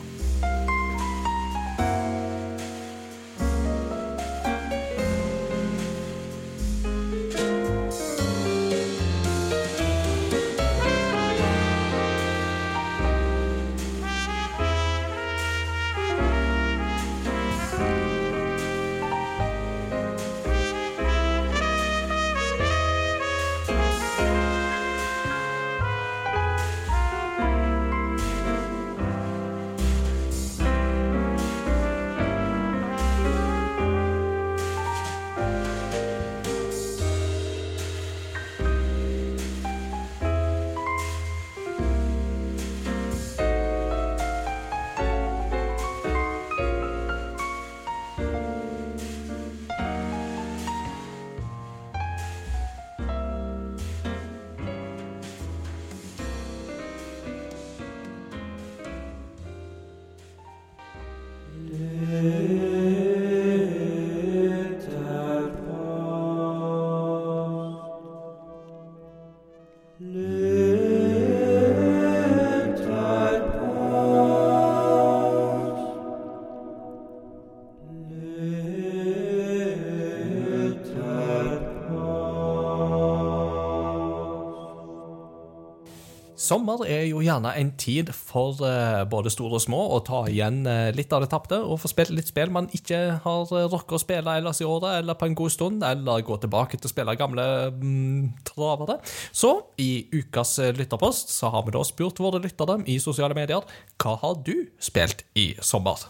Sommer 86.44 86.82
er 86.84 87.06
jo 87.08 87.22
gjerne 87.24 87.54
en 87.56 87.70
tid 87.80 88.10
for 88.12 88.60
eh, 88.68 89.04
både 89.08 89.32
store 89.32 89.56
og 89.56 89.64
små 89.64 89.80
å 89.96 90.02
ta 90.04 90.26
igjen 90.28 90.66
eh, 90.68 90.90
litt 90.96 91.14
av 91.16 91.24
det 91.24 91.30
tapte, 91.32 91.56
og 91.64 91.80
få 91.80 91.92
spilt 91.92 92.12
litt 92.12 92.28
spill 92.28 92.52
man 92.52 92.68
ikke 92.76 93.00
har 93.24 93.54
uh, 93.54 93.68
rukket 93.72 93.96
å 93.96 94.02
spille 94.02 94.34
ellers 94.42 94.60
i 94.60 94.68
året, 94.68 95.00
eller 95.00 95.16
på 95.16 95.30
en 95.30 95.38
god 95.40 95.54
stund, 95.54 95.86
eller 95.88 96.26
gå 96.28 96.36
tilbake 96.44 96.76
til 96.76 96.90
å 96.90 96.92
spille 96.92 97.16
gamle 97.20 97.46
mm, 97.78 98.44
travere. 98.50 98.98
Så 99.32 99.54
i 99.80 100.10
ukas 100.12 100.58
eh, 100.60 100.74
lytterpost 100.76 101.32
så 101.32 101.54
har 101.54 101.64
vi 101.64 101.78
da 101.78 101.86
spurt 101.88 102.20
våre 102.20 102.44
lyttere 102.44 102.82
i 102.92 103.00
sosiale 103.00 103.38
medier 103.38 103.64
hva 104.04 104.18
har 104.20 104.36
du 104.44 104.68
spilt 104.84 105.24
i 105.40 105.54
sommer? 105.64 106.02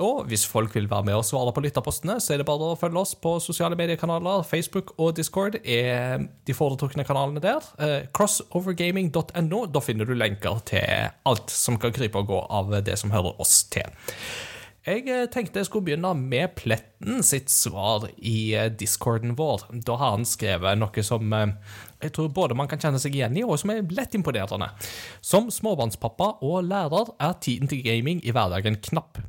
Og 0.00 0.24
hvis 0.30 0.46
folk 0.48 0.72
vil 0.74 0.88
være 0.88 1.04
med 1.04 1.18
og 1.18 1.24
svare 1.28 1.52
på 1.52 1.60
lytterpostene, 1.66 2.16
så 2.20 2.32
er 2.32 2.40
det 2.40 2.46
bare 2.48 2.70
å 2.72 2.76
følge 2.80 3.02
oss 3.02 3.12
på 3.20 3.34
sosiale 3.44 3.76
mediekanaler. 3.76 4.44
Facebook 4.48 4.94
og 4.96 5.12
Discord 5.18 5.58
er 5.60 6.22
de 6.48 6.56
foretrukne 6.56 7.04
kanalene 7.04 7.42
der. 7.44 7.66
Eh, 7.76 7.98
crossovergaming.no. 8.16 9.66
Da 9.68 9.82
finner 9.84 10.08
du 10.08 10.14
lenker 10.16 10.62
til 10.70 11.12
alt 11.28 11.52
som 11.52 11.76
kan 11.80 11.92
krype 11.92 12.22
og 12.22 12.32
gå 12.32 12.40
av 12.48 12.72
det 12.86 12.96
som 13.02 13.12
hører 13.12 13.36
oss 13.42 13.66
til. 13.72 13.92
Jeg 14.88 15.04
eh, 15.12 15.26
tenkte 15.30 15.60
jeg 15.60 15.68
skulle 15.68 15.90
begynne 15.90 16.14
med 16.16 16.56
Pletten 16.56 17.20
sitt 17.20 17.52
svar 17.52 18.08
i 18.16 18.54
eh, 18.56 18.70
discorden 18.72 19.36
vår. 19.36 19.68
Da 19.84 19.98
har 20.00 20.16
han 20.16 20.24
skrevet 20.24 20.80
noe 20.80 21.04
som 21.04 21.36
jeg 21.36 22.16
tror 22.16 22.32
både 22.32 22.56
man 22.56 22.70
kan 22.70 22.80
kjenne 22.80 22.98
seg 22.98 23.12
igjen 23.12 23.36
i, 23.36 23.44
og 23.44 23.60
som 23.60 23.76
er 23.76 23.84
lett 23.92 24.16
imponerende. 24.16 24.72
Som 25.20 25.52
småbarnspappa 25.52 26.38
og 26.40 26.64
lærer 26.72 27.12
er 27.20 27.38
tiden 27.44 27.68
til 27.68 27.84
gaming 27.84 28.24
i 28.24 28.32
hverdagen 28.32 28.80
knapp. 28.88 29.20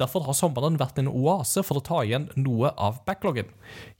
Derfor 0.00 0.24
har 0.26 0.36
sommeren 0.36 0.78
vært 0.80 1.00
en 1.02 1.10
oase 1.10 1.64
for 1.66 1.78
å 1.78 1.84
ta 1.84 2.00
igjen 2.06 2.28
noe 2.38 2.72
av 2.80 3.02
backloggen. 3.08 3.50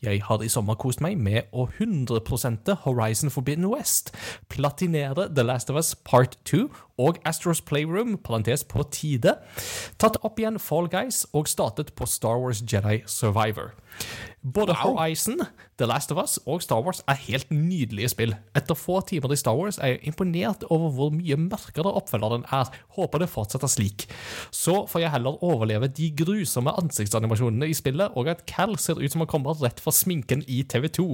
Jeg 0.05 0.23
har 0.29 0.43
i 0.43 0.51
sommer 0.53 0.79
kost 0.81 1.03
meg 1.05 1.19
med 1.21 1.51
å 1.53 1.67
100% 1.69 2.73
Horizon 2.87 3.33
Forbidden 3.33 3.69
West, 3.73 4.15
platinere 4.53 5.29
The 5.29 5.45
Last 5.45 5.73
of 5.73 5.81
Us 5.81 5.95
Part 6.09 6.39
2 6.49 6.65
og 7.03 7.19
Astros 7.29 7.63
Playroom, 7.67 8.17
parentes 8.23 8.65
på 8.69 8.85
tide, 8.95 9.37
tatt 9.99 10.21
opp 10.23 10.39
igjen 10.39 10.61
Fall 10.63 10.91
Guys 10.93 11.25
og 11.33 11.51
startet 11.51 11.95
på 11.99 12.09
Star 12.09 12.39
Wars 12.43 12.63
Jedi 12.63 13.01
Survivor. 13.11 13.73
Både 14.43 14.75
wow. 14.75 14.97
Horizon, 14.97 15.45
The 15.79 15.87
Last 15.87 16.11
of 16.11 16.19
Us 16.19 16.39
og 16.51 16.63
Star 16.65 16.81
Wars 16.83 16.99
er 17.07 17.15
helt 17.29 17.51
nydelige 17.55 18.09
spill. 18.11 18.33
Etter 18.59 18.75
få 18.75 18.97
timer 19.07 19.31
i 19.31 19.39
Star 19.39 19.55
Wars 19.55 19.79
er 19.79 19.93
jeg 19.93 20.11
imponert 20.11 20.65
over 20.67 20.91
hvor 20.97 21.13
mye 21.15 21.37
mørkere 21.39 21.93
oppfølgeren 22.01 22.49
er. 22.51 22.73
Håper 22.97 23.23
det 23.23 23.29
fortsetter 23.31 23.71
slik. 23.71 24.09
Så 24.51 24.81
får 24.91 25.05
jeg 25.05 25.13
heller 25.15 25.39
overleve 25.47 25.87
de 25.95 26.09
grusomme 26.19 26.75
ansiktsanimasjonene 26.83 27.69
i 27.71 27.77
spillet, 27.79 28.17
og 28.19 28.33
at 28.33 28.43
Cal 28.51 28.75
ser 28.83 28.99
ut 28.99 29.15
som 29.15 29.23
han 29.23 29.31
kommer 29.31 29.63
rett 29.63 29.79
fra 29.83 29.95
sminken 29.95 30.43
i 30.51 30.65
TV2. 30.67 31.07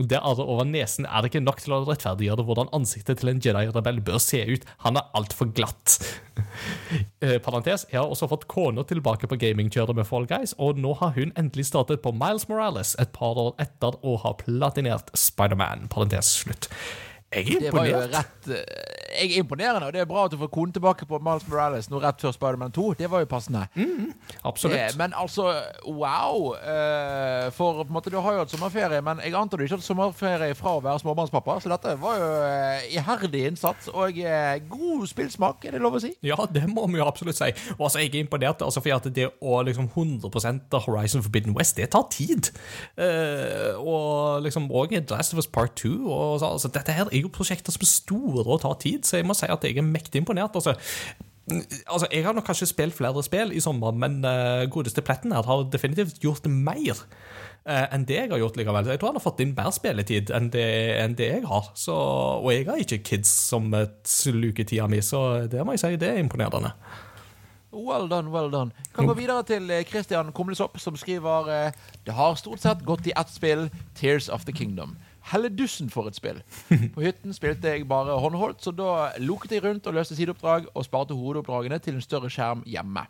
Det 0.00 0.22
arret 0.22 0.48
over 0.48 0.64
nesen 0.64 1.04
er 1.04 1.28
ikke 1.28 1.44
nok 1.44 1.60
til 1.60 1.76
å 1.76 1.82
rettferdiggjøre 1.84 2.46
hvordan 2.48 2.72
ansiktet 2.76 3.20
til 3.20 3.34
en 3.34 3.44
Jedi-rebell 3.44 4.00
bør 4.06 4.22
se 4.24 4.40
ut. 4.48 4.64
Han 4.86 4.96
er 4.96 5.12
altfor 5.30 5.54
glatt. 5.54 6.00
Eh, 7.20 7.36
parentes, 7.44 7.84
jeg 7.92 8.00
har 8.00 8.08
også 8.08 8.26
fått 8.30 8.46
kona 8.48 8.80
tilbake 8.88 9.28
på 9.28 9.36
gamingkjøret 9.36 9.94
med 9.94 10.06
Fall 10.08 10.24
Guys, 10.26 10.54
og 10.56 10.78
nå 10.80 10.94
har 10.96 11.12
hun 11.12 11.34
endelig 11.38 11.66
startet 11.68 12.00
på 12.00 12.14
Miles 12.16 12.46
Morales 12.48 12.94
et 13.02 13.12
par 13.12 13.36
år 13.38 13.52
etter 13.60 13.98
å 14.00 14.14
ha 14.22 14.32
platinert 14.40 15.12
Spiderman. 15.12 15.84
Parentes 15.92 16.32
slutt. 16.40 16.70
Jeg 17.30 17.46
er 17.46 17.50
imponert. 17.50 17.64
Det 17.64 17.74
var 17.78 17.86
jo 17.86 18.00
rett 18.16 18.48
eh, 18.56 18.90
jeg 19.10 19.32
er 19.34 19.42
imponerende, 19.42 19.86
og 19.88 19.92
det 19.92 20.00
er 20.00 20.06
bra 20.08 20.24
at 20.24 20.32
du 20.32 20.38
får 20.38 20.50
konen 20.54 20.72
tilbake 20.74 21.06
på 21.08 21.18
Miles 21.22 21.46
Morales 21.50 21.88
nå 21.90 21.98
rett 22.02 22.22
før 22.22 22.34
Spiderman 22.34 22.72
2. 22.74 22.84
Det 23.00 23.08
var 23.10 23.24
jo 23.24 23.28
passende. 23.30 23.64
Mm, 23.74 24.12
absolutt. 24.46 24.78
Eh, 24.78 24.92
men 24.98 25.14
altså, 25.18 25.48
wow. 25.86 26.52
Eh, 26.54 27.48
for 27.54 27.82
på 27.82 27.88
en 27.88 27.96
måte, 27.96 28.12
du 28.12 28.18
har 28.22 28.36
jo 28.36 28.44
hatt 28.44 28.54
sommerferie, 28.54 29.00
men 29.04 29.22
jeg 29.24 29.34
antar 29.34 29.58
du 29.58 29.64
ikke 29.64 29.74
har 29.74 29.82
hatt 29.82 29.88
sommerferie 29.88 30.56
fra 30.58 30.76
å 30.78 30.84
være 30.84 31.02
småbarnspappa, 31.02 31.58
så 31.62 31.72
dette 31.72 31.96
var 32.00 32.20
jo 32.22 32.30
iherdig 32.94 33.42
innsats 33.50 33.90
og 33.90 34.20
god 34.70 35.06
spillsmak, 35.10 35.66
er 35.66 35.76
det 35.76 35.82
lov 35.82 35.98
å 35.98 36.02
si? 36.02 36.12
Ja, 36.26 36.38
det 36.50 36.66
må 36.70 36.86
vi 36.90 37.02
jo 37.02 37.08
absolutt 37.08 37.38
si. 37.38 37.50
Og 37.78 37.88
altså, 37.88 38.02
jeg 38.04 38.14
er 38.14 38.24
imponert, 38.24 38.62
altså, 38.62 38.82
for 38.84 38.94
at 38.94 39.10
det 39.14 39.26
å 39.40 39.60
liksom 39.66 39.90
100 39.90 40.30
av 40.70 40.86
Horizon 40.86 41.26
Forbidden 41.26 41.56
West, 41.58 41.76
det 41.80 41.90
tar 41.94 42.06
tid. 42.14 42.52
Eh, 42.94 43.74
og 43.78 44.42
liksom 44.46 44.70
òg 44.70 44.94
Last 45.10 45.34
of 45.34 45.42
Us 45.42 45.50
Part 45.50 45.76
2. 45.82 45.92
Og, 46.06 46.42
altså, 46.46 46.70
dette 46.72 46.94
her 46.94 47.10
er 47.10 47.19
jo 47.24 47.32
prosjekter 47.32 47.74
som 47.74 47.84
er 47.84 47.90
store 47.90 48.44
og 48.46 48.62
tar 48.62 48.78
tid 48.82 49.06
så 49.06 49.20
jeg 49.20 49.28
må 49.28 49.36
si 49.36 49.48
at 49.50 49.66
jeg 49.66 49.78
er 49.78 49.86
mektig 49.86 50.22
imponert. 50.22 50.54
altså 50.54 50.76
Altså, 51.50 52.06
Jeg 52.12 52.24
har 52.24 52.32
nok 52.32 52.44
kanskje 52.44 52.68
spilt 52.70 52.94
flere 52.94 53.22
spill 53.22 53.52
i 53.52 53.60
sommer, 53.60 53.90
men 53.90 54.24
uh, 54.24 54.70
godeste 54.70 55.02
Pletten 55.02 55.32
her 55.32 55.42
har 55.42 55.66
definitivt 55.72 56.20
gjort 56.22 56.46
mer 56.46 56.94
uh, 57.66 57.86
enn 57.90 58.06
det 58.06 58.16
jeg 58.16 58.30
har 58.30 58.38
gjort 58.38 58.56
likevel. 58.56 58.86
Jeg 58.86 59.00
tror 59.00 59.10
han 59.10 59.18
har 59.18 59.24
fått 59.24 59.42
inn 59.42 59.54
mer 59.56 59.72
spilletid 59.74 60.30
enn 60.36 60.50
det, 60.54 60.66
enn 61.02 61.16
det 61.18 61.30
jeg 61.32 61.46
har. 61.50 61.70
Så, 61.74 61.96
og 62.40 62.50
jeg 62.54 62.68
har 62.68 62.80
ikke 62.82 63.02
kids 63.12 63.32
som 63.50 63.72
sluker 64.06 64.64
tida 64.68 64.86
mi, 64.90 65.02
så 65.02 65.46
det 65.50 65.64
må 65.66 65.74
jeg 65.74 65.84
si, 65.84 65.94
det 66.00 66.12
er 66.12 66.22
imponerende. 66.22 66.74
Well 67.70 68.08
done, 68.10 68.30
well 68.34 68.50
done. 68.50 68.74
Kan 68.94 69.06
gå 69.06 69.14
videre 69.14 69.44
til 69.46 69.70
Christian 69.86 70.32
Kumlesopp, 70.34 70.78
som 70.82 70.96
skriver 70.98 71.70
Det 72.04 72.14
har 72.14 72.34
stort 72.34 72.62
sett 72.62 72.82
gått 72.86 73.06
i 73.06 73.14
ett 73.14 73.30
spill, 73.30 73.68
Tears 73.94 74.28
of 74.28 74.44
the 74.44 74.52
Kingdom. 74.52 74.96
Helledussen 75.30 75.90
for 75.92 76.10
et 76.10 76.18
spill. 76.18 76.40
På 76.94 77.04
hytten 77.04 77.34
spilte 77.36 77.74
jeg 77.74 77.88
bare 77.88 78.18
håndholdt, 78.20 78.64
så 78.64 78.72
da 78.74 79.10
loket 79.22 79.54
jeg 79.56 79.64
rundt 79.64 79.86
og 79.86 79.94
løste 79.94 80.16
sideoppdrag 80.18 80.70
og 80.74 80.86
sparte 80.86 81.16
hovedoppdragene 81.16 81.78
til 81.82 81.98
en 81.98 82.04
større 82.04 82.30
skjerm 82.32 82.64
hjemme. 82.66 83.06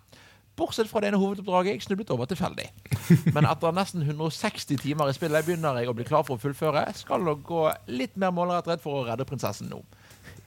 Bortsett 0.60 0.90
fra 0.90 1.00
det 1.00 1.08
ene 1.08 1.20
hovedoppdraget 1.20 1.72
jeg 1.78 1.84
snublet 1.86 2.10
over 2.12 2.28
tilfeldig. 2.28 2.66
Men 3.34 3.48
etter 3.48 3.72
nesten 3.72 4.04
160 4.04 4.76
timer 4.82 5.08
i 5.08 5.16
spillet 5.16 5.46
begynner 5.46 5.80
jeg 5.80 5.88
å 5.88 5.96
bli 5.96 6.04
klar 6.08 6.26
for 6.26 6.36
å 6.36 6.42
fullføre. 6.42 6.84
Skal 6.98 7.24
nok 7.24 7.44
gå 7.48 7.62
litt 7.88 8.18
mer 8.20 8.34
målrettet 8.36 8.82
for 8.84 9.00
å 9.00 9.06
redde 9.08 9.24
prinsessen 9.28 9.70
nå. 9.72 9.80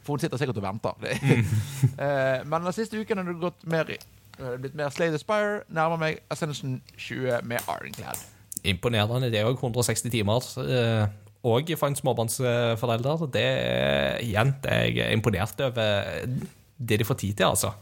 For 0.04 0.14
hun 0.14 0.22
sitter 0.22 0.38
sikkert 0.42 0.60
og 0.62 0.68
venter. 0.68 1.00
Eh, 1.94 2.40
men 2.50 2.64
den 2.66 2.74
siste 2.76 2.98
uken 2.98 3.20
har 3.20 3.28
det 3.28 3.34
gått 3.40 3.66
mer, 3.70 3.90
eh, 3.94 4.54
blitt 4.60 4.76
mer 4.76 4.90
Slay 4.92 5.12
the 5.14 5.20
Spire. 5.22 5.62
Nærmer 5.72 6.00
meg 6.02 6.22
Ascension 6.34 6.80
20 6.98 7.44
med 7.48 7.62
Ironclad. 7.70 8.22
Imponerende. 8.64 9.30
Det 9.32 9.40
er 9.42 9.46
jo 9.48 9.56
160 9.56 10.10
timer. 10.12 10.42
Og 11.44 11.70
for 11.76 11.92
en 11.92 11.98
småbarnsforelder. 12.00 13.28
Det 13.34 13.48
igjen, 14.24 14.56
det 14.64 14.72
er 14.72 14.90
jeg 14.96 15.18
imponert 15.18 15.60
over 15.60 16.26
det 16.78 17.00
de 17.00 17.08
får 17.08 17.20
tid 17.20 17.34
til, 17.40 17.46
altså. 17.52 17.74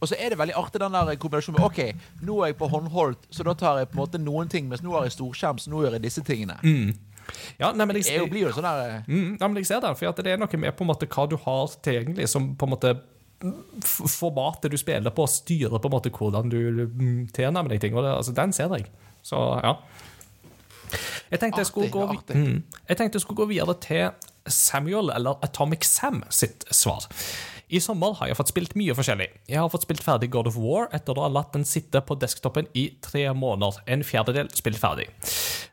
Og 0.00 0.08
så 0.08 0.18
er 0.18 0.32
det 0.32 0.38
veldig 0.38 0.56
artig 0.58 0.80
den 0.82 0.92
der 0.92 1.16
kombinasjonen 1.20 1.60
med 1.60 1.66
OK, 1.66 1.80
nå 2.26 2.42
er 2.42 2.52
jeg 2.52 2.58
på 2.60 2.68
håndholdt, 2.68 3.28
så 3.32 3.46
da 3.46 3.54
tar 3.58 3.80
jeg 3.80 3.88
på 3.88 3.96
en 3.96 4.02
måte 4.02 4.20
noen 4.20 4.50
ting, 4.52 4.68
mens 4.68 4.82
nå 4.84 4.92
har 4.92 5.06
jeg 5.06 5.16
storskjerm, 5.16 5.60
så 5.62 5.72
nå 5.72 5.84
gjør 5.84 5.96
jeg 5.96 6.04
disse 6.04 6.24
tingene. 6.26 6.58
Mm. 6.62 6.92
Ja, 7.58 7.70
nei, 7.72 7.86
men 7.88 7.96
jeg, 7.96 8.10
jeg, 8.12 8.28
blir 8.28 8.44
jo 8.44 8.52
sånn 8.52 8.66
der 8.66 8.82
eh, 8.84 9.06
mm, 9.08 9.28
ja, 9.40 9.48
men 9.48 9.56
jeg 9.56 9.70
ser 9.70 9.80
det, 9.80 9.94
for 9.96 10.20
det 10.20 10.34
er 10.34 10.40
noe 10.40 10.60
med 10.60 10.76
på 10.76 10.84
en 10.84 10.90
måte 10.90 11.08
hva 11.08 11.24
du 11.30 11.38
har 11.40 11.76
tilgjengelig, 11.86 12.28
som 12.30 12.52
på 12.58 12.68
en 12.68 12.74
måte 12.76 12.96
Formatet 13.84 14.72
du 14.72 14.76
spiller 14.80 15.12
på, 15.12 15.24
styrer 15.28 15.80
på 15.82 15.88
en 15.90 15.92
måte 15.92 16.12
hvordan 16.14 16.48
du 16.48 16.58
mm, 16.86 17.26
tilnærmer 17.34 17.74
deg 17.74 17.82
ting. 17.82 17.96
Og 17.96 18.06
det, 18.06 18.12
altså, 18.14 18.32
den 18.32 18.54
ser 18.56 18.72
jeg. 18.72 18.86
Så 19.26 19.36
ja. 19.60 19.74
Jeg 21.30 21.40
tenkte 21.40 21.62
jeg, 21.62 21.70
skulle 21.70 21.90
gå, 21.90 22.06
mm, 22.34 22.62
jeg 22.88 22.96
tenkte 22.96 23.16
jeg 23.16 23.24
skulle 23.24 23.42
gå 23.42 23.48
videre 23.50 23.74
til 23.80 24.08
Samuel, 24.46 25.10
eller 25.14 25.40
Atomic 25.42 25.84
Sam, 25.88 26.22
sitt 26.30 26.64
svar. 26.70 27.08
I 27.72 27.80
sommer 27.80 28.12
har 28.18 28.28
jeg 28.28 28.36
fått 28.36 28.52
spilt 28.52 28.74
mye 28.76 28.94
forskjellig. 28.94 29.26
Jeg 29.48 29.58
har 29.58 29.70
fått 29.72 29.86
spilt 29.86 30.04
ferdig 30.04 30.28
God 30.34 30.50
of 30.50 30.58
War 30.60 30.90
etter 30.94 31.16
å 31.16 31.24
ha 31.24 31.30
latt 31.32 31.54
den 31.56 31.64
sitte 31.66 32.02
på 32.04 32.16
desktopen 32.20 32.68
i 32.76 32.90
tre 33.02 33.24
måneder. 33.34 33.80
En 33.90 34.04
fjerdedel 34.04 34.50
spilt 34.54 34.78
ferdig. 34.78 35.08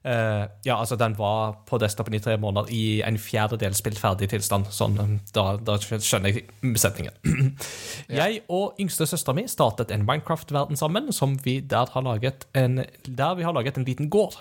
Uh, 0.02 0.48
ja, 0.66 0.80
altså, 0.80 0.96
den 0.98 1.14
var 1.20 1.60
på 1.70 1.78
desktopen 1.82 2.16
i 2.18 2.22
tre 2.24 2.38
måneder 2.42 2.72
i 2.74 3.02
en 3.06 3.20
fjerdedel 3.22 3.76
spilt 3.78 4.00
ferdig 4.02 4.32
tilstand. 4.32 4.72
Sånn, 4.74 4.98
da, 5.36 5.46
da 5.62 5.78
skjønner 5.84 6.32
jeg 6.32 6.48
setningen. 6.82 7.52
jeg 8.22 8.42
og 8.48 8.80
yngste 8.82 9.06
søstera 9.10 9.36
mi 9.38 9.46
startet 9.52 9.92
en 9.94 10.08
Minecraft-verden 10.08 10.80
sammen, 10.80 11.12
som 11.14 11.36
vi 11.44 11.60
der, 11.60 11.92
har 11.92 12.08
laget 12.08 12.48
en, 12.58 12.86
der 13.06 13.38
vi 13.38 13.46
har 13.46 13.58
laget 13.58 13.78
en 13.78 13.86
liten 13.86 14.10
gård. 14.10 14.40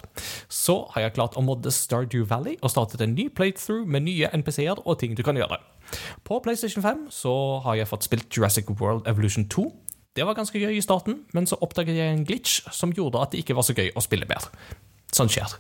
Så 0.51 0.83
har 0.93 1.07
jeg 1.07 1.15
klart 1.15 1.37
å 1.39 1.45
modde 1.47 1.71
Stardew 1.71 2.25
Valley 2.27 2.57
og 2.61 2.73
startet 2.75 3.03
en 3.05 3.15
ny 3.15 3.29
playthrough 3.31 3.87
med 3.87 4.09
nye 4.09 4.31
NPC-er 4.35 4.83
og 4.83 4.99
ting 4.99 5.15
du 5.15 5.23
kan 5.27 5.39
gjøre. 5.39 5.61
På 6.27 6.41
PlayStation 6.43 6.83
5 6.83 7.07
så 7.15 7.35
har 7.65 7.79
jeg 7.79 7.91
fått 7.91 8.07
spilt 8.07 8.35
Jurassic 8.35 8.71
World 8.81 9.07
Evolution 9.11 9.47
2. 9.51 9.69
Det 10.19 10.27
var 10.27 10.35
ganske 10.35 10.59
gøy 10.59 10.75
i 10.75 10.83
starten, 10.83 11.23
men 11.33 11.47
så 11.47 11.59
oppdaget 11.63 11.95
jeg 11.95 12.15
en 12.15 12.27
glitch 12.27 12.61
som 12.75 12.91
gjorde 12.95 13.23
at 13.23 13.33
det 13.33 13.45
ikke 13.45 13.55
var 13.55 13.67
så 13.67 13.77
gøy 13.79 13.93
å 13.95 14.03
spille 14.03 14.27
mer. 14.31 14.51
Sånn 15.15 15.31
skjer. 15.33 15.59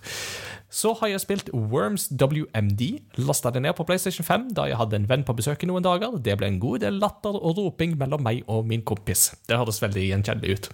Så 0.70 0.92
har 1.00 1.10
jeg 1.10 1.22
spilt 1.24 1.48
Worms 1.50 2.06
WMD. 2.14 2.82
Lasta 3.26 3.50
det 3.50 3.64
ned 3.64 3.74
på 3.74 3.84
PlayStation 3.88 4.24
5 4.26 4.52
da 4.54 4.68
jeg 4.70 4.78
hadde 4.78 5.00
en 5.00 5.08
venn 5.10 5.24
på 5.26 5.34
besøk 5.34 5.64
i 5.66 5.68
noen 5.68 5.82
dager. 5.82 6.14
Det 6.22 6.36
ble 6.38 6.46
en 6.46 6.60
god 6.62 6.84
del 6.84 7.00
latter 7.02 7.34
og 7.34 7.58
roping 7.58 7.96
mellom 7.98 8.22
meg 8.22 8.44
og 8.46 8.68
min 8.70 8.84
kompis. 8.86 9.32
Det 9.50 9.58
høres 9.58 9.82
veldig 9.82 10.06
gjenkjennelig 10.06 10.54
ut. 10.54 10.70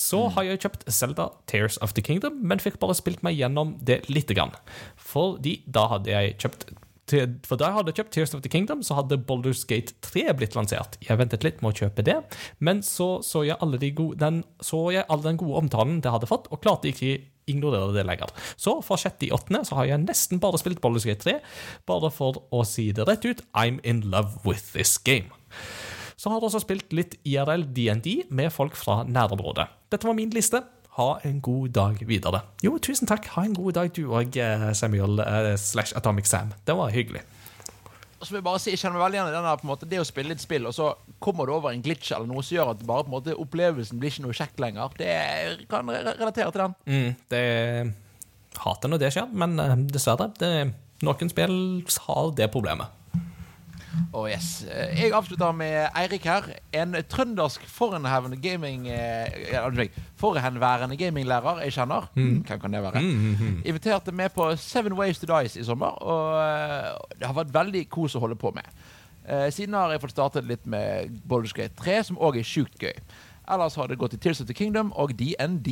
Så 0.00 0.24
har 0.32 0.48
jeg 0.48 0.64
kjøpt 0.64 0.88
Zelda 0.88 1.28
Tears 1.50 1.76
of 1.84 1.92
the 1.92 2.04
Kingdom, 2.04 2.40
men 2.40 2.64
fikk 2.64 2.80
bare 2.80 2.96
spilt 2.96 3.20
meg 3.26 3.36
gjennom 3.36 3.76
det 3.84 4.06
lite 4.08 4.36
grann. 4.38 4.56
Fordi 4.96 5.58
da 5.68 5.90
hadde 5.92 6.14
jeg 6.14 6.38
kjøpt 6.40 6.70
for 7.08 7.56
da 7.56 7.70
jeg 7.70 7.76
hadde 7.78 7.92
kjøpt 7.96 8.10
Tears 8.12 8.34
of 8.36 8.42
the 8.44 8.50
Kingdom, 8.52 8.82
så 8.84 8.98
hadde 8.98 9.16
Boulders 9.16 9.62
Gate 9.64 9.94
3 10.04 10.26
blitt 10.36 10.52
lansert. 10.58 10.98
Jeg 11.00 11.16
ventet 11.16 11.44
litt 11.46 11.62
med 11.64 11.72
å 11.72 11.78
kjøpe 11.86 12.04
det, 12.04 12.18
men 12.60 12.82
så 12.84 13.22
så 13.24 13.46
jeg 13.48 13.56
alle, 13.64 13.80
de 13.80 13.88
gode, 13.96 14.18
den, 14.20 14.42
så 14.60 14.90
jeg 14.92 15.06
all 15.08 15.24
den 15.24 15.40
gode 15.40 15.62
omtalen 15.62 16.02
det 16.04 16.12
hadde 16.12 16.28
fått, 16.28 16.50
og 16.52 16.60
klarte 16.60 16.90
ikke 16.92 17.14
ignorerer 17.50 17.94
det 17.96 18.06
lenger. 18.08 18.32
Så 18.56 18.78
fra 18.86 18.98
sjette 19.00 19.28
i 19.28 19.32
åttende 19.34 19.64
så 19.66 19.80
har 19.80 19.90
jeg 19.90 20.04
nesten 20.04 20.42
bare 20.42 20.60
spilt 20.60 20.82
Baldur's 20.84 21.06
Gate 21.08 21.24
3, 21.24 21.38
bare 21.88 22.12
for 22.14 22.42
å 22.54 22.64
si 22.68 22.90
det 22.94 23.08
rett 23.08 23.26
ut 23.28 23.44
I'm 23.56 23.82
in 23.84 24.04
love 24.12 24.42
with 24.46 24.72
this 24.74 24.96
game. 24.98 25.32
Så 26.18 26.30
har 26.32 26.40
jeg 26.40 26.48
også 26.48 26.64
spilt 26.64 26.94
litt 26.96 27.14
IRL 27.28 27.68
DND 27.74 28.28
med 28.34 28.50
folk 28.50 28.74
fra 28.76 29.04
nærområdet. 29.06 29.68
Dette 29.92 30.08
var 30.08 30.18
min 30.18 30.34
liste. 30.34 30.64
Ha 30.98 31.12
en 31.28 31.38
god 31.40 31.68
dag 31.76 32.00
videre. 32.10 32.40
Jo, 32.64 32.74
tusen 32.82 33.06
takk. 33.06 33.28
Ha 33.36 33.44
en 33.46 33.54
god 33.54 33.76
dag, 33.76 33.92
du 33.94 34.10
òg, 34.10 34.34
Samuel 34.74 35.22
eh, 35.22 35.52
slash 35.54 35.94
Atomic 35.94 36.26
Sam. 36.26 36.50
Det 36.66 36.74
var 36.74 36.90
hyggelig. 36.90 37.22
Vil 38.20 38.38
jeg 38.40 38.44
bare 38.48 38.58
si, 38.58 38.72
jeg 38.74 38.80
kjenner 38.82 38.98
meg 38.98 39.04
veldig 39.06 39.18
igjen 39.20 39.28
i 39.30 39.34
den 39.36 39.46
der, 39.46 39.60
på 39.60 39.66
en 39.66 39.70
måte, 39.70 39.86
det 39.88 40.00
å 40.02 40.06
spille 40.08 40.34
et 40.34 40.42
spill, 40.42 40.66
og 40.66 40.74
så 40.74 40.88
kommer 41.22 41.46
du 41.46 41.52
over 41.54 41.70
en 41.70 41.82
glitch 41.84 42.10
eller 42.16 42.26
noe 42.26 42.42
som 42.42 42.56
gjør 42.56 42.72
at 42.72 42.82
bare 42.88 43.04
på 43.06 43.12
en 43.12 43.14
måte 43.14 43.36
opplevelsen 43.38 44.00
blir 44.02 44.10
ikke 44.10 44.24
noe 44.26 44.34
kjekk 44.34 44.58
lenger. 44.64 44.96
Det 44.98 45.14
kan 45.70 45.86
re- 45.94 46.16
relatere 46.18 46.50
til 46.50 46.64
den. 46.64 46.74
Mm, 46.90 47.14
det 47.30 47.44
hater 48.58 48.90
når 48.90 49.02
det 49.04 49.12
skjer, 49.14 49.28
men 49.38 49.54
eh, 49.62 49.74
dessverre. 49.94 50.26
Det, 50.40 50.52
noen 51.06 51.30
spill 51.30 51.58
har 52.08 52.32
det 52.42 52.50
problemet. 52.50 52.90
Oh 54.12 54.26
yes. 54.30 54.64
Eh, 54.70 55.02
Jeg 55.02 55.12
avslutter 55.12 55.52
med 55.52 55.88
Eirik 55.96 56.24
her. 56.24 56.42
En 56.72 56.94
trøndersk 57.08 57.64
forhenværende 57.68 58.36
gaming 58.42 58.88
eh, 58.88 59.26
Forhenværende 60.16 60.96
gaminglærer 60.96 61.62
jeg 61.64 61.72
kjenner. 61.72 62.08
Hvem 62.14 62.60
kan 62.60 62.72
det 62.72 62.82
være? 62.82 63.02
Inviterte 63.64 64.12
meg 64.12 64.32
på 64.34 64.50
Seven 64.56 64.92
Ways 64.98 65.18
to 65.18 65.26
Dice 65.30 65.60
i 65.60 65.64
sommer, 65.64 65.98
og 66.02 66.38
eh, 66.42 66.92
det 67.18 67.26
har 67.26 67.34
vært 67.34 67.54
veldig 67.54 67.84
kos 67.88 68.16
å 68.16 68.20
holde 68.24 68.36
på 68.36 68.50
med. 68.54 68.64
Siden 69.52 69.74
har 69.76 69.90
jeg 69.92 70.00
fått 70.00 70.14
startet 70.14 70.46
litt 70.48 70.64
med 70.64 71.10
Boulderskate 71.28 71.76
3, 71.76 71.98
som 72.08 72.16
òg 72.16 72.38
er 72.40 72.46
sjukt 72.48 72.80
gøy. 72.80 72.94
Ellers 73.48 73.76
har 73.76 73.88
det 73.88 73.96
gått 73.96 74.14
i 74.14 74.18
Tears 74.20 74.40
of 74.42 74.46
the 74.46 74.54
Kingdom 74.54 74.90
og 74.92 75.14
DND. 75.16 75.68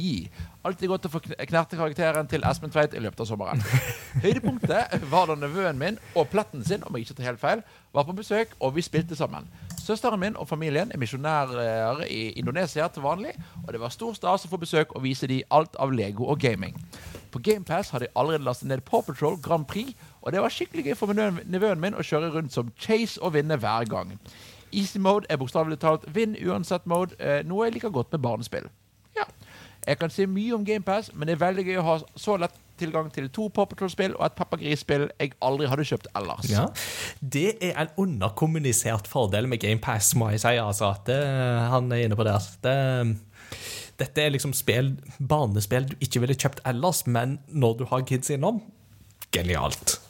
Alltid 0.65 0.89
godt 0.89 1.09
å 1.09 1.12
få 1.12 1.20
knerte 1.27 1.77
karakteren 1.77 2.28
til 2.31 2.44
Espen 2.48 2.73
Tveit 2.73 2.97
i 2.97 3.03
løpet 3.05 3.20
av 3.20 3.28
sommeren. 3.28 3.61
Høydepunktet 4.24 4.97
var 5.11 5.28
da 5.28 5.36
nevøen 5.36 5.78
min 5.81 6.01
og 6.16 6.31
pletten 6.32 6.65
sin 6.65 6.86
om 6.86 6.97
jeg 6.97 7.07
ikke 7.07 7.19
tar 7.19 7.28
helt 7.31 7.43
feil, 7.43 7.65
var 7.93 8.09
på 8.09 8.16
besøk, 8.16 8.57
og 8.61 8.74
vi 8.77 8.85
spilte 8.85 9.19
sammen. 9.19 9.48
Søsteren 9.77 10.20
min 10.20 10.39
og 10.40 10.48
familien 10.48 10.90
er 10.90 10.98
misjonærer 10.98 12.07
i 12.09 12.32
Indonesia 12.40 12.89
til 12.89 13.05
vanlig, 13.05 13.36
og 13.66 13.70
det 13.73 13.82
var 13.85 13.94
stor 13.94 14.16
stas 14.16 14.48
å 14.48 14.51
få 14.51 14.59
besøk 14.65 14.97
og 14.97 15.05
vise 15.05 15.28
dem 15.31 15.44
alt 15.55 15.77
av 15.78 15.93
Lego 15.94 16.27
og 16.32 16.40
gaming. 16.43 16.74
På 17.31 17.43
GamePass 17.44 17.93
har 17.93 18.01
de 18.01 18.09
allerede 18.16 18.47
lastet 18.47 18.70
ned 18.70 18.82
Paw 18.89 19.05
Patrol 19.05 19.36
Grand 19.43 19.69
Prix, 19.69 19.93
og 20.24 20.32
det 20.32 20.40
var 20.43 20.51
skikkelig 20.51 20.89
gøy 20.89 20.97
for 20.98 21.12
nevøen 21.12 21.44
nevøen 21.53 21.82
min 21.82 21.94
å 21.94 22.05
kjøre 22.05 22.32
rundt 22.35 22.55
som 22.57 22.73
Chase 22.81 23.20
og 23.20 23.36
vinne 23.36 23.59
hver 23.61 23.85
gang. 23.90 24.16
Easy 24.77 25.01
mode 25.03 25.27
er 25.32 25.40
bokstavelig 25.40 25.78
talt 25.82 26.05
vinn 26.15 26.36
uansett 26.47 26.86
mode, 26.90 27.16
eh, 27.19 27.40
noe 27.48 27.66
jeg 27.66 27.78
liker 27.78 27.94
godt 27.94 28.12
med 28.12 28.23
barnespill. 28.27 28.69
Ja. 29.16 29.24
Jeg 29.86 29.98
kan 30.01 30.11
si 30.11 30.27
mye 30.27 30.55
om 30.57 30.65
GamePass, 30.66 31.12
men 31.15 31.28
det 31.28 31.36
er 31.36 31.44
veldig 31.47 31.65
gøy 31.69 31.77
å 31.81 31.85
ha 31.86 31.98
så 32.19 32.36
lett 32.43 32.55
tilgang 32.77 33.09
til 33.15 33.31
to 33.32 33.47
Paw 33.48 33.65
Patrol-spill 33.70 34.16
og 34.19 34.24
et 34.27 34.35
pappagrisspill 34.36 35.07
jeg 35.16 35.32
aldri 35.40 35.69
hadde 35.70 35.86
kjøpt 35.89 36.09
ellers. 36.19 36.48
Ja, 36.53 36.66
Det 37.23 37.57
er 37.65 37.78
en 37.81 37.93
underkommunisert 37.97 39.09
fordel 39.09 39.48
med 39.48 39.62
GamePass, 39.62 40.15
må 40.19 40.28
jeg 40.35 40.43
si. 40.44 40.57
altså. 40.61 40.93
Det, 41.07 41.16
han 41.73 41.89
er 41.93 42.05
inne 42.05 42.19
på 42.19 42.27
der. 42.27 42.44
Det, 42.66 42.77
dette 44.03 44.23
er 44.27 44.35
liksom 44.35 44.53
spill, 44.53 44.97
barnespill 45.19 45.89
du 45.89 45.97
ikke 46.05 46.20
ville 46.20 46.36
kjøpt 46.36 46.61
ellers, 46.69 47.07
men 47.07 47.39
når 47.48 47.78
du 47.78 47.86
har 47.93 48.05
kids 48.05 48.31
innom 48.35 48.61
genialt. 49.32 50.01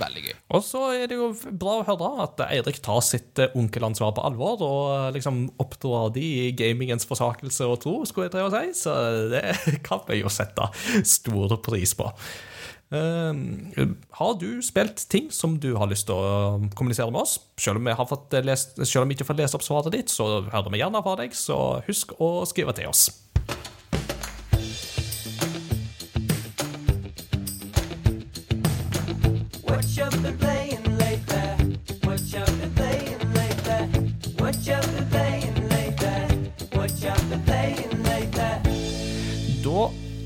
Veldig 0.00 0.22
gøy. 0.24 0.34
Og 0.56 0.64
så 0.66 0.80
er 0.96 1.10
det 1.10 1.18
jo 1.18 1.28
bra 1.54 1.78
å 1.78 1.84
høre 1.86 2.08
at 2.24 2.40
Eirik 2.48 2.80
tar 2.84 3.02
sitt 3.06 3.38
eh, 3.42 3.52
onkelansvar 3.58 4.14
på 4.16 4.24
alvor 4.26 4.64
og 4.64 4.80
eh, 4.94 5.12
liksom 5.18 5.44
oppdrar 5.62 6.10
de 6.14 6.24
i 6.24 6.48
gamingens 6.56 7.06
forsakelse 7.06 7.68
og 7.70 7.78
tro, 7.84 8.00
skulle 8.08 8.28
jeg 8.28 8.34
til 8.34 8.48
å 8.48 8.54
si. 8.54 8.64
Så 8.84 8.96
det 9.32 9.44
kan 9.86 10.02
vi 10.08 10.22
jo 10.22 10.32
sette 10.32 10.70
stor 11.06 11.58
pris 11.64 11.94
på. 11.98 12.10
Uh, 12.94 13.32
har 14.20 14.34
du 14.38 14.60
spilt 14.62 15.00
ting 15.10 15.30
som 15.34 15.56
du 15.58 15.72
har 15.80 15.88
lyst 15.90 16.06
til 16.06 16.14
å 16.14 16.60
kommunisere 16.76 17.10
med 17.10 17.24
oss? 17.24 17.38
Selv 17.58 17.80
om 17.80 17.88
vi, 17.88 17.96
har 17.96 18.06
fått 18.06 18.36
lest, 18.44 18.76
selv 18.84 19.02
om 19.02 19.10
vi 19.10 19.18
ikke 19.18 19.26
får 19.26 19.40
lest 19.40 19.58
opp 19.58 19.66
svaret 19.66 19.94
ditt, 19.94 20.12
så 20.12 20.44
hører 20.52 20.70
vi 20.70 20.82
gjerne 20.82 21.02
fra 21.02 21.16
deg, 21.18 21.34
så 21.34 21.58
husk 21.88 22.14
å 22.22 22.36
skrive 22.50 22.76
til 22.76 22.92
oss. 22.92 23.08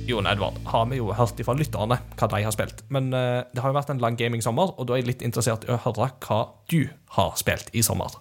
Jon 0.09 0.27
Edvard, 0.27 0.57
har 0.65 0.87
vi 0.89 0.97
jo 1.03 1.11
hørt 1.13 1.41
fra 1.45 1.55
lytterne 1.59 1.99
hva 2.17 2.29
de 2.33 2.41
har 2.41 2.55
spilt. 2.55 2.81
Men 2.89 3.11
uh, 3.13 3.45
det 3.53 3.61
har 3.61 3.69
jo 3.69 3.77
vært 3.77 3.93
en 3.93 4.01
lang 4.01 4.17
gamingsommer, 4.17 4.73
og 4.81 4.89
da 4.89 4.97
er 4.97 5.03
jeg 5.03 5.11
litt 5.11 5.27
interessert 5.27 5.67
i 5.69 5.75
å 5.75 5.83
høre 5.85 6.09
hva 6.25 6.41
du 6.73 6.89
har 7.19 7.37
spilt 7.37 7.69
i 7.77 7.85
sommer. 7.85 8.17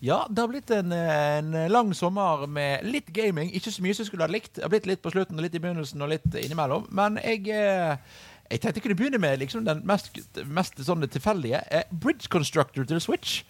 Ja, 0.00 0.22
det 0.30 0.40
har 0.40 0.48
blitt 0.48 0.70
en, 0.72 0.94
en 0.94 1.56
lang 1.68 1.90
sommer 1.92 2.46
med 2.48 2.86
litt 2.88 3.10
gaming. 3.12 3.50
Ikke 3.52 3.72
så 3.74 3.82
mye 3.84 3.96
som 3.96 4.06
jeg 4.06 4.12
skulle 4.12 4.24
ha 4.24 4.32
likt. 4.32 4.54
Det 4.56 4.64
har 4.64 4.72
blitt 4.72 4.86
litt 4.88 5.02
på 5.04 5.12
slutten, 5.12 5.36
og 5.36 5.44
litt 5.44 5.58
i 5.58 5.60
begynnelsen 5.60 6.06
og 6.06 6.12
litt 6.14 6.38
innimellom. 6.40 6.86
Men 6.96 7.18
jeg, 7.20 7.50
eh, 7.52 7.98
jeg 8.46 8.62
tenkte 8.62 8.80
jeg 8.80 8.86
kunne 8.86 8.96
begynne 8.96 9.20
med 9.20 9.42
liksom 9.42 9.66
den 9.66 9.82
mest, 9.90 10.16
mest 10.48 10.80
sånn 10.86 11.04
tilfeldige. 11.04 11.60
Eh, 11.68 11.84
Bridge 11.92 12.32
Constructor 12.32 12.88
til 12.88 13.02
Switch. 13.04 13.42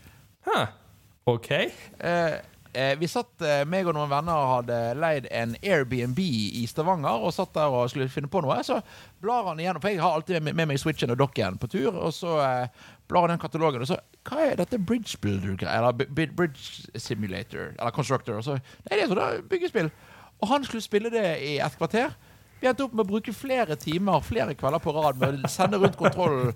Huh. 0.49 0.73
OK. 1.31 1.53
Eh, 1.53 2.41
eh, 2.73 2.93
vi 2.99 3.09
satt, 3.11 3.33
eh, 3.43 3.63
meg 3.69 3.89
og 3.89 3.97
noen 3.97 4.11
venner 4.11 4.47
hadde 4.55 4.79
leid 4.99 5.27
en 5.35 5.57
Airbnb 5.63 6.19
i 6.23 6.63
Stavanger 6.71 7.25
og 7.25 7.35
satt 7.35 7.53
der 7.57 7.73
og 7.75 7.91
skulle 7.91 8.11
finne 8.13 8.31
på 8.31 8.43
noe. 8.45 8.59
Så 8.67 8.81
blar 9.23 9.49
han 9.49 9.61
igjennom, 9.61 9.83
for 9.83 9.93
jeg 9.93 10.03
har 10.03 10.17
alltid 10.17 10.43
med, 10.47 10.57
med 10.59 10.71
meg 10.71 10.81
Switchen 10.83 11.13
og 11.15 11.21
dokken 11.21 11.59
på 11.61 11.71
tur. 11.73 11.91
Og 11.95 12.15
så 12.17 12.37
eh, 12.45 12.87
blar 13.11 13.27
han 13.27 13.35
den 13.35 13.43
katalogen, 13.43 13.85
og 13.85 13.91
så 13.91 14.01
Hva 14.29 14.43
er 14.45 14.59
dette 14.61 14.79
Bridge 14.79 15.17
Builder-greia? 15.23 15.79
Eller 15.81 16.27
Bridge 16.37 16.91
Simulator? 17.01 17.75
Eller 17.79 17.95
Constructor? 17.97 18.37
Og 18.41 18.45
så, 18.45 18.59
Nei, 18.87 18.97
det 18.97 19.07
er 19.07 19.15
sånn 19.15 19.47
byggespill. 19.51 19.89
Og 20.41 20.49
han 20.49 20.65
skulle 20.65 20.85
spille 20.85 21.13
det 21.13 21.27
i 21.45 21.59
et 21.61 21.79
kvarter. 21.81 22.13
Vi 22.61 22.69
endte 22.69 22.85
opp 22.85 22.93
med 22.93 23.07
å 23.07 23.09
bruke 23.09 23.33
flere 23.33 23.77
timer 23.81 24.21
flere 24.25 24.55
kvelder 24.59 24.83
på 24.85 24.93
rad 24.93 25.17
med 25.21 25.47
å 25.47 25.51
sende 25.51 25.79
rundt 25.81 25.97
kontrollen. 25.97 26.53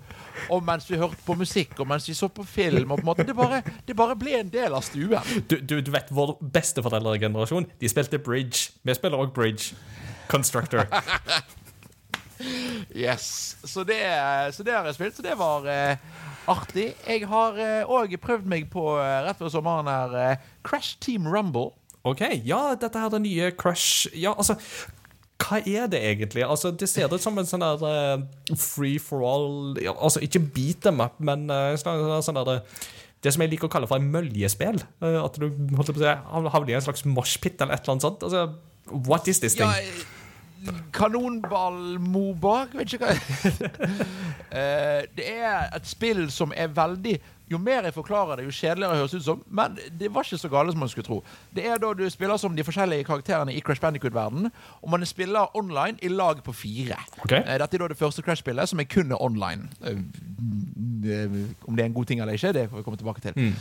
Og 0.53 0.61
mens 0.65 0.85
vi 0.89 0.99
hørte 1.01 1.17
på 1.25 1.33
musikk, 1.39 1.73
og 1.81 1.89
mens 1.89 2.05
vi 2.09 2.13
så 2.17 2.29
på 2.29 2.45
film. 2.45 2.91
Og 2.93 2.99
på 2.99 3.05
en 3.05 3.09
måte, 3.09 3.25
det, 3.25 3.33
bare, 3.37 3.63
det 3.87 3.97
bare 3.97 4.17
ble 4.19 4.37
en 4.37 4.51
del 4.53 4.77
av 4.77 4.85
stuen. 4.85 5.17
Du, 5.49 5.57
du, 5.57 5.79
du 5.81 5.91
vet, 5.93 6.11
vår 6.13 6.35
besteforeldregenerasjon 6.55 7.65
de 7.81 7.89
spilte 7.89 8.21
bridge. 8.21 8.69
Vi 8.85 8.97
spiller 8.97 9.25
også 9.25 9.37
bridge. 9.37 9.83
Constructor. 10.29 10.85
Yes. 12.91 13.55
Så 13.63 13.85
det, 13.87 13.95
så 14.51 14.63
det 14.67 14.73
har 14.75 14.85
jeg 14.85 14.97
spilt, 14.97 15.15
så 15.15 15.23
det 15.23 15.37
var 15.39 15.63
eh, 15.71 16.01
artig. 16.51 16.89
Jeg 17.07 17.23
har 17.31 17.55
òg 17.87 18.11
prøvd 18.21 18.49
meg 18.51 18.67
på, 18.73 18.83
eh, 18.99 19.21
rett 19.23 19.39
før 19.39 19.53
sommeren 19.53 19.87
her, 19.89 20.15
eh, 20.19 20.49
Crash 20.67 20.99
Team 20.99 21.29
Rumble. 21.31 21.71
OK, 22.05 22.21
ja, 22.45 22.75
dette 22.75 22.99
her 22.99 23.07
er 23.07 23.15
det 23.15 23.21
nye 23.23 23.47
Crash 23.57 24.11
Ja, 24.13 24.35
altså 24.35 24.59
hva 25.41 25.59
er 25.59 25.89
det 25.91 25.99
egentlig? 25.99 26.45
Altså, 26.47 26.71
Det 26.71 26.87
ser 26.89 27.11
ut 27.11 27.21
som 27.21 27.37
en 27.37 27.47
sånn 27.47 27.63
der 27.63 27.83
uh, 27.83 28.55
free 28.55 28.99
for 29.03 29.25
all 29.27 29.75
ja, 29.83 29.91
Altså 29.93 30.23
ikke 30.23 30.39
beat 30.55 30.85
them 30.85 31.03
up, 31.03 31.19
men 31.19 31.49
uh, 31.51 31.75
sånn, 31.79 32.05
sånn 32.23 32.39
der 32.39 32.53
eh, 32.53 32.81
Det 33.23 33.33
som 33.35 33.43
jeg 33.43 33.51
liker 33.51 33.67
å 33.67 33.73
kalle 33.73 33.89
for 33.89 33.99
en 33.99 34.11
møljespill. 34.13 34.79
Uh, 35.03 35.19
at 35.25 35.39
du 35.41 35.49
holdt 35.75 35.91
på 35.91 35.99
å 35.99 36.03
si, 36.03 36.15
havner 36.55 36.71
i 36.71 36.77
en 36.77 36.87
slags 36.87 37.05
moshpit 37.09 37.59
eller 37.59 37.75
et 37.75 37.83
eller 37.83 37.97
annet 37.97 38.07
sånt. 38.07 38.25
Altså, 38.27 38.45
what 39.09 39.27
is 39.27 39.41
this 39.43 39.57
thing? 39.57 39.67
Ja, 39.67 40.03
Kanonball-Moba 40.95 42.55
Vet 42.73 42.95
ikke 42.95 43.05
hva 43.05 43.13
uh, 43.13 45.01
Det 45.17 45.25
er 45.27 45.67
et 45.75 45.89
spill 45.89 46.23
som 46.33 46.53
er 46.55 46.71
veldig 46.73 47.19
Jo 47.51 47.59
mer 47.61 47.85
jeg 47.85 47.93
forklarer 47.93 48.39
det, 48.39 48.45
jo 48.47 48.53
kjedeligere 48.55 48.97
høres 48.97 49.13
ut 49.13 49.23
som. 49.25 49.41
Men 49.53 49.77
det 49.99 50.09
var 50.13 50.25
ikke 50.25 50.39
så 50.41 50.49
gale 50.49 50.73
som 50.73 50.81
man 50.81 50.89
skulle 50.89 51.05
tro. 51.05 51.19
Det 51.53 51.65
er 51.69 51.77
da 51.81 51.91
du 51.93 52.03
spiller 52.09 52.39
som 52.41 52.55
de 52.57 52.65
forskjellige 52.65 53.05
karakterene 53.05 53.53
i 53.53 53.61
Crash 53.61 53.81
Bandicoot-verdenen. 53.83 54.49
Og 54.81 54.89
man 54.89 55.05
spiller 55.05 55.53
online 55.57 55.99
i 56.01 56.09
lag 56.09 56.41
på 56.43 56.53
fire. 56.53 56.97
Ok. 57.21 57.35
Eh, 57.37 57.57
Dette 57.61 57.77
er 57.77 57.83
da 57.83 57.89
det 57.91 57.99
første 57.99 58.25
Crash-spillet 58.25 58.71
som 58.71 58.81
er 58.81 58.89
kun 58.89 59.13
online. 59.19 59.69
Eh, 59.85 60.01
eh, 61.11 61.37
Om 61.67 61.75
det 61.75 61.83
er 61.83 61.89
en 61.91 61.93
god 61.93 62.05
ting 62.09 62.21
eller 62.21 62.33
ikke, 62.33 62.53
det 62.53 62.69
får 62.69 62.81
vi 62.81 62.83
komme 62.87 62.97
tilbake 62.97 63.21
til. 63.21 63.33
Mm. 63.35 63.53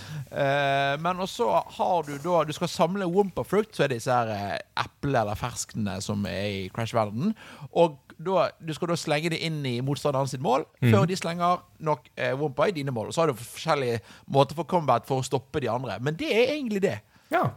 men 1.02 1.20
også 1.20 1.44
har 1.76 2.02
du 2.02 2.16
da 2.18 2.44
Du 2.44 2.52
skal 2.52 2.68
samle 2.68 3.06
Wompa 3.06 3.42
Fruit, 3.42 3.68
så 3.72 3.84
er 3.84 3.88
det 3.88 4.00
disse 4.00 4.12
her 4.12 4.58
eple 4.80 5.20
eller 5.20 5.34
ferskene 5.34 6.00
som 6.00 6.24
er 6.26 6.46
i 6.46 6.68
Crash-verdenen. 6.74 7.34
Og 7.72 7.98
da, 8.18 8.48
du 8.60 8.72
skal 8.76 8.92
da 8.92 8.96
slenge 8.98 9.32
det 9.34 9.40
inn 9.46 9.60
i 9.66 9.78
motstanderen 9.84 10.30
sitt 10.30 10.42
mål 10.44 10.66
før 10.82 11.08
de 11.08 11.16
slenger 11.18 11.62
nok 11.84 12.08
eh, 12.16 12.32
Wompa 12.38 12.68
i 12.70 12.76
dine 12.76 12.94
mål. 12.94 13.10
Og 13.10 13.16
så 13.16 13.24
har 13.24 13.32
du 13.32 13.38
forskjellige 13.40 14.00
måter 14.26 14.58
for 14.58 14.68
combat 14.70 15.06
for 15.08 15.22
å 15.22 15.26
stoppe 15.26 15.62
de 15.64 15.70
andre. 15.72 15.98
Men 16.00 16.18
det 16.18 16.30
er 16.32 16.54
egentlig 16.54 16.82
det. 16.84 16.98
Ja, 17.32 17.48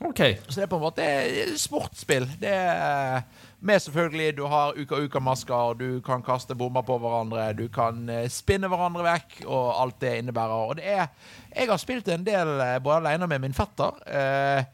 OK. 0.00 0.20
Så 0.48 0.60
det 0.60 0.62
er 0.66 0.70
på 0.70 0.78
en 0.80 0.84
måte 0.86 1.04
eh, 1.06 1.54
sportsspill. 1.58 2.26
Det 2.40 2.50
er 2.50 3.22
med 3.62 3.80
selvfølgelig 3.80 4.36
Du 4.36 4.46
har 4.50 4.74
uka-uka-masker, 4.76 5.74
du 5.78 6.00
kan 6.00 6.22
kaste 6.22 6.54
bomber 6.54 6.82
på 6.82 6.96
hverandre, 6.98 7.52
du 7.52 7.68
kan 7.68 8.08
eh, 8.10 8.28
spinne 8.30 8.70
hverandre 8.70 9.04
vekk, 9.06 9.36
og 9.46 9.68
alt 9.82 10.00
det 10.02 10.16
innebærer. 10.18 10.64
Og 10.68 10.76
det 10.76 10.88
er 10.88 11.06
Jeg 11.54 11.68
har 11.68 11.78
spilt 11.78 12.08
en 12.08 12.26
del 12.26 12.60
eh, 12.60 12.78
både 12.82 12.96
alene 12.96 13.26
med 13.26 13.44
min 13.46 13.54
fetter, 13.54 14.02
eh, 14.06 14.64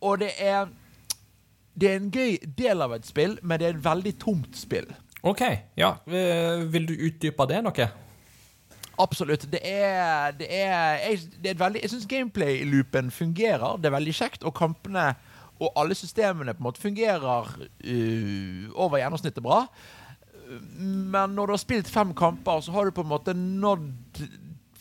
og 0.00 0.18
det 0.20 0.32
er 0.42 0.66
det 1.76 1.90
er 1.90 2.00
en 2.00 2.10
gøy 2.12 2.38
del 2.58 2.82
av 2.82 2.94
et 2.96 3.06
spill, 3.06 3.36
men 3.42 3.60
det 3.60 3.68
er 3.68 3.76
et 3.76 3.84
veldig 3.84 4.14
tomt 4.22 4.56
spill. 4.56 4.88
OK. 5.26 5.42
Ja. 5.76 5.96
Eh, 6.06 6.64
Vil 6.72 6.88
du 6.88 6.94
utdype 6.94 7.46
det 7.50 7.62
noe? 7.66 7.88
Absolutt. 8.98 9.44
Det 9.52 9.60
er, 9.60 10.32
det 10.38 10.48
er, 10.48 10.96
jeg, 11.02 11.20
det 11.42 11.52
er 11.52 11.60
veldig, 11.60 11.82
jeg 11.84 11.92
syns 11.92 12.08
gameplay-loopen 12.08 13.10
fungerer. 13.12 13.76
Det 13.76 13.90
er 13.90 13.96
veldig 13.98 14.14
kjekt, 14.16 14.46
og 14.46 14.56
kampene 14.56 15.10
og 15.56 15.72
alle 15.80 15.96
systemene 15.96 16.52
på 16.52 16.60
en 16.60 16.66
måte 16.66 16.82
fungerer 16.82 17.52
uh, 17.56 18.64
over 18.76 19.00
gjennomsnittet 19.00 19.44
bra. 19.44 19.62
Men 20.76 21.32
når 21.32 21.46
du 21.46 21.54
har 21.56 21.62
spilt 21.62 21.88
fem 21.88 22.12
kamper, 22.14 22.60
så 22.60 22.72
har 22.72 22.84
du 22.84 22.96
på 22.96 23.04
en 23.04 23.10
måte 23.10 23.34
nådd 23.34 24.20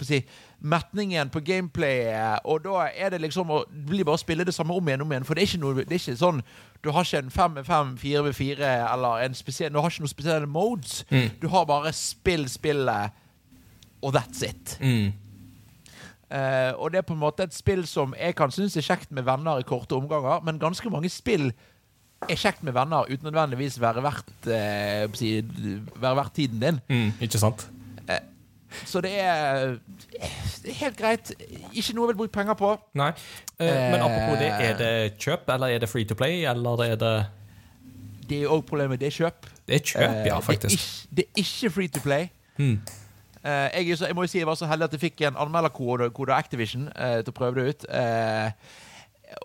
si, 0.04 0.20
metningen 0.60 1.30
på 1.30 1.40
gameplayet, 1.46 2.44
og 2.46 2.64
da 2.66 2.88
er 2.90 3.14
det 3.14 3.22
liksom 3.24 3.52
å 3.54 3.62
bli 3.70 4.04
bare 4.04 4.20
å 4.20 4.22
spille 4.22 4.46
det 4.48 4.54
samme 4.56 4.76
om 4.76 4.88
igjen 4.88 5.04
om 5.06 5.12
igjen. 5.14 5.28
For 5.28 5.38
det 5.38 5.46
er 5.46 5.50
ikke, 5.52 5.62
noe, 5.64 5.86
det 5.86 5.96
er 5.96 6.02
ikke 6.02 6.18
sånn 6.20 6.42
Du 6.86 6.92
har 6.94 7.02
ikke 7.02 7.18
en 7.18 7.32
5 7.34 7.52
med 7.52 7.64
5, 7.66 7.98
4 7.98 8.24
med 8.24 8.34
4 8.38 8.72
eller 8.94 9.26
en 9.26 9.34
spesiell 9.34 9.74
Du 9.74 9.80
har 9.82 9.90
ikke 9.90 10.04
noen 10.06 10.12
spesielle 10.12 10.50
modes. 10.50 11.00
Mm. 11.10 11.30
Du 11.42 11.48
har 11.50 11.66
bare 11.66 11.94
spill 11.98 12.46
spillet, 12.50 13.16
og 14.06 14.14
that's 14.16 14.46
it. 14.46 14.78
Mm. 14.82 15.14
Uh, 16.26 16.74
og 16.82 16.92
det 16.92 16.98
er 16.98 17.06
på 17.06 17.14
en 17.14 17.22
måte 17.22 17.46
et 17.46 17.54
spill 17.54 17.86
som 17.90 18.14
jeg 18.18 18.36
kan 18.38 18.52
synes 18.54 18.78
er 18.78 18.86
kjekt 18.86 19.12
med 19.14 19.26
venner 19.26 19.62
i 19.62 19.66
korte 19.66 19.98
omganger, 19.98 20.42
men 20.46 20.62
ganske 20.62 20.90
mange 20.90 21.10
spill 21.10 21.52
er 22.30 22.38
kjekt 22.38 22.64
med 22.66 22.74
venner 22.74 23.10
uten 23.10 23.30
nødvendigvis 23.30 23.78
være 23.82 24.04
verdt, 24.06 24.34
uh, 24.50 25.18
si, 25.18 25.40
være 25.96 26.16
verdt 26.22 26.36
tiden 26.38 26.62
din. 26.62 26.80
Mm. 26.90 27.12
Ikke 27.22 27.42
sant? 27.42 27.68
Så 28.86 29.02
det 29.02 29.12
er, 29.22 29.78
det 30.64 30.70
er 30.72 30.78
helt 30.82 30.98
greit. 31.00 31.32
Ikke 31.74 31.94
noe 31.96 32.06
jeg 32.06 32.14
vil 32.14 32.20
bruke 32.24 32.34
penger 32.36 32.58
på. 32.60 32.74
Nei. 33.00 33.12
Eh, 33.60 33.92
men 33.92 34.02
apropos 34.02 34.38
det, 34.42 34.52
Eh. 34.52 34.70
er 34.70 34.78
det 34.78 35.18
kjøp, 35.20 35.50
eller 35.54 35.68
er 35.76 35.80
det 35.80 35.90
free 35.90 36.06
to 36.06 36.16
play, 36.16 36.44
eller 36.46 36.84
er 36.84 36.96
det 36.96 37.16
Det 38.30 38.44
er 38.44 38.48
òg 38.50 38.64
problemet. 38.66 39.00
Det 39.00 39.08
er 39.08 39.12
kjøp. 39.20 39.46
Det 39.68 39.76
er 39.76 39.84
kjøp, 39.86 40.26
ja, 40.26 40.38
Eh, 40.38 40.42
faktisk. 40.42 40.78
Det 40.78 40.80
er, 40.80 40.82
ikke, 40.82 41.16
det 41.16 41.26
er 41.26 41.44
ikke 41.44 41.74
free 41.76 41.88
to 41.88 42.00
play. 42.02 42.30
Hmm. 42.58 42.80
Eh, 43.46 43.70
jeg, 43.88 43.98
så, 43.98 44.06
jeg 44.08 44.16
må 44.16 44.24
jo 44.24 44.28
si 44.28 44.38
jeg 44.40 44.48
var 44.48 44.56
så 44.58 44.66
heldig 44.66 44.84
at 44.88 44.92
jeg 44.98 45.00
fikk 45.04 45.22
en 45.28 45.36
anmelderkode 45.38 46.10
kode 46.10 46.34
av 46.34 46.40
Activision 46.42 46.88
eh, 46.96 47.20
til 47.22 47.30
å 47.30 47.36
prøve 47.38 47.62
det 47.62 47.68
ut. 47.76 47.86
Eh, 47.94 48.52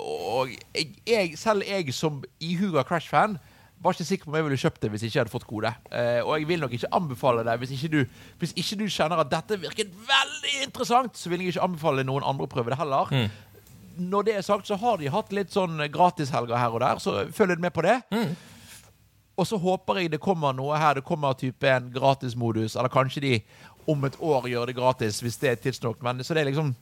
og 0.01 0.49
jeg, 0.75 0.87
jeg, 1.07 1.35
selv 1.39 1.63
jeg 1.69 1.93
som 1.95 2.23
ihuga 2.41 2.83
Crash-fan 2.89 3.37
var 3.81 3.97
ikke 3.97 4.05
sikker 4.05 4.27
på 4.27 4.33
om 4.33 4.37
jeg 4.37 4.47
ville 4.47 4.61
kjøpt 4.61 4.83
det 4.83 4.91
hvis 4.93 5.05
jeg 5.05 5.13
ikke 5.13 5.23
hadde 5.23 5.33
fått 5.33 5.47
kode. 5.49 5.73
Eh, 5.89 6.21
og 6.21 6.35
jeg 6.37 6.49
vil 6.51 6.61
nok 6.61 6.75
ikke 6.77 6.91
anbefale 6.97 7.45
det 7.47 7.57
hvis 7.63 7.73
ikke, 7.77 7.93
du, 7.95 8.27
hvis 8.43 8.53
ikke 8.61 8.77
du 8.83 8.87
kjenner 8.93 9.23
at 9.23 9.31
dette 9.33 9.61
virket 9.63 9.95
veldig 9.95 10.57
interessant, 10.67 11.17
så 11.17 11.33
vil 11.33 11.45
jeg 11.45 11.55
ikke 11.55 11.65
anbefale 11.65 12.05
noen 12.05 12.27
andre 12.27 12.49
å 12.49 12.53
prøve 12.53 12.73
det 12.73 12.81
heller. 12.81 13.09
Mm. 13.15 14.05
Når 14.11 14.29
det 14.29 14.37
er 14.37 14.45
sagt, 14.45 14.69
så 14.69 14.77
har 14.81 15.01
de 15.01 15.13
hatt 15.13 15.33
litt 15.37 15.53
sånn 15.53 15.81
gratishelger 15.93 16.61
her 16.61 16.77
og 16.77 16.85
der, 16.85 17.01
så 17.03 17.25
følg 17.37 17.55
litt 17.57 17.65
med 17.65 17.75
på 17.77 17.85
det. 17.87 17.99
Mm. 18.13 18.37
Og 19.41 19.49
så 19.49 19.57
håper 19.61 20.03
jeg 20.03 20.13
det 20.13 20.21
kommer 20.21 20.53
noe 20.57 20.77
her. 20.77 20.99
Det 20.99 21.07
kommer 21.09 21.37
type 21.39 21.69
en 21.69 21.89
gratismodus, 21.95 22.77
eller 22.77 22.93
kanskje 22.93 23.25
de 23.25 23.35
om 23.89 24.05
et 24.05 24.17
år 24.21 24.49
gjør 24.51 24.69
det 24.69 24.77
gratis, 24.77 25.23
hvis 25.25 25.41
det 25.41 25.51
er 25.51 25.61
tidsnok. 25.65 26.03
Men 26.05 26.21
så 26.25 26.37
det 26.37 26.45
er 26.45 26.51
liksom 26.53 26.75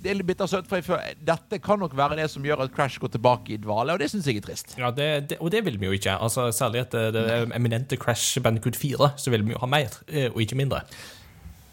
Det 0.00 0.10
er 0.10 0.16
litt 0.16 0.26
bittersøtt, 0.30 0.64
for 0.68 0.80
jeg 0.80 0.86
føler 0.86 1.18
dette 1.28 1.58
kan 1.60 1.78
nok 1.82 1.92
være 1.98 2.16
det 2.16 2.30
som 2.32 2.44
gjør 2.46 2.62
at 2.64 2.72
Crash 2.72 2.96
går 3.02 3.12
tilbake 3.12 3.52
i 3.52 3.58
dvale, 3.60 3.92
og 3.92 4.00
det 4.00 4.08
syns 4.08 4.26
jeg 4.30 4.40
er 4.40 4.46
trist. 4.46 4.74
Ja, 4.80 4.88
det, 4.96 5.08
det, 5.28 5.36
og 5.44 5.50
det 5.52 5.60
vil 5.66 5.76
vi 5.80 5.90
jo 5.90 5.96
ikke. 5.98 6.14
Altså, 6.16 6.48
særlig 6.56 6.86
etter 6.86 7.10
det 7.12 7.24
eminente 7.56 7.98
Crash 8.00 8.40
Bandicoot 8.40 8.76
4, 8.80 9.10
så 9.20 9.30
vil 9.34 9.44
vi 9.44 9.52
jo 9.52 9.60
ha 9.60 9.68
mer, 9.68 9.98
eh, 10.08 10.30
og 10.32 10.40
ikke 10.40 10.56
mindre. 10.56 10.80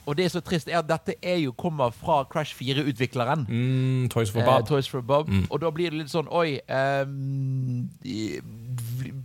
Og 0.07 0.15
det 0.15 0.23
er 0.23 0.31
så 0.31 0.39
trist, 0.39 0.69
er 0.71 0.77
at 0.79 0.87
dette 0.87 1.17
er 1.19 1.39
jo 1.41 1.51
kommer 1.51 1.91
fra 1.91 2.21
Crash 2.31 2.55
4-utvikleren. 2.55 3.41
Mm, 3.47 4.05
Toys 4.11 4.31
for 4.31 4.39
Eh, 4.39 4.45
Bob. 4.47 4.67
Toys 4.69 4.87
for 4.87 5.01
Bob. 5.03 5.27
Og 5.49 5.59
da 5.59 5.71
blir 5.75 5.91
det 5.91 5.99
litt 5.99 6.11
sånn 6.13 6.29
Oi 6.31 6.61
ehm, 6.63 7.89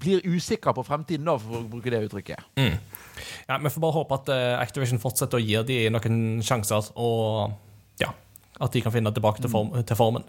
Blir 0.03 0.25
usikker 0.27 0.75
på 0.75 0.83
fremtiden, 0.87 1.27
da, 1.29 1.37
for 1.39 1.61
å 1.61 1.69
bruke 1.71 1.91
det 1.93 2.01
uttrykket. 2.09 2.43
Mm. 2.59 2.79
Ja, 3.49 3.59
Vi 3.63 3.71
får 3.71 3.85
bare 3.85 3.97
håpe 3.99 4.19
at 4.19 4.33
eh, 4.35 4.55
Activision 4.59 4.99
fortsetter 5.03 5.39
å 5.39 5.43
gi 5.43 5.55
dem 5.69 5.95
noen 5.95 6.43
sjanser, 6.43 6.91
og 6.99 7.55
at 8.63 8.73
de 8.73 8.81
kan 8.85 8.93
finne 8.95 9.11
tilbake 9.13 9.43
til, 9.43 9.51
form, 9.51 9.73
til 9.83 9.97
formen. 9.99 10.25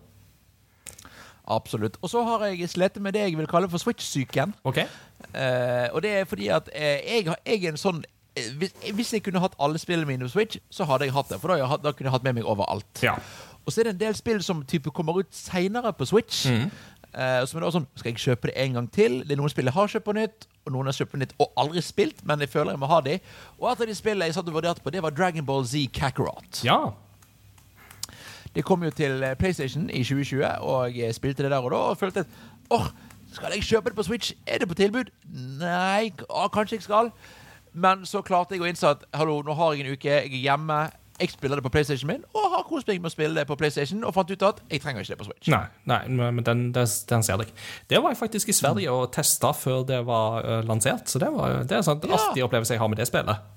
Absolutt. 1.53 1.97
Og 2.01 2.09
så 2.09 2.21
har 2.23 2.45
jeg 2.47 2.69
slitt 2.71 2.99
med 3.03 3.13
det 3.17 3.25
jeg 3.25 3.35
vil 3.37 3.47
kalle 3.51 3.67
for 3.69 3.81
Switch-syken. 3.81 4.53
OK? 4.63 4.77
Eh, 4.79 5.87
og 5.91 6.01
det 6.05 6.11
er 6.21 6.25
fordi 6.29 6.47
at 6.55 6.69
eh, 6.73 7.01
jeg, 7.17 7.25
har- 7.27 7.41
jeg 7.45 7.65
er 7.65 7.73
en 7.73 7.81
sånn 7.81 7.99
eh, 8.37 8.47
hvis, 8.61 8.71
hvis 8.95 9.11
jeg 9.17 9.23
kunne 9.25 9.41
hatt 9.43 9.57
alle 9.59 9.79
spillene 9.81 10.07
mine 10.07 10.23
på 10.29 10.31
Switch, 10.37 10.57
så 10.71 10.87
hadde 10.87 11.09
jeg 11.09 11.15
hatt 11.17 11.33
det. 11.33 11.41
For 11.43 11.51
da, 11.51 11.59
jeg 11.59 11.83
da 11.83 11.91
kunne 11.91 12.07
jeg 12.09 12.15
hatt 12.15 12.23
med 12.29 12.39
meg 12.39 12.47
overalt. 12.47 13.03
Ja. 13.03 13.17
Og 13.65 13.71
så 13.71 13.81
er 13.83 13.89
det 13.89 13.95
en 13.97 14.01
del 14.05 14.15
spill 14.15 14.39
som 14.43 14.63
type 14.67 14.91
kommer 14.95 15.19
ut 15.19 15.35
seinere 15.35 15.91
på 15.95 16.07
Switch. 16.07 16.45
Mm. 16.47 16.71
Eh, 17.13 17.43
som 17.45 17.59
er 17.59 17.67
da 17.67 17.73
sånn 17.75 17.83
Skal 17.99 18.09
jeg 18.15 18.23
kjøpe 18.23 18.49
det 18.49 18.55
en 18.63 18.73
gang 18.79 18.87
til? 18.95 19.19
Det 19.27 19.35
er 19.35 19.37
noen 19.43 19.51
spill 19.53 19.67
jeg 19.69 19.75
har 19.75 19.91
kjøpt 19.91 20.07
på 20.07 20.15
nytt, 20.17 20.47
og 20.65 20.73
noen 20.73 20.87
har 20.89 20.95
kjøpt 20.97 21.11
på 21.13 21.19
nytt 21.21 21.35
og 21.43 21.51
aldri 21.61 21.83
spilt, 21.85 22.23
men 22.25 22.39
jeg 22.41 22.49
føler 22.55 22.73
jeg 22.73 22.81
må 22.81 22.87
ha 22.89 23.01
de. 23.05 23.19
Og 23.59 23.67
et 23.69 23.83
av 23.83 23.91
de 23.91 23.95
spillene 23.99 24.31
jeg 24.31 24.39
satt 24.39 24.47
og 24.49 24.55
vurderte 24.57 24.81
på, 24.81 24.95
det 24.95 25.03
var 25.03 25.11
Dragon 25.13 25.45
Ball 25.45 25.67
Z 25.67 25.91
Kakarot. 25.93 26.63
ja. 26.65 26.79
Det 28.55 28.63
kom 28.65 28.83
jo 28.85 28.89
til 28.93 29.23
eh, 29.23 29.35
PlayStation 29.39 29.89
i 29.89 30.03
2020, 30.05 30.43
og 30.61 30.97
jeg 30.97 31.15
spilte 31.17 31.43
det 31.45 31.51
der 31.51 31.63
og 31.65 31.71
da, 31.73 31.77
og 31.93 31.97
følte 31.97 32.25
at 32.25 32.27
åh, 32.73 32.87
skal 33.33 33.55
jeg 33.55 33.63
kjøpe 33.65 33.89
det 33.89 33.97
på 33.97 34.03
Switch? 34.05 34.33
Er 34.47 34.61
det 34.61 34.67
på 34.69 34.75
tilbud? 34.77 35.09
Nei, 35.59 36.11
å, 36.29 36.47
kanskje 36.53 36.77
jeg 36.77 36.85
skal. 36.85 37.09
Men 37.73 38.03
så 38.05 38.21
klarte 38.21 38.53
jeg 38.53 38.61
å 38.61 38.67
innse 38.69 38.91
at 38.93 39.07
hallo, 39.17 39.39
nå 39.41 39.55
har 39.57 39.73
jeg 39.73 39.87
en 39.87 39.95
uke, 39.95 40.05
jeg 40.19 40.29
er 40.29 40.43
hjemme, 40.43 40.77
jeg 41.17 41.31
spiller 41.33 41.57
det 41.57 41.63
på 41.65 41.71
PlayStation 41.73 42.09
min, 42.09 42.21
og 42.37 42.45
har 42.53 42.63
kost 42.67 42.87
meg 42.89 42.99
med 43.01 43.09
å 43.09 43.13
spille 43.13 43.37
det 43.39 43.47
på 43.49 43.57
PlayStation, 43.57 44.03
og 44.05 44.13
fant 44.13 44.29
ut 44.29 44.45
at 44.45 44.61
jeg 44.69 44.81
trenger 44.83 45.01
ikke 45.01 45.15
det 45.15 45.19
på 45.23 45.27
Switch. 45.31 45.49
Nei, 45.53 45.63
nei 45.89 45.99
men 46.13 46.43
den, 46.45 46.63
den, 46.75 46.93
den 47.09 47.25
ser 47.25 47.41
jeg. 47.41 47.53
Det 47.89 48.01
var 48.03 48.13
jeg 48.13 48.21
faktisk 48.21 48.49
i 48.53 48.55
Sverige 48.57 48.93
og 48.93 49.09
testa 49.13 49.49
før 49.57 49.81
det 49.89 50.03
var 50.05 50.45
eh, 50.45 50.61
lansert, 50.69 51.09
så 51.09 51.21
det, 51.21 51.29
var, 51.33 51.63
det 51.69 51.79
er 51.79 51.85
sånn 51.85 52.01
en 52.05 52.13
Ja. 52.13 52.21
artig 52.29 52.45
opplevelse 52.45 52.77
jeg 52.77 52.81
har 52.85 52.93
med 52.93 53.01
det 53.01 53.09
spillet. 53.09 53.49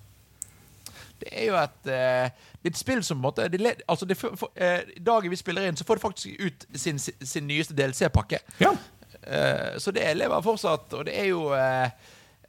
Det 1.21 1.33
er 1.33 1.47
jo 1.49 1.57
et, 1.61 1.89
eh, 1.93 2.31
et 2.65 2.77
spill 2.77 3.03
som 3.05 3.21
på 3.21 3.21
en 3.21 3.27
måte 3.29 3.75
altså 3.89 4.07
det, 4.09 4.17
for, 4.17 4.51
eh, 4.57 4.81
Dagen 5.01 5.31
vi 5.31 5.37
spiller 5.37 5.67
inn, 5.67 5.77
så 5.77 5.85
får 5.85 5.95
det 5.99 6.03
faktisk 6.03 6.41
ut 6.41 6.67
sin, 6.75 6.99
sin 6.99 7.47
nyeste 7.49 7.75
DLC-pakke. 7.75 8.39
Ja. 8.61 8.75
Eh, 9.23 9.79
så 9.79 9.93
det 9.95 10.17
lever 10.17 10.43
fortsatt, 10.45 10.93
og 10.93 11.07
det 11.07 11.19
er 11.21 11.31
jo 11.33 11.51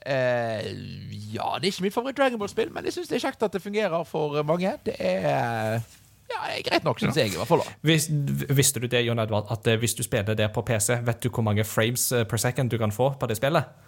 Ja, 0.07 1.47
det 1.59 1.65
er 1.67 1.71
ikke 1.71 1.83
mitt 1.83 1.93
favoritt-Dragon 1.93 2.39
Ball-spill, 2.39 2.69
men 2.71 2.85
jeg 2.85 2.93
syns 2.95 3.09
det 3.09 3.17
er 3.17 3.25
kjekt 3.27 3.43
at 3.43 3.51
det 3.51 3.61
fungerer 3.61 4.05
for 4.07 4.43
mange. 4.43 4.71
Det 4.85 4.95
er 4.99 5.81
ja, 6.27 6.37
det 6.43 6.59
er 6.59 6.63
greit 6.69 6.83
nok, 6.83 6.99
syns 6.99 7.17
jeg. 7.17 7.33
i 7.33 7.39
hvert 7.39 7.47
fall 7.47 7.63
da. 7.63 7.73
Vis, 7.87 8.07
visste 8.51 8.79
du 8.79 8.87
det, 8.87 9.05
Jon 9.05 9.19
Edvard, 9.19 9.47
at 9.51 9.67
hvis 9.79 9.95
du 9.95 10.03
spiller 10.03 10.35
det 10.35 10.51
på 10.53 10.61
PC, 10.61 11.01
vet 11.03 11.23
du 11.23 11.29
hvor 11.29 11.43
mange 11.43 11.63
frames 11.67 12.13
per 12.29 12.37
second 12.39 12.71
du 12.71 12.77
kan 12.77 12.91
få 12.91 13.13
på 13.19 13.27
det 13.27 13.37
spillet? 13.39 13.86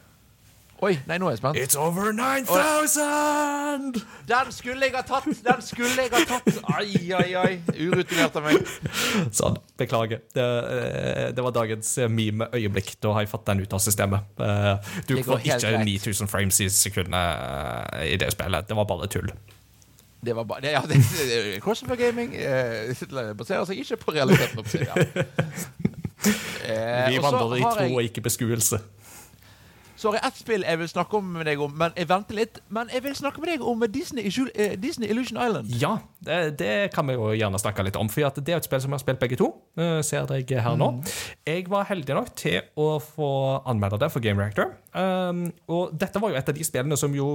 Oi, 0.79 0.93
nei, 1.09 1.17
nå 1.19 1.27
er 1.27 1.33
jeg 1.35 1.39
spent. 1.41 1.57
It's 1.59 1.75
over 1.75 2.13
9000! 2.15 3.97
Den 4.29 4.51
skulle 4.55 4.87
jeg 4.87 4.93
ha 4.95 5.01
tatt! 5.03 5.25
Den 5.43 5.63
skulle 5.65 6.05
jeg 6.05 6.11
ha 6.13 6.21
tatt! 6.29 6.47
Ai, 6.71 6.93
ai, 7.17 7.33
ai. 7.35 7.57
Urutinert 7.75 8.37
av 8.39 8.45
meg. 8.47 8.63
Sånn, 9.35 9.57
beklager. 9.79 10.21
Det, 10.35 10.45
eh, 10.45 11.25
det 11.35 11.43
var 11.43 11.55
dagens 11.57 11.91
eh, 11.99 12.07
meme-øyeblikk. 12.07 12.93
Da 13.03 13.11
har 13.17 13.25
jeg 13.25 13.31
fått 13.33 13.43
den 13.51 13.65
ut 13.65 13.75
av 13.75 13.83
systemet. 13.83 14.31
Eh, 14.39 14.93
Du 15.09 15.17
får 15.27 15.43
ikke 15.43 15.73
9000 15.83 16.31
frames 16.31 16.61
i 16.63 16.69
sekundet 16.71 17.99
i 18.07 18.15
det 18.23 18.31
spillet. 18.37 18.69
Det 18.71 18.79
var 18.79 18.87
bare 18.87 19.11
tull. 19.11 19.33
Det 20.23 20.35
var 20.35 20.47
bare 20.47 20.71
ja, 20.77 20.81
det, 20.87 20.99
det, 20.99 21.59
Crossover 21.63 21.95
Gaming 21.99 22.33
eh, 22.35 22.91
baserer 23.39 23.67
seg 23.67 23.83
ikke 23.83 23.99
på 24.05 24.15
realiteten. 24.15 24.63
Ja. 24.87 24.95
Eh, 26.69 27.05
Vi 27.13 27.19
vandrer 27.23 27.53
i 27.55 27.61
tro 27.63 27.85
og 27.95 28.03
ikke 28.03 28.21
beskuelse. 28.25 28.81
Så 29.99 30.07
har 30.07 30.15
jeg 30.15 30.29
ett 30.29 30.37
spill 30.39 30.63
jeg 30.63 30.79
vil 30.79 30.87
snakke 30.87 31.17
om 31.19 31.25
med 31.35 31.43
deg 31.49 31.59
om, 31.59 31.73
men 31.75 31.91
jeg 31.99 32.07
venter 32.07 32.37
litt. 32.37 32.59
Men 32.71 32.87
jeg 32.93 33.03
vil 33.03 33.15
snakke 33.19 33.41
med 33.43 33.49
deg 33.51 33.63
om 33.67 33.81
Disney, 33.91 34.29
eh, 34.55 34.77
Disney 34.79 35.09
Illusion 35.11 35.35
Island. 35.43 35.67
Ja, 35.81 35.97
det, 36.23 36.37
det 36.61 36.69
kan 36.95 37.09
vi 37.09 37.17
jo 37.17 37.33
gjerne 37.35 37.59
snakke 37.59 37.83
litt 37.83 37.97
om. 37.99 38.07
For 38.07 38.23
det 38.39 38.53
er 38.53 38.61
et 38.61 38.67
spill 38.69 38.79
som 38.79 38.93
vi 38.93 38.95
har 38.95 39.03
spilt 39.03 39.19
begge 39.19 39.35
to. 39.41 39.49
eh, 39.75 39.99
ser 40.07 40.23
deg 40.31 40.47
her 40.55 40.77
nå. 40.79 40.87
Jeg 41.47 41.67
var 41.67 41.83
heldig 41.91 42.15
nok 42.15 42.31
til 42.39 42.61
å 42.79 42.87
få 43.03 43.29
anmelde 43.67 43.99
det 43.99 44.11
for 44.15 44.23
Game 44.23 44.39
Reactor. 44.39 44.71
Um, 44.95 45.43
og 45.69 45.91
dette 45.99 46.17
var 46.23 46.31
jo 46.31 46.39
et 46.39 46.47
av 46.49 46.55
de 46.57 46.63
spillene 46.65 46.95
som 46.97 47.13
jo 47.13 47.27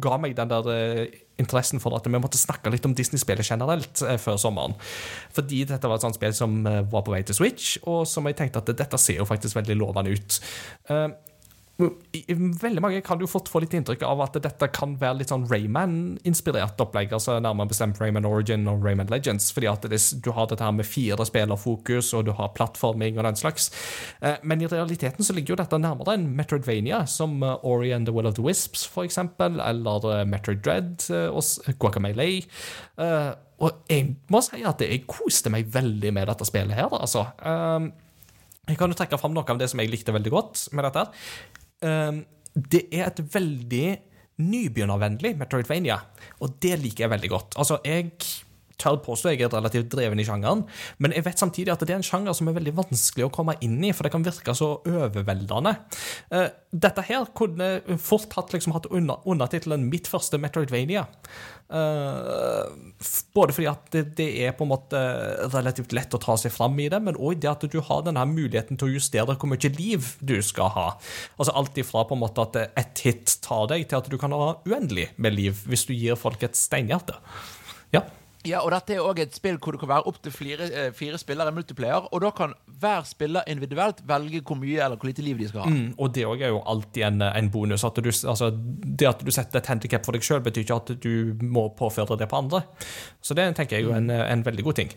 ga 0.00 0.16
meg 0.22 0.36
den 0.38 0.48
der 0.48 0.70
eh, 0.72 1.18
interessen 1.42 1.82
for 1.82 1.98
at 1.98 2.06
vi 2.08 2.16
måtte 2.22 2.38
snakke 2.40 2.70
litt 2.72 2.86
om 2.88 2.94
Disney-spillet 2.96 3.44
generelt 3.44 4.00
før 4.22 4.38
sommeren. 4.40 4.78
Fordi 5.36 5.64
dette 5.68 5.90
var 5.90 5.98
et 5.98 6.06
sånt 6.06 6.16
spill 6.16 6.32
som 6.32 6.62
var 6.64 7.02
på 7.04 7.12
vei 7.12 7.24
til 7.26 7.36
Switch, 7.36 7.74
og 7.84 8.06
som 8.08 8.24
jeg 8.30 8.38
tenkte 8.38 8.62
at 8.62 8.70
dette 8.78 9.02
ser 9.02 9.18
jo 9.20 9.26
faktisk 9.28 9.58
veldig 9.58 9.76
lovende 9.82 10.14
ut. 10.14 10.38
I- 10.88 11.34
Veldig 11.76 12.80
mange 12.80 13.02
kan 13.04 13.20
jo 13.20 13.26
fått 13.28 13.50
få 13.52 13.60
litt 13.60 13.74
inntrykk 13.76 14.00
av 14.08 14.22
at 14.24 14.38
dette 14.40 14.68
kan 14.72 14.94
være 14.96 15.18
litt 15.18 15.32
sånn 15.32 15.44
Rayman-inspirert 15.50 16.80
opplegg. 16.80 17.12
altså 17.12 17.34
Nærmere 17.36 17.68
bestemt 17.68 18.00
Rayman 18.00 18.24
Origin 18.24 18.64
og 18.70 18.84
Rayman 18.84 19.10
Legends. 19.12 19.50
fordi 19.52 19.68
at 19.68 19.84
det, 19.84 20.00
du 20.24 20.30
har 20.32 20.46
dette 20.48 20.64
her 20.64 20.72
med 20.72 20.88
fire 20.88 21.26
spillerfokus, 21.28 22.14
og 22.16 22.24
du 22.24 22.32
har 22.32 22.54
plattforming 22.56 23.18
og 23.18 23.24
den 23.28 23.36
slags. 23.36 23.68
Eh, 24.22 24.38
Men 24.42 24.62
i 24.62 24.66
realiteten 24.66 25.24
så 25.24 25.34
ligger 25.36 25.52
jo 25.52 25.60
dette 25.60 25.78
nærmere 25.78 26.14
en 26.14 26.30
Metroidvania, 26.36 27.04
som 27.06 27.42
eh, 27.42 27.58
Ori 27.62 27.92
and 27.92 28.06
the 28.06 28.12
Will 28.12 28.26
of 28.26 28.34
the 28.34 28.42
Wisps, 28.42 28.86
for 28.86 29.04
eksempel, 29.04 29.60
eller 29.60 30.20
eh, 30.20 30.24
Metroid 30.24 30.64
Dread 30.64 31.04
og 31.28 31.44
Guacamelei. 31.78 32.46
Og 33.58 33.84
jeg 33.88 34.16
må 34.32 34.40
si 34.44 34.64
at 34.64 34.80
jeg 34.80 35.04
koste 35.08 35.52
meg 35.52 35.68
veldig 35.72 36.12
med 36.12 36.26
dette 36.28 36.44
spillet 36.48 36.76
her, 36.76 36.88
altså. 36.92 37.26
Jeg 38.66 38.78
kan 38.80 38.90
jo 38.90 38.96
trekke 38.98 39.18
fram 39.20 39.36
noe 39.36 39.44
av 39.48 39.60
det 39.60 39.68
som 39.70 39.80
jeg 39.80 39.92
likte 39.92 40.12
veldig 40.12 40.32
godt 40.32 40.66
med 40.72 40.84
dette. 40.88 41.04
her. 41.04 41.62
Um, 41.84 42.22
det 42.56 42.86
er 42.94 43.10
et 43.10 43.20
veldig 43.34 43.86
nybegynnervennlig 44.40 45.34
Metroidvania, 45.40 45.98
og 46.44 46.56
det 46.62 46.76
liker 46.80 47.06
jeg 47.06 47.12
veldig 47.12 47.30
godt. 47.32 47.56
Altså, 47.60 47.80
jeg 47.84 48.12
tør 48.80 49.00
påstå 49.04 49.32
jeg 49.32 49.46
er 49.46 49.52
relativt 49.54 49.90
dreven 49.92 50.20
i 50.20 50.26
sjangeren, 50.26 50.64
men 51.02 51.14
jeg 51.16 51.26
vet 51.26 51.42
samtidig 51.42 51.72
at 51.72 51.82
det 51.84 51.94
er 51.94 52.00
en 52.00 52.06
sjanger 52.06 52.36
som 52.36 52.50
er 52.50 52.56
veldig 52.58 52.76
vanskelig 52.76 53.26
å 53.26 53.32
komme 53.32 53.56
inn 53.64 53.78
i, 53.84 53.92
for 53.96 54.06
det 54.06 54.12
kan 54.14 54.26
virke 54.26 54.54
så 54.56 54.72
overveldende. 54.84 55.74
Eh, 56.34 56.48
dette 56.76 57.04
her 57.08 57.28
kunne 57.36 57.98
fort 58.02 58.34
hatt, 58.36 58.52
liksom, 58.52 58.74
hatt 58.76 58.88
under, 58.90 59.22
undertittelen 59.24 59.88
'Mitt 59.88 60.10
første 60.10 60.38
Metroidvania'. 60.38 61.06
Eh, 61.66 62.66
både 63.34 63.54
fordi 63.56 63.66
at 63.66 63.88
det, 63.90 64.02
det 64.18 64.28
er 64.44 64.52
på 64.54 64.66
en 64.66 64.70
måte 64.70 65.00
relativt 65.54 65.94
lett 65.96 66.14
å 66.14 66.20
ta 66.22 66.36
seg 66.38 66.52
fram 66.54 66.76
i 66.78 66.88
det, 66.92 67.00
men 67.02 67.18
òg 67.18 67.40
det 67.42 67.50
at 67.50 67.66
du 67.72 67.80
har 67.80 68.04
denne 68.06 68.22
muligheten 68.30 68.78
til 68.78 68.90
å 68.90 68.94
justere 68.94 69.34
hvor 69.34 69.50
mye 69.50 69.72
liv 69.78 70.12
du 70.20 70.36
skal 70.44 70.70
ha. 70.76 70.86
Altså 71.38 71.56
Alt 71.56 71.80
ifra 71.80 72.04
på 72.06 72.14
en 72.14 72.22
måte 72.22 72.44
at 72.44 72.60
ett 72.78 73.02
hit 73.02 73.38
tar 73.42 73.66
deg, 73.72 73.88
til 73.88 73.98
at 73.98 74.10
du 74.12 74.18
kan 74.20 74.34
ha 74.36 74.54
uendelig 74.66 75.10
med 75.16 75.34
liv 75.34 75.64
hvis 75.66 75.88
du 75.88 75.94
gir 75.96 76.18
folk 76.20 76.44
et 76.46 76.58
steinhjerte. 76.58 77.18
Ja. 77.94 78.04
Ja, 78.46 78.62
og 78.62 78.70
dette 78.74 78.94
er 78.94 79.04
òg 79.04 79.20
et 79.22 79.34
spill 79.36 79.58
hvor 79.58 79.74
det 79.74 79.80
kan 79.82 79.90
være 79.90 80.06
opptil 80.10 80.34
fire, 80.34 80.68
eh, 80.70 80.90
fire 80.94 81.18
spillere 81.18 81.52
multiplayer, 81.54 82.08
og 82.12 82.22
da 82.22 82.30
kan 82.36 82.54
hver 82.80 83.06
spiller 83.08 83.46
individuelt 83.50 84.02
velge 84.06 84.42
hvor 84.46 84.58
mye 84.60 84.78
eller 84.84 85.00
hvor 85.00 85.10
lite 85.10 85.24
liv 85.26 85.40
de 85.40 85.48
skal 85.50 85.64
ha. 85.64 85.72
Mm, 85.72 85.94
og 85.98 86.12
det 86.14 86.26
òg 86.28 86.44
er 86.44 86.54
jo 86.54 86.62
alltid 86.62 87.08
en, 87.08 87.24
en 87.26 87.50
bonus. 87.50 87.84
At 87.88 87.98
du, 87.98 88.10
altså, 88.10 88.52
det 88.52 89.08
at 89.08 89.24
du 89.26 89.32
setter 89.34 89.60
et 89.60 89.72
handikap 89.72 90.06
for 90.06 90.16
deg 90.16 90.26
sjøl, 90.26 90.44
betyr 90.44 90.66
ikke 90.66 90.78
at 90.82 90.94
du 91.02 91.34
må 91.42 91.68
påføre 91.78 92.18
det 92.20 92.30
på 92.30 92.38
andre. 92.38 92.62
Så 93.24 93.34
det 93.34 93.48
tenker 93.56 93.78
jeg 93.78 93.86
er 93.86 93.90
jo 93.90 93.96
en, 93.96 94.10
en 94.10 94.46
veldig 94.46 94.66
god 94.66 94.80
ting. 94.82 94.94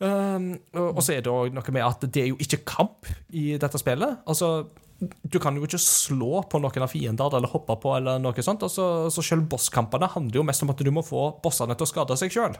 Um, 0.00 0.54
og 0.72 1.02
så 1.04 1.12
er 1.12 1.24
det 1.24 1.28
også 1.28 1.52
noe 1.52 1.72
med 1.76 1.84
at 1.84 2.04
det 2.08 2.22
er 2.22 2.30
jo 2.30 2.38
ikke 2.40 2.62
kamp 2.64 3.08
i 3.36 3.52
dette 3.60 3.78
spillet. 3.80 4.22
Altså, 4.26 4.64
du 5.00 5.38
kan 5.40 5.56
jo 5.56 5.64
ikke 5.64 5.80
slå 5.80 6.42
på 6.50 6.60
noen 6.60 6.84
av 6.84 6.92
fiender 6.92 7.36
eller 7.36 7.48
hoppe 7.48 7.76
på, 7.80 7.94
eller 7.96 8.20
noe 8.20 8.44
sånt. 8.44 8.64
Altså, 8.66 9.08
så 9.12 9.24
selv 9.24 9.48
bosskampene 9.52 10.10
handler 10.12 10.40
jo 10.40 10.46
mest 10.46 10.64
om 10.66 10.72
at 10.74 10.82
du 10.84 10.90
må 10.92 11.04
få 11.06 11.26
bossene 11.42 11.76
til 11.76 11.86
å 11.86 11.90
skade 11.90 12.18
seg 12.20 12.34
sjøl. 12.34 12.56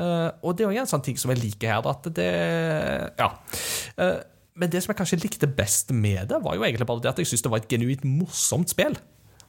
og 0.00 0.50
det 0.56 0.66
er 0.66 0.74
jo 0.74 0.82
en 0.82 0.90
sånn 0.90 1.04
ting 1.06 1.18
som 1.20 1.30
jeg 1.30 1.42
liker 1.44 1.76
her, 1.76 1.90
at 1.90 2.10
det 2.16 2.30
Ja. 3.20 3.30
Uh, 3.98 4.18
men 4.54 4.70
det 4.70 4.82
som 4.82 4.92
jeg 4.92 4.98
kanskje 5.00 5.18
likte 5.18 5.50
best 5.50 5.90
med 5.90 6.28
det, 6.30 6.38
var 6.42 6.54
jo 6.54 6.62
egentlig 6.62 6.86
bare 6.86 7.02
det 7.02 7.10
at 7.10 7.18
jeg 7.18 7.26
syntes 7.26 7.42
det 7.42 7.50
var 7.50 7.62
et 7.62 7.70
genuint 7.70 8.04
morsomt 8.06 8.70
spill. 8.70 8.94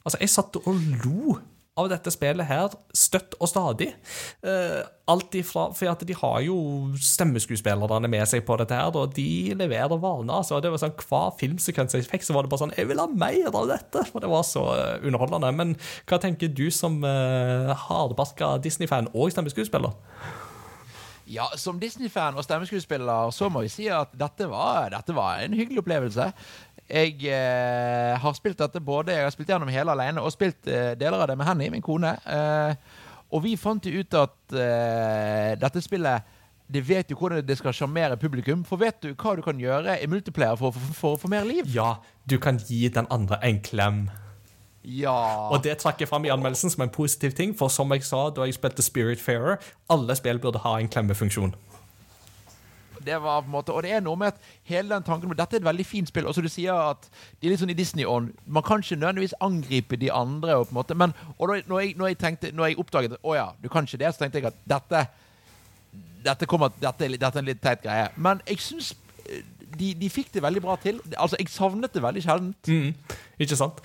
Altså, 0.02 0.18
jeg 0.22 0.34
satt 0.34 0.58
og 0.62 0.80
lo 1.04 1.36
av 1.76 1.90
dette 1.92 2.12
spillet 2.14 2.48
her 2.48 2.72
støtt 2.96 3.36
og 3.36 3.50
stadig. 3.52 3.90
Eh, 4.48 4.82
alt 5.12 5.36
ifra 5.36 5.68
For 5.76 5.92
at 5.92 6.06
de 6.08 6.16
har 6.16 6.40
jo 6.46 6.56
stemmeskuespillerne 6.96 8.10
med 8.12 8.24
seg 8.32 8.46
på 8.48 8.56
dette 8.62 8.78
her, 8.78 8.96
og 8.96 9.14
de 9.18 9.54
leverer 9.58 10.00
varene. 10.00 10.40
Altså. 10.40 10.62
Det 10.64 10.72
var 10.72 10.82
sånn, 10.82 10.96
Hver 10.96 11.36
filmsekvens 11.42 11.98
jeg 11.98 12.08
fikk, 12.08 12.24
så 12.24 12.36
var 12.36 12.46
det 12.46 12.54
bare 12.54 12.64
sånn 12.64 12.76
Jeg 12.78 12.90
vil 12.92 13.04
ha 13.04 13.10
mer 13.12 13.52
av 13.52 13.68
dette! 13.74 14.06
For 14.12 14.24
det 14.24 14.32
var 14.32 14.48
så 14.48 14.66
eh, 14.78 15.04
underholdende. 15.04 15.52
Men 15.56 15.76
hva 16.08 16.22
tenker 16.24 16.52
du 16.56 16.70
som 16.72 17.02
uh, 17.04 17.76
hardbarka 17.88 18.56
Disney-fan 18.64 19.12
og 19.14 19.36
stemmeskuespiller? 19.36 19.94
Ja, 21.26 21.48
Som 21.58 21.80
Disney-fan 21.82 22.38
og 22.38 22.46
stemmeskuespiller 22.46 23.32
så 23.34 23.50
må 23.50 23.66
jeg 23.66 23.74
si 23.74 23.88
at 23.90 24.14
dette 24.16 24.48
var, 24.48 24.92
dette 24.94 25.16
var 25.18 25.42
en 25.42 25.58
hyggelig 25.58 25.82
opplevelse. 25.82 26.30
Jeg 26.86 27.18
eh, 27.34 28.14
har 28.22 28.34
spilt 28.38 28.60
dette 28.62 28.78
både 28.84 29.16
Jeg 29.16 29.26
har 29.26 29.34
spilt 29.34 29.50
gjennom 29.50 29.72
hele 29.74 29.94
alene 29.96 30.22
og 30.22 30.34
spilt 30.34 30.68
eh, 30.70 30.94
deler 31.00 31.24
av 31.24 31.32
det 31.32 31.38
med 31.40 31.48
Henny, 31.50 31.70
min 31.74 31.86
kone. 31.86 32.14
Eh, 32.30 32.76
og 33.34 33.42
vi 33.44 33.56
fant 33.58 33.86
jo 33.90 34.04
ut 34.04 34.18
at 34.20 34.54
eh, 34.54 35.54
dette 35.60 35.82
spillet 35.82 36.34
det 36.66 36.82
vet 36.82 37.12
jo 37.14 37.18
hvordan 37.20 37.46
det 37.46 37.58
skal 37.60 37.74
sjarmere 37.78 38.18
publikum. 38.18 38.64
For 38.66 38.82
vet 38.82 38.98
du 39.04 39.12
hva 39.14 39.36
du 39.38 39.44
kan 39.46 39.60
gjøre 39.62 40.00
i 40.02 40.08
multiplayer 40.10 40.58
for, 40.58 40.74
for, 40.74 40.94
for 40.98 41.18
å 41.18 41.22
få 41.22 41.30
mer 41.30 41.46
liv? 41.46 41.68
Ja, 41.70 42.00
du 42.26 42.40
kan 42.42 42.58
gi 42.58 42.88
den 42.90 43.10
andre 43.14 43.38
en 43.46 43.60
klem. 43.66 44.08
Ja. 44.86 45.50
Og 45.50 45.64
det 45.66 45.78
trakk 45.82 46.02
jeg 46.02 46.10
fram 46.10 46.26
i 46.26 46.32
anmeldelsen 46.34 46.74
som 46.74 46.86
en 46.86 46.94
positiv 46.94 47.34
ting, 47.38 47.56
for 47.58 47.74
som 47.74 47.94
jeg 47.94 48.06
sa 48.06 48.28
da 48.34 48.46
jeg 48.46 48.58
spilte 48.58 48.86
Spiritfarer, 48.86 49.58
alle 49.90 50.18
spill 50.18 50.42
burde 50.42 50.62
ha 50.66 50.78
en 50.80 50.90
klemmefunksjon. 50.90 51.56
Det 53.06 53.18
var 53.22 53.42
på 53.44 53.50
en 53.50 53.54
måte, 53.54 53.74
og 53.74 53.84
det 53.86 53.92
er 53.94 54.04
noe 54.04 54.18
med 54.20 54.34
at 54.34 54.40
hele 54.70 54.90
den 54.90 55.06
tanken 55.06 55.34
Dette 55.36 55.58
er 55.58 55.62
et 55.62 55.68
veldig 55.68 55.86
fint 55.86 56.10
spill. 56.10 56.28
Og 56.28 56.36
så 56.36 56.42
du 56.42 56.50
sier 56.52 56.74
at 56.74 57.08
de 57.40 57.48
er 57.48 57.54
litt 57.54 57.62
sånn 57.62 57.74
i 57.74 57.78
Disney-ånd. 57.78 58.32
Man 58.46 58.66
kan 58.66 58.84
ikke 58.84 58.98
nødvendigvis 59.00 59.38
angripe 59.46 60.00
de 60.02 60.12
andre. 60.14 60.58
På 60.66 60.74
en 60.74 60.80
måte, 60.80 60.98
men 60.98 61.14
og 61.38 61.52
da, 61.52 61.60
når, 61.68 61.80
jeg, 61.84 61.94
når, 62.00 62.12
jeg 62.14 62.20
tenkte, 62.24 62.52
når 62.56 62.72
jeg 62.72 62.80
oppdaget 62.82 63.18
at 63.18 63.24
å 63.24 63.38
ja, 63.38 63.48
du 63.62 63.70
kan 63.70 63.88
ikke 63.88 64.02
det, 64.02 64.14
så 64.16 64.24
tenkte 64.24 64.42
jeg 64.42 64.52
at 64.54 64.66
dette 64.76 65.06
Dette, 66.26 66.48
kommer, 66.50 66.72
dette, 66.82 67.06
dette 67.06 67.38
er 67.38 67.44
en 67.44 67.46
litt 67.46 67.60
teit 67.62 67.84
greie. 67.84 68.08
Men 68.18 68.40
jeg 68.50 68.58
syns 68.66 68.88
eh, 69.30 69.44
de, 69.78 69.92
de 69.94 70.08
fikk 70.10 70.32
det 70.34 70.42
veldig 70.42 70.64
bra 70.64 70.74
til. 70.82 70.98
Altså, 71.14 71.38
Jeg 71.38 71.52
savnet 71.54 71.94
det 71.94 72.02
veldig 72.02 72.24
sjeldent. 72.26 72.70
Mm, 72.72 73.20
ikke 73.46 73.58
sant? 73.60 73.84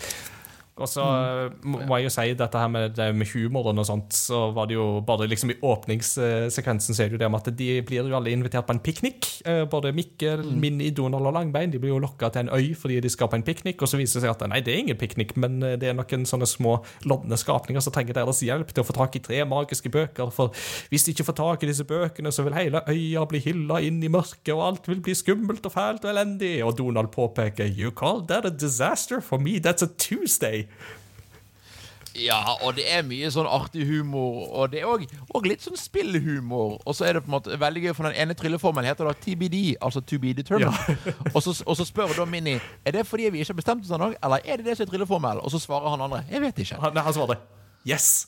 Og 0.80 0.88
så 0.88 1.04
eh, 1.04 1.66
må 1.66 1.98
jeg 1.98 2.08
jo 2.08 2.12
si 2.14 2.26
dette 2.38 2.60
her 2.62 2.70
med, 2.72 2.98
med 3.16 3.28
humoren 3.34 3.80
og 3.82 3.86
sånt, 3.88 4.14
så 4.16 4.46
var 4.56 4.70
det 4.70 4.78
jo 4.78 4.86
bare 5.06 5.28
liksom 5.30 5.52
i 5.54 5.58
åpningssekvensen 5.60 6.96
så 6.96 7.04
er 7.04 7.10
det 7.10 7.18
jo 7.18 7.22
det 7.22 7.30
med 7.30 7.42
at 7.42 7.58
de 7.58 7.68
blir 7.86 8.08
jo 8.08 8.16
alle 8.16 8.32
invitert 8.32 8.66
på 8.68 8.76
en 8.76 8.82
piknik. 8.82 9.28
Eh, 9.44 9.62
Både 9.70 9.92
Mikkel, 9.96 10.44
Minni, 10.60 10.90
Donald 10.96 11.28
og 11.28 11.36
Langbein 11.36 11.72
de 11.72 11.80
blir 11.82 11.94
jo 11.94 12.00
lokka 12.02 12.30
til 12.32 12.46
en 12.46 12.52
øy 12.56 12.72
fordi 12.78 13.00
de 13.04 13.10
skal 13.12 13.30
på 13.30 13.38
en 13.38 13.46
piknik, 13.46 13.82
og 13.82 13.90
så 13.90 14.00
viser 14.00 14.20
det 14.20 14.26
seg 14.26 14.34
at 14.34 14.46
nei, 14.50 14.62
det 14.64 14.74
er 14.74 14.82
ingen 14.84 15.00
piknik, 15.00 15.36
men 15.40 15.60
eh, 15.66 15.76
det 15.80 15.92
er 15.92 15.98
noen 15.98 16.26
sånne 16.28 16.48
små 16.48 16.78
lodne 17.08 17.38
skapninger 17.40 17.84
som 17.84 17.94
trenger 17.94 18.16
deres 18.20 18.42
hjelp 18.46 18.72
til 18.72 18.84
å 18.84 18.88
få 18.88 18.96
tak 18.96 19.18
i 19.18 19.24
tre 19.24 19.42
magiske 19.48 19.92
bøker, 19.92 20.32
for 20.34 20.56
hvis 20.90 21.06
de 21.06 21.14
ikke 21.14 21.28
får 21.28 21.38
tak 21.42 21.64
i 21.66 21.70
disse 21.70 21.86
bøkene, 21.88 22.32
så 22.34 22.44
vil 22.46 22.56
hele 22.56 22.82
øya 22.88 23.26
bli 23.30 23.42
hylla 23.44 23.80
inn 23.84 24.00
i 24.04 24.12
mørket, 24.12 24.52
og 24.54 24.64
alt 24.66 24.88
vil 24.90 25.02
bli 25.04 25.14
skummelt 25.18 25.66
og 25.68 25.74
fælt 25.74 26.06
og 26.06 26.14
elendig. 26.14 26.54
Og 26.64 26.76
Donald 26.78 27.12
påpeker 27.14 27.68
You 27.70 27.92
call 27.96 28.24
that 28.30 28.46
a 28.46 28.50
disaster? 28.50 29.20
For 29.20 29.38
me, 29.38 29.58
that's 29.60 29.84
a 29.84 29.90
Tuesday. 29.98 30.66
Ja, 32.18 32.40
og 32.66 32.74
det 32.74 32.84
er 32.90 33.04
mye 33.06 33.28
sånn 33.30 33.46
artig 33.46 33.84
humor, 33.86 34.48
og 34.50 34.72
det 34.72 34.80
er 34.82 34.88
òg 34.90 35.46
litt 35.46 35.62
sånn 35.62 35.78
spillhumor. 35.78 36.80
Og 36.82 36.96
så 36.96 37.06
er 37.06 37.16
det 37.16 37.22
på 37.22 37.30
en 37.30 37.36
måte 37.36 37.58
veldig 37.60 37.84
gøy, 37.84 37.92
for 37.94 38.08
den 38.08 38.18
ene 38.18 38.34
trylleformelen 38.34 38.90
heter 38.90 39.06
da 39.06 39.14
TBD, 39.14 39.76
altså 39.78 40.02
To 40.02 40.18
Be 40.22 40.34
Determined. 40.34 40.74
og, 41.34 41.38
så, 41.44 41.54
og 41.62 41.78
så 41.78 41.86
spør 41.86 42.16
da 42.16 42.26
Minni 42.26 42.56
Er 42.58 42.98
det 42.98 43.06
fordi 43.06 43.30
vi 43.30 43.44
ikke 43.44 43.54
har 43.54 43.60
bestemt 43.62 43.86
oss 43.86 43.94
ennå, 43.94 44.10
eller 44.18 44.42
er 44.44 44.58
det 44.58 44.66
det 44.66 44.76
som 44.76 44.88
er 44.88 44.90
trylleformel? 44.90 45.44
Og 45.44 45.54
så 45.54 45.62
svarer 45.62 45.94
han 45.94 46.02
andre 46.08 46.24
Jeg 46.30 46.42
vet 46.42 46.64
ikke. 46.66 46.82
Han, 46.82 46.98
han 46.98 47.14
svarer 47.14 47.40
yes. 47.86 48.26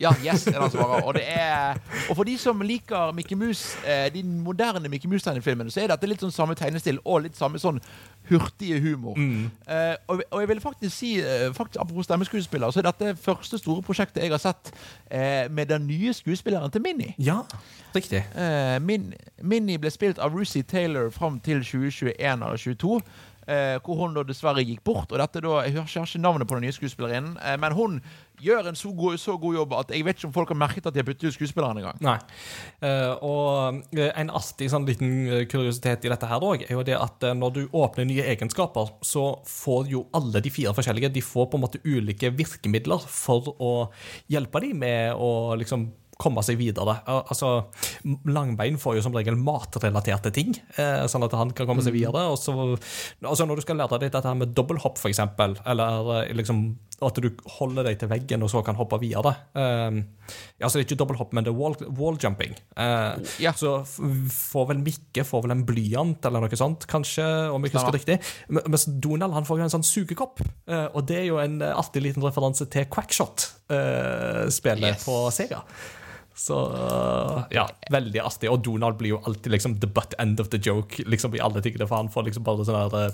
Ja, 0.00 0.14
yes, 0.24 0.46
er 0.48 0.56
det 0.56 0.62
han 0.62 0.72
svarer. 0.72 1.02
Og, 1.04 1.14
det 1.14 1.26
er, 1.28 1.76
og 2.08 2.16
for 2.16 2.24
de 2.24 2.36
som 2.40 2.62
liker 2.64 3.12
Mickey 3.16 3.36
Mouse, 3.36 3.76
eh, 3.84 4.06
de 4.14 4.22
moderne 4.24 4.88
Mickey 4.88 5.10
Mouse-tegnefilmene, 5.10 5.72
så 5.72 5.82
er 5.82 5.92
dette 5.92 6.08
litt 6.08 6.24
sånn 6.24 6.32
samme 6.32 6.56
tegnestil 6.56 7.02
og 7.04 7.26
litt 7.26 7.36
samme 7.36 7.60
sånn 7.60 7.82
hurtige 8.30 8.80
humor. 8.80 9.18
Eh, 9.20 9.94
og, 10.08 10.22
og 10.30 10.40
jeg 10.40 10.50
vil 10.54 10.62
faktisk 10.64 10.96
si, 10.96 11.12
eh, 11.20 11.50
faktisk, 11.52 11.80
apropos 11.82 12.08
stemmeskuespiller, 12.08 12.72
så 12.72 12.80
er 12.80 12.88
dette 12.88 13.14
første 13.20 13.60
store 13.60 13.84
prosjektet 13.84 14.24
jeg 14.24 14.32
har 14.32 14.40
sett 14.40 14.72
eh, 15.10 15.50
med 15.52 15.68
den 15.68 15.84
nye 15.90 16.14
skuespilleren 16.16 16.72
til 16.72 16.84
Minnie. 16.84 17.12
Ja, 17.20 17.42
riktig. 17.94 18.24
Eh, 18.32 18.78
Min, 18.80 19.10
Minnie 19.42 19.80
ble 19.82 19.92
spilt 19.92 20.22
av 20.22 20.36
Lucy 20.36 20.62
Taylor 20.62 21.10
fram 21.12 21.40
til 21.44 21.60
2021 21.60 22.16
eller 22.24 22.56
2022. 22.56 23.02
Eh, 23.50 23.76
hvor 23.82 23.96
hun 23.98 24.12
da 24.14 24.22
dessverre 24.22 24.62
gikk 24.62 24.82
bort. 24.86 25.10
Og 25.10 25.18
dette 25.18 25.40
da, 25.42 25.62
Jeg 25.66 25.74
har 25.74 25.88
ikke, 25.88 26.20
navnet 26.22 26.46
på 26.46 26.54
den 26.54 26.68
nye 26.68 26.76
skuespillerinnen, 26.76 27.38
men 27.58 27.72
hun 27.74 27.96
gjør 28.42 28.70
en 28.70 28.78
så 28.78 28.92
god, 28.96 29.18
så 29.20 29.36
god 29.40 29.58
jobb 29.60 29.74
at 29.78 29.92
jeg 29.94 30.06
vet 30.06 30.18
ikke 30.18 30.28
om 30.30 30.34
folk 30.34 30.52
har 30.52 30.58
merket 30.58 30.88
at 30.88 30.96
de 30.96 31.02
har 31.02 31.08
byttet 31.08 31.28
ut 31.28 31.36
skuespilleren 31.36 31.80
engang. 31.80 32.00
Nei. 32.04 32.16
Eh, 32.86 33.12
og 33.26 33.80
eh, 33.96 34.10
en 34.20 34.32
artig 34.36 34.70
sånn 34.72 34.88
liten 34.88 35.14
eh, 35.28 35.44
kuriositet 35.50 36.06
i 36.06 36.12
dette 36.12 36.28
her 36.30 36.44
òg, 36.44 36.66
er 36.66 36.74
jo 36.76 36.84
det 36.86 36.98
at 36.98 37.30
når 37.36 37.56
du 37.56 37.62
åpner 37.76 38.08
nye 38.08 38.26
egenskaper, 38.32 38.94
så 39.06 39.30
får 39.48 39.90
jo 39.92 40.04
alle 40.16 40.42
de 40.42 40.52
fire 40.52 40.74
forskjellige 40.76 41.12
De 41.14 41.24
får 41.24 41.48
på 41.50 41.58
en 41.58 41.64
måte 41.64 41.80
ulike 41.84 42.32
virkemidler 42.36 43.02
for 43.06 43.54
å 43.58 43.72
hjelpe 44.30 44.62
dem 44.64 44.80
med 44.84 45.16
å 45.16 45.56
liksom 45.60 45.90
komme 46.20 46.42
seg 46.44 46.58
videre. 46.60 46.98
Altså, 47.08 47.70
Langbein 48.28 48.76
får 48.76 48.98
jo 48.98 49.04
som 49.06 49.14
regel 49.16 49.38
matrelaterte 49.40 50.28
ting, 50.36 50.52
sånn 50.76 51.24
at 51.24 51.32
han 51.32 51.54
kan 51.56 51.64
komme 51.70 51.80
seg 51.80 51.94
videre. 51.96 52.26
Og 52.28 52.36
så, 52.36 52.52
altså 53.24 53.46
Når 53.48 53.56
du 53.56 53.64
skal 53.64 53.80
lære 53.80 54.02
deg 54.02 54.10
dette 54.12 54.28
her 54.28 54.36
med 54.36 54.52
dobbelthopp, 54.52 55.00
f.eks., 55.00 55.22
eller 55.64 56.28
liksom 56.36 56.66
at 57.02 57.16
du 57.22 57.28
holder 57.58 57.86
deg 57.88 57.96
til 57.98 58.08
veggen 58.10 58.42
og 58.44 58.50
så 58.52 58.60
kan 58.66 58.76
hoppe 58.76 58.98
videre 59.00 59.30
Ja, 59.56 59.88
Altså 60.66 60.76
det 60.76 60.82
er 60.82 60.86
ikke 60.88 60.98
dobbelthopp, 61.00 61.32
men 61.34 61.44
det 61.46 61.50
er 61.50 61.56
wall, 61.58 61.74
walljumping. 61.98 62.52
Uh, 62.76 63.16
Ja. 63.42 63.52
Så 63.56 63.80
får 64.30 64.68
vel 64.68 64.82
Mikke 64.84 65.24
får 65.26 65.42
vel 65.46 65.54
en 65.56 65.64
blyant 65.66 66.26
eller 66.28 66.40
noe 66.44 66.56
sånt, 66.60 66.84
kanskje, 66.90 67.24
om 67.54 67.64
jeg 67.64 67.72
husker 67.74 67.96
riktig. 67.96 68.18
Men- 68.48 68.68
Mens 68.70 68.84
Donald 69.00 69.32
han 69.34 69.44
får 69.48 69.58
jo 69.58 69.64
en 69.64 69.72
sånn 69.78 69.86
sugekopp, 69.86 70.40
uh, 70.68 70.88
og 70.94 71.06
det 71.08 71.16
er 71.22 71.26
jo 71.30 71.38
en 71.42 71.60
eh, 71.62 71.72
artig 71.74 72.02
liten 72.04 72.22
referanse 72.22 72.68
til 72.70 72.84
Quackshot-spillet 72.92 74.94
Yes. 74.94 75.04
på 75.04 75.16
Sega. 75.34 75.62
Så 76.40 76.56
ja, 77.52 77.66
veldig 77.92 78.20
artig. 78.24 78.48
Og 78.50 78.62
Donald 78.64 78.96
blir 79.00 79.10
jo 79.16 79.22
alltid 79.28 79.52
liksom 79.52 79.74
the 79.80 79.86
butt 79.90 80.14
end 80.18 80.40
of 80.40 80.48
the 80.52 80.58
joke 80.62 81.02
liksom 81.04 81.34
i 81.36 81.40
alle 81.42 81.60
tingene, 81.60 81.86
for 81.88 81.96
han 82.00 82.08
får 82.08 82.24
liksom 82.30 82.44
bare 82.46 82.64
sånn 82.64 82.78
her 82.80 83.10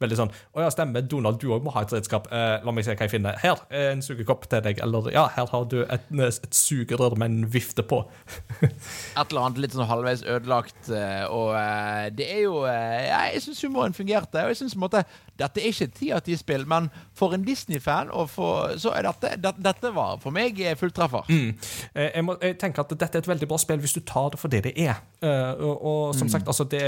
veldig 0.00 0.16
sånn 0.18 0.30
Å 0.56 0.62
ja, 0.64 0.70
stemmer, 0.72 1.02
Donald, 1.06 1.38
du 1.42 1.50
òg 1.54 1.64
må 1.66 1.72
ha 1.74 1.82
et 1.84 1.92
redskap. 1.96 2.28
Eh, 2.32 2.56
la 2.64 2.72
meg 2.74 2.84
se 2.86 2.94
hva 2.94 3.06
jeg 3.06 3.12
finner. 3.16 3.36
Her 3.42 3.60
er 3.70 3.90
en 3.94 4.02
sugekopp 4.04 4.46
til 4.50 4.62
deg. 4.64 4.80
Eller 4.84 5.10
ja, 5.14 5.26
her 5.36 5.46
har 5.52 5.64
du 5.70 5.80
et, 5.84 6.06
et 6.10 6.48
sugerør 6.56 7.16
med 7.20 7.30
en 7.32 7.46
vifte 7.52 7.82
på. 7.86 8.02
et 8.62 8.72
eller 9.26 9.42
annet 9.42 9.60
litt 9.64 9.76
sånn 9.76 9.88
halvveis 9.90 10.24
ødelagt. 10.26 10.90
eh, 10.90 11.24
Og 11.30 11.52
eh, 11.58 12.06
det 12.16 12.28
er 12.38 12.42
jo 12.46 12.62
eh, 12.68 13.06
ja, 13.08 13.20
Jeg 13.34 13.44
syns 13.46 13.62
humoren 13.66 13.96
fungerte. 13.96 14.42
Og 14.46 14.52
jeg 14.54 14.60
synes 14.62 14.74
på 14.76 14.80
en 14.82 14.86
måte 14.88 15.04
Dette 15.36 15.60
er 15.60 15.68
ikke 15.68 15.84
et 15.90 15.96
ti 15.98 16.06
av 16.16 16.22
ti-spill, 16.24 16.62
men 16.64 16.86
for 17.12 17.34
en 17.36 17.42
Disney-fan 17.44 18.08
så 18.80 18.92
er 18.96 19.04
dette, 19.04 19.34
det, 19.36 19.50
dette 19.60 19.90
var 19.92 20.14
for 20.22 20.32
meg 20.32 20.56
eh, 20.64 20.72
fulltreffer. 20.80 21.28
Mm. 21.28 21.50
Eh, 21.92 22.06
Jeg, 22.14 22.24
må, 22.24 22.38
jeg 22.40 22.56
tenker 22.62 22.80
at 22.86 22.94
dette 22.96 23.18
er 23.20 23.24
et 23.24 23.28
veldig 23.28 23.48
bra 23.50 23.58
spill 23.60 23.82
hvis 23.82 23.92
du 23.98 24.00
tar 24.08 24.30
det 24.32 24.40
for 24.40 24.48
det 24.52 24.62
det 24.64 24.72
er. 24.80 25.02
Eh, 25.20 25.52
og, 25.60 25.84
og 25.90 26.16
som 26.16 26.30
sagt, 26.32 26.48
altså 26.48 26.64
det, 26.72 26.80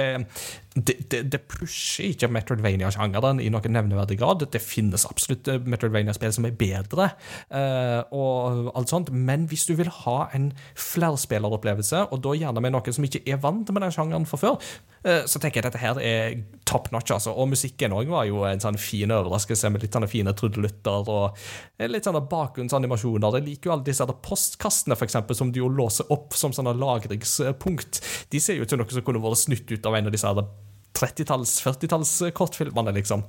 det, 0.87 1.11
det, 1.11 1.23
det 1.33 1.41
pusher 1.49 2.13
ikke 2.13 2.29
Metroidvania-sjangeren 2.33 3.41
i 3.43 3.49
noen 3.53 3.75
nevneverdig 3.75 4.19
grad. 4.21 4.45
Det 4.53 4.61
finnes 4.63 5.07
absolutt 5.09 5.49
eh, 5.51 5.61
Metroidvania-spill 5.65 6.35
som 6.35 6.47
er 6.49 6.57
bedre, 6.59 7.11
uh, 7.55 8.03
og 8.15 8.71
alt 8.77 8.93
sånt. 8.93 9.13
men 9.13 9.47
hvis 9.51 9.67
du 9.69 9.75
vil 9.79 9.91
ha 10.05 10.19
en 10.37 10.51
flerspilleropplevelse, 10.79 12.05
og 12.13 12.23
da 12.25 12.37
gjerne 12.37 12.63
med 12.65 12.77
noen 12.77 12.95
som 12.95 13.07
ikke 13.07 13.25
er 13.27 13.41
vant 13.43 13.73
med 13.73 13.85
den 13.85 13.95
sjangeren 13.95 14.29
fra 14.29 14.41
før, 14.41 14.69
uh, 15.07 15.25
så 15.27 15.41
tenker 15.41 15.61
jeg 15.61 15.67
at 15.67 15.73
dette 15.73 15.83
her 15.83 16.03
er 16.03 16.39
top 16.69 16.93
notch. 16.93 17.13
altså. 17.17 17.33
Og 17.35 17.51
musikken 17.55 17.97
òg 17.97 18.13
var 18.13 18.29
jo 18.29 18.45
en 18.49 18.63
sånn 18.63 18.79
fin 18.81 19.13
overraskelse 19.15 19.73
med 19.73 19.87
litt 19.87 19.97
sånne 19.97 20.11
fine 20.11 20.35
trudelutter 20.37 21.09
og 21.09 21.89
litt 21.89 22.07
sånne 22.07 22.27
bakgrunnsanimasjoner. 22.31 23.41
Jeg 23.41 23.49
liker 23.49 23.71
jo 23.71 23.77
alle 23.77 23.89
disse 23.89 24.07
postkassene, 24.29 24.99
for 24.99 25.09
eksempel, 25.09 25.39
som 25.39 25.53
du 25.53 25.63
jo 25.63 25.73
låser 25.73 26.13
opp 26.15 26.37
som 26.37 26.55
sånne 26.55 26.77
lagringspunkt. 26.79 28.03
De 28.31 28.41
ser 28.43 28.59
jo 28.59 28.67
ut 28.67 28.73
som 28.73 28.81
noe 28.81 28.93
som 28.93 29.07
kunne 29.07 29.23
vært 29.23 29.47
snytt 29.47 29.71
ut 29.73 29.87
av 29.89 29.97
en 29.97 30.11
av 30.11 30.15
disse 30.15 30.29
her 30.29 30.68
30-talls, 30.97 31.59
40-talls 31.65 32.15
kortfilmene, 32.37 32.95
liksom. 32.97 33.25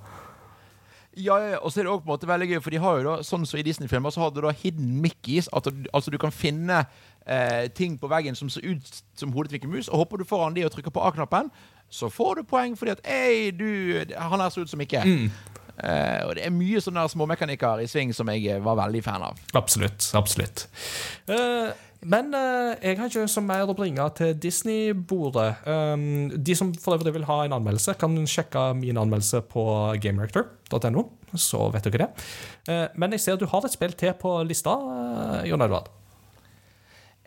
Ja, 1.18 1.36
og 1.58 1.72
så 1.72 1.82
er 1.82 1.88
det 1.88 1.92
også 1.92 2.04
på 2.04 2.10
en 2.10 2.14
måte 2.14 2.30
veldig 2.30 2.48
gøy, 2.52 2.60
for 2.64 2.74
de 2.74 2.82
har 2.84 3.00
jo 3.00 3.06
da, 3.08 3.16
sånn 3.26 3.46
som 3.50 3.60
i 3.60 3.66
Disney-filmer, 3.66 4.14
så 4.14 4.24
har 4.24 4.34
du 4.34 4.44
da 4.46 4.54
hidden 4.56 5.00
Mickeys. 5.04 5.50
Du, 5.66 5.72
altså 5.92 6.14
du 6.14 6.20
kan 6.22 6.32
finne 6.32 6.84
eh, 7.26 7.66
ting 7.76 7.98
på 8.00 8.10
veggen 8.12 8.38
som 8.38 8.52
ser 8.54 8.68
ut 8.68 9.02
som 9.18 9.34
hodet 9.34 9.52
til 9.52 9.60
Mickey 9.60 9.74
Mouse, 9.74 9.92
og 9.92 10.06
hopper 10.06 10.22
du 10.22 10.28
foran 10.30 10.56
de 10.56 10.68
og 10.68 10.72
trykker 10.76 10.94
på 10.94 11.04
A-knappen, 11.10 11.50
så 11.90 12.12
får 12.14 12.40
du 12.40 12.50
poeng 12.50 12.78
fordi 12.78 12.94
at 12.94 13.02
Ei, 13.10 13.50
du, 13.52 13.68
han 14.14 14.40
her 14.40 14.54
ser 14.54 14.68
ut 14.68 14.72
som 14.72 14.80
Mickey. 14.80 15.28
Eh, 15.80 16.22
og 16.28 16.34
det 16.36 16.44
er 16.44 16.52
mye 16.52 16.82
sånne 16.84 17.06
småmekanikker 17.08 17.84
i 17.84 17.88
sving 17.88 18.12
som 18.16 18.30
jeg 18.34 18.46
eh, 18.52 18.64
var 18.64 18.78
veldig 18.82 19.04
fan 19.04 19.24
av. 19.30 19.40
Absolutt. 19.58 20.12
Absolutt. 20.20 20.66
Eh, 21.32 21.70
men 22.08 22.32
uh, 22.32 22.78
jeg 22.80 22.96
har 22.96 23.10
ikke 23.10 23.26
så 23.28 23.42
mer 23.44 23.68
å 23.68 23.76
bringe 23.76 24.06
til 24.16 24.32
Disney-bordet. 24.40 25.50
Um, 25.68 26.30
de 26.32 26.56
som 26.56 26.72
for 26.80 26.96
øvrig 26.96 27.12
vil 27.18 27.28
ha 27.28 27.42
en 27.44 27.58
anmeldelse, 27.58 27.98
kan 28.00 28.16
sjekke 28.24 28.70
min 28.80 29.00
anmeldelse 29.02 29.44
på 29.52 29.66
gamerector.no. 30.00 31.06
Så 31.36 31.68
vet 31.74 31.90
dere 31.90 32.06
det. 32.06 32.10
Uh, 32.70 32.88
men 32.96 33.18
jeg 33.18 33.26
ser 33.26 33.40
du 33.42 33.50
har 33.52 33.68
et 33.68 33.76
spill 33.76 33.96
til 34.00 34.16
på 34.20 34.38
lista, 34.48 34.78
eh, 34.80 35.50
Jon 35.52 35.66
Edvard. 35.66 35.92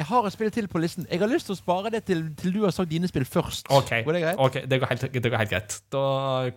Jeg 0.03 0.09
har 0.11 0.27
et 0.27 0.35
spill 0.35 0.51
til 0.51 0.67
på 0.67 0.81
listen. 0.83 1.05
Jeg 1.07 1.21
har 1.23 1.31
lyst 1.31 1.47
til 1.47 1.55
å 1.55 1.59
spare 1.61 1.91
det 1.95 2.01
til, 2.09 2.25
til 2.41 2.51
du 2.57 2.65
har 2.65 2.73
sagt 2.75 2.91
dine 2.91 3.07
spill 3.07 3.23
først. 3.29 3.69
Ok, 3.71 3.93
Går 4.03 4.17
det 4.17 4.23
greit? 4.25 4.41
Okay, 4.43 4.65
det 4.67 4.81
går, 4.83 4.91
helt, 4.91 5.05
det 5.15 5.31
går 5.31 5.39
helt 5.45 5.53
greit. 5.53 5.77
Da 5.95 6.03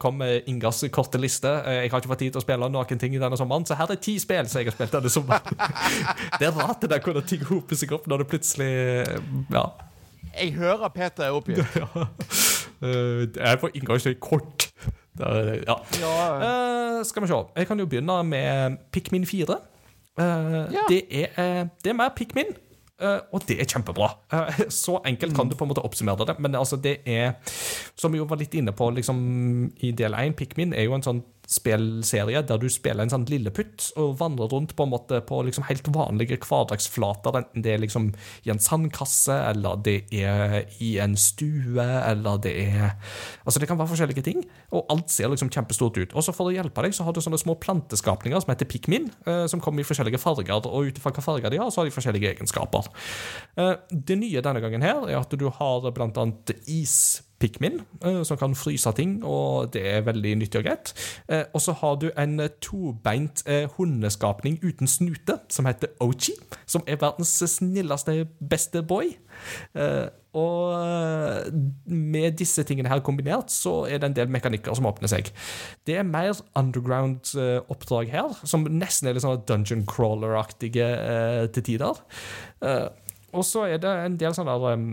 kommer 0.02 0.40
Ingas 0.50 0.82
korte 0.96 1.22
liste. 1.22 1.52
Eh, 1.62 1.84
Jeg 1.84 1.92
har 1.94 2.02
ikke 2.02 2.10
fått 2.10 2.24
tid 2.24 2.34
til 2.34 2.42
å 2.42 2.46
spille 2.46 2.70
noen 2.74 3.02
ting 3.04 3.14
denne 3.22 3.38
sommeren, 3.38 3.68
så 3.70 3.78
her 3.78 3.94
er 3.94 4.02
ti 4.02 4.16
spill 4.24 4.50
som 4.50 4.64
jeg 4.64 4.72
har 4.72 4.78
spilt 4.80 4.96
denne 4.98 5.12
sommeren. 5.14 5.62
det 6.42 6.48
er 6.50 6.58
rart 6.58 6.82
det 6.82 6.90
der 6.96 7.06
hvordan 7.06 7.28
ting 7.30 7.46
hoper 7.52 7.78
seg 7.78 7.94
opp 8.00 8.10
når 8.10 8.24
det 8.24 8.30
plutselig 8.34 8.72
Ja. 9.54 9.68
Jeg 10.36 10.56
hører 10.58 10.90
Peter 10.98 11.24
er 11.30 11.38
oppgitt. 11.38 11.62
ja. 11.78 12.08
Jeg 12.82 13.30
er 13.54 13.62
for 13.62 13.70
inngang 13.78 14.02
kort. 14.20 14.72
Det 15.16 15.30
er- 15.30 15.64
ja. 15.70 15.78
Uh, 16.02 17.04
skal 17.08 17.24
vi 17.24 17.28
se. 17.30 17.38
Jeg 17.56 17.68
kan 17.70 17.80
jo 17.80 17.86
begynne 17.88 18.18
med 18.28 18.78
Pikmin 18.92 19.26
4. 19.30 19.56
Uh, 20.18 20.24
Ja. 20.74 20.84
det, 20.90 21.04
er, 21.12 21.30
uh, 21.38 21.68
det 21.84 21.94
er 21.94 21.94
mer 22.02 22.10
Pikmin. 22.16 22.56
Eh, 23.02 23.20
og 23.32 23.46
det 23.48 23.60
er 23.62 23.70
kjempebra. 23.70 24.10
Eh, 24.34 24.66
så 24.84 25.00
enkelt 25.06 25.36
kan 25.36 25.50
du 25.50 25.56
på 25.58 25.66
en 25.66 25.72
måte 25.74 25.84
oppsummere 25.86 26.28
det. 26.30 26.38
Men 26.40 26.56
altså, 26.56 26.80
det 26.82 27.00
er, 27.06 27.36
som 27.96 28.14
vi 28.14 28.22
jo 28.22 28.28
var 28.30 28.42
litt 28.42 28.56
inne 28.56 28.76
på 28.76 28.90
liksom, 28.96 29.20
i 29.84 29.92
del 29.92 30.18
1, 30.18 30.38
Pikmin 30.40 30.74
er 30.74 30.88
jo 30.88 30.98
en 30.98 31.06
sånn 31.06 31.24
spillserie 31.50 32.42
der 32.46 32.60
du 32.62 32.68
spiller 32.72 33.06
en 33.06 33.14
sånn 33.14 33.28
lilleputt 33.30 33.92
og 34.02 34.16
vandrer 34.20 34.50
rundt 34.52 34.76
på 34.78 34.86
en 34.86 34.94
måte 34.94 35.22
på 35.26 35.42
liksom 35.46 35.68
helt 35.70 35.88
vanlige 35.94 36.40
hverdagsflater, 36.44 37.40
enten 37.40 37.66
det 37.66 37.76
er 37.76 37.84
liksom 37.84 38.12
i 38.46 38.54
en 38.54 38.62
sandkasse, 38.62 39.36
eller 39.52 39.82
det 39.86 39.98
er 40.16 40.64
i 40.84 40.96
en 41.04 41.16
stue, 41.20 41.86
eller 41.86 42.42
det 42.44 42.56
er 42.66 42.96
Altså, 43.46 43.60
det 43.62 43.68
kan 43.70 43.78
være 43.78 43.92
forskjellige 43.92 44.24
ting, 44.26 44.42
og 44.74 44.88
alt 44.90 45.12
ser 45.14 45.30
liksom 45.30 45.52
kjempestort 45.54 45.98
ut. 46.00 46.14
Og 46.18 46.24
så 46.26 46.34
for 46.34 46.50
å 46.50 46.54
hjelpe 46.56 46.82
deg, 46.82 46.96
så 46.96 47.06
har 47.06 47.14
du 47.14 47.22
sånne 47.22 47.40
små 47.40 47.56
planteskapninger 47.62 48.42
som 48.42 48.52
heter 48.52 48.70
pikmin, 48.70 49.12
eh, 49.28 49.46
som 49.52 49.62
kommer 49.62 49.84
i 49.84 49.88
forskjellige 49.88 50.22
farger, 50.22 50.66
og 50.66 50.90
ut 50.90 51.00
ifra 51.00 51.14
hva 51.14 51.24
farger 51.24 51.54
de 51.54 51.62
har, 51.62 51.70
så 51.70 51.82
har 51.82 51.90
de 51.90 51.94
forskjellige 51.96 52.34
egenskaper. 52.34 52.90
Eh, 53.62 53.76
det 53.92 54.18
nye 54.22 54.44
denne 54.46 54.64
gangen 54.64 54.86
her 54.86 55.06
er 55.06 55.20
at 55.20 55.38
du 55.38 55.48
har 55.50 55.92
blant 55.96 56.18
annet 56.22 56.56
is 56.66 57.22
Pikmin, 57.46 57.80
eh, 58.02 58.24
som 58.26 58.38
kan 58.42 58.56
fryse 58.58 58.90
ting, 58.98 59.20
og 59.24 59.70
det 59.76 59.84
er 59.86 60.02
veldig 60.06 60.32
nyttig 60.42 60.64
og 60.64 60.66
greit. 60.66 60.94
Eh, 61.30 61.44
Og 61.54 61.62
så 61.62 61.76
har 61.78 61.96
du 62.02 62.10
en 62.18 62.40
eh, 62.40 62.50
tobeint 62.62 63.44
hundeskapning 63.78 64.58
uten 64.64 64.90
snute, 64.90 65.38
som 65.50 65.66
heter 65.70 65.94
Ochi, 66.02 66.34
som 66.66 66.82
er 66.88 66.98
verdens 66.98 67.38
snilleste, 67.54 68.26
beste 68.50 68.82
boy. 68.82 69.14
Og 70.36 70.74
med 71.86 72.36
disse 72.40 72.64
tingene 72.68 72.90
her 72.90 73.00
kombinert, 73.06 73.52
så 73.54 73.86
er 73.86 74.00
det 74.00 74.10
en 74.10 74.18
del 74.18 74.32
mekanikker 74.34 74.76
som 74.76 74.88
åpner 74.90 75.12
seg. 75.12 75.30
Det 75.88 76.00
er 76.00 76.08
mer 76.08 76.34
underground-oppdrag 76.58 78.12
her, 78.12 78.36
som 78.44 78.66
nesten 78.68 79.08
er 79.08 79.16
litt 79.16 79.24
sånn 79.24 79.46
dungeon 79.48 79.86
crawler-aktige 79.88 80.90
til 81.56 81.64
tider. 81.70 82.02
Og 83.36 83.44
så 83.48 83.68
er 83.70 83.78
det 83.84 83.94
en 84.06 84.18
del 84.20 84.36
sånne 84.36 84.58
der, 84.60 84.88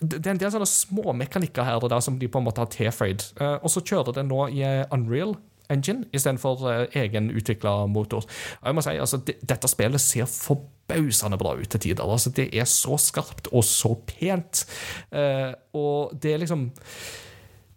det 0.00 0.20
er 0.24 0.32
en 0.34 0.40
del 0.40 0.52
sånne 0.52 0.68
små 0.68 1.14
mekanikker 1.16 1.66
her 1.66 1.86
der 1.90 2.02
som 2.04 2.18
de 2.20 2.28
på 2.30 2.40
en 2.40 2.46
måte 2.46 2.62
har 2.62 2.70
tilføyd. 2.72 3.24
Eh, 3.40 3.56
og 3.60 3.72
så 3.72 3.82
kjører 3.84 4.16
det 4.16 4.26
nå 4.28 4.46
i 4.54 4.64
eh, 4.66 4.84
Unreal 4.94 5.36
Engine 5.70 6.08
istedenfor 6.12 6.64
egenutvikla 6.66 7.00
egen 7.00 7.30
utvikla 7.30 7.74
motor. 7.86 8.26
Og 8.60 8.66
jeg 8.66 8.76
må 8.76 8.84
si, 8.84 8.96
altså, 8.98 9.20
det, 9.26 9.36
Dette 9.46 9.70
spillet 9.70 10.02
ser 10.02 10.30
forbausende 10.30 11.38
bra 11.38 11.54
ut 11.58 11.70
til 11.70 11.80
tider. 11.80 12.04
altså 12.04 12.32
Det 12.34 12.48
er 12.50 12.66
så 12.66 12.98
skarpt 12.98 13.52
og 13.52 13.64
så 13.64 13.94
pent. 14.06 14.64
Eh, 15.12 15.52
og 15.74 16.14
det 16.22 16.34
er 16.34 16.42
liksom 16.44 16.70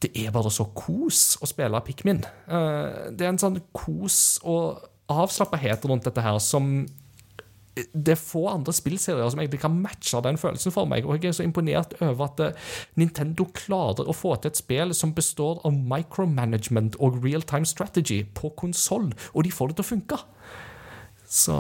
det 0.04 0.12
er 0.20 0.34
bare 0.36 0.52
så 0.52 0.66
kos 0.76 1.38
å 1.40 1.48
spille 1.48 1.80
Pikmin. 1.86 2.26
Eh, 2.48 3.12
det 3.16 3.24
er 3.24 3.30
en 3.32 3.40
sånn 3.40 3.62
kos 3.72 4.42
og 4.44 4.82
avslappenhet 5.12 5.86
rundt 5.88 6.04
dette 6.10 6.24
her 6.24 6.40
som 6.44 6.84
det 7.76 8.14
er 8.14 8.20
få 8.20 8.46
andre 8.52 8.74
spillserier 8.76 9.30
som 9.34 9.42
egentlig 9.42 9.62
kan 9.64 9.78
matche 9.82 10.22
den 10.26 10.38
følelsen 10.38 10.74
for 10.76 10.90
meg. 10.90 11.08
Og 11.08 11.18
jeg 11.18 11.32
er 11.32 11.38
så 11.40 11.46
imponert 11.46 11.96
over 12.02 12.28
at 12.28 12.44
eh, 12.46 12.74
Nintendo 13.02 13.48
klarer 13.58 14.10
å 14.10 14.16
få 14.18 14.36
til 14.38 14.54
et 14.54 14.62
spill 14.62 14.94
som 14.98 15.16
består 15.18 15.62
av 15.66 15.74
micromanagement 15.74 17.00
og 17.02 17.22
real-time 17.24 17.66
strategy 17.70 18.24
på 18.38 18.54
konsoll, 18.60 19.12
og 19.34 19.48
de 19.48 19.54
får 19.54 19.72
det 19.72 19.80
til 19.80 19.88
å 19.88 19.92
funke. 19.94 20.22
Så 21.34 21.58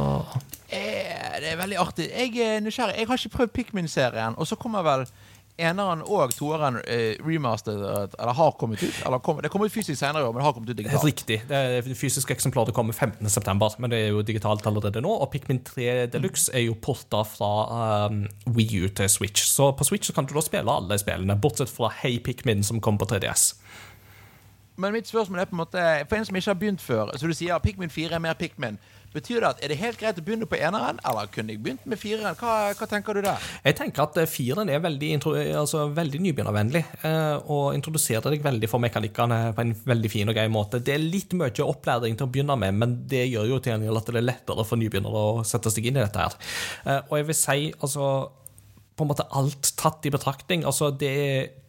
Eh, 0.73 1.39
det 1.41 1.51
er 1.51 1.59
veldig 1.59 1.77
artig. 1.77 2.07
Jeg 2.09 2.37
er 2.41 2.61
nysgjerrig. 2.63 2.95
Jeg 2.97 3.07
har 3.07 3.19
ikke 3.19 3.37
prøvd 3.37 3.53
Pikmin-serien, 3.53 4.37
og 4.37 4.47
så 4.49 4.57
kommer 4.57 4.85
vel 4.85 5.05
eneren 5.61 6.01
og 6.01 6.33
toeren 6.33 6.79
eh, 6.89 7.13
remastered, 7.21 8.15
eller 8.19 8.33
har 8.33 8.55
kommet 8.59 8.81
ut. 8.83 8.95
Eller 9.05 9.21
kom, 9.23 9.41
det 9.43 9.51
kommer 9.53 9.69
ut 9.69 9.73
fysisk 9.73 9.99
senere 9.99 10.23
i 10.23 10.25
år, 10.25 10.33
men 10.33 10.41
det 10.41 10.47
har 10.47 10.55
kommet 10.57 10.69
ut 10.69 10.77
digitalt. 10.77 11.05
Riktig. 11.05 11.39
Det 11.49 11.57
er 11.57 11.85
det 11.85 11.97
fysiske 11.97 12.33
eksemplaret 12.33 12.73
kommer 12.73 12.93
15.9., 12.93 13.69
men 13.79 13.93
det 13.93 13.99
er 13.99 14.13
jo 14.15 14.23
digitalt 14.25 14.65
allerede 14.67 15.03
nå. 15.05 15.13
Og 15.13 15.29
Pikmin 15.33 15.61
3 15.67 16.07
Deluxe 16.13 16.49
er 16.53 16.65
jo 16.65 16.77
porta 16.81 17.21
fra 17.27 17.51
um, 18.09 18.23
Wii 18.55 18.85
U 18.85 18.89
til 18.89 19.09
Switch. 19.09 19.45
Så 19.45 19.71
på 19.77 19.87
Switch 19.87 20.09
så 20.09 20.17
kan 20.17 20.25
du 20.25 20.33
da 20.33 20.41
spille 20.45 20.77
alle 20.81 20.97
spillene, 21.01 21.37
bortsett 21.37 21.69
fra 21.69 21.91
Hey 22.01 22.17
Pikmin, 22.23 22.63
som 22.63 22.81
kom 22.81 22.97
på 22.97 23.09
3DS. 23.13 23.53
Men 24.75 24.93
mitt 24.93 25.07
spørsmål 25.07 25.39
er 25.39 25.45
på 25.45 25.53
en 25.53 25.61
måte 25.61 25.81
For 26.09 26.17
en 26.17 26.25
som 26.25 26.35
ikke 26.35 26.49
har 26.49 26.57
begynt 26.57 26.81
før, 26.81 27.11
så 27.13 27.29
du 27.29 27.33
sier 27.37 27.61
Pikmin 27.61 27.93
4 27.93 28.17
er 28.17 28.23
mer 28.23 28.33
Pikmin. 28.33 28.79
Betyr 29.13 29.43
det 29.43 29.49
at 29.49 29.63
er 29.63 29.73
det 29.73 29.79
helt 29.81 29.99
greit 30.01 30.19
å 30.19 30.25
begynne 30.25 30.47
på 30.49 30.57
eneren, 30.57 30.99
eller 31.05 31.29
kunne 31.33 31.53
jeg 31.53 31.61
begynt 31.63 31.85
med 31.89 32.01
fireren? 32.01 32.37
Hva, 32.39 32.73
hva 32.77 32.87
tenker 32.89 33.17
du 33.17 33.23
der? 33.25 33.47
Jeg 33.65 33.77
tenker 33.79 34.05
at 34.07 34.17
fireren 34.31 34.71
er 34.73 34.81
veldig, 34.83 35.11
altså 35.59 35.85
veldig 35.93 36.21
nybegynnervennlig, 36.25 36.83
eh, 37.05 37.51
og 37.53 37.77
introduserer 37.77 38.33
deg 38.33 38.45
veldig 38.45 38.69
for 38.71 38.83
mekanikkene 38.83 39.39
på 39.53 39.65
en 39.65 39.73
veldig 39.93 40.13
fin 40.13 40.33
og 40.33 40.37
grei 40.37 40.47
måte. 40.51 40.81
Det 40.83 40.95
er 40.95 41.03
litt 41.03 41.35
mye 41.37 41.67
opplæring 41.67 42.17
til 42.17 42.27
å 42.27 42.33
begynne 42.33 42.57
med, 42.59 42.79
men 42.81 42.95
det 43.09 43.25
gjør 43.29 43.53
jo 43.53 43.59
til 43.63 43.77
at 43.77 44.13
det 44.13 44.21
er 44.21 44.29
lettere 44.31 44.65
for 44.67 44.81
nybegynnere 44.81 45.25
å 45.33 45.43
sette 45.47 45.71
seg 45.73 45.89
inn 45.89 45.99
i 45.99 46.05
dette 46.05 46.25
her. 46.25 46.39
Eh, 46.85 47.03
og 47.09 47.19
jeg 47.19 47.29
vil 47.29 47.37
si, 47.37 47.59
altså 47.79 48.07
på 48.95 49.05
en 49.05 49.09
måte 49.09 49.25
alt 49.33 49.71
tatt 49.79 50.05
i 50.05 50.11
betraktning. 50.13 50.65
altså 50.69 50.91
det, 50.91 51.13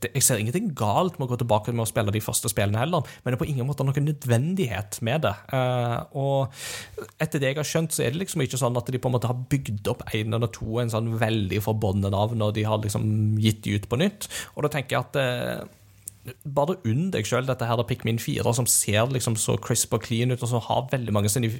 det, 0.02 0.10
Jeg 0.14 0.22
ser 0.22 0.40
ingenting 0.40 0.72
galt 0.76 1.18
med 1.18 1.26
å 1.26 1.32
gå 1.32 1.38
tilbake 1.40 1.72
med 1.72 1.86
å 1.86 1.88
spille 1.88 2.12
de 2.12 2.22
første 2.24 2.50
spillene 2.52 2.80
heller, 2.82 3.06
men 3.22 3.32
det 3.32 3.38
er 3.38 3.42
på 3.44 3.50
ingen 3.50 3.68
måte 3.68 3.86
noen 3.86 4.08
nødvendighet 4.10 5.00
med 5.06 5.24
det. 5.24 5.34
Uh, 5.52 6.04
og 6.20 7.14
etter 7.22 7.40
det 7.40 7.52
jeg 7.52 7.60
har 7.60 7.70
skjønt, 7.70 7.96
så 7.96 8.04
er 8.04 8.12
det 8.12 8.24
liksom 8.24 8.44
ikke 8.44 8.60
sånn 8.60 8.76
at 8.80 8.90
de 8.92 9.00
på 9.00 9.10
en 9.10 9.16
måte 9.16 9.30
har 9.30 9.46
bygd 9.54 9.88
opp 9.92 10.04
en 10.12 10.36
eller 10.36 10.52
to 10.52 10.80
en 10.82 10.92
sånn 10.92 11.14
veldig 11.20 11.62
forbundet 11.64 12.12
navn, 12.14 12.44
og 12.44 12.54
de 12.58 12.66
har 12.68 12.82
liksom 12.84 13.38
gitt 13.40 13.64
de 13.64 13.78
ut 13.78 13.88
på 13.88 14.00
nytt. 14.00 14.28
Og 14.54 14.66
da 14.66 14.72
tenker 14.74 14.98
jeg 14.98 15.08
at 15.08 15.20
eh, 15.20 15.64
bare 16.44 16.78
unn 16.88 17.10
deg 17.12 17.26
sjøl 17.28 17.46
dette 17.48 17.66
her 17.68 17.82
Pikmin 17.88 18.18
4, 18.22 18.54
som 18.56 18.68
ser 18.70 19.10
liksom 19.12 19.36
så 19.40 19.56
crisp 19.60 19.94
og 19.96 20.04
clean 20.06 20.32
ut, 20.32 20.42
og 20.42 20.50
som 20.50 20.64
har 20.64 20.88
veldig 20.92 21.14
mange 21.14 21.30
sånne 21.32 21.50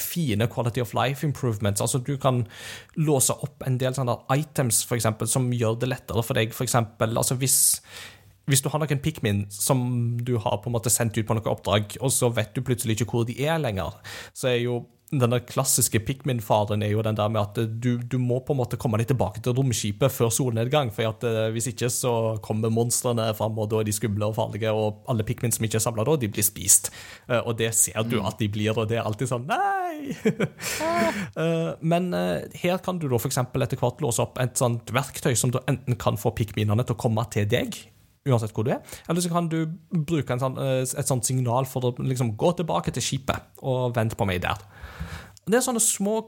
fine 0.00 0.48
quality 0.52 0.80
of 0.80 0.94
life 0.96 1.26
improvements. 1.26 1.82
Altså 1.84 2.00
Du 2.00 2.16
kan 2.20 2.44
låse 2.96 3.34
opp 3.34 3.64
en 3.66 3.78
del 3.80 3.96
sånne 3.96 4.18
items 4.32 4.82
for 4.86 4.96
eksempel, 4.98 5.28
som 5.28 5.50
gjør 5.52 5.80
det 5.82 5.90
lettere 5.92 6.24
for 6.24 6.38
deg. 6.38 6.54
For 6.56 6.64
eksempel, 6.64 7.16
altså 7.16 7.36
hvis, 7.40 7.58
hvis 8.48 8.64
du 8.64 8.70
har 8.72 8.82
noen 8.82 9.04
Pikmin 9.04 9.46
som 9.52 10.18
du 10.24 10.36
har 10.40 10.60
på 10.62 10.70
en 10.70 10.78
måte 10.78 10.92
sendt 10.92 11.18
ut 11.18 11.26
på 11.28 11.36
noe 11.36 11.52
oppdrag, 11.52 11.98
og 12.00 12.12
så 12.14 12.32
vet 12.32 12.56
du 12.56 12.64
plutselig 12.64 12.96
ikke 12.96 13.10
hvor 13.12 13.28
de 13.28 13.36
er 13.44 13.60
lenger, 13.60 14.00
så 14.32 14.54
er 14.54 14.62
jo 14.64 14.84
denne 15.14 15.38
klassiske 15.46 16.00
Pikmin-faren 16.02 16.82
er 16.82 16.90
jo 16.90 17.02
den 17.06 17.14
der 17.14 17.30
med 17.30 17.38
at 17.44 17.58
du, 17.82 17.92
du, 18.02 18.16
må 18.18 18.40
på 18.42 18.56
en 18.56 18.58
måte 18.58 18.78
komme 18.80 18.98
deg 18.98 19.06
tilbake 19.12 19.38
til 19.42 19.54
romskipet 19.54 20.10
før 20.10 20.32
solnedgang. 20.34 20.90
for 20.90 21.06
at 21.12 21.22
eh, 21.22 21.50
Hvis 21.54 21.68
ikke 21.70 21.90
så 21.92 22.12
kommer 22.42 22.74
monstrene 22.74 23.28
fram, 23.38 23.58
og 23.58 23.70
da 23.70 23.80
er 23.80 23.86
de 23.86 23.94
skumle 23.94 24.26
og 24.26 24.34
farlige. 24.34 24.72
Og 24.74 25.04
alle 25.06 25.26
Pikmin 25.26 25.54
som 25.54 25.64
ikke 25.64 25.78
er 25.78 25.86
samla 25.86 26.06
da, 26.06 26.16
de 26.18 26.30
blir 26.32 26.46
spist. 26.46 26.90
Eh, 27.28 27.38
og 27.38 27.54
det 27.60 27.70
ser 27.78 28.02
du 28.10 28.18
at 28.18 28.38
de 28.42 28.50
blir, 28.50 28.74
og 28.74 28.90
det 28.90 28.98
er 28.98 29.06
alltid 29.06 29.30
sånn 29.30 29.46
Nei! 29.46 30.14
Eh, 31.36 31.72
Men 31.80 32.08
eh, 32.14 32.46
her 32.62 32.78
kan 32.84 32.98
du 33.00 33.06
da 33.10 33.18
eksempel 33.18 33.64
etter 33.64 33.78
hvert 33.80 34.00
låse 34.04 34.22
opp 34.22 34.38
et 34.40 34.56
sånt 34.58 34.90
verktøy 34.94 35.34
som 35.36 35.52
du 35.52 35.58
enten 35.66 35.96
kan 36.00 36.18
få 36.20 36.32
Pikminene 36.36 36.84
til 36.86 36.96
å 36.96 37.00
komme 37.00 37.24
til 37.32 37.48
deg. 37.50 37.76
Uansett 38.26 38.54
hvor 38.56 38.66
du 38.66 38.72
er. 38.74 38.96
Eller 39.08 39.24
så 39.24 39.32
kan 39.32 39.50
du 39.52 39.60
bruke 39.90 40.38
sånn, 40.40 40.58
eh, 40.62 40.82
et 40.84 41.10
sånt 41.10 41.26
signal 41.28 41.68
for 41.70 41.90
å 41.90 41.94
liksom 41.98 42.34
gå 42.38 42.52
tilbake 42.58 42.94
til 42.94 43.04
skipet 43.04 43.62
og 43.62 43.94
vente 43.96 44.18
på 44.18 44.26
meg 44.28 44.42
der. 44.44 44.64
Det 45.46 45.60
er 45.60 45.66
sånne 45.66 45.82
små 45.82 46.20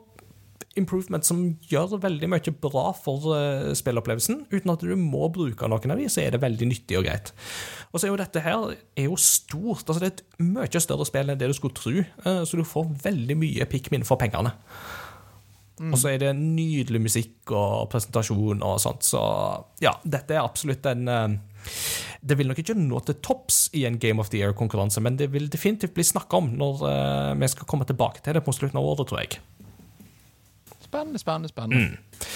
improvements 0.78 1.30
som 1.30 1.40
gjør 1.70 1.96
veldig 2.02 2.28
mye 2.30 2.52
bra 2.62 2.90
for 2.96 3.32
uh, 3.32 3.70
spillopplevelsen. 3.76 4.44
Uten 4.52 4.72
at 4.72 4.84
du 4.84 4.94
må 5.00 5.28
bruke 5.34 5.68
noen 5.70 5.94
av 5.94 6.00
de, 6.00 6.06
så 6.12 6.22
er 6.22 6.34
det 6.34 6.42
veldig 6.44 6.68
nyttig 6.70 7.00
og 7.00 7.06
greit. 7.08 7.32
Og 7.90 7.98
så 7.98 8.06
er 8.06 8.12
jo 8.12 8.20
dette 8.20 8.44
her 8.44 8.68
er 8.70 9.08
jo 9.08 9.18
stort. 9.18 9.86
altså 9.86 9.98
Det 10.02 10.10
er 10.10 10.14
et 10.14 10.24
mye 10.44 10.84
større 10.84 11.08
spill 11.08 11.32
enn 11.32 11.40
det 11.40 11.50
du 11.50 11.56
skulle 11.56 11.78
tro. 11.78 11.94
uh, 12.26 12.42
så 12.46 12.60
du 12.60 12.66
får 12.68 12.90
veldig 13.08 13.38
mye 13.40 13.68
Pikmin 13.70 14.06
for 14.08 14.20
pengene. 14.20 14.54
Og 15.78 15.98
så 16.00 16.12
er 16.12 16.22
det 16.22 16.34
nydelig 16.38 17.00
musikk 17.04 17.52
og 17.54 17.88
presentasjon 17.92 18.64
og 18.66 18.80
sånt. 18.82 19.06
Så 19.06 19.20
ja, 19.84 19.94
dette 20.04 20.36
er 20.36 20.44
absolutt 20.44 20.86
en 20.90 21.08
uh, 21.08 21.36
det 22.20 22.38
vil 22.38 22.48
nok 22.50 22.58
ikke 22.62 22.74
nå 22.78 22.98
til 23.06 23.18
topps 23.22 23.68
i 23.78 23.84
en 23.86 23.98
Game 24.02 24.20
of 24.22 24.30
the 24.32 24.40
Year-konkurranse, 24.40 25.00
men 25.04 25.18
det 25.20 25.30
vil 25.34 25.46
definitivt 25.52 25.94
bli 25.94 26.06
snakka 26.06 26.40
om 26.40 26.50
når 26.58 26.82
uh, 26.82 27.38
vi 27.38 27.50
skal 27.52 27.68
komme 27.70 27.86
tilbake 27.88 28.24
til 28.24 28.34
det 28.34 28.44
på 28.46 28.54
slutten 28.56 28.80
av 28.80 28.88
året, 28.88 29.06
tror 29.08 29.22
jeg. 29.22 29.38
Spennende, 30.88 31.20
spennende, 31.20 31.52
spennende. 31.52 32.26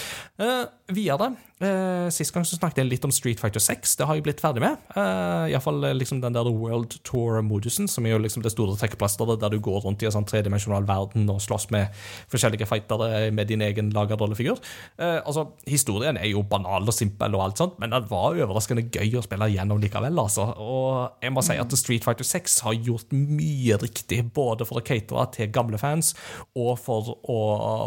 Uh, 0.41 0.65
videre. 0.89 1.35
Uh, 1.61 2.09
sist 2.11 2.33
gang 2.33 2.41
så 2.43 2.57
snakket 2.57 2.81
jeg 2.81 2.89
litt 2.89 3.03
om 3.05 3.11
Street 3.13 3.37
Fighter 3.37 3.61
6. 3.61 3.91
Det 3.99 4.05
har 4.09 4.17
jeg 4.17 4.23
blitt 4.25 4.39
ferdig 4.41 4.63
med. 4.63 4.79
Uh, 4.95 5.45
Iallfall 5.51 5.77
liksom 5.93 6.23
den 6.23 6.33
der 6.33 6.47
World 6.49 6.95
Tour-modusen, 7.05 7.85
som 7.87 8.07
er 8.07 8.15
jo 8.15 8.21
liksom 8.23 8.41
det 8.43 8.51
store 8.51 8.73
trekkeplasteret 8.79 9.37
der 9.43 9.53
du 9.53 9.59
går 9.63 9.83
rundt 9.85 10.01
i 10.01 10.07
en 10.09 10.15
sånn 10.15 10.25
tredimensjonal 10.27 10.87
verden 10.89 11.29
og 11.29 11.37
slåss 11.45 11.69
med 11.75 11.93
forskjellige 12.33 12.65
fightere 12.67 13.29
med 13.29 13.51
din 13.51 13.61
egen 13.61 13.91
laga 13.93 14.17
rollefigur. 14.17 14.57
Uh, 14.97 15.21
altså, 15.21 15.45
historien 15.69 16.17
er 16.17 16.31
jo 16.31 16.41
banal 16.49 16.89
og 16.89 16.97
simpel 16.97 17.37
og 17.37 17.45
alt 17.45 17.61
sånt, 17.61 17.77
men 17.83 17.93
det 17.93 18.01
var 18.09 18.33
overraskende 18.33 18.87
gøy 18.89 19.19
å 19.21 19.23
spille 19.27 19.51
gjennom 19.53 19.85
likevel, 19.85 20.17
altså. 20.17 20.49
Og 20.57 21.21
jeg 21.21 21.37
må 21.37 21.45
si 21.45 21.59
at 21.61 21.77
Street 21.77 22.09
Fighter 22.09 22.25
6 22.25 22.57
har 22.65 22.81
gjort 22.89 23.13
mye 23.13 23.77
riktig, 23.85 24.23
både 24.33 24.65
for 24.65 24.81
å 24.81 24.85
catere 24.89 25.29
til 25.37 25.53
gamle 25.53 25.77
fans 25.77 26.15
og 26.57 26.73
for 26.81 27.13
å 27.29 27.39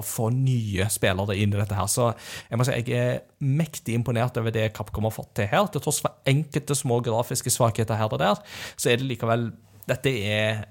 få 0.07 0.31
nye 0.31 0.87
spillere 0.95 1.35
inn 1.35 1.51
i 1.51 1.59
dette 1.59 1.75
her. 1.75 1.91
Så 1.91 2.13
jeg 2.51 2.59
må 2.59 2.67
si 2.67 2.77
jeg 2.77 2.95
er 2.97 3.21
mektig 3.41 3.97
imponert 3.97 4.39
over 4.41 4.55
det 4.55 4.71
Capcom 4.77 5.09
har 5.09 5.15
fått 5.15 5.35
til 5.39 5.51
her. 5.51 5.69
Til 5.73 5.85
tross 5.85 6.03
for 6.05 6.17
enkelte 6.29 6.77
små 6.79 7.01
grafiske 7.05 7.53
svakheter 7.53 7.99
her 7.99 8.13
og 8.13 8.23
der, 8.23 8.41
så 8.77 8.93
er 8.93 9.01
det 9.01 9.11
likevel 9.13 9.51
Dette 9.87 10.11
er 10.27 10.65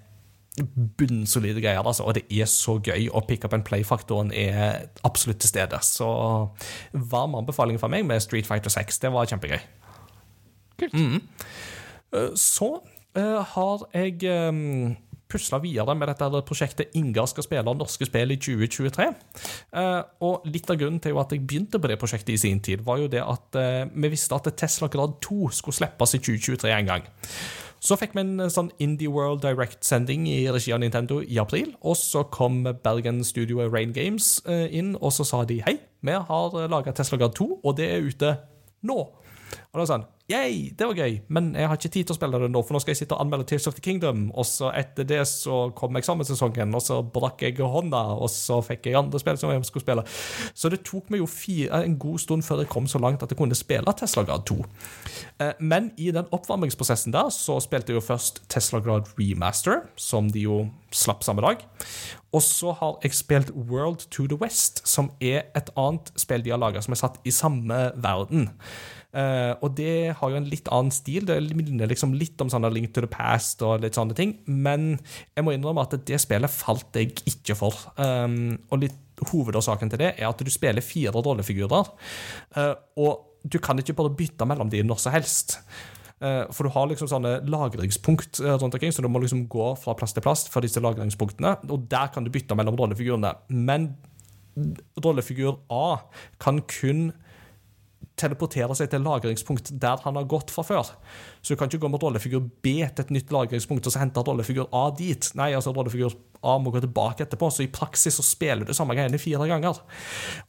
bunnsolide 0.98 1.62
greier, 1.62 1.84
altså, 1.84 2.04
og 2.04 2.16
det 2.16 2.24
er 2.32 2.48
så 2.48 2.78
gøy. 2.80 3.10
Og 3.12 3.28
pick 3.28 3.46
up 3.46 3.54
and 3.54 3.64
play-faktoren 3.68 4.32
er 4.32 4.88
absolutt 5.04 5.40
til 5.44 5.50
stede. 5.50 5.80
Så 5.84 6.08
varm 6.94 7.36
anbefaling 7.36 7.80
fra 7.80 7.90
meg 7.92 8.06
med 8.08 8.24
Street 8.24 8.48
Fighter 8.48 8.72
6. 8.72 9.00
Det 9.04 9.12
var 9.14 9.28
kjempegøy. 9.32 9.60
Kult. 10.80 10.94
Mm. 10.94 11.22
Så 12.40 12.70
uh, 13.18 13.42
har 13.56 13.88
jeg 13.94 14.48
um, 14.50 14.96
pusla 15.32 15.60
videre 15.64 15.96
med 15.98 16.10
dette 16.10 16.28
her 16.28 16.46
prosjektet 16.46 16.96
Ingar 16.98 17.28
skal 17.30 17.46
spille 17.46 17.76
norske 17.76 18.08
spill 18.08 18.34
i 18.34 18.40
2023. 18.40 19.10
Eh, 19.76 20.02
og 20.26 20.48
litt 20.50 20.70
av 20.72 20.80
grunnen 20.80 21.02
til 21.04 21.18
at 21.22 21.34
jeg 21.34 21.44
begynte 21.46 21.82
på 21.82 21.92
det 21.92 22.00
prosjektet 22.02 22.36
i 22.36 22.42
sin 22.42 22.62
tid, 22.64 22.86
var 22.86 23.02
jo 23.02 23.12
det 23.12 23.24
at 23.24 23.60
eh, 23.60 23.84
vi 23.92 24.14
visste 24.14 24.38
at 24.38 24.50
Tesla 24.58 24.90
Grad 24.92 25.20
2 25.26 25.52
skulle 25.56 25.80
slippes 25.80 26.18
i 26.18 26.22
2023 26.22 26.74
en 26.76 26.92
gang. 26.94 27.08
Så 27.86 27.98
fikk 28.02 28.16
vi 28.16 28.24
en 28.24 28.50
sånn 28.50 28.72
Indie 28.82 29.12
World 29.12 29.44
Direct-sending 29.44 30.26
i 30.32 30.40
regi 30.50 30.74
av 30.74 30.80
Nintendo 30.82 31.20
i 31.22 31.38
april. 31.42 31.76
Og 31.86 31.98
så 32.00 32.24
kom 32.34 32.64
Bergen 32.66 33.22
Studio 33.28 33.62
Rain 33.70 33.94
Games 33.94 34.40
eh, 34.50 34.66
inn, 34.74 34.96
og 34.98 35.14
så 35.14 35.28
sa 35.28 35.44
de 35.46 35.62
hei, 35.68 35.78
vi 36.06 36.18
har 36.30 36.58
laga 36.72 36.96
Tesla 36.96 37.20
Grad 37.22 37.38
2, 37.38 37.50
og 37.62 37.78
det 37.78 37.92
er 37.92 38.10
ute 38.10 38.36
nå. 38.86 39.00
Og 39.06 39.80
da 39.80 39.86
sa 39.86 40.00
han 40.00 40.10
yay, 40.32 40.72
det 40.74 40.88
var 40.90 40.98
gøy, 40.98 41.20
men 41.30 41.52
jeg 41.54 41.68
har 41.70 41.78
ikke 41.78 41.92
tid 41.94 42.08
til 42.08 42.16
å 42.16 42.18
spille 42.18 42.40
det 42.42 42.48
nå, 42.50 42.62
for 42.66 42.74
nå 42.74 42.80
skal 42.82 42.96
jeg 42.96 43.02
sitte 43.04 43.14
og 43.14 43.22
anmelde 43.22 43.46
Tears 43.50 43.68
of 43.70 43.76
the 43.78 43.84
Kingdom, 43.86 44.24
og 44.34 44.48
så 44.50 44.72
etter 44.74 45.06
det 45.06 45.20
så 45.30 45.68
kom 45.78 46.00
eksamenssesongen, 46.00 46.74
og 46.74 46.82
så 46.82 46.98
brakk 47.06 47.44
jeg 47.46 47.60
hånda, 47.62 48.02
og 48.18 48.32
så 48.34 48.58
fikk 48.66 48.90
jeg 48.90 48.98
andre 48.98 49.22
spill 49.22 49.38
som 49.38 49.54
jeg 49.54 49.68
skulle 49.70 49.86
spille. 49.86 50.06
Så 50.58 50.72
det 50.74 50.82
tok 50.88 51.12
meg 51.14 51.22
jo 51.22 51.30
fire, 51.30 51.84
en 51.86 52.00
god 52.02 52.24
stund 52.24 52.46
før 52.48 52.64
jeg 52.64 52.72
kom 52.74 52.90
så 52.90 53.02
langt 53.04 53.22
at 53.22 53.30
jeg 53.30 53.38
kunne 53.38 53.58
spille 53.58 53.94
Tesla 54.00 54.26
Grad 54.26 54.48
2. 54.50 54.58
Eh, 55.40 55.54
Men 55.60 55.92
i 56.02 56.10
den 56.16 56.26
oppvarmingsprosessen 56.34 57.14
der 57.14 57.30
så 57.30 57.60
spilte 57.62 57.94
jeg 57.94 58.02
jo 58.02 58.08
først 58.08 58.42
Tesla 58.50 58.82
Grad 58.82 59.14
Remaster, 59.20 59.86
som 59.96 60.32
de 60.34 60.48
jo 60.48 60.64
slapp 60.96 61.24
samme 61.28 61.44
dag. 61.46 61.62
Og 62.36 62.42
så 62.44 62.74
har 62.76 62.98
jeg 63.04 63.14
spilt 63.16 63.52
World 63.56 64.10
to 64.12 64.26
the 64.28 64.38
West, 64.42 64.82
som 64.88 65.12
er 65.22 65.46
et 65.56 65.70
annet 65.78 66.12
spill 66.20 66.44
de 66.44 66.52
har 66.52 66.60
laga 66.60 66.82
som 66.84 66.96
er 66.96 67.00
satt 67.00 67.22
i 67.24 67.32
samme 67.36 67.92
verden. 67.96 68.50
Eh, 69.16 69.54
og 69.64 69.72
det 69.78 70.16
har 70.20 70.32
jo 70.32 70.40
en 70.40 70.50
litt 70.50 70.68
annen 70.74 70.94
stil. 70.94 71.26
Det 71.28 71.38
minner 71.56 71.90
liksom 71.92 72.16
litt 72.18 72.42
om 72.44 72.52
sånne 72.52 72.72
Link 72.74 72.92
to 72.96 73.04
the 73.04 73.12
Past 73.12 73.64
og 73.66 73.86
litt 73.86 73.96
sånne 73.96 74.18
ting. 74.18 74.36
Men 74.46 74.96
jeg 75.36 75.46
må 75.46 75.56
innrømme 75.56 75.86
at 75.86 75.96
det 76.08 76.20
spillet 76.22 76.52
falt 76.52 77.00
jeg 77.00 77.16
ikke 77.32 77.58
for. 77.60 77.88
Um, 77.96 78.58
og 78.70 78.84
litt 78.84 79.26
hovedårsaken 79.32 79.94
til 79.94 80.02
det 80.04 80.14
er 80.18 80.28
at 80.28 80.42
du 80.44 80.52
spiller 80.52 80.84
fire 80.84 81.16
rollefigurer. 81.16 81.92
Uh, 82.58 82.74
og 83.00 83.46
du 83.48 83.60
kan 83.64 83.80
ikke 83.80 83.96
bare 83.96 84.16
bytte 84.18 84.48
mellom 84.50 84.72
dem 84.74 84.90
når 84.90 85.00
som 85.06 85.16
helst. 85.16 85.62
Uh, 86.20 86.44
For 86.52 86.68
du 86.68 86.74
har 86.76 86.90
liksom 86.92 87.08
sånne 87.12 87.38
lagringspunkt 87.48 88.42
rundt 88.44 88.76
omkring, 88.76 88.92
så 88.92 89.04
du 89.04 89.08
må 89.12 89.24
liksom 89.24 89.46
gå 89.52 89.72
fra 89.80 89.96
plass 89.96 90.16
til 90.16 90.26
plass 90.26 90.48
for 90.52 90.66
disse 90.66 90.84
lagringspunktene, 90.84 91.58
og 91.70 91.88
der 91.92 92.12
kan 92.12 92.26
du 92.26 92.32
bytte 92.34 92.56
mellom 92.58 92.76
rollefigurene. 92.80 93.32
Men 93.52 93.94
rollefigur 95.04 95.60
A 95.72 96.00
kan 96.40 96.62
kun 96.72 97.10
teleportere 98.20 98.76
seg 98.78 98.92
til 98.92 99.04
lagringspunkt 99.06 99.74
der 99.82 100.02
han 100.06 100.20
har 100.20 100.28
gått 100.30 100.54
fra 100.54 100.64
før. 100.66 100.94
Så 101.42 101.54
du 101.54 101.60
kan 101.60 101.70
ikke 101.70 101.84
gå 101.84 101.92
med 101.92 102.04
rollefigur 102.04 102.44
B 102.64 102.78
til 102.86 103.04
et 103.04 103.14
nytt 103.14 103.34
lagringspunkt 103.34 103.88
og 103.88 103.94
så 103.94 104.02
hente 104.02 104.24
rollefigur 104.24 104.70
A 104.76 104.88
dit. 104.96 105.30
Nei, 105.38 105.52
altså 105.58 105.74
rollefigur 105.76 106.16
A 106.46 106.56
må 106.62 106.72
gå 106.74 106.82
tilbake 106.84 107.26
etterpå, 107.26 107.50
så 107.50 107.66
i 107.66 107.72
praksis 107.74 108.20
så 108.20 108.26
spiller 108.26 108.68
du 108.68 108.74
samme 108.78 108.96
greiene 108.98 109.20
fire 109.22 109.48
ganger. 109.50 109.80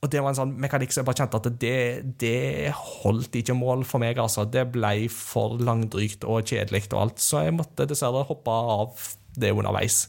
Og 0.02 0.10
det 0.12 0.20
var 0.22 0.32
en 0.32 0.40
sånn 0.40 0.56
mekanikk 0.60 0.92
som 0.92 1.02
jeg 1.02 1.08
bare 1.08 1.20
kjente 1.22 1.40
at 1.40 1.60
det, 1.62 1.76
det 2.20 2.72
holdt 2.76 3.38
ikke 3.40 3.56
mål 3.56 3.86
for 3.88 4.02
meg, 4.02 4.20
altså. 4.20 4.44
Det 4.44 4.66
ble 4.74 5.08
for 5.12 5.56
langdrygt 5.56 6.26
og 6.28 6.44
kjedelig 6.48 6.90
og 6.92 7.00
alt, 7.06 7.22
så 7.22 7.46
jeg 7.46 7.56
måtte 7.56 7.88
dessverre 7.88 8.26
hoppe 8.28 8.52
av 8.76 9.08
det 9.36 9.52
underveis. 9.56 10.06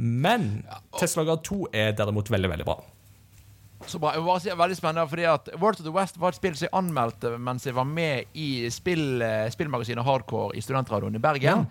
Men 0.00 0.64
Tesla 0.98 1.26
Grad 1.28 1.44
2 1.46 1.68
er 1.76 1.94
derimot 1.98 2.30
veldig, 2.32 2.50
veldig 2.54 2.66
bra. 2.66 2.80
Så 3.86 3.98
bra. 3.98 4.12
Jeg 4.14 4.24
bare 4.26 4.42
si, 4.42 4.50
veldig 4.56 4.76
spennende, 4.76 5.06
fordi 5.08 5.24
at 5.30 5.48
World 5.60 5.80
to 5.80 5.86
the 5.86 5.94
West 5.94 6.18
var 6.20 6.34
et 6.34 6.40
spill 6.40 6.56
som 6.56 6.66
jeg 6.66 6.76
anmeldte 6.76 7.32
mens 7.40 7.64
jeg 7.66 7.74
var 7.74 7.88
med 7.88 8.28
i 8.36 8.68
spill, 8.70 9.22
eh, 9.24 9.48
spillmagasinet 9.52 10.04
Hardcore 10.04 10.56
i 10.56 10.60
Studentradioen 10.64 11.16
i 11.16 11.22
Bergen. 11.22 11.66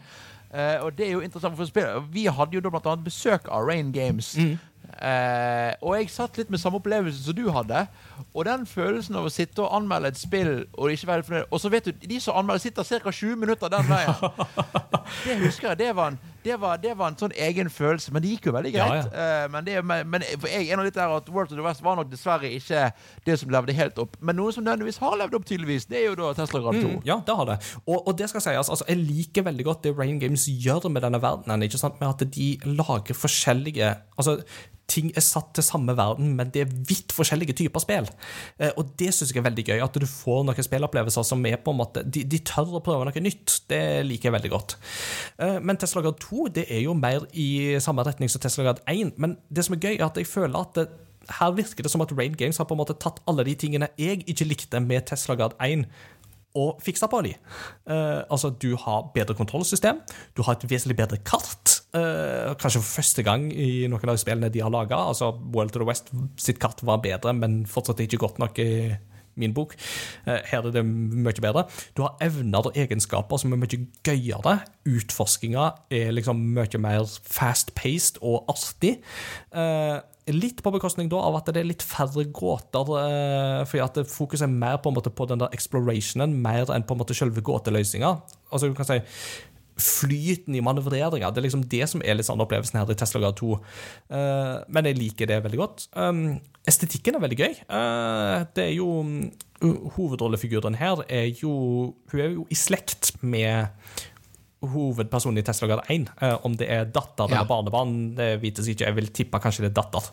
Eh, 0.49 0.81
og 0.81 0.95
det 0.98 1.06
er 1.07 1.14
jo 1.14 1.22
interessant 1.22 1.57
for 1.57 1.69
spill. 1.69 2.02
Vi 2.10 2.26
hadde 2.26 2.57
jo 2.57 2.64
da 2.65 2.72
blant 2.73 2.90
annet 2.90 3.06
besøk 3.06 3.48
av 3.53 3.68
Rain 3.69 3.91
Games. 3.94 4.34
Eh, 4.90 5.73
og 5.86 5.94
jeg 5.95 6.10
satt 6.10 6.40
litt 6.40 6.49
med 6.49 6.60
samme 6.60 6.80
opplevelse 6.81 7.22
som 7.27 7.36
du 7.38 7.45
hadde. 7.53 7.86
Og 8.34 8.45
den 8.48 8.65
følelsen 8.68 9.15
av 9.19 9.27
å 9.30 9.34
sitte 9.34 9.61
og 9.61 9.76
anmelde 9.77 10.10
et 10.10 10.19
spill 10.19 10.65
og 10.73 10.91
ikke 10.91 11.07
være 11.07 11.26
fornøyd 11.27 11.53
Og 11.53 11.61
så 11.61 11.69
vet 11.72 11.86
du, 11.88 11.91
de 11.94 12.18
som 12.19 12.36
anmelder, 12.40 12.64
sitter 12.65 12.84
ca. 12.84 13.11
20 13.11 13.38
minutter 13.40 13.69
den 13.69 13.88
veien. 13.90 14.26
det 15.27 15.38
husker 15.45 15.72
jeg. 15.72 15.81
Det 15.86 15.94
var, 15.95 16.15
en, 16.15 16.19
det, 16.44 16.56
var, 16.61 16.80
det 16.82 16.94
var 16.98 17.11
en 17.11 17.18
sånn 17.20 17.34
egen 17.36 17.70
følelse. 17.74 18.14
Men 18.16 18.24
det 18.24 18.34
gikk 18.36 18.49
jo 18.49 18.53
veldig 18.56 18.72
Ja, 18.74 18.88
greit. 18.90 19.11
Eh, 19.14 19.45
men, 19.53 19.68
det, 19.68 19.76
men, 19.86 20.26
jeg 20.26 20.70
er 20.70 20.80
nå 20.80 20.86
litt 20.88 20.98
der 20.98 21.11
at 21.16 21.30
World 21.34 21.52
of 21.52 21.60
the 21.60 21.66
West 21.66 21.84
var 21.86 21.99
nok 21.99 22.10
dessverre 22.11 22.52
ikke 22.56 22.88
det 23.28 23.38
som 23.41 23.52
levde 23.53 23.76
helt 23.78 23.99
opp. 24.02 24.18
Men 24.24 24.40
noe 24.40 24.53
som 24.56 24.66
nødvendigvis 24.66 25.02
har 25.03 25.18
levd 25.20 25.38
opp, 25.40 25.48
tydeligvis, 25.49 25.90
det 25.91 26.02
er 26.02 26.07
jo 26.10 26.18
da 26.20 26.34
Tesla 26.38 26.64
Grad 26.64 26.80
2. 26.80 26.95
Mm, 26.95 27.06
ja, 27.10 27.20
det 27.28 27.38
har 27.41 27.52
det. 27.52 27.60
Og, 27.86 27.98
og 27.99 28.11
det 28.20 28.32
skal 28.32 28.45
sies, 28.45 28.72
altså, 28.72 28.88
jeg 28.88 29.03
liker 29.03 29.48
veldig 29.49 29.68
godt 29.68 29.86
det 29.88 29.95
Rain 29.99 30.20
Games 30.22 30.48
gjør 30.49 30.90
med 30.94 31.06
denne 31.06 31.22
verdenen. 31.24 31.68
ikke 31.68 31.82
sant? 31.82 31.99
Med 32.02 32.11
at 32.11 32.36
de 32.36 32.49
lager 32.66 33.18
forskjellige 33.18 33.94
altså, 34.18 34.40
ting 34.90 35.11
er 35.18 35.24
satt 35.26 35.52
til 35.57 35.66
samme 35.66 35.95
verden, 35.98 36.34
men 36.38 36.52
det 36.53 36.64
er 36.64 36.76
vidt 36.90 37.14
forskjellige 37.16 37.56
typer 37.61 37.84
spill. 37.84 38.10
Eh, 38.60 38.72
og 38.76 38.94
det 38.99 39.11
syns 39.16 39.34
jeg 39.34 39.41
er 39.41 39.48
veldig 39.49 39.66
gøy, 39.72 39.80
at 39.86 39.99
du 40.02 40.07
får 40.10 40.45
noen 40.48 40.70
spillopplevelser 40.70 41.28
som 41.28 41.45
er 41.49 41.60
på 41.64 41.74
en 41.74 41.82
måte 41.82 42.03
De, 42.03 42.24
de 42.28 42.41
tør 42.45 42.80
å 42.80 42.84
prøve 42.86 43.07
noe 43.07 43.26
nytt. 43.26 43.60
Det 43.70 43.82
liker 44.07 44.30
jeg 44.30 44.38
veldig 44.38 44.53
godt. 44.53 44.78
Eh, 45.41 45.60
men 45.64 45.80
Tesla 45.80 46.03
Grad 46.06 46.20
2 46.24 46.49
det 46.60 46.66
er 46.70 46.84
jo 46.86 46.98
mer 46.98 47.28
i 47.34 47.78
samme 47.84 48.06
retning 48.07 48.32
som 48.32 48.44
Tesla 48.44 48.70
Grad 48.70 48.84
1. 48.90 49.16
Men 49.22 49.38
det 49.49 49.68
som 49.68 49.78
er 49.78 49.86
gøy, 49.86 49.95
er 49.98 50.07
at 50.10 50.20
jeg 50.20 50.30
føler 50.30 50.60
at 50.60 50.76
det, 50.80 50.90
her 51.40 51.52
virker 51.53 51.86
det 51.86 51.91
som 51.94 52.02
at 52.02 52.14
Rain 52.18 52.34
Games 52.34 52.57
har 52.57 52.66
på 52.66 52.74
en 52.74 52.82
måte 52.82 52.98
tatt 52.98 53.20
alle 53.30 53.45
de 53.45 53.53
tingene 53.60 53.91
jeg 53.99 54.24
ikke 54.26 54.48
likte 54.49 54.82
med 54.82 55.06
Tesla 55.10 55.36
Grad 55.38 55.53
1, 55.61 55.86
og 56.57 56.80
fiksa 56.82 57.07
på 57.11 57.22
de. 57.28 57.36
Uh, 57.86 58.26
altså, 58.32 58.49
du 58.49 58.74
har 58.80 59.11
bedre 59.14 59.36
kontrollsystem, 59.38 60.02
du 60.38 60.41
har 60.44 60.57
et 60.57 60.66
vesentlig 60.70 60.98
bedre 60.98 61.20
kart. 61.22 61.79
Eh, 61.98 62.56
kanskje 62.60 62.82
for 62.82 62.99
første 62.99 63.26
gang 63.26 63.49
i 63.53 63.88
noen 63.91 64.14
av 64.14 64.20
spillene 64.22 64.52
de 64.53 64.64
har 64.64 64.74
laga. 64.74 64.99
Altså, 65.11 65.32
World 65.53 65.74
to 65.76 65.84
the 65.84 65.88
West 65.90 66.11
sitt 66.41 66.60
kart 66.61 66.84
var 66.86 67.02
bedre, 67.03 67.34
men 67.38 67.64
fortsatt 67.70 68.02
ikke 68.03 68.22
godt 68.22 68.41
nok 68.41 68.60
i 68.64 68.72
min 69.40 69.53
bok. 69.56 69.76
Uh, 70.28 70.40
her 70.49 70.66
er 70.68 70.74
det 70.76 70.84
mye 70.86 71.41
bedre. 71.41 71.64
Du 71.95 72.03
har 72.03 72.18
evner 72.24 72.68
og 72.68 72.78
egenskaper 72.78 73.40
som 73.40 73.56
er 73.56 73.61
mye 73.61 73.82
gøyere. 74.03 74.60
Utforskinga 74.90 75.70
er 75.95 76.11
liksom 76.16 76.41
mye 76.57 76.82
mer 76.82 77.07
fast-paced 77.07 78.20
og 78.20 78.49
artig. 78.52 78.98
Uh, 79.56 80.03
Litt 80.30 80.60
på 80.61 80.70
bekostning 80.70 81.07
da 81.10 81.18
av 81.26 81.40
at 81.40 81.48
det 81.49 81.64
er 81.64 81.70
litt 81.72 81.82
færre 81.82 82.22
gåter, 82.36 82.90
fordi 83.66 83.82
at 83.82 83.95
fokuset 84.11 84.45
er 84.45 84.52
mer 84.52 84.76
på 84.78 84.91
en 84.91 84.98
måte 84.99 85.10
på 85.10 85.26
den 85.26 85.41
der 85.41 85.49
explorationen, 85.56 86.36
mer 86.44 86.70
enn 86.70 86.86
på 86.86 86.94
en 86.94 87.02
måte 87.02 87.16
selve 87.18 87.41
gåteløsninga. 87.45 88.11
Altså, 88.52 88.70
du 88.70 88.78
kan 88.78 88.86
si 88.86 88.99
flyten 89.80 90.56
i 90.58 90.62
manøvreringa. 90.66 91.32
Det 91.32 91.42
er 91.42 91.48
liksom 91.48 91.66
det 91.72 91.86
som 91.92 92.04
er 92.04 92.18
litt 92.20 92.28
sånn 92.28 92.42
opplevelsen 92.44 92.80
her 92.80 92.92
i 92.92 92.98
Tesla 93.00 93.22
Grad 93.24 93.38
2. 93.40 93.50
Uh, 94.12 94.56
men 94.68 94.90
jeg 94.90 95.00
liker 95.00 95.30
det 95.32 95.42
veldig 95.46 95.60
godt. 95.62 95.88
Um, 95.96 96.40
estetikken 96.70 97.18
er 97.18 97.24
veldig 97.26 97.40
gøy. 97.40 97.58
Uh, 97.72 98.46
det 98.56 98.70
er 98.70 98.76
jo 98.78 98.90
um, 99.04 99.16
Hovedrollefiguren 99.98 100.78
her 100.80 101.02
er 101.12 101.26
jo 101.36 101.52
Hun 102.14 102.22
er 102.24 102.30
jo 102.38 102.46
i 102.48 102.56
slekt 102.56 103.10
med 103.28 103.68
hovedpersonen 104.64 105.40
i 105.40 105.44
Tesla 105.48 105.70
Grad 105.72 105.86
1. 105.92 106.10
Uh, 106.22 106.36
om 106.48 106.56
det 106.60 106.68
er 106.72 106.88
datter 106.92 107.30
Ja. 107.32 107.40
eller 107.40 107.48
barnebarn, 107.48 107.94
det 108.18 108.42
vites 108.42 108.68
ikke. 108.68 108.86
Jeg 108.90 108.96
vil 108.98 109.08
tippe 109.16 109.40
kanskje 109.40 109.64
det 109.68 109.72
er 109.72 109.78
datter. 109.82 110.10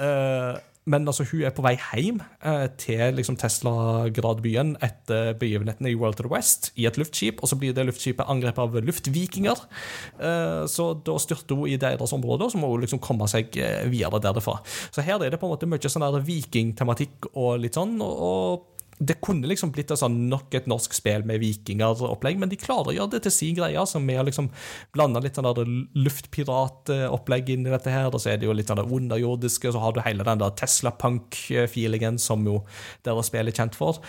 Eh, 0.00 0.58
men 0.86 1.08
altså, 1.08 1.24
hun 1.26 1.42
er 1.42 1.54
på 1.54 1.64
vei 1.64 1.74
hjem 1.80 2.20
eh, 2.46 2.66
til 2.78 3.16
liksom, 3.18 3.34
Tesla-gradbyen 3.40 4.76
etter 4.86 5.32
begivenhetene 5.40 5.90
i 5.90 5.96
World 5.98 6.20
of 6.20 6.28
the 6.28 6.30
West 6.30 6.70
i 6.78 6.86
et 6.86 6.98
luftskip, 7.00 7.42
og 7.42 7.50
så 7.50 7.58
blir 7.58 7.74
det 7.74 7.88
luftskipet 7.88 8.30
angrepet 8.30 8.62
av 8.62 8.78
luftvikinger. 8.86 9.64
Eh, 10.20 10.62
så 10.70 10.92
da 11.06 11.18
styrter 11.22 11.58
hun 11.58 11.72
i 11.72 11.80
deres 11.82 12.14
område, 12.14 12.46
og 12.46 12.54
så 12.54 12.62
må 12.62 12.70
hun 12.70 12.86
liksom 12.86 13.02
komme 13.02 13.26
seg 13.30 13.58
eh, 13.58 13.82
videre 13.90 14.22
derfra. 14.22 14.60
Så 14.94 15.02
her 15.02 15.18
er 15.18 15.34
det 15.34 15.42
på 15.42 15.50
en 15.50 15.56
måte 15.56 15.70
mye 15.70 15.90
sånn 15.90 16.06
vikingtematikk 16.26 17.32
og 17.34 17.58
litt 17.64 17.78
sånn, 17.78 17.98
og, 18.06 18.22
og 18.30 18.75
det 18.98 19.18
kunne 19.24 19.48
liksom 19.48 19.72
blitt 19.74 19.90
et 19.92 20.00
sånn 20.00 20.14
nok 20.30 20.54
et 20.56 20.68
norsk 20.70 20.94
spill 20.96 21.24
med 21.28 21.40
vikinger-opplegg, 21.42 22.38
men 22.40 22.48
de 22.48 22.58
klarer 22.60 22.92
å 22.92 22.96
gjøre 22.96 23.12
det 23.16 23.22
til 23.26 23.34
sin 23.34 23.58
greie, 23.58 23.82
som 23.88 24.04
med 24.06 24.22
å 24.22 24.26
liksom 24.28 24.48
blande 24.96 25.20
litt 25.24 25.36
sånn 25.36 25.48
der 25.48 25.68
luftpirat-opplegg 26.00 27.52
inn 27.52 27.66
i 27.68 27.74
dette 27.74 27.92
her, 27.92 28.08
og 28.08 28.22
så 28.22 28.32
er 28.32 28.40
det 28.40 28.48
jo 28.48 28.56
litt 28.56 28.72
sånn 28.72 28.80
det 28.80 28.88
underjordiske, 28.88 29.72
så 29.74 29.82
har 29.82 29.92
du 29.92 30.02
hele 30.06 30.24
den 30.26 30.40
der 30.40 30.56
Tesla-punk-feelingen 30.56 32.20
som 32.22 32.46
jo 32.48 32.62
dere 33.06 33.24
spiller 33.26 33.52
er 33.52 33.60
kjent 33.60 33.76
for. 33.76 34.00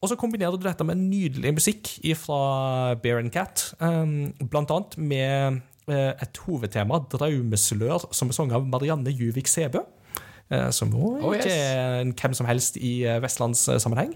Og 0.00 0.08
så 0.08 0.16
kombinerer 0.20 0.56
du 0.56 0.64
dette 0.64 0.86
med 0.88 1.02
nydelig 1.02 1.54
musikk 1.58 1.92
fra 2.16 2.40
Bear 3.02 3.20
and 3.20 3.34
Cat, 3.34 3.68
um, 3.84 4.32
blant 4.40 4.72
annet 4.72 4.96
med 4.96 5.60
eh, 5.92 6.12
et 6.16 6.44
hovedtema, 6.46 7.02
Draumeslør, 7.12 8.08
som 8.16 8.32
er 8.32 8.38
sunget 8.38 8.56
av 8.56 8.68
Marianne 8.72 9.12
Juvik 9.12 9.50
Sebø. 9.52 9.84
Eh, 10.50 10.70
Som 10.74 10.92
jo 10.94 11.12
Oh, 11.20 11.34
yes. 11.34 11.44
ikke 11.44 11.56
er 11.56 12.00
en 12.00 12.12
hvem 12.14 12.34
som 12.36 12.46
helst 12.48 12.76
i 12.76 12.92
eh, 13.08 13.20
vestlandssammenheng. 13.22 14.14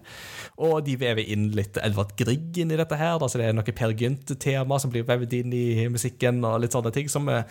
Og 0.64 0.80
de 0.86 0.96
vever 1.00 1.30
inn 1.34 1.50
litt 1.56 1.78
Edvard 1.82 2.14
Grieg 2.18 2.58
inn 2.62 2.72
i 2.74 2.78
dette 2.78 2.98
her. 2.98 3.18
Da, 3.22 3.28
så 3.28 3.40
det 3.40 3.48
er 3.50 3.56
noe 3.56 3.74
Per 3.76 3.94
Gynt-tema 3.98 4.78
som 4.82 4.92
blir 4.92 5.06
vevd 5.08 5.36
inn 5.40 5.54
i 5.56 5.88
musikken, 5.92 6.42
og 6.46 6.60
litt 6.62 6.74
sånne 6.76 6.92
ting 6.94 7.10
som 7.12 7.28
eh, 7.32 7.44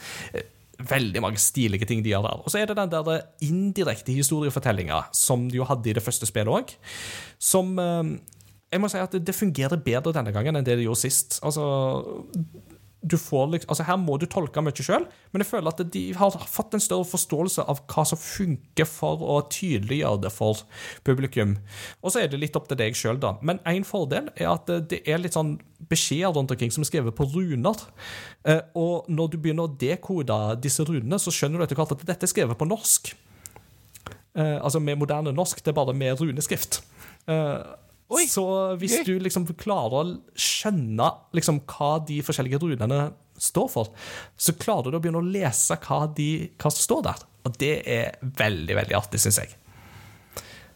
Veldig 0.84 1.22
mange 1.22 1.38
stilige 1.38 1.86
ting 1.86 2.00
de 2.04 2.10
gjør 2.10 2.24
der. 2.26 2.40
Og 2.44 2.50
så 2.50 2.58
er 2.60 2.66
det 2.68 2.76
den 2.80 2.90
der 2.92 3.28
indirekte 3.46 4.12
historiefortellinga 4.18 5.04
som 5.16 5.46
de 5.48 5.60
jo 5.60 5.68
hadde 5.70 5.92
i 5.92 5.94
det 5.94 6.02
første 6.04 6.26
spillet 6.26 6.50
òg, 6.50 6.74
som 7.38 7.76
Jeg 7.78 8.82
må 8.82 8.90
si 8.90 8.98
at 8.98 9.14
det 9.14 9.36
fungerer 9.38 9.78
bedre 9.86 10.12
denne 10.18 10.34
gangen 10.34 10.58
enn 10.58 10.66
det 10.66 10.80
det 10.80 10.88
gjorde 10.88 11.04
sist. 11.06 11.38
Altså 11.46 11.62
du 13.04 13.18
får 13.20 13.50
liksom, 13.52 13.70
altså 13.74 13.86
Her 13.88 13.98
må 14.00 14.16
du 14.18 14.26
tolke 14.32 14.62
mye 14.64 14.86
sjøl, 14.86 15.06
men 15.34 15.44
jeg 15.44 15.50
føler 15.50 15.74
at 15.74 15.82
de 15.92 16.04
har 16.16 16.38
fått 16.48 16.78
en 16.78 16.84
større 16.84 17.08
forståelse 17.08 17.66
av 17.68 17.82
hva 17.92 18.06
som 18.08 18.20
funker 18.20 18.88
for 18.88 19.20
å 19.20 19.42
tydeliggjøre 19.52 20.22
det 20.24 20.32
for 20.32 20.64
publikum. 21.04 21.58
Og 22.02 22.14
så 22.14 22.24
er 22.24 22.32
det 22.32 22.40
litt 22.40 22.56
opp 22.60 22.70
til 22.72 22.80
deg 22.80 22.96
sjøl, 22.96 23.20
da. 23.20 23.36
Men 23.44 23.60
én 23.70 23.84
fordel 23.88 24.32
er 24.38 24.54
at 24.54 24.72
det 24.90 25.02
er 25.04 25.20
litt 25.20 25.36
sånn 25.36 25.58
beskjeder 25.92 26.32
rundt 26.32 26.56
omkring 26.56 26.72
som 26.72 26.86
er 26.86 26.92
skrevet 26.92 27.18
på 27.18 27.28
runer. 27.34 27.84
Eh, 28.48 28.62
Og 28.80 29.10
når 29.12 29.34
du 29.34 29.38
begynner 29.38 29.68
å 29.68 29.76
dekode 29.76 30.40
disse 30.64 30.86
runene, 30.88 31.20
så 31.20 31.34
skjønner 31.34 31.60
du 31.60 31.68
etter 31.68 31.80
hvert 31.80 31.92
at 31.92 32.08
dette 32.08 32.24
er 32.24 32.32
skrevet 32.32 32.58
på 32.58 32.70
norsk. 32.70 33.14
Eh, 34.36 34.58
altså 34.64 34.80
med 34.80 34.98
moderne 34.98 35.36
norsk, 35.36 35.60
det 35.62 35.74
er 35.74 35.78
bare 35.78 35.94
med 35.94 36.20
runeskrift. 36.24 36.82
Eh, 37.28 37.58
Oi, 38.14 38.26
så 38.30 38.46
hvis 38.80 39.00
gøy. 39.00 39.06
du 39.08 39.26
liksom 39.26 39.48
klarer 39.58 39.98
å 40.00 40.04
skjønne 40.38 41.10
liksom 41.36 41.64
hva 41.70 41.96
de 42.06 42.20
forskjellige 42.26 42.62
runene 42.62 43.08
står 43.42 43.70
for, 43.74 43.92
så 44.38 44.56
klarer 44.60 44.94
du 44.94 45.00
å 45.00 45.04
begynne 45.04 45.22
å 45.24 45.34
lese 45.34 45.78
hva, 45.84 46.04
de, 46.16 46.30
hva 46.62 46.72
som 46.72 46.86
står 46.86 47.06
der. 47.10 47.28
Og 47.44 47.58
det 47.60 47.74
er 47.90 48.18
veldig, 48.40 48.76
veldig 48.80 48.98
artig, 48.98 49.20
syns 49.24 49.42
jeg. 49.42 49.56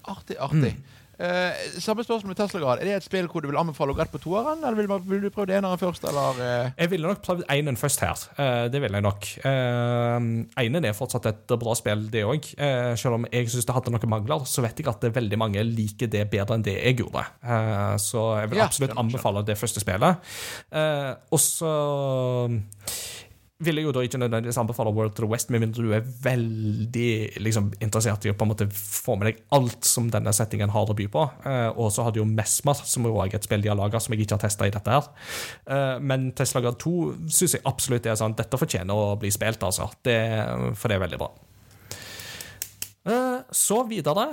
Artig, 0.08 0.40
artig. 0.42 0.74
Eh, 1.18 1.80
samme 1.82 2.04
spørsmål 2.06 2.30
med 2.30 2.38
Tesla 2.38 2.60
Grad. 2.62 2.82
Er 2.82 2.86
det 2.86 2.96
et 3.00 3.06
spill 3.08 3.26
hvor 3.32 3.42
du 3.42 3.48
vil 3.50 3.58
anbefale 3.58 3.90
å 3.94 3.98
gå 3.98 4.04
rett 4.04 4.12
på 4.14 4.20
toeren, 4.22 4.60
eller 4.62 4.78
vil, 4.78 4.90
man- 4.92 5.06
vil 5.08 5.24
du 5.26 5.30
prøve 5.34 5.56
eneren 5.58 5.80
først, 5.82 6.04
eller? 6.06 6.38
Uh? 6.38 6.70
Jeg 6.78 6.92
ville 6.92 7.08
nok 7.10 7.24
prøvd 7.26 7.44
einen 7.50 7.78
først 7.80 8.04
her. 8.06 8.22
Uh, 8.38 8.68
det 8.70 8.82
ville 8.84 9.00
jeg 9.00 9.06
nok. 9.08 9.26
Uh, 9.42 10.46
einen 10.62 10.86
er 10.86 10.94
fortsatt 10.94 11.26
et 11.32 11.56
bra 11.58 11.74
spill, 11.80 12.06
det 12.14 12.24
òg. 12.28 12.52
selv 12.98 13.18
om 13.18 13.26
jeg 13.32 13.50
syns 13.50 13.66
det 13.66 13.74
hadde 13.76 13.92
noen 13.94 14.10
mangler, 14.10 14.46
så 14.46 14.62
vet 14.62 14.78
jeg 14.78 14.88
at 14.88 15.02
det 15.02 15.14
veldig 15.16 15.38
mange 15.42 15.64
liker 15.66 16.08
det 16.12 16.28
bedre 16.30 16.58
enn 16.58 16.66
det 16.66 16.78
jeg 16.78 17.00
gjorde. 17.02 17.24
Så 18.02 18.24
jeg 18.42 18.52
vil 18.52 18.62
absolutt 18.62 18.98
anbefale 18.98 19.44
det 19.46 19.58
første 19.58 19.82
spillet. 19.82 20.22
Uh, 20.72 21.16
og 21.32 21.42
så 21.42 21.74
vil 23.64 23.80
jeg 23.80 23.88
jo 23.88 23.92
da 23.96 24.04
ikke 24.06 24.20
nødvendigvis 24.22 24.60
anbefale 24.62 24.92
World 24.94 25.16
to 25.18 25.24
the 25.24 25.30
West, 25.32 25.50
med 25.50 25.64
mindre 25.64 25.82
du 25.82 25.94
er 25.96 26.06
veldig 26.24 27.42
liksom, 27.42 27.72
interessert 27.82 28.28
i 28.28 28.30
å 28.30 28.36
på 28.38 28.46
en 28.46 28.52
måte 28.52 28.68
få 28.70 29.16
med 29.18 29.32
deg 29.32 29.40
alt 29.58 29.88
som 29.88 30.12
denne 30.14 30.34
settingen 30.36 30.70
har 30.76 30.92
å 30.92 30.96
by 30.98 31.08
på. 31.14 31.24
Eh, 31.50 31.70
og 31.74 31.90
så 31.94 32.06
har 32.06 32.14
du 32.14 32.22
jo 32.22 32.28
Mesmer, 32.30 32.78
som 32.86 33.08
er 33.10 33.34
et 33.34 33.48
spill 33.50 33.66
de 33.66 33.72
har 33.72 33.80
laga, 33.80 34.02
som 34.04 34.14
jeg 34.14 34.28
ikke 34.28 34.38
har 34.38 34.44
testa 34.46 34.70
i 34.70 34.74
dette 34.76 34.94
her. 34.94 35.10
Eh, 35.66 35.96
men 36.06 36.30
Tesla 36.38 36.62
Grad 36.62 36.78
2 36.84 36.94
syns 37.34 37.58
jeg 37.58 37.66
absolutt 37.66 38.06
er 38.06 38.20
sånn 38.20 38.38
dette 38.38 38.62
fortjener 38.62 38.94
å 38.94 39.18
bli 39.18 39.34
spilt, 39.34 39.66
altså. 39.66 39.90
Det, 40.06 40.20
for 40.78 40.94
det 40.94 41.00
er 41.00 41.06
veldig 41.08 41.22
bra. 41.24 41.32
Eh, 43.10 43.42
så 43.52 43.82
videre. 43.90 44.30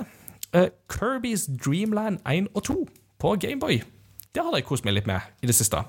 Eh, 0.53 0.69
Kirby's 0.91 1.49
Dreamland 1.49 2.21
1 2.29 2.53
og 2.53 2.63
2 2.69 2.79
på 3.19 3.35
Gameboy. 3.41 3.81
Det 4.35 4.43
har 4.43 4.53
jeg 4.53 4.67
kost 4.67 4.85
meg 4.85 4.99
litt 4.99 5.09
med 5.09 5.23
i 5.41 5.49
det 5.49 5.55
siste. 5.57 5.81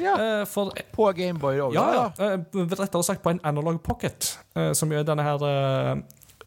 Ja, 0.00 0.14
Eh, 0.20 0.44
for 0.46 0.72
på 0.92 1.10
Gameboy 1.16 1.58
òg? 1.60 1.74
ja, 1.74 1.86
ja. 1.94 2.06
eh, 2.34 2.64
Rettere 2.76 3.02
sagt 3.04 3.22
på 3.22 3.30
en 3.30 3.40
Analog 3.44 3.82
Pocket, 3.82 4.38
eh, 4.56 4.72
som 4.72 4.92
er 4.92 5.04
denne 5.04 5.22
her 5.22 5.38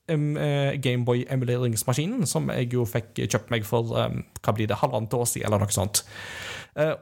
em- 0.10 0.38
Gameboy-emuleringsmaskinen, 0.84 2.26
som 2.28 2.50
jeg 2.52 2.72
jo 2.74 2.84
fikk 2.90 3.22
kjøpt 3.30 3.52
meg 3.54 3.66
for 3.68 3.84
hva 3.94 4.54
blir 4.56 4.68
det, 4.68 4.78
halvannet 4.82 5.14
år 5.16 5.26
siden, 5.30 5.48
eller 5.48 5.64
noe 5.64 5.74
sånt. 5.74 6.04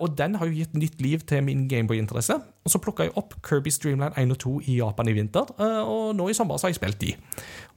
Og 0.04 0.16
den 0.20 0.36
har 0.36 0.46
jo 0.50 0.52
gitt 0.58 0.74
nytt 0.76 1.00
liv 1.02 1.22
til 1.26 1.42
min 1.48 1.64
Gameboy-interesse. 1.72 2.36
Og 2.66 2.70
så 2.74 2.78
plukka 2.84 3.06
jeg 3.08 3.14
opp 3.18 3.34
Kirby's 3.48 3.80
Dreamland 3.82 4.18
1 4.20 4.32
og 4.36 4.38
2 4.44 4.54
i 4.68 4.78
Japan 4.82 5.08
i 5.08 5.14
vinter, 5.16 5.48
og 5.88 6.12
nå 6.16 6.28
i 6.30 6.36
sommer 6.38 6.60
så 6.60 6.68
har 6.68 6.74
jeg 6.76 6.82
spilt 6.82 7.00
de. 7.02 7.14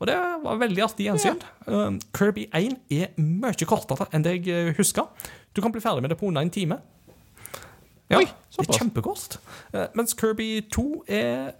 Og 0.00 0.08
det 0.10 0.16
var 0.44 0.58
veldig 0.60 0.82
artig 0.84 1.06
gjensyn. 1.08 1.38
Eh, 1.68 1.98
Kirby 2.18 2.48
1 2.52 2.76
er 2.90 3.14
mye 3.16 3.68
kortere 3.70 4.08
enn 4.12 4.26
det 4.26 4.40
jeg 4.44 4.74
husker. 4.76 5.06
Du 5.54 5.62
kan 5.62 5.72
bli 5.72 5.80
ferdig 5.84 6.02
med 6.02 6.10
det 6.10 6.18
på 6.18 6.26
under 6.28 6.42
en 6.42 6.50
time. 6.50 6.80
Ja, 8.14 8.22
Oi, 8.22 8.30
det 8.54 8.64
er 8.68 8.78
kjempekost. 8.78 9.38
Eh, 9.74 9.86
Mens 9.98 10.14
Kirby 10.18 10.48
2 10.72 10.86
er 11.10 11.52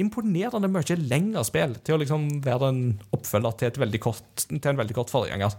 imponerende 0.00 0.70
mye 0.72 0.96
lengre 0.98 1.42
spill 1.46 1.74
til 1.84 1.94
å 1.94 2.00
liksom 2.00 2.24
være 2.44 2.70
en 2.72 2.80
oppfølger 3.14 3.56
til, 3.60 3.80
veldig 3.82 4.00
kort, 4.02 4.44
til 4.48 4.70
en 4.70 4.80
veldig 4.80 4.96
kort 4.96 5.12
forgjenger. 5.12 5.56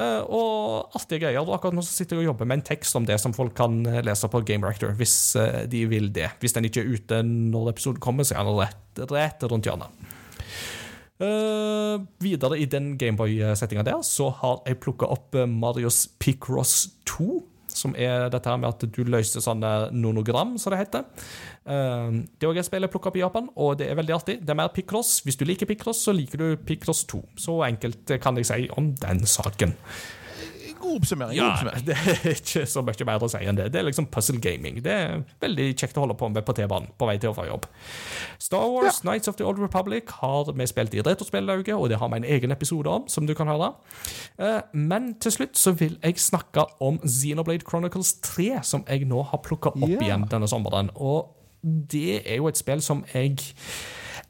Eh, 0.00 0.22
Og 0.22 0.96
artige 0.98 1.24
greier. 1.26 1.54
Akkurat 1.54 1.76
nå 1.76 1.84
sitter 1.86 2.16
jeg 2.16 2.24
og 2.24 2.32
jobber 2.32 2.50
med 2.50 2.60
en 2.60 2.68
tekst 2.72 2.98
om 2.98 3.06
det 3.08 3.18
som 3.22 3.34
folk 3.36 3.56
kan 3.58 3.80
eh, 3.86 4.02
lese 4.06 4.30
på 4.32 4.42
Game 4.46 4.66
Rector, 4.66 4.94
hvis 4.98 5.16
de 5.70 5.86
vil 5.90 6.10
det. 6.14 6.32
Hvis 6.42 6.56
den 6.56 6.68
ikke 6.68 6.82
er 6.84 6.94
ute 6.94 7.22
når 7.26 7.74
episoden 7.74 8.02
kommer, 8.02 8.26
så 8.26 8.38
er 8.38 8.48
den 8.48 8.60
rett, 8.62 9.04
rett 9.12 9.50
rundt 9.50 9.70
hjørnet. 9.70 10.06
Uh, 11.16 12.02
videre 12.20 12.58
i 12.60 12.66
den 12.68 12.90
Gameboy-settinga 13.00 13.86
der, 13.86 14.02
så 14.04 14.28
har 14.42 14.58
jeg 14.68 14.76
plukka 14.84 15.08
opp 15.08 15.32
Marius 15.32 15.48
Marios 15.48 16.00
Picross 16.20 16.74
2, 17.08 17.38
som 17.76 17.94
er 17.94 18.30
dette 18.32 18.50
her 18.50 18.58
med 18.60 18.72
at 18.72 18.86
du 18.88 19.02
løser 19.06 19.44
sånne 19.44 19.92
nonogram, 19.94 20.56
som 20.60 20.74
det 20.74 20.82
heter. 20.84 21.06
Eh, 21.68 22.20
det 22.24 22.46
er 22.46 22.52
også 22.52 22.64
et 22.64 22.70
spill 22.70 22.88
jeg 22.88 22.94
plukka 22.94 23.12
opp 23.12 23.20
i 23.20 23.24
Japan, 23.24 23.50
og 23.54 23.78
det 23.80 23.90
er 23.90 23.98
veldig 24.00 24.16
artig. 24.16 24.38
Det 24.42 24.54
er 24.54 24.60
mer 24.62 24.72
Picross. 24.74 25.20
Hvis 25.26 25.38
du 25.38 25.46
liker 25.48 25.68
Picross, 25.68 26.04
så 26.08 26.16
liker 26.16 26.42
du 26.42 26.48
Picross 26.56 27.04
2. 27.12 27.22
Så 27.46 27.58
enkelt 27.68 28.16
kan 28.22 28.40
jeg 28.40 28.48
si 28.48 28.70
om 28.76 28.94
den 29.02 29.26
saken. 29.28 29.76
God 30.80 30.96
oppsummering. 31.00 31.36
god 31.38 31.40
Ja, 31.40 31.48
oppsummering. 31.52 31.84
det 31.86 31.96
er 31.96 32.34
ikke 32.36 32.64
så 32.68 32.82
mye 32.86 33.06
bedre 33.08 33.28
å 33.28 33.30
si 33.32 33.40
enn 33.44 33.58
det. 33.58 33.68
Det 33.74 33.80
er 33.80 33.86
liksom 33.88 34.08
puzzle 34.12 34.40
gaming. 34.42 34.80
Det 34.84 34.92
er 34.92 35.22
veldig 35.42 35.66
kjekt 35.78 35.96
å 35.98 36.04
holde 36.04 36.16
på 36.20 36.28
med 36.32 36.44
på 36.46 36.54
T-banen 36.56 36.90
på 36.98 37.08
vei 37.08 37.16
til 37.22 37.32
og 37.32 37.36
fra 37.38 37.46
jobb. 37.48 37.66
Star 38.42 38.66
Wars 38.72 39.00
Knights 39.04 39.28
of 39.32 39.36
the 39.40 39.46
Old 39.46 39.58
Republic 39.62 40.10
har 40.20 40.52
vi 40.52 40.66
spilt 40.70 40.94
i 40.94 41.02
Retrospillauget, 41.06 41.74
og 41.76 41.88
det 41.92 41.98
har 42.02 42.12
vi 42.12 42.20
en 42.22 42.28
egen 42.36 42.54
episode 42.54 42.90
om, 42.90 43.08
som 43.08 43.26
du 43.26 43.34
kan 43.34 43.48
høre. 43.50 43.72
Eh, 44.38 44.60
Men 44.72 45.14
til 45.20 45.32
slutt 45.32 45.56
så 45.58 45.72
vil 45.76 45.98
jeg 46.02 46.18
snakke 46.20 46.64
om 46.80 46.98
Xenoblade 47.04 47.64
Chronicles 47.68 48.14
3, 48.22 48.60
som 48.62 48.84
jeg 48.88 49.06
nå 49.08 49.22
har 49.30 49.42
plukka 49.44 49.72
opp 49.74 49.88
yeah. 49.88 50.02
igjen 50.04 50.28
denne 50.30 50.48
sommeren. 50.48 50.90
Og 50.96 51.32
det 51.64 52.22
er 52.26 52.36
jo 52.40 52.48
et 52.50 52.58
spill 52.58 52.82
som 52.84 53.04
jeg 53.14 53.38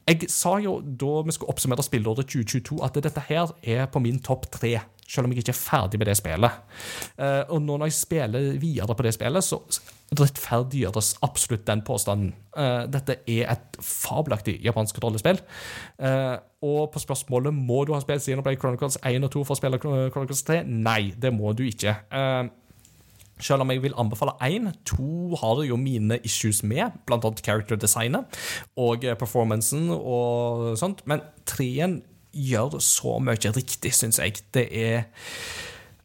jeg 0.07 0.29
sa 0.31 0.53
jo 0.63 0.77
da 0.87 1.23
vi 1.27 1.33
skulle 1.35 1.51
oppsummere 1.51 1.83
spillåret 1.83 2.29
2022 2.31 2.77
at 2.87 2.95
dette 3.03 3.23
her 3.27 3.51
er 3.67 3.89
på 3.91 3.99
min 3.99 4.21
topp 4.23 4.47
tre, 4.55 4.77
selv 5.07 5.27
om 5.27 5.33
jeg 5.33 5.45
ikke 5.45 5.55
er 5.55 5.61
ferdig 5.61 6.01
med 6.01 6.11
det 6.11 6.17
spillet. 6.19 6.59
Eh, 7.19 7.43
og 7.53 7.63
nå 7.63 7.79
når 7.79 7.91
jeg 7.91 7.99
spiller 8.01 8.49
videre 8.63 8.97
på 8.97 9.07
det 9.07 9.15
spillet, 9.17 9.45
så 9.45 9.61
rettferdiggjøres 10.17 11.17
absolutt 11.27 11.67
den 11.67 11.83
påstanden. 11.87 12.35
Eh, 12.57 12.85
dette 12.91 13.21
er 13.31 13.55
et 13.55 13.81
fabelaktig 13.83 14.59
japansk 14.65 14.99
rollespill. 15.03 15.41
Eh, 15.99 16.37
og 16.67 16.93
på 16.93 17.03
spørsmålet 17.03 17.55
må 17.55 17.85
du 17.87 17.95
ha 17.95 18.03
spilt 18.03 18.25
Xenoblade 18.25 18.61
Chronicles 18.61 18.99
1 19.03 19.27
og 19.27 19.35
2 19.35 19.47
for 19.47 19.57
å 19.57 19.61
spille 19.61 19.81
Chronicles 19.83 20.47
3, 20.47 20.63
nei, 20.67 21.13
det 21.17 21.35
må 21.35 21.55
du 21.57 21.67
ikke. 21.67 21.95
Selv 23.37 23.67
om 23.67 23.71
jeg 23.71 23.83
vil 23.85 23.95
anbefale 24.01 24.33
én, 24.47 24.71
to 24.89 25.37
har 25.37 25.61
jo 25.69 25.77
mine 25.77 26.17
issues 26.25 26.63
med, 26.65 26.97
blant 27.07 27.27
annet 27.29 27.43
character 27.45 27.77
designet 27.77 28.39
og 28.81 29.05
performancen 29.21 29.91
og 29.93 30.73
sånt, 30.81 31.05
men 31.05 31.21
treen 31.45 32.01
gjør 32.37 32.79
så 32.85 33.17
mye 33.23 33.53
riktig, 33.57 33.95
syns 33.97 34.21
jeg. 34.23 34.43
Det 34.55 34.69
er 34.71 35.07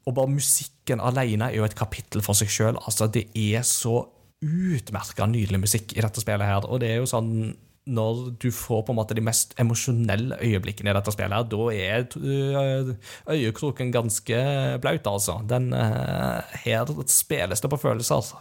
Og 0.06 0.16
bare 0.18 0.34
musikken 0.34 1.00
alene 1.00 1.52
er 1.52 1.60
jo 1.60 1.66
et 1.68 1.78
kapittel 1.78 2.24
for 2.26 2.34
seg 2.34 2.50
sjøl. 2.50 2.80
Altså, 2.82 3.06
det 3.06 3.28
er 3.38 3.62
så 3.68 4.00
utmerka 4.42 5.28
nydelig 5.30 5.60
musikk 5.62 5.94
i 5.94 6.02
dette 6.02 6.24
spillet 6.24 6.48
her, 6.48 6.66
og 6.66 6.80
det 6.82 6.90
er 6.90 7.04
jo 7.04 7.10
sånn 7.10 7.52
når 7.92 8.20
du 8.42 8.52
får 8.54 8.84
på 8.86 8.94
en 8.94 9.00
måte 9.00 9.16
de 9.18 9.24
mest 9.26 9.56
emosjonelle 9.60 10.38
øyeblikkene 10.46 10.92
i 10.92 10.96
dette 10.96 11.14
spillet, 11.16 11.34
her, 11.34 11.48
da 11.50 11.64
er 11.74 12.06
øh, 12.18 12.92
øyekroken 13.34 13.94
ganske 13.94 14.42
blaut, 14.84 15.08
altså. 15.10 15.40
Den 15.50 15.74
øh, 15.74 16.42
Her 16.64 16.92
spilles 17.10 17.62
det 17.62 17.72
på 17.72 17.82
følelser, 17.82 18.16
altså. 18.16 18.36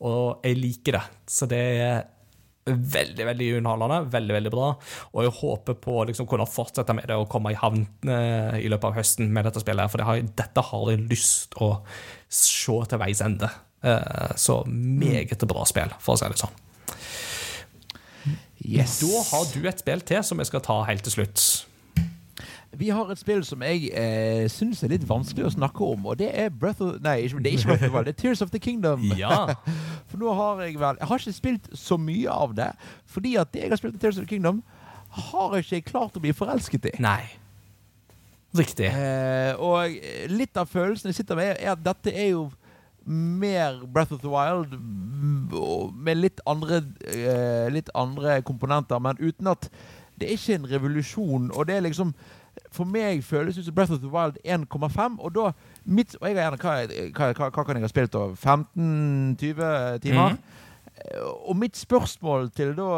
Og 0.00 0.42
jeg 0.44 0.58
liker 0.58 0.98
det. 0.98 1.04
Så 1.30 1.46
det 1.46 1.62
er 1.78 2.02
veldig 2.66 3.26
veldig 3.26 3.48
underholdende, 3.58 3.98
veldig 4.12 4.34
veldig 4.36 4.52
bra. 4.54 4.68
Og 5.12 5.26
jeg 5.26 5.34
håper 5.40 5.78
på 5.82 5.96
å 5.98 6.06
liksom, 6.08 6.28
kunne 6.30 6.46
fortsette 6.48 6.94
med 6.96 7.08
det 7.10 7.18
og 7.18 7.28
komme 7.32 7.54
i 7.54 7.58
havn 7.58 7.84
øh, 8.06 8.58
i 8.60 8.70
løpet 8.70 8.90
av 8.90 8.98
høsten 9.00 9.32
med 9.34 9.48
dette 9.48 9.62
spillet, 9.64 9.90
for 9.90 10.02
det 10.02 10.08
har, 10.08 10.22
dette 10.42 10.66
har 10.70 10.90
jeg 10.92 11.06
lyst 11.10 11.56
å 11.62 11.74
se 12.32 12.78
til 12.88 13.02
veis 13.02 13.22
ende. 13.24 13.50
Eh, 13.82 14.36
så 14.38 14.62
meget 14.68 15.42
bra 15.50 15.66
spill, 15.66 15.90
for 16.02 16.14
å 16.14 16.20
si 16.20 16.30
det 16.30 16.42
sånn. 16.42 16.60
Yes. 18.62 19.00
Da 19.02 19.22
har 19.32 19.48
du 19.50 19.66
et 19.66 19.82
spill 19.82 20.04
til 20.06 20.22
som 20.22 20.38
jeg 20.38 20.52
skal 20.52 20.62
ta 20.62 20.78
helt 20.86 21.02
til 21.08 21.16
slutt. 21.16 21.46
Vi 22.78 22.88
har 22.88 23.10
et 23.12 23.20
spill 23.20 23.42
som 23.44 23.62
jeg 23.66 23.90
eh, 23.92 24.46
syns 24.48 24.80
er 24.82 24.94
litt 24.94 25.04
vanskelig 25.08 25.44
å 25.44 25.52
snakke 25.52 25.84
om, 25.84 26.06
og 26.08 26.16
det 26.22 26.30
er 26.32 26.48
Breath 26.48 26.80
of 26.80 26.94
Nei, 27.04 27.18
ikke, 27.26 27.42
det 27.44 27.50
er 27.50 27.58
ikke 27.58 27.68
Breath 27.68 27.84
of 27.84 27.90
the 27.90 27.92
Wild, 27.92 28.06
det 28.08 28.14
er 28.14 28.20
Tears 28.22 28.42
of 28.42 28.52
the 28.54 28.62
Kingdom. 28.62 29.04
Ja. 29.20 29.42
For 30.08 30.20
nå 30.20 30.32
har 30.38 30.62
jeg 30.64 30.78
vel 30.80 30.96
Jeg 31.00 31.10
har 31.10 31.20
ikke 31.20 31.36
spilt 31.36 31.68
så 31.76 31.98
mye 32.00 32.32
av 32.32 32.56
det, 32.56 32.70
fordi 33.04 33.36
at 33.40 33.52
det 33.52 33.66
jeg 33.66 33.74
har 33.74 33.82
spilt 33.82 33.98
i 33.98 34.02
Tears 34.02 34.16
of 34.16 34.24
the 34.24 34.32
Kingdom, 34.32 34.62
har 35.12 35.54
jeg 35.58 35.68
ikke 35.68 35.90
klart 35.92 36.16
å 36.16 36.24
bli 36.24 36.32
forelsket 36.32 36.88
i. 36.88 36.96
Nei. 37.04 37.20
Riktig. 38.56 38.88
Eh, 38.88 39.52
og 39.60 39.92
litt 40.32 40.56
av 40.60 40.68
følelsen 40.68 41.12
jeg 41.12 41.20
sitter 41.20 41.36
med, 41.36 41.54
er 41.56 41.72
at 41.74 41.84
dette 41.84 42.12
er 42.12 42.32
jo 42.32 42.50
mer 43.04 43.80
Breath 43.86 44.12
of 44.12 44.20
the 44.20 44.32
Wild 44.32 44.72
mm, 44.72 45.92
med 46.04 46.20
litt 46.20 46.40
andre, 46.48 46.82
eh, 47.08 47.68
litt 47.72 47.90
andre 47.94 48.40
komponenter, 48.46 49.00
men 49.02 49.20
uten 49.20 49.52
at 49.52 49.68
det 50.20 50.28
er 50.28 50.36
ikke 50.36 50.58
en 50.60 50.70
revolusjon. 50.70 51.50
Og 51.50 51.66
det 51.66 51.76
er 51.76 51.86
liksom 51.88 52.12
For 52.72 52.88
meg 52.88 53.24
føles 53.24 53.54
det 53.54 53.62
ut 53.62 53.68
som 53.68 53.74
Breath 53.76 53.92
of 53.92 54.00
the 54.00 54.08
Wild 54.12 54.38
1,5. 54.44 55.18
Og 55.18 55.34
da 55.34 55.52
mitt, 55.84 56.16
Og 56.20 56.28
jeg 56.28 56.36
har 56.36 56.50
gjerne 56.50 56.60
hva, 56.62 56.74
hva, 57.16 57.32
hva, 57.32 57.50
hva 57.50 57.64
kan 57.64 57.76
jeg 57.76 57.84
ha 57.84 57.92
spilt 57.92 58.12
da? 58.12 58.26
15-20 58.36 59.98
timer? 60.04 60.36
Mm. 60.36 60.38
Og 61.48 61.56
mitt 61.56 61.76
spørsmål 61.76 62.50
til 62.54 62.74
da 62.76 62.88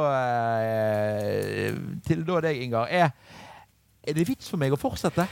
eh, 0.61 1.77
Til 2.07 2.25
da 2.27 2.41
deg, 2.45 2.63
Ingar, 2.63 2.91
er 2.91 3.11
Er 4.05 4.13
det 4.19 4.29
vits 4.29 4.51
for 4.51 4.61
meg 4.61 4.75
å 4.75 4.81
fortsette? 4.81 5.25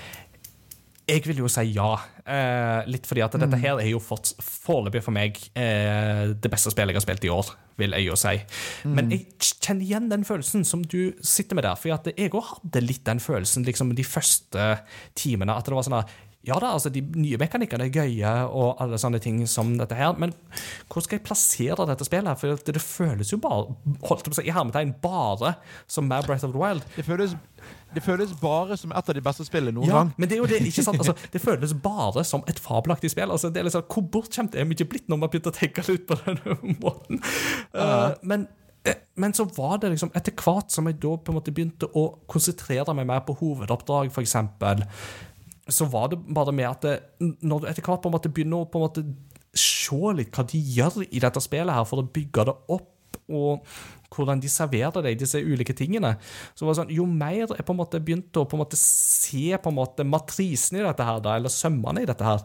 Jeg 1.09 1.25
vil 1.27 1.43
jo 1.43 1.51
si 1.51 1.65
ja. 1.75 1.91
Eh, 2.23 2.87
litt 2.87 3.09
fordi 3.11 3.25
at 3.25 3.35
dette 3.35 3.59
her 3.59 3.81
er 3.83 3.89
jo 3.91 3.99
fått 4.03 4.37
foreløpig 4.39 5.03
for 5.03 5.15
meg 5.15 5.39
eh, 5.59 6.31
det 6.39 6.51
beste 6.53 6.71
spillet 6.71 6.95
jeg 6.95 7.01
har 7.01 7.05
spilt 7.05 7.27
i 7.27 7.33
år, 7.35 7.49
vil 7.81 7.97
jeg 7.97 8.07
jo 8.07 8.19
si. 8.21 8.37
Men 8.87 9.11
jeg 9.11 9.27
kjenner 9.41 9.83
igjen 9.83 10.11
den 10.13 10.27
følelsen 10.29 10.63
som 10.69 10.85
du 10.87 11.17
sitter 11.19 11.59
med 11.59 11.67
der. 11.67 11.79
For 11.81 11.91
jeg 11.91 12.31
òg 12.31 12.53
hadde 12.53 12.85
litt 12.85 13.03
den 13.09 13.23
følelsen 13.23 13.67
liksom 13.67 13.97
de 13.99 14.07
første 14.07 14.69
timene. 15.19 15.59
At 15.59 15.67
det 15.67 15.75
var 15.75 15.89
sånn 15.89 15.99
at 16.05 16.15
ja 16.43 16.57
da, 16.59 16.73
altså 16.75 16.91
de 16.91 17.01
nye 17.15 17.39
mekanikkene 17.39 17.87
er 17.87 17.95
gøye, 17.95 18.31
og 18.51 18.81
alle 18.83 18.99
sånne 18.99 19.21
ting 19.23 19.37
som 19.47 19.77
dette 19.79 19.95
her, 19.95 20.17
men 20.19 20.33
hvor 20.91 21.05
skal 21.05 21.21
jeg 21.21 21.25
plassere 21.29 21.87
dette 21.87 22.07
spillet? 22.09 22.41
For 22.41 22.51
det, 22.59 22.75
det 22.75 22.83
føles 22.83 23.31
jo 23.31 23.39
bare 23.43 23.77
holdt 24.09 24.27
på 24.27 24.33
å 24.35 24.39
si, 24.41 24.49
i 24.51 24.55
hermetegn 24.55 24.97
bare 25.05 25.55
som 25.87 26.09
mer 26.11 26.27
Breath 26.27 26.49
of 26.49 26.55
the 26.57 26.59
Wild. 26.59 26.83
Det 26.97 27.05
føles, 27.07 27.37
det 27.95 28.03
føles 28.03 28.33
bare 28.41 28.75
som 28.81 28.91
et 28.91 29.13
av 29.13 29.19
de 29.19 29.23
beste 29.23 29.47
spillene 29.47 29.77
noen 29.77 29.87
Ja, 29.93 30.01
gang. 30.01 30.11
men 30.19 30.31
det 30.33 30.35
er 30.39 30.43
jo 30.43 30.49
det, 30.51 30.59
ikke 30.67 30.83
sant? 30.89 30.99
Altså, 30.99 31.15
det 31.37 31.43
føles 31.45 31.77
bare 31.85 32.25
som 32.27 32.43
et 32.51 32.59
fabelaktig 32.63 33.13
spill. 33.15 33.31
Altså, 33.31 33.53
det 33.55 33.63
er 33.63 33.69
liksom, 33.71 33.87
hvor 33.87 34.09
bortskjemt 34.19 34.59
er 34.59 34.67
vi 34.67 34.75
ikke 34.81 34.91
blitt 34.97 35.07
når 35.13 35.23
vi 35.23 35.29
har 35.29 35.35
begynt 35.37 35.53
å 35.53 35.55
tenke 35.61 35.87
ut 35.87 36.09
på 36.11 36.19
denne 36.27 36.59
måten? 36.83 37.23
Uh, 37.71 38.19
men, 38.27 38.49
eh, 38.83 38.99
men 39.15 39.39
så 39.39 39.47
var 39.55 39.79
det 39.79 39.95
liksom 39.95 40.11
etter 40.19 40.35
hvert 40.43 40.75
som 40.75 40.91
jeg 40.91 40.99
da 41.03 41.15
på 41.23 41.31
en 41.31 41.39
måte 41.39 41.55
begynte 41.55 41.87
å 41.95 42.09
konsentrere 42.27 42.99
meg 42.99 43.07
mer 43.15 43.23
på 43.29 43.39
hovedoppdrag, 43.39 44.11
eksempel, 44.27 44.83
så 45.71 45.87
var 45.91 46.11
det 46.11 46.19
bare 46.35 46.55
med 46.55 46.67
at 46.69 46.83
det, 46.87 46.97
når 47.43 47.63
du 47.63 47.69
etter 47.71 47.87
hvert 47.87 48.03
på 48.03 48.11
en 48.11 48.17
måte 48.17 48.33
begynner 48.33 48.65
å 48.65 48.71
på 48.71 48.81
en 48.81 48.87
måte 48.89 49.05
se 49.53 50.15
litt 50.17 50.33
hva 50.35 50.45
de 50.49 50.59
gjør 50.59 51.03
i 51.11 51.21
dette 51.23 51.43
spillet 51.45 51.77
her 51.77 51.87
for 51.89 52.03
å 52.03 52.09
bygge 52.09 52.47
det 52.49 52.55
opp, 52.73 52.89
og 53.33 53.67
hvordan 54.13 54.41
de 54.43 54.51
serverer 54.51 55.05
deg 55.05 55.21
disse 55.21 55.41
ulike 55.41 55.75
tingene. 55.77 56.17
Så 56.57 56.67
var 56.67 56.75
det 56.75 56.81
sånn, 56.83 56.95
Jo 56.97 57.07
mer 57.09 57.47
jeg 57.47 57.65
på 57.65 57.75
en 57.75 57.81
måte 57.81 58.01
begynte 58.03 58.43
å 58.43 58.49
på 58.49 58.59
en 58.59 58.65
måte 58.65 58.79
se 58.81 59.53
på 59.57 59.71
en 59.71 59.79
måte 59.79 60.07
matrisen 60.09 60.81
i 60.81 60.85
dette, 60.85 61.07
her 61.07 61.21
da, 61.25 61.37
eller 61.39 61.53
sømmene 61.53 62.03
i 62.03 62.09
dette, 62.09 62.27
her, 62.27 62.43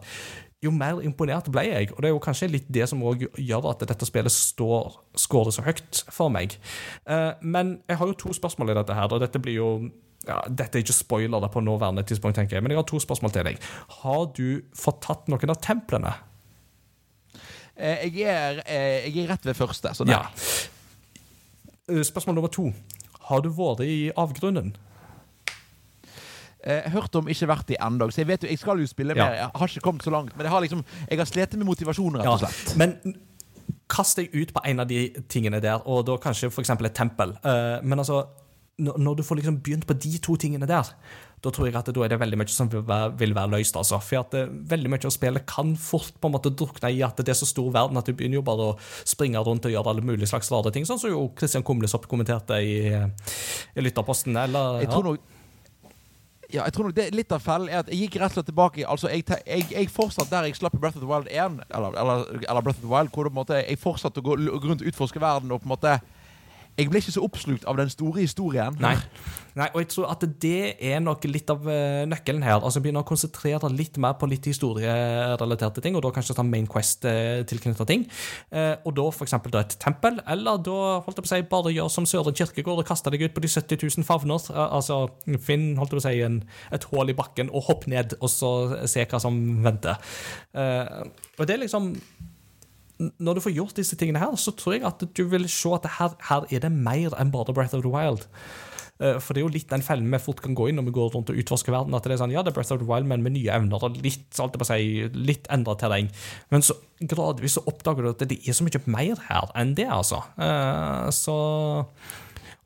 jo 0.64 0.72
mer 0.74 1.02
imponert 1.06 1.48
ble 1.54 1.64
jeg. 1.68 1.92
Og 1.94 2.02
det 2.02 2.10
er 2.10 2.14
jo 2.14 2.22
kanskje 2.22 2.50
litt 2.50 2.68
det 2.72 2.88
som 2.90 3.02
også 3.06 3.30
gjør 3.38 3.70
at 3.72 3.84
dette 3.90 4.08
spillet 4.08 4.34
står, 4.34 4.98
skårer 5.18 5.54
så 5.54 5.64
høyt 5.66 6.02
for 6.14 6.32
meg. 6.34 6.56
Eh, 7.06 7.30
men 7.42 7.78
jeg 7.88 8.00
har 8.00 8.10
jo 8.10 8.18
to 8.24 8.34
spørsmål 8.36 8.72
i 8.72 8.78
dette 8.80 8.96
her, 8.96 9.12
og 9.12 9.22
dette 9.22 9.42
blir 9.42 9.58
jo 9.58 9.70
ja, 10.28 10.38
Dette 10.48 10.78
er 10.78 10.84
ikke 10.84 10.94
spoiler 10.96 11.40
det 11.40 11.50
på 11.54 11.62
nåværende 11.64 12.04
tidspunkt, 12.06 12.36
tenker 12.36 12.58
jeg, 12.58 12.62
men 12.62 12.74
jeg 12.74 12.78
har 12.82 12.86
to 12.88 13.00
spørsmål 13.00 13.32
til 13.34 13.46
deg. 13.48 13.58
Har 14.02 14.26
du 14.36 14.62
fått 14.76 15.00
tatt 15.06 15.28
noen 15.32 15.50
av 15.54 15.60
templene? 15.64 16.14
Eh, 17.78 18.04
Jeg 18.10 18.26
er, 18.28 18.62
eh, 18.66 19.06
jeg 19.08 19.24
er 19.24 19.28
rett 19.32 19.44
ved 19.46 19.56
første, 19.56 19.94
så 19.94 20.04
nei. 20.04 20.12
Ja. 20.18 20.26
Eh, 21.88 22.02
Spørsmål 22.04 22.34
nummer 22.36 22.50
to. 22.52 22.72
Har 23.28 23.40
du 23.44 23.48
vært 23.54 23.80
i 23.86 24.10
avgrunnen? 24.16 24.74
Eh, 26.64 26.90
Hørt 26.90 27.14
om, 27.14 27.28
ikke 27.30 27.46
vært 27.48 27.70
i 27.70 27.76
ennå. 27.80 28.08
Så 28.10 28.18
jeg 28.24 28.26
vet 28.32 28.42
jo, 28.44 28.48
jeg 28.50 28.58
skal 28.58 28.80
jo 28.82 28.86
spille 28.90 29.14
Ja. 29.16 29.24
mer. 29.24 29.34
Jeg 29.34 29.50
har 29.54 29.66
ikke 29.68 29.80
kommet 29.84 30.02
så 30.02 30.10
langt, 30.10 30.36
men 30.36 30.44
jeg 30.44 30.50
har 30.50 30.60
liksom 30.60 30.84
Jeg 31.08 31.18
har 31.18 31.24
slitt 31.26 31.56
med 31.56 31.66
motivasjonen, 31.66 32.20
rett 32.20 32.26
og 32.26 32.40
slett. 32.40 32.76
Men 32.76 33.14
kast 33.88 34.16
deg 34.16 34.34
ut 34.34 34.52
på 34.52 34.60
en 34.64 34.80
av 34.80 34.88
de 34.88 35.08
tingene 35.28 35.60
der, 35.62 35.80
og 35.86 36.04
da 36.06 36.16
kanskje 36.16 36.50
f.eks. 36.50 36.70
et 36.70 36.94
tempel. 36.94 37.36
Men 37.82 37.98
altså, 37.98 38.26
når, 38.78 39.16
du 39.18 39.24
får 39.26 39.40
liksom 39.40 39.58
begynt 39.58 39.86
på 39.88 39.96
de 39.98 40.18
to 40.22 40.36
tingene 40.38 40.66
der, 40.70 40.86
da 41.42 41.50
tror 41.54 41.68
jeg 41.68 41.76
at 41.78 41.88
da 41.94 42.02
er 42.04 42.12
det 42.12 42.18
veldig 42.20 42.38
mye 42.38 42.50
som 42.50 42.70
vil 42.70 42.84
være, 42.86 43.12
vil 43.18 43.34
være 43.34 43.52
løst. 43.56 43.76
altså. 43.78 43.98
For 44.02 44.22
at 44.22 44.34
eh, 44.38 44.50
veldig 44.70 44.90
mye 44.90 45.06
av 45.06 45.14
spillet 45.14 45.46
kan 45.50 45.72
fort 45.78 46.14
på 46.18 46.30
en 46.30 46.34
måte 46.34 46.52
drukne 46.54 46.90
i 46.94 47.02
at 47.06 47.18
det 47.18 47.34
er 47.34 47.38
så 47.38 47.48
stor 47.48 47.70
verden 47.74 47.98
at 47.98 48.06
du 48.06 48.14
begynner 48.14 48.40
jo 48.40 48.46
bare 48.46 48.70
å 48.72 48.76
springe 49.06 49.42
rundt 49.46 49.66
og 49.66 49.74
gjøre 49.74 49.94
alle 49.94 50.06
mulige 50.06 50.30
slags 50.30 50.50
rare 50.54 50.72
ting, 50.74 50.86
sånn 50.86 51.00
som 51.02 51.10
jo 51.10 51.26
Christian 51.38 51.66
Kumlesopp 51.66 52.06
kommenterte 52.10 52.58
i, 52.62 52.78
i 52.90 53.84
Lytterposten. 53.86 54.38
Eller, 54.38 54.82
Jeg 54.84 54.92
tror 54.94 55.12
nok 55.12 55.34
ja, 56.48 56.62
jeg 56.64 56.72
tror 56.72 56.86
nok 56.88 56.94
det 56.96 57.10
Litt 57.12 57.32
av 57.36 57.42
fellen 57.44 57.68
er 57.68 57.82
at 57.82 57.90
jeg 57.92 58.06
gikk 58.06 58.14
rett 58.22 58.32
og 58.32 58.38
slett 58.38 58.46
tilbake 58.48 58.84
Altså, 58.88 59.10
jeg, 59.12 59.26
jeg, 59.44 59.66
jeg 59.68 59.90
fortsatt 59.92 60.30
der 60.32 60.46
jeg 60.48 60.56
slapp 60.56 60.78
i 60.78 60.80
Breath 60.80 60.96
of 60.96 61.02
the 61.04 61.10
Wild 61.10 61.28
1, 61.28 61.58
eller, 61.68 61.98
eller, 62.00 62.22
eller 62.40 62.64
Breath 62.64 62.80
of 62.80 62.86
the 62.86 62.92
Wild, 62.92 63.12
hvor 63.12 63.28
på 63.28 63.34
en 63.34 63.40
måte 63.42 63.58
jeg 63.60 63.80
fortsatte 63.82 64.22
å 64.22 64.24
gå, 64.24 64.38
gå 64.48 64.70
rundt 64.70 64.84
og 64.84 64.88
utforske 64.88 65.20
verden 65.20 65.52
og 65.52 65.60
på 65.60 65.68
en 65.68 65.74
måte 65.74 65.98
jeg 66.78 66.90
ble 66.90 67.02
ikke 67.02 67.14
så 67.14 67.24
oppslukt 67.26 67.66
av 67.68 67.78
den 67.80 67.90
store 67.90 68.22
historien. 68.22 68.76
Nei. 68.78 68.94
Nei, 69.58 69.66
og 69.72 69.80
jeg 69.82 69.88
tror 69.90 70.06
at 70.12 70.22
det 70.38 70.76
er 70.86 71.00
nok 71.02 71.24
litt 71.26 71.48
av 71.50 71.64
eh, 71.66 72.04
nøkkelen 72.06 72.44
her. 72.46 72.60
Altså 72.60 72.78
Begynne 72.82 73.02
å 73.02 73.08
konsentrere 73.08 73.70
litt 73.72 73.98
mer 73.98 74.14
på 74.20 74.28
litt 74.30 74.46
historierelaterte 74.46 75.82
ting, 75.82 75.96
og 75.98 76.04
da 76.04 76.12
kanskje 76.14 76.36
ta 76.38 76.44
Main 76.46 76.68
Quest-tilknytta 76.70 77.86
ting. 77.88 78.06
Eh, 78.54 78.76
og 78.86 78.94
da 78.94 79.08
f.eks. 79.10 79.34
et 79.34 79.76
tempel, 79.82 80.20
eller 80.30 80.62
da 80.62 80.78
holdt 81.02 81.18
jeg 81.18 81.26
på 81.26 81.30
å 81.30 81.32
si, 81.32 81.42
bare 81.50 81.74
gjør 81.74 81.90
som 81.90 82.06
Søren 82.06 82.38
Kirkegård 82.38 82.84
og 82.84 82.88
kaste 82.92 83.10
deg 83.14 83.26
ut 83.26 83.34
på 83.34 83.42
de 83.42 83.50
70 83.50 83.82
000 83.98 84.06
favner. 84.06 84.46
Eh, 84.54 84.64
altså 84.78 85.00
finn 85.42 85.72
holdt 85.80 85.96
jeg 85.96 85.98
på 85.98 86.04
å 86.04 86.06
si, 86.06 86.24
en, 86.28 86.40
et 86.78 86.90
hull 86.92 87.10
i 87.10 87.18
bakken 87.18 87.50
og 87.50 87.66
hopp 87.72 87.88
ned, 87.90 88.14
og 88.22 88.30
så 88.30 88.52
se 88.86 89.08
hva 89.10 89.22
som 89.22 89.42
venter. 89.66 89.98
Eh, 90.54 91.08
og 91.34 91.46
det 91.48 91.56
er 91.56 91.64
liksom 91.66 91.96
når 92.98 93.38
du 93.38 93.40
får 93.44 93.54
gjort 93.54 93.76
disse 93.78 93.96
tingene 93.98 94.18
her, 94.22 94.34
så 94.40 94.50
tror 94.58 94.74
jeg 94.78 94.86
at 94.88 95.04
du 95.14 95.22
vil 95.30 95.46
se 95.50 95.70
at 95.76 95.86
her, 95.98 96.16
her 96.30 96.48
er 96.50 96.64
det 96.64 96.72
mer 96.74 97.14
enn 97.18 97.30
bare 97.34 97.54
Breath 97.54 97.76
of 97.78 97.84
the 97.84 97.92
Wild. 97.92 98.26
Eh, 98.98 99.18
For 99.22 99.34
det 99.34 99.42
er 99.42 99.46
jo 99.46 99.52
litt 99.54 99.70
den 99.70 99.84
fellen 99.86 100.10
vi 100.10 100.18
fort 100.18 100.40
kan 100.42 100.56
gå 100.58 100.68
inn 100.68 100.80
når 100.80 100.88
vi 100.88 100.94
går 100.96 101.12
rundt 101.14 101.30
og 101.30 101.38
utforsker 101.38 101.74
verden. 101.74 101.94
At 101.94 102.08
det 102.08 102.16
er 102.16 102.22
sånn, 102.24 102.34
ja, 102.34 102.42
det 102.42 102.50
er 102.52 102.56
Breath 102.58 102.74
of 102.74 102.80
the 102.82 102.88
Wild, 102.88 103.06
men 103.06 103.22
med 103.22 103.36
nye 103.36 103.52
evner 103.54 103.84
og 103.86 104.00
litt, 104.02 104.26
alt 104.42 104.58
si, 104.66 105.06
litt 105.14 105.46
endret 105.54 105.78
terreng. 105.84 106.10
Men 106.50 106.66
så 106.66 106.74
gradvis 106.98 107.54
så 107.60 107.62
oppdager 107.70 108.02
du 108.02 108.10
at 108.10 108.26
det 108.26 108.40
er 108.42 108.56
så 108.58 108.66
mye 108.66 108.82
mer 108.90 109.22
her 109.28 109.52
enn 109.58 109.76
det, 109.78 109.86
altså. 109.86 110.24
Eh, 110.42 111.10
Så 111.14 111.38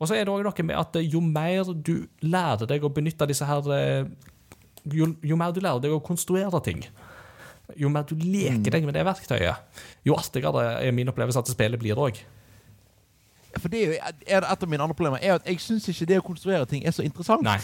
Og 0.02 0.08
så 0.08 0.16
er 0.16 0.24
det 0.24 0.32
òg 0.32 0.42
noe 0.42 0.64
med 0.66 0.74
at 0.80 0.96
jo 1.04 1.20
mer 1.20 1.68
du 1.76 2.08
lærer 2.24 2.66
deg 2.66 2.82
å 2.82 2.90
benytte 2.90 3.28
disse 3.28 3.46
her 3.46 3.68
eh, 3.76 4.08
jo, 4.90 5.12
jo 5.22 5.36
mer 5.38 5.52
du 5.54 5.60
lærer 5.62 5.84
deg 5.84 5.92
å 5.94 6.00
konstruere 6.02 6.58
ting, 6.64 6.80
jo 7.78 7.90
mer 7.92 8.06
du 8.08 8.14
leker 8.18 8.74
deg 8.74 8.86
med 8.86 8.96
det 8.96 9.04
verktøyet, 9.06 9.82
jo 10.06 10.16
artigere 10.18 10.64
er 10.82 10.94
min 10.94 11.08
opplevelse 11.12 11.40
at 11.40 11.52
spillet 11.52 11.80
blir 11.80 11.98
òg. 11.98 12.20
For 13.58 13.68
det 13.68 13.82
er 13.82 13.86
jo 13.86 13.96
et 14.26 14.44
av 14.64 14.68
mine 14.68 14.82
andre 14.82 14.96
problemer 14.96 15.20
er 15.20 15.36
at 15.36 15.48
jeg 15.48 15.60
syns 15.60 15.88
ikke 15.88 16.08
det 16.08 16.20
å 16.22 16.26
konstruere 16.26 16.68
ting 16.68 16.86
er 16.86 16.94
så 16.96 17.04
interessant. 17.04 17.44
Nei. 17.44 17.58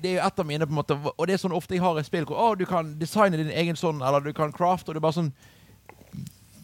Det 0.00 0.10
er 0.10 0.16
jo 0.18 0.24
et 0.26 0.40
av 0.40 0.46
mine 0.46 0.66
på 0.66 0.72
en 0.72 0.78
måte 0.78 0.94
Og 0.94 1.26
det 1.26 1.34
er 1.34 1.40
sånn 1.40 1.54
ofte 1.56 1.74
jeg 1.74 1.82
har 1.82 1.98
et 1.98 2.06
spill 2.06 2.26
hvor 2.28 2.38
å, 2.38 2.54
du 2.58 2.64
kan 2.68 2.94
designe 3.00 3.38
din 3.38 3.52
egen 3.52 3.76
sånn, 3.78 4.02
eller 4.04 4.24
du 4.24 4.32
kan 4.36 4.52
craft, 4.54 4.88
og 4.88 4.96
det 4.96 5.00
er 5.00 5.06
bare 5.06 5.18
sånn 5.20 5.32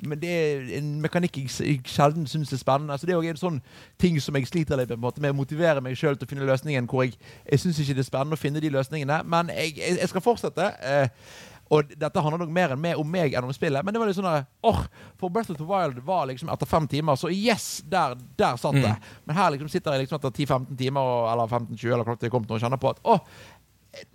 men 0.03 0.19
det 0.19 0.31
er 0.35 0.65
en 0.81 0.97
mekanikk 0.99 1.37
jeg, 1.39 1.77
sjelden 1.87 2.24
syns 2.27 2.51
er 2.53 2.59
spennende. 2.59 2.97
Så 2.99 3.07
det 3.07 3.15
er 3.15 3.29
en 3.31 3.39
sånn 3.39 3.61
ting 4.03 4.16
som 4.20 4.35
jeg 4.35 4.49
sliter 4.51 4.81
litt 4.81 4.91
med, 4.91 5.20
med 5.23 5.31
å 5.31 5.37
motivere 5.39 5.83
meg 5.85 5.95
sjøl 5.99 6.16
til 6.19 6.27
å 6.27 6.31
finne 6.33 6.49
løsningen. 6.49 6.89
Hvor 6.91 7.05
jeg, 7.07 7.15
jeg 7.47 7.62
syns 7.62 7.79
ikke 7.79 7.95
det 7.95 8.03
er 8.03 8.09
spennende 8.09 8.35
å 8.35 8.41
finne 8.41 8.62
de 8.62 8.73
løsningene, 8.74 9.20
men 9.31 9.53
jeg, 9.55 9.77
jeg 9.79 10.11
skal 10.11 10.24
fortsette. 10.24 10.73
Eh, 10.83 11.31
og 11.73 11.93
dette 11.97 12.20
handler 12.20 12.43
nok 12.43 12.53
mer 12.53 12.74
enn 12.74 12.82
meg, 12.82 12.99
om 13.01 13.09
meg 13.09 13.32
enn 13.32 13.47
om 13.49 13.55
spillet. 13.57 13.85
Men 13.85 13.94
det 13.94 14.01
var 14.03 14.11
litt 14.11 14.19
sånn 14.19 14.28
at, 14.28 14.49
åh, 14.69 14.82
for 15.20 15.32
Breath 15.32 15.55
of 15.55 15.61
the 15.61 15.69
Wild 15.69 16.03
var 16.05 16.27
liksom 16.28 16.51
etter 16.53 16.69
fem 16.69 16.89
timer, 16.90 17.16
så 17.16 17.31
yes, 17.32 17.81
der, 17.89 18.19
der 18.36 18.59
satt 18.61 18.77
det. 18.77 18.93
Men 19.24 19.39
her 19.39 19.55
liksom 19.55 19.70
sitter 19.73 19.97
jeg 19.97 20.05
liksom 20.05 20.20
etter 20.20 20.35
10-15 20.36 20.77
timer 20.82 21.31
eller 21.32 21.49
15-20 21.49 21.94
eller 21.97 22.12
jeg 22.27 22.35
kom 22.35 22.49
til 22.49 22.59
å 22.59 22.62
kjenne 22.66 22.81
på 22.82 22.93
at 22.93 23.01
åh, 23.09 23.23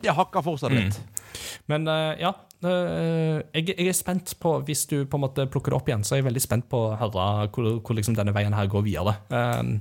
det 0.03 0.13
hakker 0.17 0.45
fortsatt 0.45 0.73
litt. 0.73 0.99
Men 1.71 1.89
uh, 1.89 2.13
ja, 2.21 2.35
Uh, 2.57 3.38
jeg, 3.53 3.67
jeg 3.77 3.85
er 3.91 3.93
spent 3.93 4.31
på 4.41 4.55
Hvis 4.65 4.88
du 4.89 5.03
på 5.05 5.19
en 5.19 5.21
måte 5.21 5.43
plukker 5.45 5.69
det 5.69 5.77
opp 5.77 5.91
igjen, 5.91 6.01
så 6.01 6.15
er 6.15 6.23
jeg 6.23 6.25
veldig 6.25 6.41
spent 6.41 6.65
på 6.71 6.79
å 6.88 6.95
høre 6.97 7.27
hvor, 7.53 7.67
hvor 7.85 7.93
liksom 7.93 8.15
denne 8.17 8.34
veien 8.34 8.55
her 8.57 8.65
går 8.71 8.81
videre. 8.81 9.13
Um, 9.29 9.75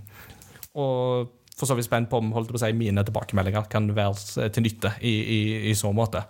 og 0.76 1.30
for 1.56 1.64
så 1.64 1.76
vidt 1.78 1.88
spent 1.88 2.10
på 2.12 2.20
om 2.20 2.34
holdt 2.36 2.52
på 2.52 2.58
å 2.58 2.60
si, 2.60 2.68
mine 2.76 3.00
tilbakemeldinger 3.08 3.70
kan 3.72 3.88
være 3.96 4.50
til 4.52 4.66
nytte 4.66 4.92
i, 5.00 5.14
i, 5.14 5.40
i 5.70 5.74
så 5.78 5.88
måte. 5.96 6.26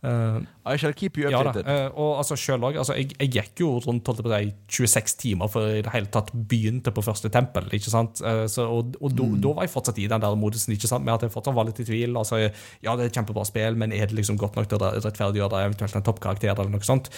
Uh, 0.00 0.40
I 0.64 0.78
shall 0.80 0.94
keep 0.96 1.18
you 1.20 1.28
ja 1.28 1.42
da, 1.44 1.50
updated. 1.50 1.66
eh, 1.68 1.90
og 1.92 2.22
altså 2.22 2.36
selv 2.40 2.64
også, 2.64 2.78
altså 2.80 2.94
jeg, 2.96 3.10
jeg 3.20 3.32
gikk 3.34 3.60
jo 3.60 3.68
rundt 3.84 4.08
å 4.08 4.14
26 4.16 5.16
timer 5.20 5.50
før 5.52 5.66
jeg 5.68 5.82
i 5.82 5.84
det 5.84 5.92
hele 5.92 6.08
tatt 6.14 6.30
begynte 6.32 6.94
på 6.96 7.04
første 7.04 7.28
tempel. 7.28 7.68
ikke 7.76 7.92
sant? 7.92 8.22
Uh, 8.24 8.46
så, 8.48 8.64
og 8.64 8.96
og 9.00 9.12
da, 9.12 9.28
da 9.44 9.52
var 9.58 9.68
jeg 9.68 9.74
fortsatt 9.74 10.00
i 10.00 10.08
den 10.08 10.24
der 10.24 10.40
modusen 10.40 10.72
ikke 10.72 10.88
sant? 10.88 11.04
med 11.04 11.18
at 11.18 11.28
jeg 11.28 11.34
fortsatt 11.36 11.56
var 11.56 11.68
litt 11.68 11.84
i 11.84 11.88
tvil. 11.90 12.16
altså 12.16 12.40
Ja, 12.40 12.96
det 12.96 13.04
er 13.04 13.06
et 13.12 13.20
kjempebra 13.20 13.44
spill, 13.44 13.76
men 13.76 13.92
er 13.92 14.08
det 14.08 14.16
liksom 14.16 14.40
godt 14.40 14.56
nok 14.56 14.72
til 14.72 14.80
å 14.80 14.92
rettferdiggjøre 14.96 15.52
det, 15.52 15.64
eventuelt 15.68 16.00
en 16.00 16.08
toppkarakter? 16.08 16.54
eller 16.56 16.72
noe 16.72 16.86
sånt? 16.86 17.12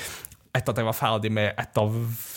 Etter 0.53 0.75
at 0.75 0.83
jeg 0.83 0.91
var 0.91 0.99
ferdig 0.99 1.31
med 1.33 1.55
et 1.57 1.79
av 1.81 1.95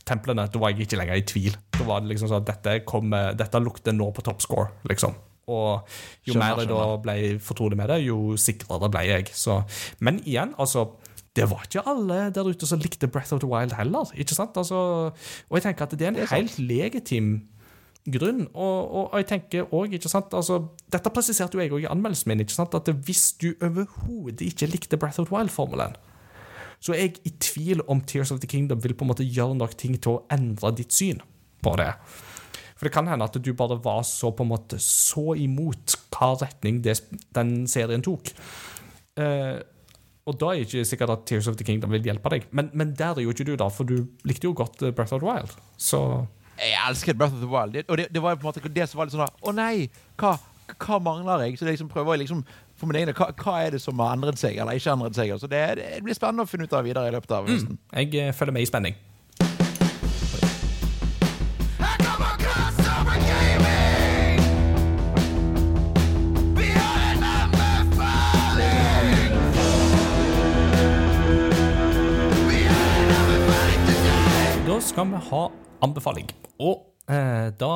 templene, 0.08 0.46
da 0.48 0.60
var 0.62 0.72
jeg 0.72 0.86
ikke 0.86 1.02
lenger 1.02 1.20
i 1.20 1.26
tvil. 1.28 1.58
Da 1.76 1.84
var 1.90 2.06
det 2.06 2.14
liksom 2.14 2.30
sånn 2.32 2.46
at 2.46 2.52
dette, 2.54 2.78
kom, 2.88 3.10
dette 3.12 3.60
lukter 3.60 3.98
nå 3.98 4.12
på 4.16 4.24
toppscore, 4.24 4.70
liksom. 4.88 5.18
Og 5.46 5.86
jo 6.26 6.34
Skjønner, 6.34 6.56
mer 6.56 6.62
jeg 6.64 6.70
da 6.72 6.86
ble 7.04 7.16
fortrolig 7.44 7.78
med 7.78 7.92
det, 7.94 8.00
jo 8.08 8.38
sikrere 8.42 8.90
ble 8.90 9.04
jeg. 9.08 9.34
Så, 9.38 9.62
men 10.00 10.22
igjen, 10.26 10.56
altså 10.58 10.88
det 11.36 11.50
var 11.52 11.66
ikke 11.68 11.84
alle 11.92 12.30
der 12.32 12.48
ute 12.48 12.68
som 12.68 12.80
likte 12.80 13.10
Breath 13.12 13.34
of 13.36 13.42
the 13.44 13.50
Wild 13.50 13.76
heller. 13.76 14.08
ikke 14.16 14.36
sant? 14.38 14.56
Altså, 14.58 15.12
og 15.50 15.58
jeg 15.58 15.66
tenker 15.68 15.86
at 15.86 15.92
det 15.92 16.02
er 16.02 16.14
en 16.14 16.16
Det 16.16 16.24
er 16.24 16.36
helt 16.36 16.60
legitim 16.60 17.34
grunn. 18.06 18.48
Og, 18.54 18.92
og, 18.96 19.14
og 19.14 19.20
jeg 19.20 19.28
tenker 19.28 19.74
også, 19.74 19.92
ikke 19.94 20.10
sant, 20.10 20.34
altså, 20.34 20.62
Dette 20.94 21.10
presiserte 21.10 21.58
jo 21.58 21.64
jeg 21.64 21.74
òg 21.74 21.84
i 21.84 21.92
anmeldelsen 21.92 22.32
min. 22.32 22.40
ikke 22.40 22.56
sant, 22.56 22.74
at 22.74 22.88
Hvis 22.88 23.34
du 23.42 23.54
overhodet 23.62 24.42
ikke 24.42 24.70
likte 24.72 24.98
Breath 24.98 25.20
of 25.20 25.28
the 25.28 25.36
Wild-formelen, 25.36 25.98
så 26.80 26.94
er 26.94 27.08
jeg 27.08 27.16
i 27.26 27.30
tvil 27.30 27.82
om 27.88 28.02
Tears 28.02 28.32
of 28.32 28.40
the 28.40 28.48
Kingdom 28.48 28.84
vil 28.84 28.94
på 28.94 29.04
en 29.04 29.10
måte 29.10 29.26
gjøre 29.26 29.56
nok 29.56 29.78
ting 29.78 29.98
til 30.02 30.12
å 30.12 30.24
endre 30.32 30.72
ditt 30.76 30.94
syn 30.94 31.22
på 31.64 31.76
det. 31.80 31.92
For 32.76 32.88
det 32.88 32.94
kan 32.96 33.08
hende 33.08 33.28
at 33.28 33.38
du 33.40 33.54
bare 33.56 33.78
var 33.84 34.04
så 34.08 34.34
på 34.36 34.44
en 34.44 34.52
måte 34.52 34.80
så 34.84 35.34
imot 35.40 35.96
hva 36.12 36.34
retning 36.42 36.82
det, 36.84 36.98
den 37.36 37.64
serien 37.72 38.04
tok. 38.04 38.34
Eh, 39.16 39.62
og 40.26 40.40
da 40.42 40.50
er 40.52 40.64
det 40.64 40.68
ikke 40.68 40.88
sikkert 40.90 41.14
at 41.14 41.28
Tears 41.30 41.48
of 41.48 41.56
the 41.56 41.64
Kingdom 41.68 41.94
vil 41.94 42.08
hjelpe 42.08 42.32
deg. 42.34 42.48
Men, 42.52 42.72
men 42.74 42.96
der 42.98 43.14
er 43.16 43.24
jo 43.24 43.32
ikke 43.32 43.46
du, 43.48 43.54
da, 43.60 43.70
for 43.72 43.88
du 43.88 44.08
likte 44.28 44.50
jo 44.50 44.56
godt 44.58 44.82
eh, 44.84 44.92
Breath 44.96 45.14
of 45.14 45.22
the 45.22 45.30
Wild. 45.30 45.54
Så 45.78 46.02
Jeg 46.58 46.76
elsket 46.90 47.18
Breath 47.18 47.38
of 47.38 47.44
the 47.46 47.52
Wild. 47.52 47.78
Og 47.88 47.98
det, 48.02 48.10
det 48.12 48.24
var 48.24 48.36
på 48.36 48.48
en 48.48 48.50
måte 48.50 48.74
det 48.76 48.90
som 48.90 49.00
var 49.00 49.08
litt 49.08 49.16
sånn 49.16 49.24
Å 49.28 49.56
nei, 49.56 49.88
hva, 50.20 50.36
hva 50.74 51.00
mangler 51.04 51.46
jeg? 51.46 51.60
Så 51.60 51.68
det 51.68 51.78
liksom 51.78 51.92
prøver 51.94 52.18
jeg 52.18 52.26
liksom 52.26 52.44
for 52.76 52.90
min 52.90 53.00
egen 53.00 53.16
hva, 53.16 53.30
hva 53.40 53.60
er 53.64 53.76
det 53.76 53.82
som 53.84 54.00
har 54.04 54.18
endret 54.18 54.40
seg, 54.42 54.58
eller 54.60 54.76
ikke 54.76 54.98
endret 54.98 55.16
seg? 55.16 55.32
Så 55.40 55.48
det, 55.52 55.62
det 55.80 56.04
blir 56.04 56.18
spennende 56.18 56.44
å 56.44 56.50
finne 56.50 56.68
ut 56.68 56.76
av 56.76 56.84
videre 56.84 57.08
i 57.08 57.16
løpet 57.16 57.38
av 57.38 57.48
høsten. 57.48 57.78
jeg 57.94 58.12
eh, 58.20 58.34
følger 58.36 58.58
med 58.58 58.66
i 58.66 58.70
spenning. 58.70 58.98
Skal 74.82 75.08
vi 75.08 75.20
ha 75.30 75.44
anbefaling. 75.86 76.28
Og 76.60 76.82
eh, 77.08 77.48
da 77.60 77.70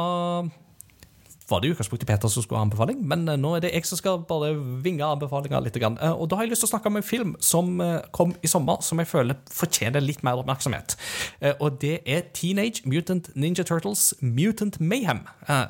var 1.50 1.62
det 1.62 1.70
i 1.70 1.74
utgangspunktet 1.74 2.08
Peter 2.08 2.32
som 2.32 2.44
skulle 2.44 2.60
ha 2.60 2.66
anbefaling, 2.68 3.02
men 3.08 3.28
eh, 3.30 3.38
nå 3.40 3.56
er 3.56 3.64
det 3.64 3.74
jeg 3.74 3.88
som 3.90 4.00
skal 4.00 4.22
bare 4.30 4.52
vinge 4.84 5.06
anbefalinger 5.06 5.64
litt. 5.66 5.80
Eh, 5.80 6.12
og 6.12 6.30
da 6.30 6.40
har 6.40 6.48
jeg 6.48 6.54
lyst 6.54 6.66
til 6.66 6.70
å 6.70 6.74
snakke 6.74 6.92
om 6.92 7.00
en 7.00 7.06
film 7.06 7.36
som 7.44 7.80
eh, 7.84 8.00
kom 8.16 8.34
i 8.46 8.52
sommer, 8.52 8.82
som 8.86 9.02
jeg 9.02 9.10
føler 9.10 9.40
fortjener 9.54 10.04
litt 10.04 10.24
mer 10.26 10.40
oppmerksomhet. 10.42 10.96
Og 11.60 11.80
det 11.82 12.00
er 12.10 12.28
Teenage 12.36 12.84
Mutant 12.90 13.30
Ninja 13.36 13.64
Turtles 13.68 14.12
Mutant 14.22 14.80
Mayhem, 14.80 15.22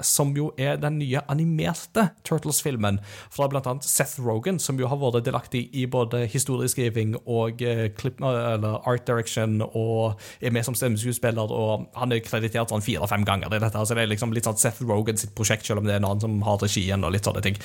som 0.06 0.32
jo 0.38 0.50
er 0.60 0.80
den 0.82 0.98
nye 1.00 1.22
animerte 1.32 2.10
Turtles-filmen 2.28 3.00
fra 3.34 3.48
annet 3.50 3.88
Seth 3.88 4.20
Rogan, 4.24 4.60
som 4.60 4.80
jo 4.80 4.90
har 4.90 5.00
vært 5.02 5.26
delaktig 5.28 5.66
i 5.78 5.86
både 5.90 6.26
historieskriving 6.30 7.16
og 7.26 7.64
art 7.64 9.08
direction, 9.08 9.60
og 9.68 10.20
er 10.42 10.54
med 10.56 10.68
som 10.68 10.78
stemmeskuespiller, 10.78 11.54
og 11.54 11.88
han 11.98 12.14
er 12.16 12.24
kreditert 12.26 12.74
sånn 12.74 12.86
fire-fem 12.86 13.26
ganger 13.28 13.54
i 13.54 13.62
dette, 13.62 13.86
så 13.86 13.98
det 13.98 14.06
er 14.06 14.14
liksom 14.14 14.36
litt 14.36 14.50
sånn 14.50 14.60
Seth 14.60 14.84
Rogan 14.86 15.20
sitt 15.20 15.36
prosjekt, 15.38 15.69
selv 15.70 15.84
om 15.84 15.88
det 15.88 15.96
er 15.96 16.02
en 16.02 16.10
annen 16.10 16.26
som 16.26 16.36
har 16.48 16.60
regien 16.64 17.06
og 17.06 17.16
litt 17.16 17.30
sånne 17.30 17.46
ting. 17.46 17.58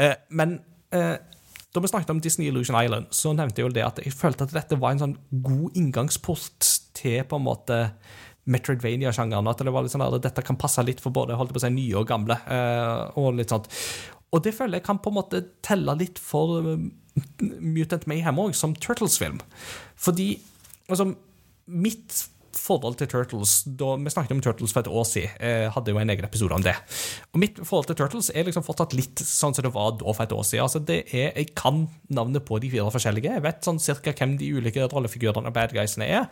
Eh, 0.00 0.16
men 0.34 0.58
eh, 0.94 1.14
da 1.74 1.82
vi 1.82 1.90
snakket 1.90 2.12
om 2.14 2.20
Disney 2.22 2.48
Illusion 2.48 2.76
Island, 2.78 3.08
så 3.10 3.32
nevnte 3.34 3.60
jeg 3.60 3.68
jo 3.68 3.74
det 3.74 3.82
at 3.86 4.02
jeg 4.02 4.14
følte 4.14 4.46
at 4.46 4.54
dette 4.54 4.78
var 4.78 4.94
en 4.94 5.02
sånn 5.02 5.16
god 5.44 5.78
inngangsport 5.80 6.68
til 6.94 7.24
på 7.26 7.40
en 7.40 7.46
måte 7.48 7.78
Metroidvania-sjangeren. 8.50 9.48
At 9.50 9.64
det 9.64 9.72
var 9.74 9.86
litt 9.86 9.94
sånn 9.94 10.04
at 10.04 10.20
dette 10.22 10.44
kan 10.46 10.58
passe 10.60 10.84
litt 10.86 11.02
for 11.02 11.14
både 11.14 11.38
holdt 11.38 11.54
på 11.54 11.58
å 11.58 11.64
si, 11.64 11.72
nye 11.74 11.96
og 11.98 12.06
gamle. 12.10 12.36
eh, 12.46 13.18
og 13.18 13.34
litt 13.40 13.54
sånt. 13.54 13.66
Og 14.34 14.42
det 14.44 14.54
føler 14.54 14.78
jeg 14.78 14.86
kan 14.86 15.00
på 15.02 15.10
en 15.10 15.18
måte 15.18 15.42
telle 15.66 15.94
litt 15.98 16.18
for 16.22 16.62
Mutant 17.40 18.06
Mayhem 18.10 18.38
òg, 18.42 18.54
som 18.58 18.74
Turtles-film. 18.74 19.40
Fordi 19.98 20.28
altså, 20.88 21.12
mitt 21.66 22.24
forhold 22.58 22.98
til 23.00 23.08
Turtles 23.10 23.62
da 23.66 23.94
Vi 24.00 24.12
snakket 24.12 24.34
om 24.36 24.42
Turtles 24.44 24.72
for 24.74 24.84
et 24.84 24.90
år 24.90 25.06
siden. 25.08 25.34
Jeg 25.40 25.70
hadde 25.74 25.92
jo 25.94 26.00
en 26.00 26.12
egen 26.14 26.26
episode 26.26 26.56
om 26.56 26.64
det. 26.64 26.74
Og 27.32 27.40
Mitt 27.42 27.60
forhold 27.62 27.88
til 27.90 27.98
Turtles 27.98 28.30
er 28.34 28.46
liksom 28.48 28.64
fortsatt 28.66 28.96
litt 28.96 29.22
sånn 29.24 29.54
som 29.56 29.66
det 29.66 29.72
var 29.74 29.94
da 30.00 30.14
for 30.14 30.24
et 30.24 30.34
år 30.36 30.44
siden. 30.46 30.64
Altså 30.66 30.82
det 30.82 31.00
er, 31.12 31.32
Jeg 31.36 31.54
kan 31.58 31.84
navnet 32.14 32.44
på 32.46 32.58
de 32.62 32.70
fire 32.72 32.90
forskjellige. 32.94 33.36
Jeg 33.36 33.44
vet 33.44 33.66
sånn 33.66 33.80
cirka 33.82 34.14
hvem 34.16 34.36
de 34.40 34.50
ulike 34.56 34.88
rollefigurene 34.92 35.50
og 35.50 35.56
bad 35.56 35.74
guysene 35.76 36.08
er. 36.08 36.28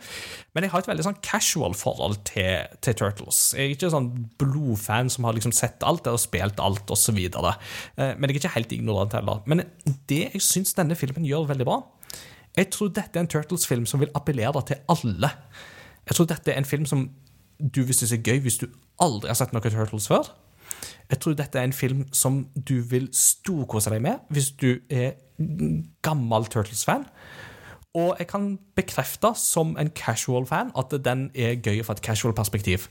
Men 0.53 0.67
jeg 0.67 0.73
har 0.73 0.83
et 0.83 0.91
veldig 0.91 1.07
sånn 1.09 1.21
casual 1.25 1.75
forhold 1.77 2.21
til, 2.29 2.67
til 2.83 2.97
Turtles. 2.99 3.41
Jeg 3.57 3.71
er 3.71 3.75
ikke 3.77 3.91
sånn 3.93 4.11
blodfan 4.41 5.11
som 5.13 5.27
har 5.27 5.37
liksom 5.37 5.55
sett 5.55 5.83
alt 5.87 6.07
og 6.09 6.21
spilt 6.21 6.61
alt 6.63 6.93
osv. 6.93 7.19
Men 7.19 8.27
jeg 8.27 8.29
er 8.29 8.39
ikke 8.39 8.55
helt 8.57 8.75
ignorant 8.75 9.15
heller. 9.17 9.43
Men 9.49 9.65
det 10.09 10.23
jeg 10.33 10.43
syns 10.43 10.75
denne 10.77 10.97
filmen 10.99 11.25
gjør 11.27 11.49
veldig 11.51 11.67
bra 11.67 11.81
Jeg 12.57 12.69
tror 12.73 12.91
dette 12.93 13.17
er 13.17 13.23
en 13.25 13.29
Turtles-film 13.31 13.85
som 13.89 14.01
vil 14.03 14.11
appellere 14.17 14.61
til 14.69 14.81
alle. 14.93 15.31
Jeg 16.07 16.15
tror 16.17 16.25
dette 16.29 16.51
er 16.51 16.57
en 16.59 16.67
film 16.67 16.85
som 16.89 17.09
du 17.59 17.83
vil 17.83 17.95
synes 17.95 18.11
er 18.11 18.23
gøy 18.25 18.41
hvis 18.43 18.57
du 18.59 18.67
aldri 19.01 19.29
har 19.31 19.37
sett 19.39 19.53
noe 19.55 19.63
Turtles 19.63 20.07
før. 20.11 20.27
Jeg 21.11 21.19
tror 21.21 21.35
dette 21.37 21.59
er 21.59 21.67
en 21.67 21.75
film 21.75 22.05
som 22.15 22.43
du 22.55 22.79
vil 22.89 23.09
storkose 23.15 23.91
deg 23.93 24.01
med 24.03 24.23
hvis 24.33 24.51
du 24.59 24.79
er 24.89 25.13
gammel 26.03 26.47
Turtles-fan. 26.51 27.05
Og 27.93 28.15
jeg 28.17 28.27
kan 28.31 28.55
bekrefte 28.75 29.33
som 29.37 29.75
en 29.77 29.91
casual 29.93 30.47
fan 30.49 30.71
at 30.79 30.95
den 31.05 31.27
er 31.35 31.59
gøy 31.61 31.83
fra 31.85 31.93
et 31.93 32.01
casual 32.05 32.33
perspektiv. 32.33 32.87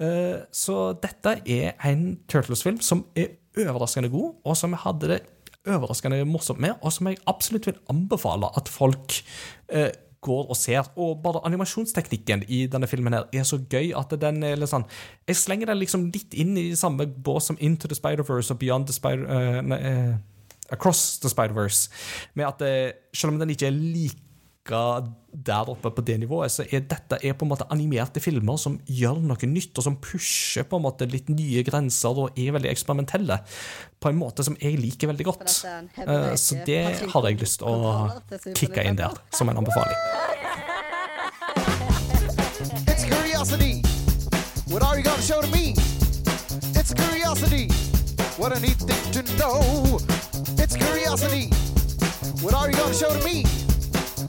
Eh, 0.00 0.38
Så 0.52 0.92
dette 1.02 1.40
er 1.46 1.72
en 1.90 2.18
Turtles-film 2.28 2.80
som 2.80 3.04
er 3.16 3.34
overraskende 3.58 4.08
god, 4.08 4.34
og 4.44 4.56
som 4.56 4.70
jeg 4.70 4.84
hadde 4.84 5.08
det 5.08 5.20
overraskende 5.66 6.24
morsomt 6.24 6.60
med, 6.60 6.78
og 6.80 6.92
som 6.92 7.06
jeg 7.10 7.18
absolutt 7.28 7.66
vil 7.66 7.80
anbefale 7.90 8.48
at 8.56 8.68
folk 8.68 9.18
eh, 9.68 9.90
går 10.24 10.50
og 10.50 10.56
ser. 10.56 10.88
Og 10.96 11.20
bare 11.24 11.42
animasjonsteknikken 11.48 12.44
i 12.48 12.64
denne 12.70 12.88
filmen 12.90 13.16
her 13.16 13.28
er 13.32 13.46
så 13.48 13.60
gøy 13.60 13.92
at 13.96 14.14
den 14.20 14.42
er 14.46 14.58
litt 14.60 14.72
sånn 14.72 14.86
Jeg 15.28 15.40
slenger 15.40 15.72
den 15.72 15.80
liksom 15.80 16.08
litt 16.12 16.34
inn 16.34 16.56
i 16.60 16.70
samme 16.78 17.06
bås 17.06 17.50
som 17.50 17.60
Into 17.60 17.88
the 17.88 17.98
Spider-Verse 17.98 18.54
og 18.54 18.60
Beyond 18.62 18.90
the 18.90 18.96
Spider... 18.96 19.26
Uh, 19.26 19.78
eh, 19.78 20.18
Across 20.70 21.18
the 21.18 21.28
Spider-Verse. 21.28 21.90
Med 22.38 22.46
at 22.46 22.60
uh, 22.62 22.92
selv 23.10 23.32
om 23.32 23.40
den 23.40 23.50
ikke 23.50 23.66
er 23.66 23.74
like 23.74 24.29
der 24.68 25.68
oppe 25.70 25.90
på 25.90 26.02
det 26.04 26.18
nivået, 26.20 26.50
så 26.52 26.64
er 26.70 26.80
dette 26.84 27.18
er 27.24 27.32
på 27.34 27.44
en 27.46 27.50
måte 27.50 27.66
animerte 27.72 28.20
filmer 28.20 28.58
som 28.60 28.76
gjør 28.86 29.18
noe 29.24 29.48
nytt, 29.48 29.72
og 29.78 29.84
som 29.86 29.96
pusher 29.96 30.66
på 30.68 30.76
en 30.76 30.84
måte 30.84 31.06
litt 31.10 31.28
nye 31.32 31.62
grenser 31.66 32.08
og 32.26 32.38
er 32.38 32.52
veldig 32.52 32.70
eksperimentelle. 32.70 33.38
På 34.00 34.10
en 34.12 34.18
måte 34.20 34.44
som 34.44 34.56
jeg 34.60 34.78
liker 34.78 35.08
veldig 35.10 35.24
godt. 35.26 35.64
Eh, 35.64 36.34
Så 36.36 36.60
det 36.66 36.82
har 37.12 37.26
jeg 37.28 37.40
lyst 37.40 37.58
til 37.60 37.68
å 37.68 38.10
kicke 38.54 38.84
inn 38.84 38.96
der, 38.96 39.16
som 39.32 39.48
en 39.48 39.56
anbefaling. 39.56 39.96
It's 42.86 43.04
curiosity. 43.04 43.82
What 44.68 44.82
are 44.82 44.96
you 44.98 45.02
gonna 45.02 45.22
show 45.22 45.40
to 45.40 45.48
me? 45.50 45.74
It's 46.76 46.92
curiosity. 46.94 47.68
What 48.38 48.52
a 48.56 48.60
neat 48.60 48.78
thing 48.78 49.12
to 49.12 49.22
know. 49.36 49.98
It's 50.58 50.76
curiosity. 50.76 51.48
What 52.42 52.54
are 52.54 52.70
you 52.70 52.76
gonna 52.76 52.94
show 52.94 53.10
to 53.12 53.24
me? 53.24 53.44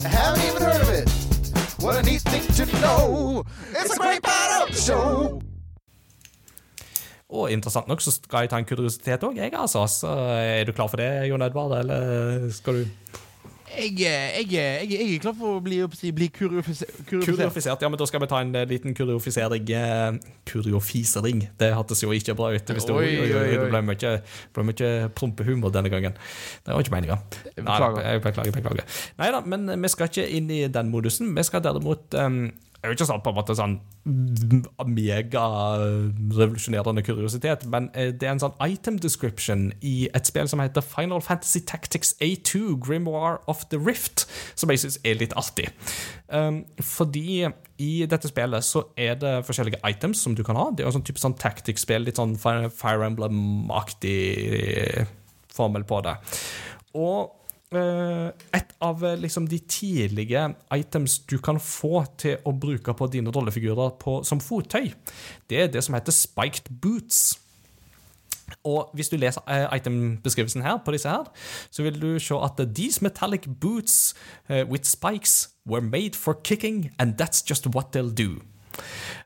I 0.04 0.08
haven't 0.08 0.44
even 0.50 0.62
heard 0.62 0.82
of 0.82 0.90
it. 0.90 1.08
What 1.84 1.96
a 1.96 2.04
neat 2.04 2.22
thing 2.22 2.46
to 2.58 2.66
know. 2.82 3.44
It's 3.70 3.94
a 3.96 4.00
great 4.00 4.24
part 4.24 4.52
of 4.62 4.68
the 4.74 4.82
show. 4.82 5.42
Og 7.30 7.52
interessant 7.52 7.88
nok 7.88 8.02
så 8.02 8.12
skal 8.12 8.40
jeg 8.40 8.50
ta 8.50 8.58
en 8.60 8.66
kuriositet 8.66 9.24
òg, 9.24 9.38
jeg, 9.38 9.54
altså. 9.54 9.86
Så 9.88 10.08
er 10.08 10.64
du 10.68 10.74
klar 10.76 10.90
for 10.92 10.98
det, 11.00 11.30
Jon 11.30 11.42
Edvard, 11.42 11.78
eller 11.80 12.50
skal 12.52 12.82
du 12.82 12.86
Jeg, 13.72 13.94
jeg, 14.02 14.48
jeg, 14.52 14.88
jeg 14.92 15.06
er 15.16 15.20
klar 15.24 15.36
for 15.38 15.58
å 15.58 15.62
bli, 15.64 15.78
bli 16.16 16.28
kuriofisert. 16.36 16.98
Kuriofisert, 17.08 17.82
ja, 17.84 17.90
men 17.90 18.00
da 18.02 18.08
skal 18.10 18.22
vi 18.24 18.28
ta 18.32 18.42
en 18.44 18.52
eh, 18.60 18.66
liten 18.68 18.96
kuriofisering. 18.98 19.70
eh, 19.72 20.18
Kuriofisering. 20.52 21.46
Det 21.60 21.70
hørtes 21.76 22.04
jo 22.04 22.12
ikke 22.16 22.36
bra 22.36 22.50
ut. 22.52 22.74
Hvis 22.76 22.88
det, 22.90 22.96
Oi, 22.96 23.06
oi, 23.22 23.30
oi, 23.32 23.46
det 23.62 23.70
ble 23.72 23.82
mye, 23.88 24.12
ble 24.56 24.66
mye 24.68 24.90
prompehumor 25.16 25.72
denne 25.74 25.92
gangen. 25.94 26.18
Det 26.66 26.74
var 26.76 26.84
ikke 26.84 26.96
meninga. 26.98 27.18
Beklager. 27.56 28.02
Jeg 28.10 28.24
beklager. 28.26 28.58
beklager. 28.58 29.00
Nei 29.22 29.32
da, 29.38 29.42
men 29.56 29.70
eh, 29.72 29.80
vi 29.86 29.94
skal 29.96 30.12
ikke 30.12 30.28
inn 30.42 30.52
i 30.52 30.62
den 30.68 30.92
modusen. 30.92 31.32
Vi 31.38 31.48
skal 31.48 31.64
derimot 31.64 32.20
um, 32.20 32.44
Det 32.82 32.88
er 32.88 32.96
jo 32.96 32.98
ikke 32.98 33.06
sånn 33.12 33.22
på 33.22 33.30
en 33.30 33.36
måte 33.38 33.54
sånn 33.54 33.78
megarevolusjonerende 34.90 37.04
kuriositet, 37.06 37.62
men 37.70 37.94
eh, 37.94 38.10
det 38.10 38.26
er 38.26 38.34
en 38.34 38.42
sånn 38.42 38.58
item 38.66 38.98
description 38.98 39.70
i 39.86 40.10
et 40.18 40.26
spill 40.26 40.50
som 40.50 40.58
heter 40.64 40.82
Final 40.82 41.22
Fantasy 41.22 41.62
Tactics 41.70 42.18
A2 42.26 42.82
Grimoire 42.82 43.38
of 43.46 43.62
the 43.70 43.78
Rift, 43.78 44.26
som 44.58 44.74
jeg 44.74 44.82
syns 44.82 44.98
er 45.06 45.22
litt 45.22 45.30
artig. 45.38 45.70
Um, 46.34 46.66
fordi 46.82 47.54
i 47.78 48.02
dette 48.10 48.26
spillet 48.32 48.66
så 48.66 48.90
er 48.98 49.14
det 49.22 49.46
forskjellige 49.46 49.78
items 49.86 50.18
som 50.26 50.34
du 50.34 50.42
kan 50.48 50.58
ha. 50.58 50.72
Det 50.74 50.82
er 50.82 50.90
jo 50.90 50.98
sånn 50.98 51.06
type 51.06 51.22
sånn 51.22 51.38
tactics-spill, 51.38 52.10
litt 52.10 52.18
sånn 52.18 52.34
Fire 52.42 53.06
Emblem-aktig 53.06 55.06
formel 55.54 55.86
på 55.86 56.02
det. 56.08 56.18
Og 56.98 57.30
et 57.72 58.74
av 58.84 59.04
eh, 59.06 59.20
liksom 59.20 59.48
de 59.48 59.60
tidlige 59.60 60.44
items 60.76 61.20
du 61.20 61.38
kan 61.40 61.60
få 61.60 62.04
til 62.20 62.42
å 62.44 62.52
bruke 62.52 62.94
på 62.98 63.08
dine 63.08 63.32
rollefigurer 63.32 63.96
på, 64.02 64.20
som 64.28 64.42
fottøy, 64.44 64.92
det 65.50 65.62
er 65.62 65.72
det 65.72 65.84
som 65.86 65.96
heter 65.96 66.16
spiked 66.16 66.68
boots. 66.84 67.40
Og 68.68 68.92
hvis 68.94 69.10
du 69.10 69.16
leser 69.16 69.46
eh, 69.48 69.70
itembeskrivelsen 69.78 70.66
her 70.66 70.82
på 70.84 70.92
disse 70.92 71.10
her, 71.10 71.30
så 71.72 71.86
vil 71.88 72.02
du 72.02 72.20
se 72.20 72.36
at 72.36 72.60
these 72.76 73.00
metallic 73.02 73.48
boots 73.62 74.14
eh, 74.50 74.66
with 74.68 74.84
spikes 74.84 75.54
were 75.66 75.82
made 75.82 76.16
for 76.16 76.36
kicking, 76.44 76.92
and 77.00 77.16
that's 77.16 77.42
just 77.50 77.68
what 77.68 77.96
they'll 77.96 78.12
do. 78.12 78.42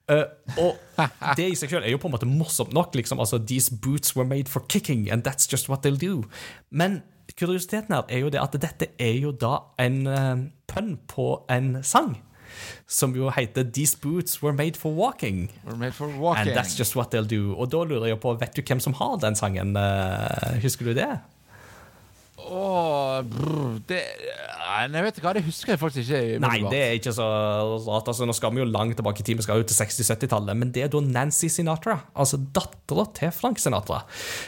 Uh, 0.10 0.26
og 0.62 0.78
det 1.38 1.48
i 1.50 1.58
seg 1.58 1.72
selv 1.72 1.86
er 1.86 1.94
jo 1.94 1.98
på 2.02 2.10
en 2.10 2.14
måte 2.14 2.30
morsomt 2.30 2.74
nok. 2.74 2.94
liksom, 2.96 3.20
altså 3.20 3.40
These 3.42 3.78
boots 3.82 4.16
were 4.16 4.28
made 4.28 4.50
for 4.50 4.66
kicking, 4.70 5.10
and 5.12 5.26
that's 5.28 5.50
just 5.52 5.70
what 5.70 5.82
they'll 5.82 5.98
do. 5.98 6.24
Men 6.70 7.02
kuriositeten 7.40 7.96
her 7.96 8.06
er 8.10 8.24
jo 8.24 8.30
det 8.34 8.42
at 8.42 8.56
dette 8.62 8.88
er 9.00 9.18
jo 9.20 9.32
da 9.32 9.58
en 9.82 10.08
uh, 10.08 10.46
pønn 10.72 10.96
på 11.12 11.28
en 11.52 11.78
sang. 11.84 12.16
Som 12.88 13.16
jo 13.18 13.30
heter 13.34 13.66
These 13.76 13.98
boots 14.00 14.42
were 14.44 14.54
made 14.54 14.78
for 14.80 14.94
walking. 14.96 15.50
We're 15.66 15.76
made 15.76 15.92
for 15.98 16.08
walking. 16.08 16.48
And 16.48 16.58
that's 16.58 16.78
just 16.80 16.96
what 16.96 17.12
they'll 17.12 17.28
do. 17.28 17.56
Og 17.58 17.72
da 17.72 17.84
lurer 17.84 18.14
jeg 18.14 18.20
på, 18.24 18.34
vet 18.40 18.56
du 18.56 18.62
hvem 18.62 18.80
som 18.80 18.96
har 18.96 19.18
den 19.20 19.36
sangen? 19.36 19.76
Uh, 19.76 20.56
husker 20.64 20.86
du 20.86 20.94
det? 20.94 21.10
Åh, 22.46 23.22
brr, 23.26 23.80
det 23.90 24.02
Nei, 24.92 25.02
vet 25.06 25.20
hva, 25.22 25.32
det 25.38 25.44
husker 25.46 25.74
jeg 25.74 25.80
faktisk 25.82 26.10
ikke. 26.10 26.40
Nei, 26.42 26.58
det 26.70 26.80
er 26.82 26.96
ikke 26.98 27.12
så 27.16 27.26
rart. 27.86 28.08
Altså, 28.12 28.26
nå 28.28 28.34
skal 28.36 28.52
vi 28.56 28.60
jo 28.64 28.66
langt 28.68 28.98
tilbake 28.98 29.22
i 29.22 29.26
tid, 29.26 29.38
vi 29.40 29.46
skal 29.46 29.62
jo 29.62 29.68
til 29.70 29.78
60-70-tallet. 29.78 30.58
Men 30.58 30.72
det 30.76 30.84
er 30.86 30.90
da 30.94 31.02
Nancy 31.06 31.48
Sinatra, 31.54 32.00
altså 32.18 32.40
dattera 32.56 33.06
til 33.16 33.32
Frank 33.36 33.62
Sinatra, 33.62 34.02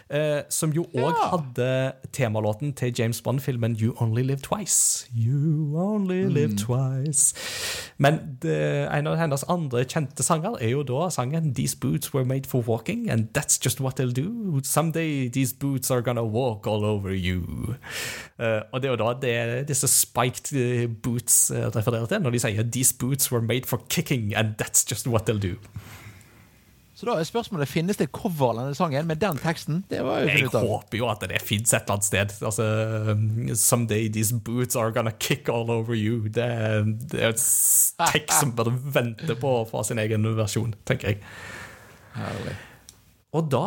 eh, 0.10 0.42
som 0.50 0.74
jo 0.76 0.86
òg 0.94 1.06
Ja. 1.14 1.30
hadde 1.36 1.70
temalåten 2.14 2.74
til 2.76 2.94
James 2.98 3.22
Bond-filmen 3.22 3.78
You 3.82 3.94
Only 4.02 4.24
Live 4.24 4.42
Twice. 4.46 5.08
You 5.16 5.67
Only 6.08 6.34
Live 6.34 6.56
Twice. 6.56 7.34
Men 7.98 8.20
det, 8.42 8.88
en 8.94 9.08
av 9.08 9.18
hennes 9.18 9.44
andre 9.50 9.84
kjente 9.86 10.24
sanger 10.24 10.58
er 10.62 10.72
jo 10.72 10.84
da 10.88 11.10
sangen 11.12 11.54
These 11.58 11.76
boots 11.82 12.14
were 12.14 12.26
made 12.26 12.48
for 12.48 12.64
walking, 12.68 13.10
and 13.10 13.28
that's 13.34 13.60
just 13.64 13.82
what 13.82 13.98
they'll 13.98 14.14
do. 14.14 14.60
Someday 14.64 15.30
these 15.30 15.54
boots 15.54 15.92
are 15.92 16.02
gonna 16.02 16.24
walk 16.24 16.68
all 16.68 16.86
over 16.86 17.12
you. 17.12 17.76
Uh, 18.40 18.62
og 18.72 18.82
det 18.82 18.90
er 18.90 18.96
jo 18.96 19.02
da 19.04 19.14
det 19.22 19.68
disse 19.68 19.88
spiked 19.88 20.54
eh, 20.54 20.88
boots 21.04 21.52
eh, 21.52 21.68
refererer 21.76 22.06
til, 22.06 22.22
når 22.22 22.30
de 22.30 22.40
sier 22.40 22.64
These 22.64 22.96
boots 23.00 23.32
were 23.32 23.42
made 23.42 23.66
for 23.66 23.84
kicking, 23.90 24.36
and 24.36 24.56
that's 24.62 24.86
just 24.90 25.08
what 25.08 25.26
they'll 25.26 25.42
do. 25.42 25.58
Så 26.98 27.06
da 27.06 27.14
er 27.22 27.28
spørsmålet 27.30 27.70
finnes 27.70 28.00
det 28.00 28.08
et 28.08 28.14
cover 28.16 28.56
av 28.56 28.58
denne 28.64 28.74
sangen 28.78 29.06
med 29.06 29.20
den 29.22 29.38
teksten. 29.38 29.84
Det 29.92 30.00
var 30.02 30.24
jo 30.24 30.32
Jeg 30.32 30.48
ut 30.48 30.56
av. 30.58 30.64
håper 30.66 30.98
jo 30.98 31.10
at 31.12 31.26
det 31.30 31.42
fins 31.46 31.70
et 31.78 31.84
eller 31.84 31.94
annet 31.94 32.08
sted. 32.08 32.34
Altså, 32.50 32.66
um, 33.12 33.52
Someday 33.54 34.08
these 34.10 34.34
boots 34.34 34.76
are 34.76 34.90
gonna 34.96 35.14
kick 35.22 35.48
all 35.54 35.70
over 35.70 35.94
you. 35.94 36.24
Det, 36.26 36.48
det 37.14 37.22
er 37.22 37.36
et 37.36 37.44
tekst 38.02 38.40
som 38.40 38.56
burde 38.58 38.74
vente 38.74 39.38
på 39.38 39.52
å 39.60 39.68
få 39.70 39.84
sin 39.86 40.02
egen 40.02 40.26
versjon, 40.40 40.74
tenker 40.90 41.14
jeg. 41.14 41.22
Herlig. 42.18 42.58
Og 43.38 43.46
da 43.54 43.64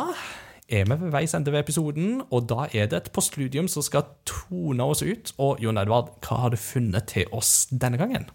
er 0.70 0.90
vi 0.90 0.98
ved 0.98 1.14
veis 1.14 1.34
ende 1.38 1.54
ved 1.54 1.62
episoden, 1.62 2.20
og 2.34 2.48
da 2.50 2.66
er 2.74 2.90
det 2.90 2.98
et 2.98 3.12
postludium 3.14 3.70
som 3.70 3.86
skal 3.86 4.10
tone 4.26 4.82
oss 4.90 5.04
ut. 5.06 5.30
Og 5.38 5.62
Jon 5.62 5.78
Edvard, 5.78 6.10
hva 6.26 6.42
har 6.48 6.50
du 6.50 6.58
funnet 6.58 7.06
til 7.14 7.30
oss 7.30 7.68
denne 7.70 7.98
gangen? 8.00 8.26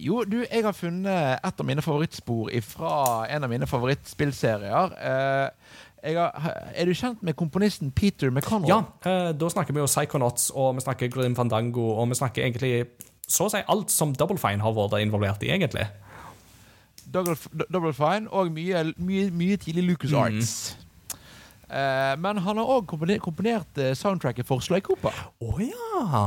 Jo, 0.00 0.24
du, 0.28 0.42
jeg 0.44 0.64
har 0.66 0.74
funnet 0.76 1.38
et 1.44 1.60
av 1.62 1.64
mine 1.66 1.80
favorittspor 1.84 2.50
fra 2.66 2.90
en 3.32 3.46
av 3.46 3.50
mine 3.52 3.66
favorittspillserier. 3.66 4.92
Eh, 5.00 5.78
har, 6.18 6.34
er 6.74 6.88
du 6.90 6.92
kjent 6.98 7.22
med 7.24 7.36
komponisten 7.38 7.92
Peter 7.94 8.28
McConnell? 8.34 8.68
Ja, 8.68 8.80
eh, 9.08 9.30
da 9.32 9.48
snakker 9.48 9.72
vi 9.72 9.80
jo 9.80 9.88
Psychonauts, 9.88 10.50
og 10.52 10.74
vi 10.76 10.84
snakker 10.84 11.08
Grim 11.14 11.36
Fandango, 11.38 11.86
og 12.02 12.10
vi 12.10 12.18
snakker 12.20 12.44
egentlig 12.44 12.72
så 13.32 13.46
å 13.48 13.52
si 13.54 13.62
alt 13.70 13.88
som 13.94 14.12
Double 14.12 14.36
Fine 14.36 14.60
har 14.60 14.74
vært 14.76 14.98
involvert 15.00 15.42
i, 15.46 15.52
egentlig. 15.54 15.86
Double, 17.12 17.36
Double 17.72 17.94
Fine 17.96 18.28
og 18.30 18.50
mye, 18.52 18.82
mye, 19.00 19.30
mye 19.32 19.56
tidlig 19.62 19.86
Lucas 19.88 20.12
Mm. 20.12 20.20
Arts. 20.26 20.54
Mm. 21.72 22.20
men 22.20 22.36
han 22.44 22.58
har 22.60 22.68
òg 22.68 22.86
komponert, 23.24 23.78
soundtracket 23.96 24.44
for 24.44 24.60
Sly 24.60 24.80
Cooper. 24.84 25.14
Å 25.40 25.54
ja! 25.64 26.24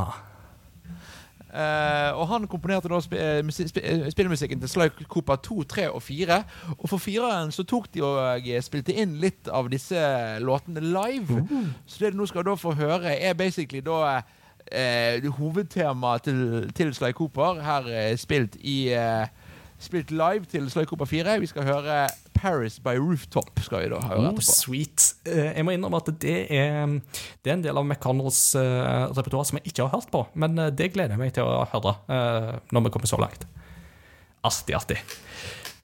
Eh, 1.55 2.11
og 2.19 2.27
han 2.27 2.47
komponerte 2.51 2.91
da 2.91 2.99
sp 2.99 3.15
sp 3.55 3.69
sp 3.71 3.79
eh, 3.79 4.05
spillmusikken 4.11 4.59
til 4.59 4.69
Sly 4.69 4.89
Cooper 5.07 5.35
2, 5.35 5.63
3 5.63 5.89
og 5.89 6.01
4. 6.03 6.39
Og 6.77 6.89
for 6.89 6.97
fireren 6.97 7.51
så 7.55 7.63
tok 7.63 7.87
de 7.93 8.03
og 8.03 8.43
eh, 8.43 8.61
spilte 8.63 8.95
inn 8.95 9.15
litt 9.23 9.47
av 9.47 9.71
disse 9.71 9.95
låtene 10.43 10.83
live. 10.83 11.45
Så 11.87 12.03
det 12.03 12.13
du 12.13 12.19
nå 12.19 12.27
skal 12.27 12.47
da 12.47 12.57
få 12.59 12.75
høre, 12.75 13.15
er 13.15 13.33
basically 13.39 13.79
da 13.85 14.19
uh, 14.73 15.31
hovedtemaet 15.37 16.21
til, 16.21 16.71
til 16.75 16.93
Sly 16.93 17.11
Cooper. 17.11 17.61
Her 17.61 18.11
uh, 18.11 18.17
spilt 18.17 18.55
i 18.61 18.93
eh, 18.93 19.27
Spilt 19.79 20.11
live 20.11 20.45
til 20.47 20.69
Sly 20.71 20.85
Cooper 20.87 21.05
4. 21.05 21.39
Vi 21.39 21.45
skal 21.45 21.63
høre 21.63 22.07
'Paris 22.35 22.77
by 22.83 22.97
Rooftop'. 22.99 23.63
skal 23.63 23.85
vi 23.85 23.89
da 23.93 24.01
høre 24.03 24.29
etterpå. 24.29 24.43
Oh, 24.43 24.47
sweet. 24.59 25.05
Eh, 25.25 25.55
jeg 25.55 25.65
må 25.65 25.75
innrømme 25.75 26.01
at 26.03 26.11
det 26.21 26.35
er, 26.53 26.91
det 27.41 27.51
er 27.51 27.57
en 27.57 27.63
del 27.63 27.79
av 27.79 27.87
McConnells 27.87 28.41
uh, 28.59 29.07
repertoar 29.15 29.47
som 29.47 29.59
jeg 29.59 29.71
ikke 29.71 29.87
har 29.87 29.95
hørt 29.95 30.11
på, 30.13 30.25
men 30.35 30.59
eh, 30.59 30.73
det 30.75 30.91
gleder 30.93 31.15
jeg 31.15 31.23
meg 31.23 31.33
til 31.35 31.47
å 31.47 31.63
høre 31.71 31.95
eh, 32.11 32.51
når 32.75 32.87
vi 32.87 32.93
kommer 32.93 33.09
så 33.09 33.19
langt. 33.21 33.47
Artig, 34.45 34.75
artig. 34.77 34.99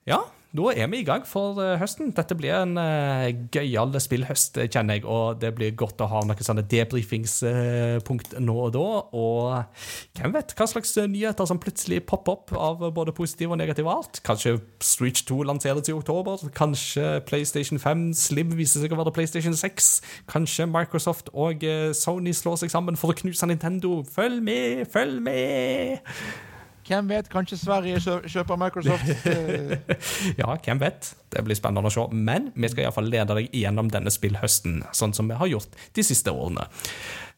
Ja, 0.05 0.21
da 0.51 0.71
er 0.75 0.89
vi 0.91 0.99
i 0.99 1.05
gang 1.07 1.23
for 1.27 1.59
eh, 1.63 1.77
høsten. 1.79 2.09
Dette 2.15 2.35
blir 2.35 2.51
en 2.57 2.75
uh, 2.75 3.29
gøyal 3.53 3.93
spillhøst, 4.03 4.59
eh, 4.59 4.67
kjenner 4.67 4.97
jeg, 4.97 5.05
og 5.07 5.39
det 5.39 5.53
blir 5.55 5.71
godt 5.79 6.03
å 6.03 6.09
ha 6.11 6.23
noen 6.27 6.43
sånne 6.43 6.65
debrifingspunkt 6.67 8.35
nå 8.43 8.57
og 8.65 8.73
da. 8.75 8.83
Og 9.15 10.19
hvem 10.19 10.35
vet 10.35 10.51
hva 10.57 10.67
slags 10.67 10.91
nyheter 10.99 11.47
som 11.47 11.61
plutselig 11.61 12.01
popper 12.09 12.35
opp 12.35 12.55
av 12.57 12.83
både 12.91 13.15
positiv 13.15 13.55
og 13.55 13.61
negativ 13.63 13.87
art. 13.91 14.19
Kanskje 14.27 14.57
Switch 14.83 15.23
2 15.31 15.41
lanseres 15.47 15.87
i 15.87 15.95
oktober. 15.95 16.43
Kanskje 16.57 17.21
PlayStation 17.29 17.79
5 17.79 18.09
Slim 18.19 18.51
viser 18.59 18.83
seg 18.83 18.91
å 18.91 18.99
være 18.99 19.15
PlayStation 19.15 19.55
6. 19.55 19.91
Kanskje 20.31 20.67
Microsoft 20.67 21.31
og 21.31 21.63
Sony 21.95 22.35
slår 22.35 22.59
seg 22.65 22.75
sammen 22.75 22.99
for 22.99 23.15
å 23.15 23.19
knuse 23.23 23.47
Nintendo. 23.47 24.01
Følg 24.03 24.43
med, 24.43 24.87
følg 24.91 25.21
med! 25.23 26.50
Hvem 26.91 27.07
vet? 27.07 27.29
Kanskje 27.31 27.55
Sverige 27.61 27.99
kjøper 28.27 28.57
Microsoft? 28.59 29.11
Eh, 29.29 29.77
Ja, 30.41 30.57
hvem 30.59 30.81
vet? 30.81 31.13
Det 31.31 31.43
blir 31.47 31.55
spennende 31.55 31.87
å 31.87 31.93
se. 31.93 32.03
Men 32.11 32.49
vi 32.55 32.67
skal 32.71 32.85
iallfall 32.85 33.07
lede 33.11 33.37
deg 33.37 33.55
gjennom 33.55 33.87
denne 33.93 34.11
spillhøsten, 34.11 34.81
sånn 34.95 35.15
som 35.15 35.31
vi 35.31 35.39
har 35.39 35.51
gjort 35.53 35.79
de 35.95 36.03
siste 36.03 36.33
årene. 36.35 36.67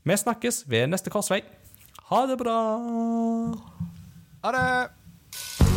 Vi 0.03 0.17
snakkes 0.17 0.63
ved 0.73 0.89
neste 0.89 1.13
korsvei. 1.13 1.43
Ha 2.09 2.25
det 2.31 2.39
bra! 2.41 2.57
Ha 4.43 4.57
det! 4.57 5.72